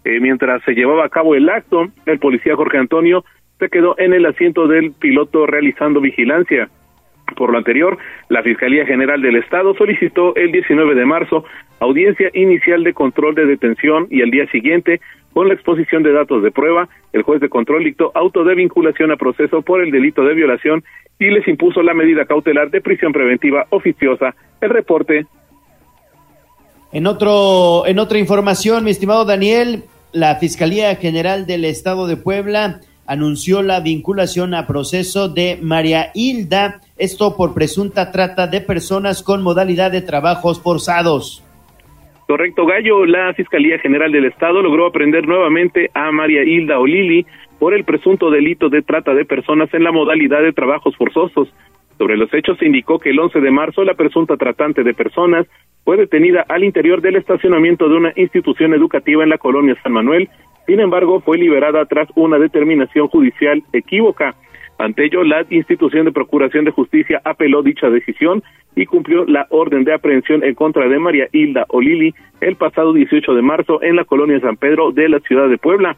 Eh, 0.04 0.20
mientras 0.20 0.62
se 0.64 0.72
llevaba 0.72 1.04
a 1.04 1.08
cabo 1.08 1.34
el 1.34 1.48
acto, 1.48 1.86
el 2.06 2.18
policía 2.18 2.56
Jorge 2.56 2.78
Antonio 2.78 3.24
se 3.58 3.68
quedó 3.68 3.94
en 3.98 4.12
el 4.12 4.26
asiento 4.26 4.66
del 4.66 4.92
piloto 4.92 5.46
realizando 5.46 6.00
vigilancia. 6.00 6.68
Por 7.36 7.52
lo 7.52 7.58
anterior, 7.58 7.96
la 8.28 8.42
Fiscalía 8.42 8.84
General 8.84 9.22
del 9.22 9.36
Estado 9.36 9.74
solicitó 9.74 10.34
el 10.36 10.52
19 10.52 10.94
de 10.94 11.06
marzo 11.06 11.44
audiencia 11.82 12.30
inicial 12.32 12.84
de 12.84 12.94
control 12.94 13.34
de 13.34 13.46
detención 13.46 14.06
y 14.08 14.22
al 14.22 14.30
día 14.30 14.46
siguiente, 14.50 15.00
con 15.32 15.48
la 15.48 15.54
exposición 15.54 16.02
de 16.02 16.12
datos 16.12 16.42
de 16.42 16.52
prueba, 16.52 16.88
el 17.12 17.22
juez 17.22 17.40
de 17.40 17.48
control 17.48 17.84
dictó 17.84 18.12
auto 18.14 18.44
de 18.44 18.54
vinculación 18.54 19.10
a 19.10 19.16
proceso 19.16 19.62
por 19.62 19.82
el 19.82 19.90
delito 19.90 20.22
de 20.24 20.34
violación 20.34 20.84
y 21.18 21.26
les 21.30 21.46
impuso 21.48 21.82
la 21.82 21.94
medida 21.94 22.24
cautelar 22.24 22.70
de 22.70 22.80
prisión 22.80 23.12
preventiva 23.12 23.66
oficiosa. 23.70 24.34
El 24.60 24.70
reporte. 24.70 25.26
En 26.92 27.06
otro, 27.06 27.86
en 27.86 27.98
otra 27.98 28.18
información, 28.18 28.84
mi 28.84 28.90
estimado 28.90 29.24
Daniel, 29.24 29.84
la 30.12 30.36
Fiscalía 30.36 30.94
General 30.96 31.46
del 31.46 31.64
Estado 31.64 32.06
de 32.06 32.16
Puebla 32.16 32.80
anunció 33.06 33.62
la 33.62 33.80
vinculación 33.80 34.54
a 34.54 34.66
proceso 34.66 35.28
de 35.28 35.58
María 35.60 36.10
Hilda, 36.14 36.80
esto 36.98 37.36
por 37.36 37.54
presunta 37.54 38.12
trata 38.12 38.46
de 38.46 38.60
personas 38.60 39.22
con 39.22 39.42
modalidad 39.42 39.90
de 39.90 40.02
trabajos 40.02 40.62
forzados. 40.62 41.42
Correcto, 42.26 42.64
Gallo. 42.64 43.04
La 43.04 43.34
Fiscalía 43.34 43.78
General 43.78 44.10
del 44.12 44.26
Estado 44.26 44.62
logró 44.62 44.86
aprender 44.86 45.26
nuevamente 45.26 45.90
a 45.92 46.10
María 46.12 46.42
Hilda 46.44 46.78
Olili 46.78 47.26
por 47.58 47.74
el 47.74 47.84
presunto 47.84 48.30
delito 48.30 48.68
de 48.68 48.82
trata 48.82 49.14
de 49.14 49.24
personas 49.24 49.72
en 49.74 49.84
la 49.84 49.92
modalidad 49.92 50.42
de 50.42 50.52
trabajos 50.52 50.96
forzosos. 50.96 51.52
Sobre 52.02 52.16
los 52.16 52.34
hechos 52.34 52.58
se 52.58 52.66
indicó 52.66 52.98
que 52.98 53.10
el 53.10 53.20
11 53.20 53.40
de 53.40 53.52
marzo 53.52 53.84
la 53.84 53.94
presunta 53.94 54.36
tratante 54.36 54.82
de 54.82 54.92
personas 54.92 55.46
fue 55.84 55.96
detenida 55.96 56.44
al 56.48 56.64
interior 56.64 57.00
del 57.00 57.14
estacionamiento 57.14 57.88
de 57.88 57.94
una 57.94 58.12
institución 58.16 58.74
educativa 58.74 59.22
en 59.22 59.28
la 59.28 59.38
colonia 59.38 59.76
San 59.84 59.92
Manuel. 59.92 60.28
Sin 60.66 60.80
embargo, 60.80 61.20
fue 61.20 61.38
liberada 61.38 61.84
tras 61.86 62.08
una 62.16 62.40
determinación 62.40 63.06
judicial 63.06 63.62
equívoca. 63.72 64.34
Ante 64.78 65.04
ello, 65.04 65.22
la 65.22 65.46
institución 65.48 66.04
de 66.04 66.10
Procuración 66.10 66.64
de 66.64 66.72
Justicia 66.72 67.20
apeló 67.24 67.62
dicha 67.62 67.88
decisión 67.88 68.42
y 68.74 68.84
cumplió 68.86 69.24
la 69.24 69.46
orden 69.50 69.84
de 69.84 69.94
aprehensión 69.94 70.42
en 70.42 70.56
contra 70.56 70.88
de 70.88 70.98
María 70.98 71.28
Hilda 71.30 71.66
Olili 71.68 72.16
el 72.40 72.56
pasado 72.56 72.92
18 72.94 73.32
de 73.32 73.42
marzo 73.42 73.80
en 73.80 73.94
la 73.94 74.04
colonia 74.04 74.40
San 74.40 74.56
Pedro 74.56 74.90
de 74.90 75.08
la 75.08 75.20
ciudad 75.20 75.48
de 75.48 75.56
Puebla. 75.56 75.96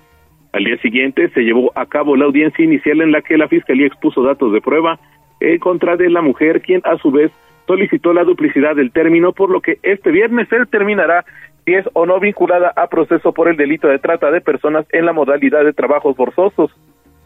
Al 0.52 0.64
día 0.64 0.76
siguiente 0.82 1.30
se 1.30 1.40
llevó 1.40 1.72
a 1.74 1.86
cabo 1.86 2.14
la 2.14 2.26
audiencia 2.26 2.62
inicial 2.62 3.00
en 3.00 3.10
la 3.10 3.22
que 3.22 3.38
la 3.38 3.48
Fiscalía 3.48 3.86
expuso 3.86 4.22
datos 4.22 4.52
de 4.52 4.60
prueba 4.60 5.00
en 5.40 5.58
contra 5.58 5.96
de 5.96 6.10
la 6.10 6.22
mujer, 6.22 6.62
quien 6.62 6.80
a 6.84 6.96
su 6.98 7.10
vez 7.10 7.30
solicitó 7.66 8.12
la 8.12 8.24
duplicidad 8.24 8.76
del 8.76 8.92
término, 8.92 9.32
por 9.32 9.50
lo 9.50 9.60
que 9.60 9.78
este 9.82 10.10
viernes 10.10 10.48
se 10.48 10.58
determinará 10.58 11.24
si 11.64 11.74
es 11.74 11.86
o 11.94 12.04
no 12.06 12.20
vinculada 12.20 12.72
a 12.76 12.88
proceso 12.88 13.32
por 13.32 13.48
el 13.48 13.56
delito 13.56 13.88
de 13.88 13.98
trata 13.98 14.30
de 14.30 14.40
personas 14.40 14.86
en 14.92 15.06
la 15.06 15.12
modalidad 15.12 15.64
de 15.64 15.72
trabajos 15.72 16.16
forzosos. 16.16 16.70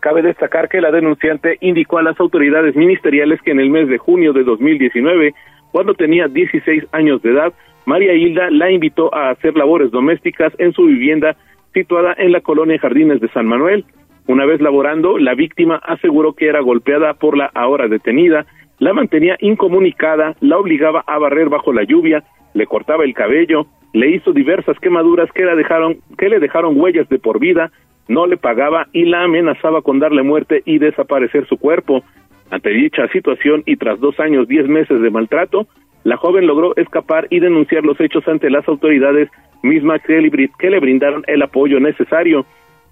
Cabe 0.00 0.22
destacar 0.22 0.68
que 0.68 0.80
la 0.80 0.92
denunciante 0.92 1.58
indicó 1.60 1.98
a 1.98 2.02
las 2.02 2.18
autoridades 2.20 2.76
ministeriales 2.76 3.42
que 3.42 3.50
en 3.50 3.58
el 3.58 3.70
mes 3.70 3.88
de 3.88 3.98
junio 3.98 4.32
de 4.32 4.44
2019, 4.44 5.34
cuando 5.72 5.94
tenía 5.94 6.28
16 6.28 6.84
años 6.92 7.20
de 7.22 7.30
edad, 7.30 7.52
María 7.84 8.14
Hilda 8.14 8.50
la 8.50 8.70
invitó 8.70 9.12
a 9.12 9.30
hacer 9.30 9.56
labores 9.56 9.90
domésticas 9.90 10.52
en 10.58 10.72
su 10.72 10.84
vivienda 10.84 11.36
situada 11.74 12.14
en 12.16 12.32
la 12.32 12.40
colonia 12.40 12.78
Jardines 12.78 13.20
de 13.20 13.28
San 13.30 13.46
Manuel. 13.46 13.84
Una 14.28 14.46
vez 14.46 14.60
laborando, 14.60 15.18
la 15.18 15.34
víctima 15.34 15.76
aseguró 15.76 16.34
que 16.34 16.46
era 16.46 16.60
golpeada 16.60 17.14
por 17.14 17.36
la 17.36 17.50
ahora 17.54 17.88
detenida 17.88 18.46
la 18.78 18.92
mantenía 18.92 19.36
incomunicada, 19.40 20.36
la 20.40 20.58
obligaba 20.58 21.02
a 21.06 21.18
barrer 21.18 21.48
bajo 21.48 21.72
la 21.72 21.82
lluvia, 21.82 22.22
le 22.54 22.66
cortaba 22.66 23.04
el 23.04 23.14
cabello, 23.14 23.66
le 23.92 24.10
hizo 24.10 24.32
diversas 24.32 24.78
quemaduras 24.78 25.30
que, 25.32 25.44
la 25.44 25.56
dejaron, 25.56 25.98
que 26.16 26.28
le 26.28 26.38
dejaron 26.38 26.80
huellas 26.80 27.08
de 27.08 27.18
por 27.18 27.40
vida, 27.40 27.72
no 28.06 28.26
le 28.26 28.36
pagaba 28.36 28.86
y 28.92 29.04
la 29.04 29.24
amenazaba 29.24 29.82
con 29.82 29.98
darle 29.98 30.22
muerte 30.22 30.62
y 30.64 30.78
desaparecer 30.78 31.46
su 31.46 31.56
cuerpo. 31.56 32.04
Ante 32.50 32.70
dicha 32.70 33.08
situación 33.08 33.62
y 33.66 33.76
tras 33.76 33.98
dos 34.00 34.18
años 34.20 34.46
diez 34.46 34.66
meses 34.68 35.02
de 35.02 35.10
maltrato, 35.10 35.66
la 36.04 36.16
joven 36.16 36.46
logró 36.46 36.74
escapar 36.76 37.26
y 37.30 37.40
denunciar 37.40 37.84
los 37.84 38.00
hechos 38.00 38.26
ante 38.28 38.48
las 38.48 38.66
autoridades 38.68 39.28
mismas 39.62 40.00
que 40.02 40.70
le 40.70 40.80
brindaron 40.80 41.24
el 41.26 41.42
apoyo 41.42 41.80
necesario. 41.80 42.46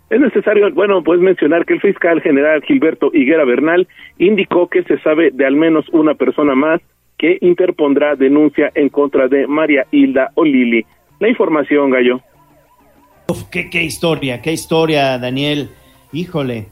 Es 0.08 0.20
necesario, 0.20 0.72
bueno, 0.72 1.02
pues 1.02 1.20
mencionar 1.20 1.64
que 1.64 1.74
el 1.74 1.80
fiscal 1.80 2.20
general 2.22 2.62
Gilberto 2.62 3.10
Higuera 3.12 3.44
Bernal 3.44 3.88
indicó 4.18 4.68
que 4.68 4.84
se 4.84 4.98
sabe 5.00 5.30
de 5.32 5.46
al 5.46 5.56
menos 5.56 5.88
una 5.90 6.14
persona 6.14 6.54
más 6.54 6.80
que 7.18 7.38
interpondrá 7.40 8.14
denuncia 8.14 8.70
en 8.74 8.88
contra 8.88 9.26
de 9.26 9.46
María 9.46 9.86
Hilda 9.90 10.30
Olili. 10.34 10.84
La 11.18 11.28
información, 11.28 11.90
Gallo. 11.90 12.20
Uf, 13.28 13.44
qué, 13.50 13.68
qué 13.68 13.82
historia, 13.82 14.40
qué 14.42 14.52
historia, 14.52 15.18
Daniel. 15.18 15.70
Híjole. 16.12 16.66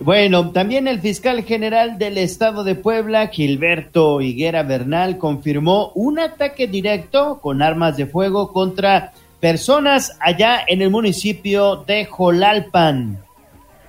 Bueno, 0.00 0.50
también 0.50 0.88
el 0.88 1.00
fiscal 1.00 1.44
general 1.44 1.98
del 1.98 2.16
estado 2.16 2.64
de 2.64 2.74
Puebla, 2.74 3.28
Gilberto 3.28 4.20
Higuera 4.22 4.62
Bernal, 4.62 5.18
confirmó 5.18 5.92
un 5.94 6.18
ataque 6.18 6.66
directo 6.66 7.38
con 7.42 7.60
armas 7.60 7.98
de 7.98 8.06
fuego 8.06 8.50
contra 8.50 9.12
personas 9.40 10.18
allá 10.20 10.58
en 10.66 10.82
el 10.82 10.90
municipio 10.90 11.76
de 11.86 12.04
Jolalpan. 12.04 13.18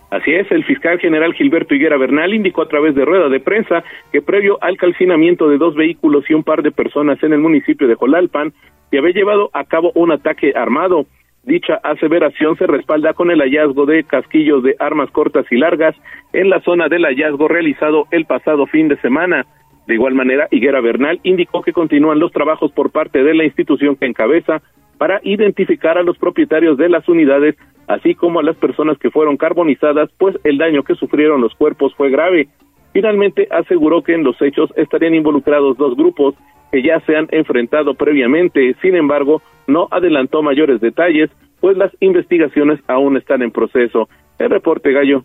Así 0.10 0.32
es, 0.34 0.52
el 0.52 0.66
fiscal 0.66 1.00
general 1.00 1.34
Gilberto 1.34 1.74
Higuera 1.74 1.98
Bernal 1.98 2.34
indicó 2.34 2.64
a 2.64 2.68
través 2.68 2.96
de 2.96 3.06
rueda 3.06 3.30
de 3.30 3.40
prensa 3.40 3.82
que 4.12 4.22
previo 4.22 4.58
al 4.62 4.76
calcinamiento 4.78 5.48
de 5.48 5.58
dos 5.58 5.74
vehículos 5.74 6.26
y 6.30 6.34
un 6.34 6.44
par 6.44 6.64
de 6.64 6.72
personas 6.72 7.22
en 7.24 7.32
el 7.32 7.40
municipio 7.40 7.88
de 7.88 7.96
Jolalpan, 7.96 8.52
se 8.90 8.98
había 8.98 9.14
llevado 9.14 9.50
a 9.54 9.64
cabo 9.64 9.94
un 9.96 10.12
ataque 10.12 10.52
armado. 10.54 11.06
Dicha 11.44 11.76
aseveración 11.76 12.58
se 12.58 12.68
respalda 12.68 13.14
con 13.14 13.32
el 13.32 13.40
hallazgo 13.40 13.86
de 13.86 14.04
casquillos 14.04 14.64
de 14.64 14.76
armas 14.80 15.10
cortas 15.12 15.46
y 15.50 15.56
largas 15.56 15.96
en 16.34 16.50
la 16.50 16.60
zona 16.62 16.90
del 16.90 17.06
hallazgo 17.06 17.48
realizado 17.48 18.06
el 18.12 18.26
pasado 18.26 18.68
fin 18.68 18.90
de 18.90 18.98
semana. 18.98 19.46
De 19.88 19.94
igual 19.94 20.14
manera, 20.14 20.50
Higuera 20.52 20.82
Bernal 20.82 21.22
indicó 21.24 21.62
que 21.62 21.72
continúan 21.72 22.20
los 22.20 22.34
trabajos 22.34 22.72
por 22.74 22.92
parte 22.92 23.24
de 23.24 23.34
la 23.34 23.46
institución 23.46 23.96
que 23.96 24.06
encabeza 24.08 24.62
para 25.02 25.20
identificar 25.24 25.98
a 25.98 26.04
los 26.04 26.16
propietarios 26.20 26.78
de 26.78 26.88
las 26.88 27.10
unidades, 27.10 27.56
así 27.88 28.14
como 28.14 28.40
a 28.40 28.44
las 28.44 28.56
personas 28.56 29.00
que 29.00 29.10
fueron 29.10 29.36
carbonizadas, 29.36 30.12
pues 30.20 30.36
el 30.44 30.60
daño 30.60 30.84
que 30.84 30.94
sufrieron 30.94 31.42
los 31.42 31.56
cuerpos 31.56 31.92
fue 31.96 32.12
grave. 32.12 32.50
Finalmente 32.94 33.48
aseguró 33.50 34.04
que 34.04 34.14
en 34.14 34.24
los 34.24 34.40
hechos 34.40 34.70
estarían 34.76 35.16
involucrados 35.16 35.76
dos 35.76 35.98
grupos 35.98 36.36
que 36.72 36.84
ya 36.84 37.00
se 37.08 37.16
han 37.16 37.28
enfrentado 37.32 37.96
previamente. 37.96 38.76
Sin 38.80 38.96
embargo, 38.96 39.42
no 39.66 39.88
adelantó 39.90 40.44
mayores 40.44 40.80
detalles, 40.80 41.32
pues 41.60 41.76
las 41.78 41.92
investigaciones 42.00 42.80
aún 42.86 43.18
están 43.18 43.42
en 43.42 43.50
proceso. 43.50 44.08
El 44.38 44.52
reporte 44.52 44.92
Gallo. 44.92 45.24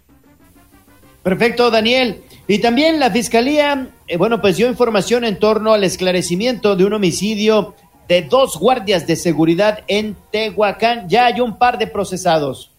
Perfecto, 1.23 1.71
Daniel. 1.71 2.23
Y 2.49 2.63
también 2.63 2.99
la 2.99 3.11
Fiscalía, 3.11 3.89
eh, 4.09 4.17
bueno, 4.17 4.41
pues 4.41 4.57
dio 4.57 4.69
información 4.69 5.25
en 5.25 5.39
torno 5.39 5.75
al 5.75 5.85
esclarecimiento 5.85 6.77
de 6.77 6.87
un 6.87 6.95
homicidio 6.95 7.75
de 8.09 8.23
dos 8.23 8.59
guardias 8.59 9.07
de 9.07 9.17
seguridad 9.17 9.81
en 9.89 10.15
Tehuacán. 10.33 11.09
Ya 11.09 11.27
hay 11.27 11.41
un 11.41 11.59
par 11.59 11.79
de 11.79 11.87
procesados. 11.87 12.73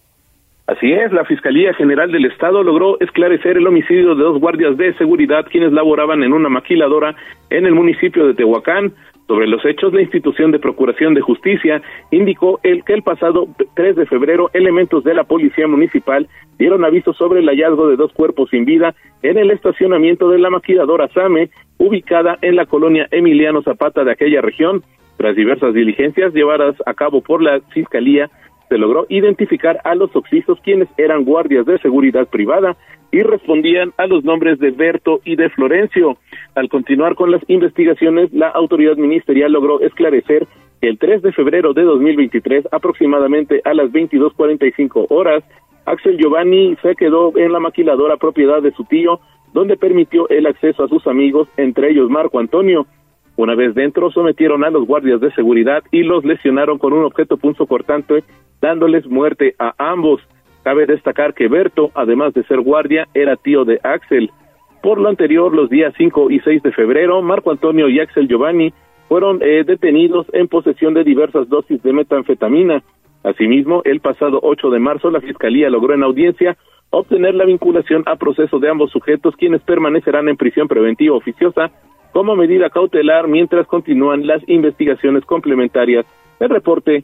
Así 0.68 0.92
es, 0.92 1.14
la 1.14 1.24
Fiscalía 1.24 1.74
General 1.76 2.12
del 2.12 2.26
Estado 2.26 2.62
logró 2.62 3.00
esclarecer 3.00 3.56
el 3.56 3.66
homicidio 3.66 4.16
de 4.16 4.24
dos 4.24 4.38
guardias 4.42 4.76
de 4.76 4.94
seguridad 4.96 5.46
quienes 5.50 5.72
laboraban 5.72 6.24
en 6.24 6.34
una 6.34 6.50
maquiladora 6.50 7.16
en 7.50 7.66
el 7.66 7.74
municipio 7.74 8.28
de 8.28 8.34
Tehuacán. 8.34 8.92
Sobre 9.28 9.48
los 9.48 9.64
hechos, 9.66 9.94
la 9.94 10.02
institución 10.02 10.52
de 10.52 10.60
Procuración 10.60 11.14
de 11.14 11.22
Justicia 11.22 11.82
indicó 12.12 12.60
el 12.64 12.84
que 12.84 12.94
el 12.94 13.02
pasado 13.02 13.48
3 13.76 13.96
de 13.96 14.06
febrero 14.08 14.50
elementos 14.54 15.06
de 15.06 15.14
la 15.14 15.24
Policía 15.24 15.68
Municipal 15.68 16.28
dieron 16.58 16.84
aviso 16.84 17.14
sobre 17.14 17.40
el 17.40 17.48
hallazgo 17.48 17.88
de 17.88 17.96
dos 17.96 18.12
cuerpos 18.12 18.50
sin 18.50 18.66
vida 18.66 18.94
en 19.24 19.38
el 19.38 19.52
estacionamiento 19.52 20.30
de 20.30 20.40
la 20.40 20.50
maquiladora 20.50 21.08
SAME, 21.10 21.50
ubicada 21.78 22.38
en 22.42 22.58
la 22.58 22.66
colonia 22.66 23.08
Emiliano 23.12 23.62
Zapata 23.62 24.04
de 24.04 24.12
aquella 24.12 24.42
región. 24.42 24.84
Tras 25.18 25.36
diversas 25.36 25.74
diligencias 25.74 26.34
llevadas 26.34 26.76
a 26.86 26.94
cabo 26.94 27.22
por 27.22 27.42
la 27.42 27.60
Fiscalía, 27.74 28.30
se 28.70 28.78
logró 28.78 29.06
identificar 29.10 29.80
a 29.84 29.96
los 29.96 30.16
oxisos 30.16 30.60
quienes 30.62 30.90
eran 30.98 31.24
guardias 31.24 31.66
de 31.66 31.80
seguridad 31.80 32.28
privada 32.28 32.76
y 33.12 33.22
respondían 33.24 33.94
a 33.98 34.08
los 34.08 34.24
nombres 34.24 34.60
de 34.60 34.72
Berto 34.72 35.22
y 35.24 35.36
de 35.36 35.50
Florencio. 35.50 36.18
Al 36.56 36.70
continuar 36.70 37.16
con 37.16 37.32
las 37.32 37.42
investigaciones, 37.48 38.32
la 38.34 38.50
autoridad 38.50 38.98
ministerial 38.98 39.54
logró 39.54 39.80
esclarecer 39.80 40.48
que 40.82 40.90
el 40.90 41.00
3 41.00 41.22
de 41.22 41.32
febrero 41.32 41.74
de 41.74 41.84
2023, 41.84 42.68
aproximadamente 42.72 43.62
a 43.64 43.74
las 43.74 43.92
22:45 43.92 45.08
horas, 45.10 45.44
Axel 45.86 46.18
Giovanni 46.18 46.76
se 46.82 46.96
quedó 46.96 47.36
en 47.38 47.54
la 47.54 47.60
maquiladora 47.60 48.18
propiedad 48.18 48.62
de 48.62 48.74
su 48.74 48.84
tío, 48.84 49.22
donde 49.54 49.78
permitió 49.78 50.28
el 50.30 50.46
acceso 50.46 50.84
a 50.84 50.90
sus 50.90 51.08
amigos, 51.08 51.48
entre 51.56 51.92
ellos 51.92 52.10
Marco 52.10 52.40
Antonio. 52.40 52.86
Una 53.38 53.54
vez 53.54 53.76
dentro, 53.76 54.12
sometieron 54.12 54.64
a 54.64 54.72
los 54.72 54.88
guardias 54.88 55.22
de 55.22 55.32
seguridad 55.34 55.84
y 55.92 56.02
los 56.02 56.26
lesionaron 56.26 56.80
con 56.80 56.92
un 56.94 57.06
objeto 57.06 57.38
cortante, 57.68 58.24
dándoles 58.60 59.06
muerte 59.06 59.54
a 59.60 59.74
ambos. 59.78 60.22
Cabe 60.64 60.88
destacar 60.88 61.36
que 61.36 61.48
Berto, 61.48 61.92
además 61.94 62.34
de 62.34 62.44
ser 62.46 62.62
guardia, 62.62 63.08
era 63.14 63.36
tío 63.36 63.64
de 63.64 63.80
Axel. 63.84 64.32
Por 64.82 65.00
lo 65.00 65.08
anterior, 65.08 65.54
los 65.54 65.70
días 65.70 65.94
5 65.98 66.32
y 66.32 66.40
6 66.40 66.64
de 66.64 66.72
febrero, 66.72 67.22
Marco 67.22 67.52
Antonio 67.52 67.88
y 67.90 68.00
Axel 68.00 68.28
Giovanni 68.28 68.74
fueron 69.08 69.40
eh, 69.44 69.64
detenidos 69.64 70.26
en 70.34 70.48
posesión 70.48 70.96
de 70.96 71.04
diversas 71.04 71.48
dosis 71.48 71.82
de 71.84 71.94
metanfetamina. 71.94 72.82
Asimismo, 73.24 73.84
el 73.86 74.00
pasado 74.00 74.40
8 74.42 74.72
de 74.72 74.80
marzo, 74.80 75.12
la 75.12 75.22
Fiscalía 75.22 75.70
logró 75.70 75.94
en 75.94 76.04
audiencia 76.04 76.58
obtener 76.90 77.36
la 77.36 77.46
vinculación 77.46 78.02
a 78.08 78.16
proceso 78.16 78.58
de 78.58 78.70
ambos 78.70 78.90
sujetos, 78.92 79.36
quienes 79.36 79.62
permanecerán 79.62 80.28
en 80.28 80.38
prisión 80.38 80.68
preventiva 80.68 81.16
oficiosa 81.16 81.72
como 82.18 82.36
medida 82.36 82.72
cautelar 82.72 83.28
mientras 83.28 83.68
continúan 83.68 84.26
las 84.26 84.42
investigaciones 84.50 85.24
complementarias. 85.24 86.04
El 86.40 86.50
reporte 86.50 87.04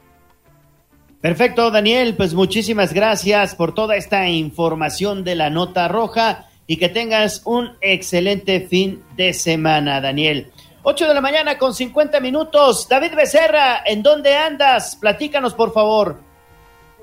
Perfecto, 1.22 1.69
Daniel, 1.69 2.15
pues 2.18 2.34
muchísimas 2.34 2.95
gracias 2.95 3.53
por 3.53 3.76
toda 3.76 3.95
esta 3.95 4.27
información 4.27 5.23
de 5.23 5.35
la 5.35 5.52
nota 5.52 5.88
roja 5.88 6.45
y 6.65 6.77
que 6.77 6.90
tengas 6.90 7.44
un 7.45 7.73
excelente 7.81 8.61
fin 8.61 9.03
de 9.15 9.34
semana, 9.34 10.02
Daniel. 10.02 10.48
8 10.81 11.07
de 11.07 11.14
la 11.14 11.22
mañana 11.22 11.60
con 11.60 11.76
50 11.76 12.19
minutos. 12.19 12.90
David 12.90 13.14
Becerra, 13.15 13.84
¿en 13.85 14.02
dónde 14.02 14.35
andas? 14.35 14.95
Platícanos, 14.95 15.53
por 15.53 15.73
favor. 15.73 16.15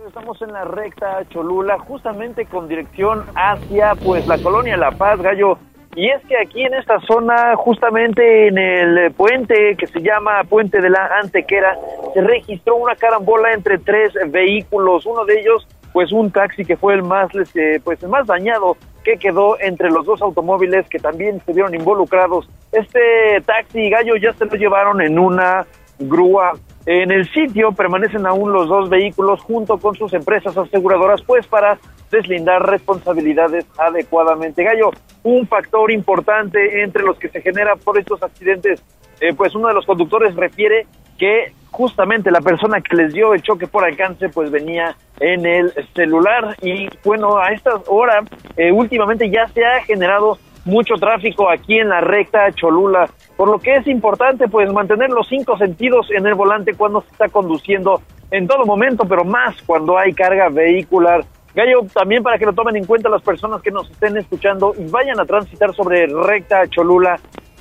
Estamos 0.05 0.43
en 0.43 0.53
la 0.53 0.65
recta 0.65 1.25
Cholula, 1.29 1.79
justamente 1.79 2.45
con 2.47 2.67
dirección 2.67 3.25
hacia 3.37 3.95
pues 3.95 4.27
la 4.27 4.37
colonia 4.39 4.77
La 4.77 4.91
Paz, 4.91 5.21
Gallo. 5.23 5.61
Y 5.97 6.09
es 6.09 6.23
que 6.27 6.37
aquí 6.39 6.63
en 6.63 6.75
esta 6.75 7.01
zona, 7.01 7.57
justamente 7.57 8.47
en 8.47 8.59
el 8.59 9.13
puente 9.13 9.75
que 9.77 9.87
se 9.89 10.01
llama 10.01 10.45
Puente 10.45 10.81
de 10.81 10.89
la 10.89 11.11
Antequera, 11.21 11.77
se 12.15 12.21
registró 12.21 12.77
una 12.77 12.95
carambola 12.95 13.53
entre 13.53 13.79
tres 13.79 14.13
vehículos. 14.29 15.05
Uno 15.05 15.25
de 15.25 15.41
ellos, 15.41 15.67
pues 15.93 16.13
un 16.13 16.31
taxi 16.31 16.65
que 16.65 16.77
fue 16.77 16.95
el 16.95 17.03
más, 17.03 17.35
este, 17.35 17.81
pues 17.81 18.01
el 18.05 18.09
más 18.09 18.27
dañado, 18.27 18.77
que 19.03 19.17
quedó 19.17 19.59
entre 19.61 19.91
los 19.91 20.07
dos 20.07 20.23
automóviles 20.23 20.89
que 20.89 20.99
también 20.99 21.43
se 21.45 21.53
vieron 21.53 21.75
involucrados. 21.75 22.49
Este 22.71 23.41
taxi 23.45 23.91
gallo 23.91 24.15
ya 24.17 24.33
se 24.35 24.45
lo 24.45 24.55
llevaron 24.55 25.01
en 25.01 25.19
una 25.19 25.67
grúa. 26.01 26.53
En 26.87 27.13
el 27.13 27.31
sitio 27.31 27.73
permanecen 27.73 28.27
aún 28.27 28.53
los 28.53 28.69
dos 28.69 28.89
vehículos 28.89 29.41
junto 29.43 29.79
con 29.79 29.95
sus 29.95 30.13
empresas 30.13 30.57
aseguradoras, 30.57 31.23
pues 31.23 31.47
para 31.47 31.79
deslindar 32.11 32.67
responsabilidades 32.67 33.67
adecuadamente. 33.79 34.65
Gallo, 34.65 34.91
un 35.23 35.47
factor 35.47 35.93
importante 35.93 36.83
entre 36.83 37.03
los 37.05 37.19
que 37.19 37.29
se 37.29 37.41
genera 37.41 37.77
por 37.77 37.99
estos 37.99 38.23
accidentes, 38.23 38.83
eh, 39.21 39.35
pues 39.35 39.55
uno 39.55 39.69
de 39.69 39.75
los 39.75 39.87
conductores 39.87 40.35
refiere 40.35 40.87
que 41.19 41.53
justamente 41.71 42.31
la 42.31 42.41
persona 42.41 42.81
que 42.81 42.97
les 42.97 43.13
dio 43.13 43.35
el 43.35 43.43
choque 43.43 43.67
por 43.67 43.85
alcance 43.85 44.29
pues 44.31 44.51
venía 44.51 44.97
en 45.21 45.47
el 45.47 45.73
celular 45.95 46.57
y 46.63 46.89
bueno 47.05 47.37
a 47.37 47.53
esta 47.53 47.75
hora 47.87 48.25
eh, 48.57 48.73
últimamente 48.73 49.31
ya 49.31 49.47
se 49.49 49.65
ha 49.65 49.83
generado 49.85 50.39
mucho 50.65 50.95
tráfico 50.95 51.51
aquí 51.51 51.79
en 51.79 51.89
la 51.89 52.01
recta 52.01 52.51
Cholula, 52.53 53.09
por 53.37 53.49
lo 53.49 53.59
que 53.59 53.77
es 53.77 53.87
importante 53.87 54.49
pues 54.49 54.73
mantener 54.73 55.11
los 55.11 55.29
cinco 55.29 55.57
sentidos 55.57 56.09
en 56.11 56.27
el 56.27 56.35
volante 56.35 56.75
cuando 56.75 57.01
se 57.01 57.11
está 57.11 57.29
conduciendo 57.29 58.03
en 58.31 58.47
todo 58.47 58.65
momento, 58.65 59.05
pero 59.09 59.25
más 59.25 59.61
cuando 59.63 59.99
hay 59.99 60.13
carga 60.13 60.49
vehicular. 60.49 61.25
Gallo, 61.55 61.81
también 61.93 62.23
para 62.23 62.39
que 62.39 62.47
lo 62.47 62.53
tomen 62.53 62.77
en 62.77 62.85
cuenta 62.85 63.09
las 63.09 63.23
personas 63.23 63.61
que 63.61 63.73
nos 63.73 63.91
estén 63.91 64.17
escuchando 64.17 64.73
y 64.79 64.89
vayan 64.89 65.19
a 65.19 65.25
transitar 65.25 65.75
sobre 65.75 66.07
recta 66.07 66.69
Cholula, 66.69 67.19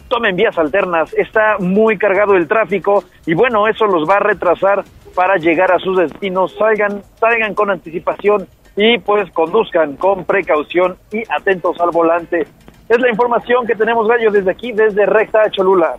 tomen 0.09 0.35
vías 0.35 0.57
alternas, 0.57 1.13
está 1.13 1.57
muy 1.59 1.97
cargado 1.97 2.35
el 2.35 2.47
tráfico 2.47 3.03
y 3.26 3.34
bueno, 3.34 3.67
eso 3.67 3.85
los 3.85 4.07
va 4.07 4.17
a 4.17 4.19
retrasar 4.19 4.84
para 5.15 5.38
llegar 5.38 5.71
a 5.71 5.80
sus 5.80 5.97
destinos, 5.97 6.55
salgan, 6.57 7.01
salgan 7.19 7.55
con 7.55 7.71
anticipación 7.71 8.47
y 8.76 8.97
pues 8.99 9.30
conduzcan 9.31 9.95
con 9.95 10.26
precaución 10.26 10.97
y 11.11 11.23
atentos 11.30 11.80
al 11.80 11.89
volante. 11.91 12.45
Es 12.90 12.99
la 12.99 13.10
información 13.10 13.68
que 13.68 13.76
tenemos, 13.76 14.07
Gallo, 14.07 14.32
desde 14.32 14.49
aquí, 14.49 14.72
desde 14.72 15.06
Recta 15.06 15.49
Cholula. 15.52 15.95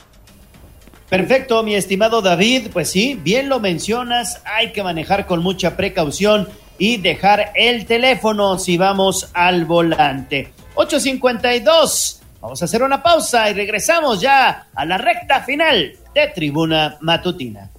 Perfecto, 1.09 1.62
mi 1.62 1.77
estimado 1.77 2.21
David. 2.21 2.69
Pues 2.73 2.91
sí, 2.91 3.19
bien 3.23 3.49
lo 3.49 3.61
mencionas, 3.61 4.43
hay 4.45 4.73
que 4.73 4.83
manejar 4.83 5.27
con 5.27 5.41
mucha 5.41 5.77
precaución 5.77 6.49
y 6.79 6.97
dejar 6.97 7.53
el 7.55 7.87
teléfono 7.87 8.59
si 8.59 8.77
vamos 8.77 9.31
al 9.35 9.67
volante. 9.67 10.53
852. 10.75 12.23
Vamos 12.41 12.61
a 12.61 12.65
hacer 12.65 12.83
una 12.83 13.03
pausa 13.03 13.49
y 13.51 13.55
regresamos 13.55 14.21
ya 14.21 14.67
a 14.75 14.85
la 14.85 14.99
recta 14.99 15.43
final 15.43 15.93
de 16.15 16.29
Tribuna 16.29 16.97
Matutina. 17.01 17.71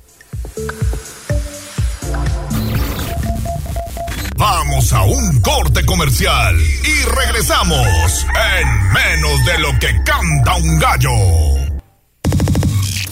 Vamos 4.42 4.92
a 4.92 5.04
un 5.04 5.40
corte 5.40 5.86
comercial 5.86 6.60
y 6.60 7.04
regresamos 7.04 8.26
en 8.60 8.92
menos 8.92 9.46
de 9.46 9.60
lo 9.60 9.70
que 9.78 10.04
canta 10.04 10.56
un 10.56 10.80
gallo. 10.80 11.12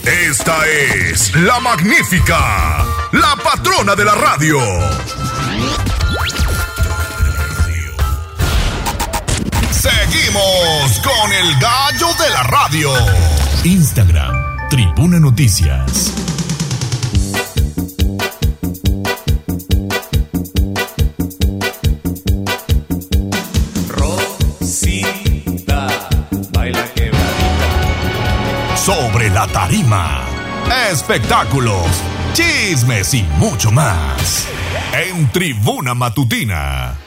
Esta 0.04 0.68
es 0.68 1.36
la 1.36 1.60
magnífica, 1.60 2.84
la 3.12 3.36
patrona 3.44 3.96
de 3.96 4.06
la 4.06 4.16
radio. 4.16 4.60
Seguimos 9.70 11.00
con 11.04 11.32
el 11.32 11.60
gallo 11.60 12.08
de 12.24 12.30
la 12.32 12.42
radio. 12.42 12.92
Instagram, 13.66 14.68
Tribuna 14.72 15.20
Noticias. 15.20 16.12
Sobre 28.90 29.30
la 29.30 29.46
tarima. 29.46 30.26
Espectáculos, 30.92 31.86
chismes 32.34 33.14
y 33.14 33.22
mucho 33.38 33.70
más. 33.70 34.48
En 34.92 35.32
Tribuna 35.32 35.94
Matutina. 35.94 36.98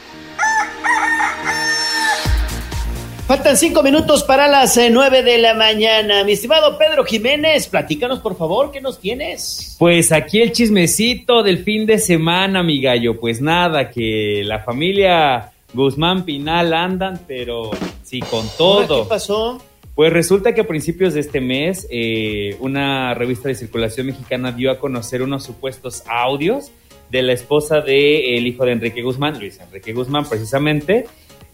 Faltan 3.27 3.57
cinco 3.57 3.83
minutos 3.83 4.23
para 4.23 4.47
las 4.47 4.77
eh, 4.77 4.91
nueve 4.91 5.25
de 5.25 5.39
la 5.39 5.55
mañana. 5.55 6.23
Mi 6.23 6.33
estimado 6.33 6.79
Pedro 6.79 7.05
Jiménez, 7.05 7.67
platícanos 7.67 8.21
por 8.21 8.39
favor, 8.39 8.71
¿qué 8.71 8.81
nos 8.81 9.01
tienes? 9.01 9.75
Pues 9.81 10.13
aquí 10.13 10.41
el 10.41 10.53
chismecito 10.53 11.43
del 11.43 11.65
fin 11.65 11.85
de 11.85 11.99
semana, 11.99 12.63
mi 12.63 12.81
gallo. 12.81 13.19
Pues 13.19 13.41
nada, 13.41 13.91
que 13.91 14.43
la 14.45 14.61
familia 14.61 15.51
Guzmán, 15.75 16.25
Pinal 16.25 16.75
andan, 16.75 17.21
pero 17.27 17.73
sí, 18.05 18.21
con 18.21 18.47
todo. 18.57 19.03
¿Qué 19.03 19.09
pasó? 19.09 19.72
Pues 19.95 20.11
resulta 20.13 20.55
que 20.55 20.63
a 20.63 20.67
principios 20.67 21.13
de 21.13 21.21
este 21.21 21.41
mes, 21.41 21.87
eh, 21.91 22.57
una 22.61 23.13
revista 23.15 23.49
de 23.49 23.55
circulación 23.55 24.07
mexicana 24.07 24.51
dio 24.53 24.71
a 24.71 24.79
conocer 24.79 25.23
unos 25.23 25.45
supuestos 25.45 26.03
audios 26.07 26.73
de 27.11 27.23
la 27.23 27.35
esposa 27.35 27.83
del 27.83 28.47
hijo 28.47 28.65
de 28.65 28.73
Enrique 28.73 29.03
Guzmán, 29.03 29.39
Luis 29.39 29.61
Enrique 29.61 29.93
Guzmán, 29.93 30.27
precisamente, 30.27 31.05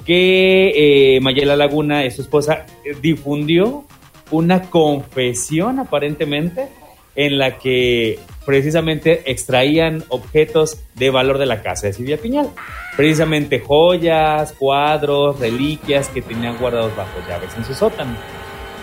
que 0.04 1.16
eh, 1.16 1.20
Mayela 1.20 1.56
Laguna, 1.56 2.08
su 2.10 2.22
esposa, 2.22 2.64
eh, 2.84 2.94
difundió 3.02 3.84
una 4.30 4.62
confesión 4.70 5.80
aparentemente 5.80 6.68
en 7.16 7.38
la 7.38 7.58
que 7.58 8.18
precisamente 8.46 9.30
extraían 9.30 10.04
objetos 10.08 10.78
de 10.94 11.10
valor 11.10 11.38
de 11.38 11.46
la 11.46 11.62
casa 11.62 11.86
de 11.86 11.92
Silvia 11.92 12.16
Piñal. 12.16 12.48
Precisamente 12.96 13.60
joyas, 13.60 14.52
cuadros, 14.52 15.38
reliquias 15.38 16.08
que 16.08 16.22
tenían 16.22 16.56
guardados 16.58 16.96
bajo 16.96 17.18
llaves 17.28 17.50
en 17.56 17.64
su 17.64 17.74
sótano. 17.74 18.16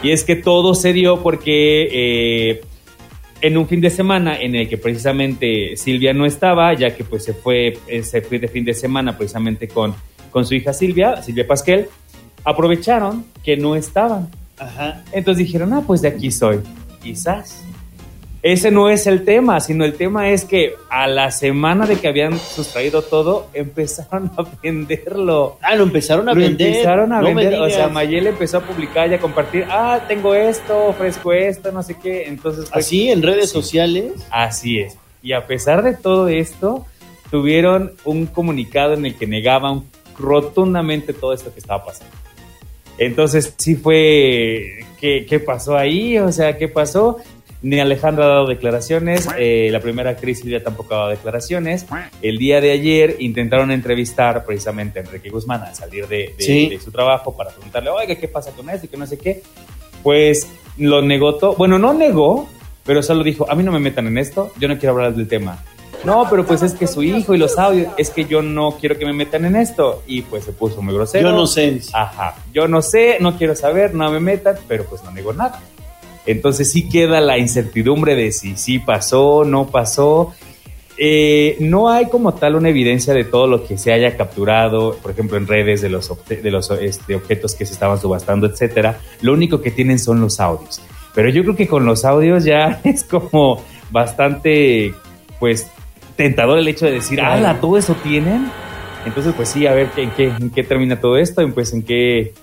Y 0.03 0.11
es 0.11 0.23
que 0.23 0.35
todo 0.35 0.75
se 0.75 0.93
dio 0.93 1.23
porque 1.23 1.87
eh, 1.91 2.61
en 3.41 3.57
un 3.57 3.67
fin 3.67 3.81
de 3.81 3.89
semana 3.89 4.39
en 4.39 4.55
el 4.55 4.69
que 4.69 4.77
precisamente 4.77 5.75
Silvia 5.77 6.13
no 6.13 6.25
estaba, 6.25 6.73
ya 6.73 6.95
que 6.95 7.03
pues 7.03 7.23
se 7.23 7.33
fue, 7.33 7.77
eh, 7.87 8.03
se 8.03 8.21
fue 8.21 8.39
de 8.39 8.47
fin 8.47 8.65
de 8.65 8.73
semana 8.73 9.17
precisamente 9.17 9.67
con, 9.67 9.95
con 10.31 10.45
su 10.45 10.53
hija 10.55 10.73
Silvia, 10.73 11.21
Silvia 11.21 11.47
Pasquel, 11.47 11.87
aprovecharon 12.43 13.25
que 13.43 13.57
no 13.57 13.75
estaban. 13.75 14.29
Ajá. 14.57 15.03
Entonces 15.11 15.45
dijeron, 15.45 15.73
ah, 15.73 15.83
pues 15.85 16.01
de 16.01 16.09
aquí 16.09 16.31
soy. 16.31 16.59
Quizás. 17.01 17.63
Ese 18.45 18.69
no 18.69 18.91
es 18.91 19.07
el 19.07 19.25
tema, 19.25 19.59
sino 19.59 19.85
el 19.85 19.95
tema 19.95 20.29
es 20.29 20.45
que 20.45 20.75
a 20.91 21.07
la 21.07 21.31
semana 21.31 21.87
de 21.87 21.95
que 21.95 22.07
habían 22.07 22.37
sustraído 22.37 23.01
todo, 23.01 23.47
empezaron 23.55 24.29
a 24.37 24.43
venderlo. 24.61 25.57
Ah, 25.63 25.73
lo 25.73 25.81
empezaron 25.81 26.29
a 26.29 26.33
Lo 26.35 26.39
vender. 26.39 26.67
Empezaron 26.67 27.11
a 27.11 27.21
No 27.21 27.33
vender. 27.33 27.59
O 27.59 27.67
sea. 27.71 27.87
Mayel 27.87 28.27
empezó 28.27 28.59
a 28.59 28.61
publicar 28.61 29.09
y 29.09 29.15
a 29.15 29.19
compartir, 29.19 29.65
ah, 29.67 29.99
tengo 30.07 30.35
esto, 30.35 30.77
ofrezco 30.85 31.33
esto, 31.33 31.71
no 31.71 31.81
sé 31.81 31.97
qué. 31.97 32.25
Entonces, 32.27 32.69
¿Así 32.71 33.09
en 33.09 33.23
redes 33.23 33.49
sí. 33.49 33.53
sociales? 33.53 34.13
Así 34.29 34.77
es. 34.77 34.95
Y 35.23 35.33
a 35.33 35.47
pesar 35.47 35.81
de 35.81 35.95
todo 35.95 36.27
esto, 36.27 36.85
tuvieron 37.31 37.93
un 38.03 38.27
comunicado 38.27 38.93
en 38.93 39.07
el 39.07 39.15
que 39.15 39.25
negaban 39.25 39.85
rotundamente 40.19 41.13
todo 41.13 41.33
esto 41.33 41.51
que 41.51 41.61
estaba 41.61 41.83
pasando. 41.83 42.13
Entonces, 42.99 43.55
sí 43.57 43.75
fue, 43.75 44.85
¿qué, 45.01 45.25
qué 45.27 45.39
pasó 45.39 45.75
ahí? 45.75 46.19
O 46.19 46.31
sea, 46.31 46.59
¿qué 46.59 46.67
pasó? 46.67 47.17
Ni 47.61 47.79
Alejandra 47.79 48.25
ha 48.25 48.27
dado 48.27 48.47
declaraciones, 48.47 49.27
eh, 49.39 49.69
la 49.71 49.79
primera 49.79 50.11
actriz 50.11 50.39
Silvia 50.39 50.63
tampoco 50.63 50.93
ha 50.93 50.97
dado 50.97 51.09
declaraciones. 51.09 51.85
El 52.21 52.37
día 52.37 52.61
de 52.61 52.71
ayer 52.71 53.15
intentaron 53.19 53.71
entrevistar 53.71 54.45
precisamente 54.45 54.99
a 54.99 55.01
Enrique 55.01 55.29
Guzmán 55.29 55.63
al 55.63 55.73
salir 55.75 56.07
de, 56.07 56.35
de- 56.37 56.43
Sí. 56.43 56.69
de 56.69 56.79
su 56.79 56.91
trabajo 56.91 57.35
para 57.35 57.49
preguntarle, 57.49 57.89
oiga, 57.89 58.15
¿qué 58.15 58.27
pasa 58.27 58.51
con 58.51 58.69
esto 58.69 58.85
y 58.85 58.89
que 58.89 58.97
no 58.97 59.07
sé 59.07 59.17
qué? 59.17 59.41
Pues 60.03 60.47
lo 60.77 61.01
negó 61.01 61.35
todo. 61.35 61.55
Bueno, 61.55 61.79
no 61.79 61.93
negó, 61.93 62.47
pero 62.85 63.01
solo 63.01 63.23
dijo, 63.23 63.49
a 63.49 63.55
mí 63.55 63.63
no 63.63 63.71
me 63.71 63.79
metan 63.79 64.05
en 64.07 64.19
esto, 64.19 64.51
yo 64.59 64.67
no 64.67 64.77
quiero 64.77 64.93
hablar 64.93 65.15
del 65.15 65.27
tema. 65.27 65.57
No, 66.03 66.27
pero 66.29 66.45
pues 66.45 66.61
es 66.61 66.73
que 66.75 66.85
su 66.85 67.01
hijo 67.01 67.33
y 67.33 67.39
los 67.39 67.57
audios, 67.57 67.87
es 67.97 68.11
que 68.11 68.25
yo 68.25 68.43
no 68.43 68.77
quiero 68.79 68.99
que 68.99 69.05
me 69.07 69.13
metan 69.13 69.43
en 69.45 69.55
esto. 69.55 70.03
Y 70.05 70.21
pues 70.21 70.43
se 70.43 70.51
puso 70.51 70.83
muy 70.83 70.93
grosero. 70.93 71.31
Yo 71.31 71.35
no 71.35 71.47
sé. 71.47 71.81
Ajá, 71.93 72.35
yo 72.53 72.67
no 72.67 72.83
sé, 72.83 73.17
no 73.21 73.35
quiero 73.39 73.55
saber, 73.55 73.95
no 73.95 74.11
me 74.11 74.19
metan, 74.19 74.55
pero 74.67 74.83
pues 74.85 75.03
no 75.03 75.09
negó 75.09 75.33
nada. 75.33 75.59
Entonces 76.25 76.71
sí 76.71 76.89
queda 76.89 77.21
la 77.21 77.37
incertidumbre 77.37 78.15
de 78.15 78.31
si 78.31 78.55
sí 78.57 78.79
pasó, 78.79 79.43
no 79.45 79.67
pasó. 79.67 80.33
Eh, 80.97 81.57
no 81.59 81.89
hay 81.89 82.05
como 82.05 82.33
tal 82.35 82.55
una 82.55 82.69
evidencia 82.69 83.13
de 83.13 83.25
todo 83.25 83.47
lo 83.47 83.65
que 83.65 83.77
se 83.77 83.91
haya 83.91 84.15
capturado, 84.15 84.95
por 85.01 85.11
ejemplo, 85.11 85.37
en 85.37 85.45
redes 85.45 85.81
de 85.81 85.89
los, 85.89 86.11
de 86.27 86.51
los 86.51 86.71
este, 86.71 87.15
objetos 87.15 87.53
que 87.53 87.65
se 87.65 87.73
estaban 87.73 87.99
subastando, 87.99 88.47
etcétera. 88.47 88.99
Lo 89.21 89.33
único 89.33 89.61
que 89.61 89.71
tienen 89.71 89.99
son 89.99 90.21
los 90.21 90.39
audios. 90.39 90.81
Pero 91.13 91.29
yo 91.29 91.43
creo 91.43 91.55
que 91.55 91.67
con 91.67 91.85
los 91.85 92.05
audios 92.05 92.43
ya 92.45 92.79
es 92.83 93.03
como 93.03 93.61
bastante, 93.91 94.93
pues, 95.39 95.67
tentador 96.15 96.57
el 96.59 96.67
hecho 96.67 96.85
de 96.85 96.93
decir. 96.93 97.21
¡ala! 97.21 97.59
¿Todo 97.59 97.77
eso 97.77 97.95
tienen? 98.01 98.49
Entonces, 99.05 99.33
pues 99.35 99.49
sí, 99.49 99.67
a 99.67 99.73
ver 99.73 99.89
en 99.97 100.11
qué, 100.11 100.25
en 100.27 100.49
qué 100.49 100.63
termina 100.63 100.99
todo 100.99 101.17
esto, 101.17 101.41
y 101.43 101.51
pues 101.51 101.73
en 101.73 101.83
qué, 101.83 102.33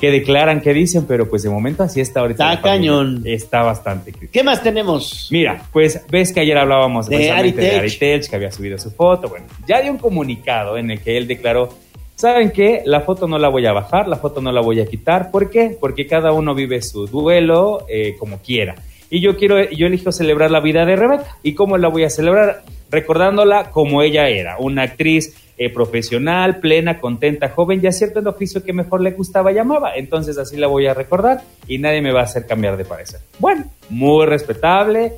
qué 0.00 0.10
declaran, 0.10 0.60
qué 0.62 0.72
dicen, 0.72 1.04
pero 1.06 1.28
pues 1.28 1.42
de 1.42 1.50
momento 1.50 1.82
así 1.82 2.00
está 2.00 2.20
ahorita. 2.20 2.54
Está 2.54 2.62
cañón. 2.62 3.22
Está 3.24 3.62
bastante 3.62 4.10
crítico. 4.10 4.32
¿Qué 4.32 4.42
más 4.42 4.62
tenemos? 4.62 5.28
Mira, 5.30 5.62
pues 5.72 6.04
ves 6.10 6.32
que 6.32 6.40
ayer 6.40 6.56
hablábamos 6.56 7.08
De 7.08 7.16
precisamente 7.16 7.60
de 7.60 8.20
que 8.28 8.36
había 8.36 8.50
subido 8.50 8.78
su 8.78 8.90
foto. 8.90 9.28
Bueno, 9.28 9.46
ya 9.68 9.82
dio 9.82 9.92
un 9.92 9.98
comunicado 9.98 10.78
en 10.78 10.90
el 10.90 11.00
que 11.00 11.18
él 11.18 11.28
declaró, 11.28 11.68
¿saben 12.16 12.50
qué? 12.50 12.82
La 12.86 13.02
foto 13.02 13.28
no 13.28 13.38
la 13.38 13.48
voy 13.48 13.66
a 13.66 13.72
bajar, 13.72 14.08
la 14.08 14.16
foto 14.16 14.40
no 14.40 14.50
la 14.50 14.62
voy 14.62 14.80
a 14.80 14.86
quitar. 14.86 15.30
¿Por 15.30 15.50
qué? 15.50 15.76
Porque 15.78 16.06
cada 16.06 16.32
uno 16.32 16.54
vive 16.54 16.80
su 16.80 17.06
duelo 17.06 17.84
eh, 17.88 18.16
como 18.18 18.38
quiera. 18.38 18.76
Y 19.10 19.20
yo 19.20 19.36
quiero, 19.36 19.68
yo 19.70 19.86
elijo 19.86 20.12
celebrar 20.12 20.50
la 20.50 20.60
vida 20.60 20.86
de 20.86 20.96
Rebeca. 20.96 21.36
¿Y 21.42 21.54
cómo 21.54 21.76
la 21.76 21.88
voy 21.88 22.04
a 22.04 22.10
celebrar? 22.10 22.62
Recordándola 22.90 23.70
como 23.70 24.02
ella 24.02 24.28
era, 24.28 24.56
una 24.58 24.82
actriz 24.82 25.36
eh, 25.60 25.68
profesional, 25.68 26.58
plena, 26.58 26.98
contenta, 26.98 27.50
joven, 27.50 27.82
ya 27.82 27.92
cierto 27.92 28.20
el 28.20 28.26
oficio 28.26 28.64
que 28.64 28.72
mejor 28.72 29.02
le 29.02 29.10
gustaba 29.10 29.52
y 29.52 29.58
amaba. 29.58 29.94
Entonces 29.94 30.38
así 30.38 30.56
la 30.56 30.68
voy 30.68 30.86
a 30.86 30.94
recordar 30.94 31.42
y 31.68 31.76
nadie 31.76 32.00
me 32.00 32.12
va 32.12 32.20
a 32.20 32.24
hacer 32.24 32.46
cambiar 32.46 32.78
de 32.78 32.86
parecer. 32.86 33.20
Bueno, 33.38 33.66
muy 33.90 34.24
respetable. 34.24 35.12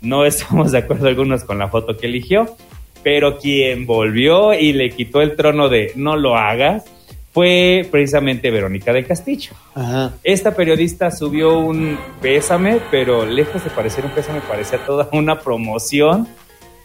No 0.00 0.24
estamos 0.26 0.72
de 0.72 0.78
acuerdo 0.78 1.06
algunos 1.06 1.44
con 1.44 1.60
la 1.60 1.68
foto 1.68 1.96
que 1.96 2.08
eligió, 2.08 2.56
pero 3.04 3.38
quien 3.38 3.86
volvió 3.86 4.54
y 4.54 4.72
le 4.72 4.90
quitó 4.90 5.22
el 5.22 5.36
trono 5.36 5.68
de 5.68 5.92
no 5.94 6.16
lo 6.16 6.36
hagas 6.36 6.84
fue 7.32 7.86
precisamente 7.88 8.50
Verónica 8.50 8.92
del 8.92 9.06
Castillo. 9.06 9.52
Ajá. 9.76 10.14
Esta 10.24 10.56
periodista 10.56 11.12
subió 11.12 11.60
un 11.60 11.96
pésame, 12.20 12.80
pero 12.90 13.24
lejos 13.24 13.62
de 13.62 13.70
parecer 13.70 14.04
un 14.04 14.10
pésame, 14.10 14.40
parecía 14.40 14.84
toda 14.84 15.08
una 15.12 15.38
promoción, 15.38 16.26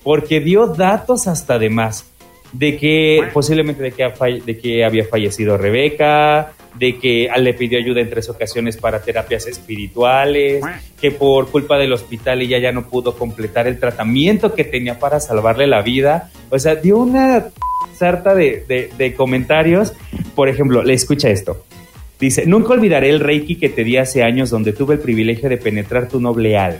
porque 0.04 0.40
dio 0.40 0.68
datos 0.68 1.28
hasta 1.28 1.58
de 1.58 1.72
más, 1.72 2.11
de 2.54 2.78
que 2.78 3.20
posiblemente 3.34 3.82
de 3.84 3.92
que, 3.92 4.12
de 4.46 4.58
que 4.58 4.84
había 4.86 5.06
fallecido 5.06 5.58
Rebeca, 5.58 6.52
de 6.78 6.98
que 7.00 7.30
le 7.38 7.54
pidió 7.54 7.80
ayuda 7.80 8.02
en 8.02 8.10
tres 8.10 8.30
ocasiones 8.30 8.78
para 8.78 9.02
terapias 9.02 9.46
espirituales, 9.48 10.62
que 11.00 11.12
por 11.12 11.50
culpa 11.50 11.78
del 11.78 11.94
hospital 11.94 12.42
ella 12.42 12.60
ya 12.60 12.72
no 12.72 12.88
pudo 12.88 13.16
completar 13.16 13.68
el 13.68 13.80
tratamiento 13.80 14.54
que 14.54 14.64
tenía 14.64 15.00
para 15.00 15.20
salvarle 15.20 15.68
la 15.68 15.82
vida. 15.82 16.30
O 16.50 16.58
sea, 16.60 16.76
dio 16.76 16.98
una 16.98 17.48
sarta 17.98 18.34
de, 18.36 18.64
de- 18.68 18.90
de 18.98 19.14
comentarios. 19.16 19.94
Por 20.36 20.48
ejemplo, 20.50 20.84
le 20.84 20.94
escucha 20.94 21.30
esto. 21.30 21.66
Dice, 22.20 22.46
nunca 22.46 22.74
olvidaré 22.74 23.10
el 23.10 23.20
reiki 23.20 23.56
que 23.56 23.70
te 23.70 23.84
di 23.84 23.98
hace 23.98 24.24
años 24.24 24.50
donde 24.50 24.74
tuve 24.74 24.94
el 24.96 25.00
privilegio 25.00 25.50
de 25.50 25.58
penetrar 25.58 26.08
tu 26.08 26.22
noble 26.22 26.58
alma. 26.58 26.80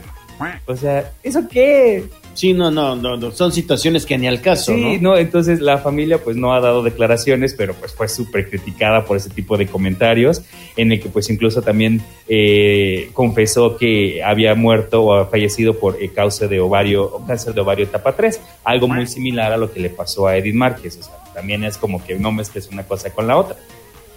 O 0.66 0.76
sea, 0.76 1.12
¿eso 1.22 1.46
qué? 1.50 2.04
Sí, 2.34 2.54
no, 2.54 2.70
no, 2.70 2.96
no, 2.96 3.16
no, 3.16 3.30
son 3.30 3.52
situaciones 3.52 4.06
que 4.06 4.16
ni 4.16 4.26
al 4.26 4.40
caso, 4.40 4.74
Sí, 4.74 4.98
¿no? 5.00 5.10
no, 5.10 5.16
entonces 5.18 5.60
la 5.60 5.78
familia 5.78 6.18
pues 6.18 6.36
no 6.36 6.54
ha 6.54 6.60
dado 6.60 6.82
declaraciones, 6.82 7.54
pero 7.54 7.74
pues 7.74 7.92
fue 7.92 8.08
súper 8.08 8.48
criticada 8.48 9.04
por 9.04 9.18
ese 9.18 9.28
tipo 9.28 9.58
de 9.58 9.66
comentarios, 9.66 10.42
en 10.76 10.92
el 10.92 11.00
que 11.00 11.10
pues 11.10 11.28
incluso 11.28 11.60
también 11.60 12.00
eh, 12.28 13.10
confesó 13.12 13.76
que 13.76 14.22
había 14.24 14.54
muerto 14.54 15.04
o 15.04 15.26
fallecido 15.26 15.78
por 15.78 16.02
eh, 16.02 16.08
causa 16.08 16.46
de 16.46 16.58
ovario, 16.60 17.04
o 17.04 17.26
cáncer 17.26 17.52
de 17.52 17.60
ovario 17.60 17.84
etapa 17.84 18.12
3, 18.12 18.40
algo 18.64 18.88
muy 18.88 19.06
similar 19.06 19.52
a 19.52 19.58
lo 19.58 19.70
que 19.70 19.80
le 19.80 19.90
pasó 19.90 20.26
a 20.26 20.36
Edith 20.36 20.54
Márquez, 20.54 20.98
o 21.00 21.02
sea, 21.02 21.14
también 21.34 21.64
es 21.64 21.76
como 21.76 22.02
que 22.02 22.14
no 22.18 22.32
mezcles 22.32 22.68
una 22.68 22.84
cosa 22.84 23.10
con 23.10 23.26
la 23.26 23.36
otra. 23.36 23.56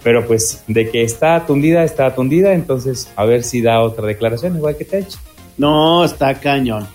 Pero 0.03 0.25
pues 0.25 0.63
de 0.67 0.89
que 0.89 1.01
está 1.01 1.35
atundida, 1.35 1.83
está 1.83 2.05
atundida, 2.05 2.53
entonces 2.53 3.11
a 3.15 3.25
ver 3.25 3.43
si 3.43 3.61
da 3.61 3.81
otra 3.81 4.05
declaración, 4.05 4.55
igual 4.55 4.77
que 4.77 4.85
te 4.85 4.97
ha 4.97 4.99
hecho. 4.99 5.17
No, 5.57 6.05
está 6.05 6.35
cañón. 6.35 6.87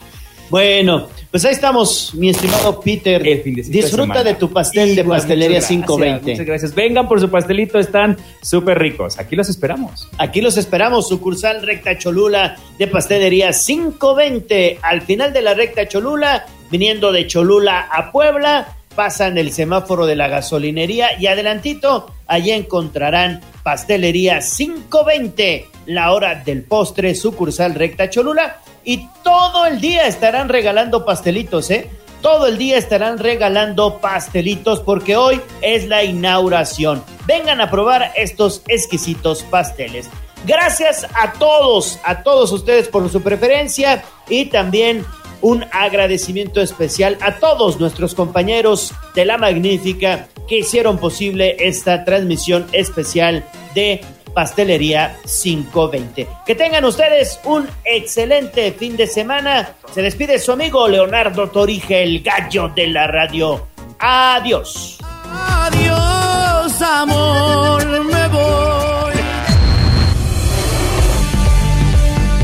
Bueno, 0.51 1.09
pues 1.31 1.45
ahí 1.45 1.53
estamos, 1.53 2.12
mi 2.15 2.29
estimado 2.29 2.81
Peter. 2.81 3.23
Disfruta 3.23 3.91
semana. 3.91 4.25
de 4.25 4.35
tu 4.35 4.53
pastel 4.53 4.97
de 4.97 5.03
Igual, 5.03 5.19
pastelería 5.20 5.61
muchas 5.61 5.70
gracias, 5.70 5.87
520. 5.87 6.31
Muchas 6.33 6.47
gracias. 6.47 6.75
Vengan 6.75 7.09
por 7.09 7.20
su 7.20 7.31
pastelito, 7.31 7.79
están 7.79 8.17
súper 8.43 8.79
ricos. 8.79 9.19
Aquí 9.19 9.37
los 9.37 9.49
esperamos. 9.49 10.09
Aquí 10.19 10.41
los 10.41 10.57
esperamos, 10.57 11.09
sucursal 11.09 11.62
Recta 11.62 11.97
Cholula 11.97 12.57
de 12.79 12.87
Pastelería 12.89 13.53
520. 13.53 14.81
Al 14.83 15.03
final 15.03 15.33
de 15.33 15.43
la 15.43 15.55
Recta 15.55 15.87
Cholula, 15.87 16.47
viniendo 16.69 17.12
de 17.12 17.29
Cholula 17.29 17.89
a 17.93 18.11
Puebla, 18.11 18.77
pasan 18.97 19.39
el 19.39 19.53
semáforo 19.53 20.07
de 20.07 20.17
la 20.17 20.27
gasolinería 20.27 21.19
y 21.19 21.29
adelantito, 21.29 22.12
allí 22.27 22.51
encontrarán 22.51 23.41
Pastelería 23.62 24.41
520, 24.41 25.69
la 25.87 26.12
hora 26.12 26.35
del 26.35 26.65
postre, 26.65 27.15
sucursal 27.15 27.75
Recta 27.75 28.11
Cholula. 28.11 28.61
Y 28.84 29.09
todo 29.23 29.67
el 29.67 29.81
día 29.81 30.07
estarán 30.07 30.49
regalando 30.49 31.05
pastelitos, 31.05 31.70
¿eh? 31.70 31.91
Todo 32.23 32.47
el 32.47 32.59
día 32.59 32.76
estarán 32.76 33.18
regalando 33.18 33.99
pastelitos 33.99 34.81
porque 34.81 35.17
hoy 35.17 35.41
es 35.62 35.89
la 35.89 36.05
inauguración. 36.05 37.02
Vengan 37.26 37.60
a 37.60 37.70
probar 37.70 38.12
estos 38.15 38.62
exquisitos 38.68 39.42
pasteles. 39.44 40.09
Gracias 40.47 41.07
a 41.15 41.33
todos, 41.34 41.99
a 42.05 42.23
todos 42.23 42.52
ustedes 42.52 42.89
por 42.89 43.09
su 43.10 43.23
preferencia 43.23 44.02
y 44.28 44.47
también 44.47 45.05
un 45.42 45.65
agradecimiento 45.73 46.60
especial 46.60 47.17
a 47.20 47.36
todos 47.36 47.81
nuestros 47.81 48.15
compañeros 48.15 48.92
de 49.15 49.25
la 49.25 49.39
magnífica 49.39 50.28
que 50.49 50.59
hicieron 50.59 50.99
posible 50.99 51.57
esta 51.59 52.05
transmisión 52.05 52.67
especial 52.73 53.44
de 53.75 54.02
Pastelería 54.34 55.17
520. 55.25 56.28
Que 56.47 56.55
tengan 56.55 56.84
ustedes 56.84 57.41
un 57.44 57.68
excelente 57.84 58.73
fin 58.73 58.97
de 58.97 59.07
semana. 59.07 59.75
Se 59.92 60.02
despide 60.02 60.39
su 60.39 60.52
amigo 60.52 60.89
Leonardo 60.89 61.49
Torije, 61.49 62.02
el 62.02 62.23
gallo 62.23 62.68
de 62.68 62.86
la 62.89 63.07
radio. 63.07 63.67
Adiós. 63.99 64.99
Adiós, 65.33 66.83
amor, 66.83 68.05
me 68.05 68.28
voy. 68.28 69.15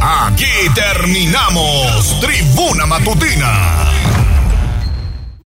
Aquí 0.00 0.44
terminamos 0.74 2.20
Tribuna 2.20 2.86
Matutina 2.86 4.05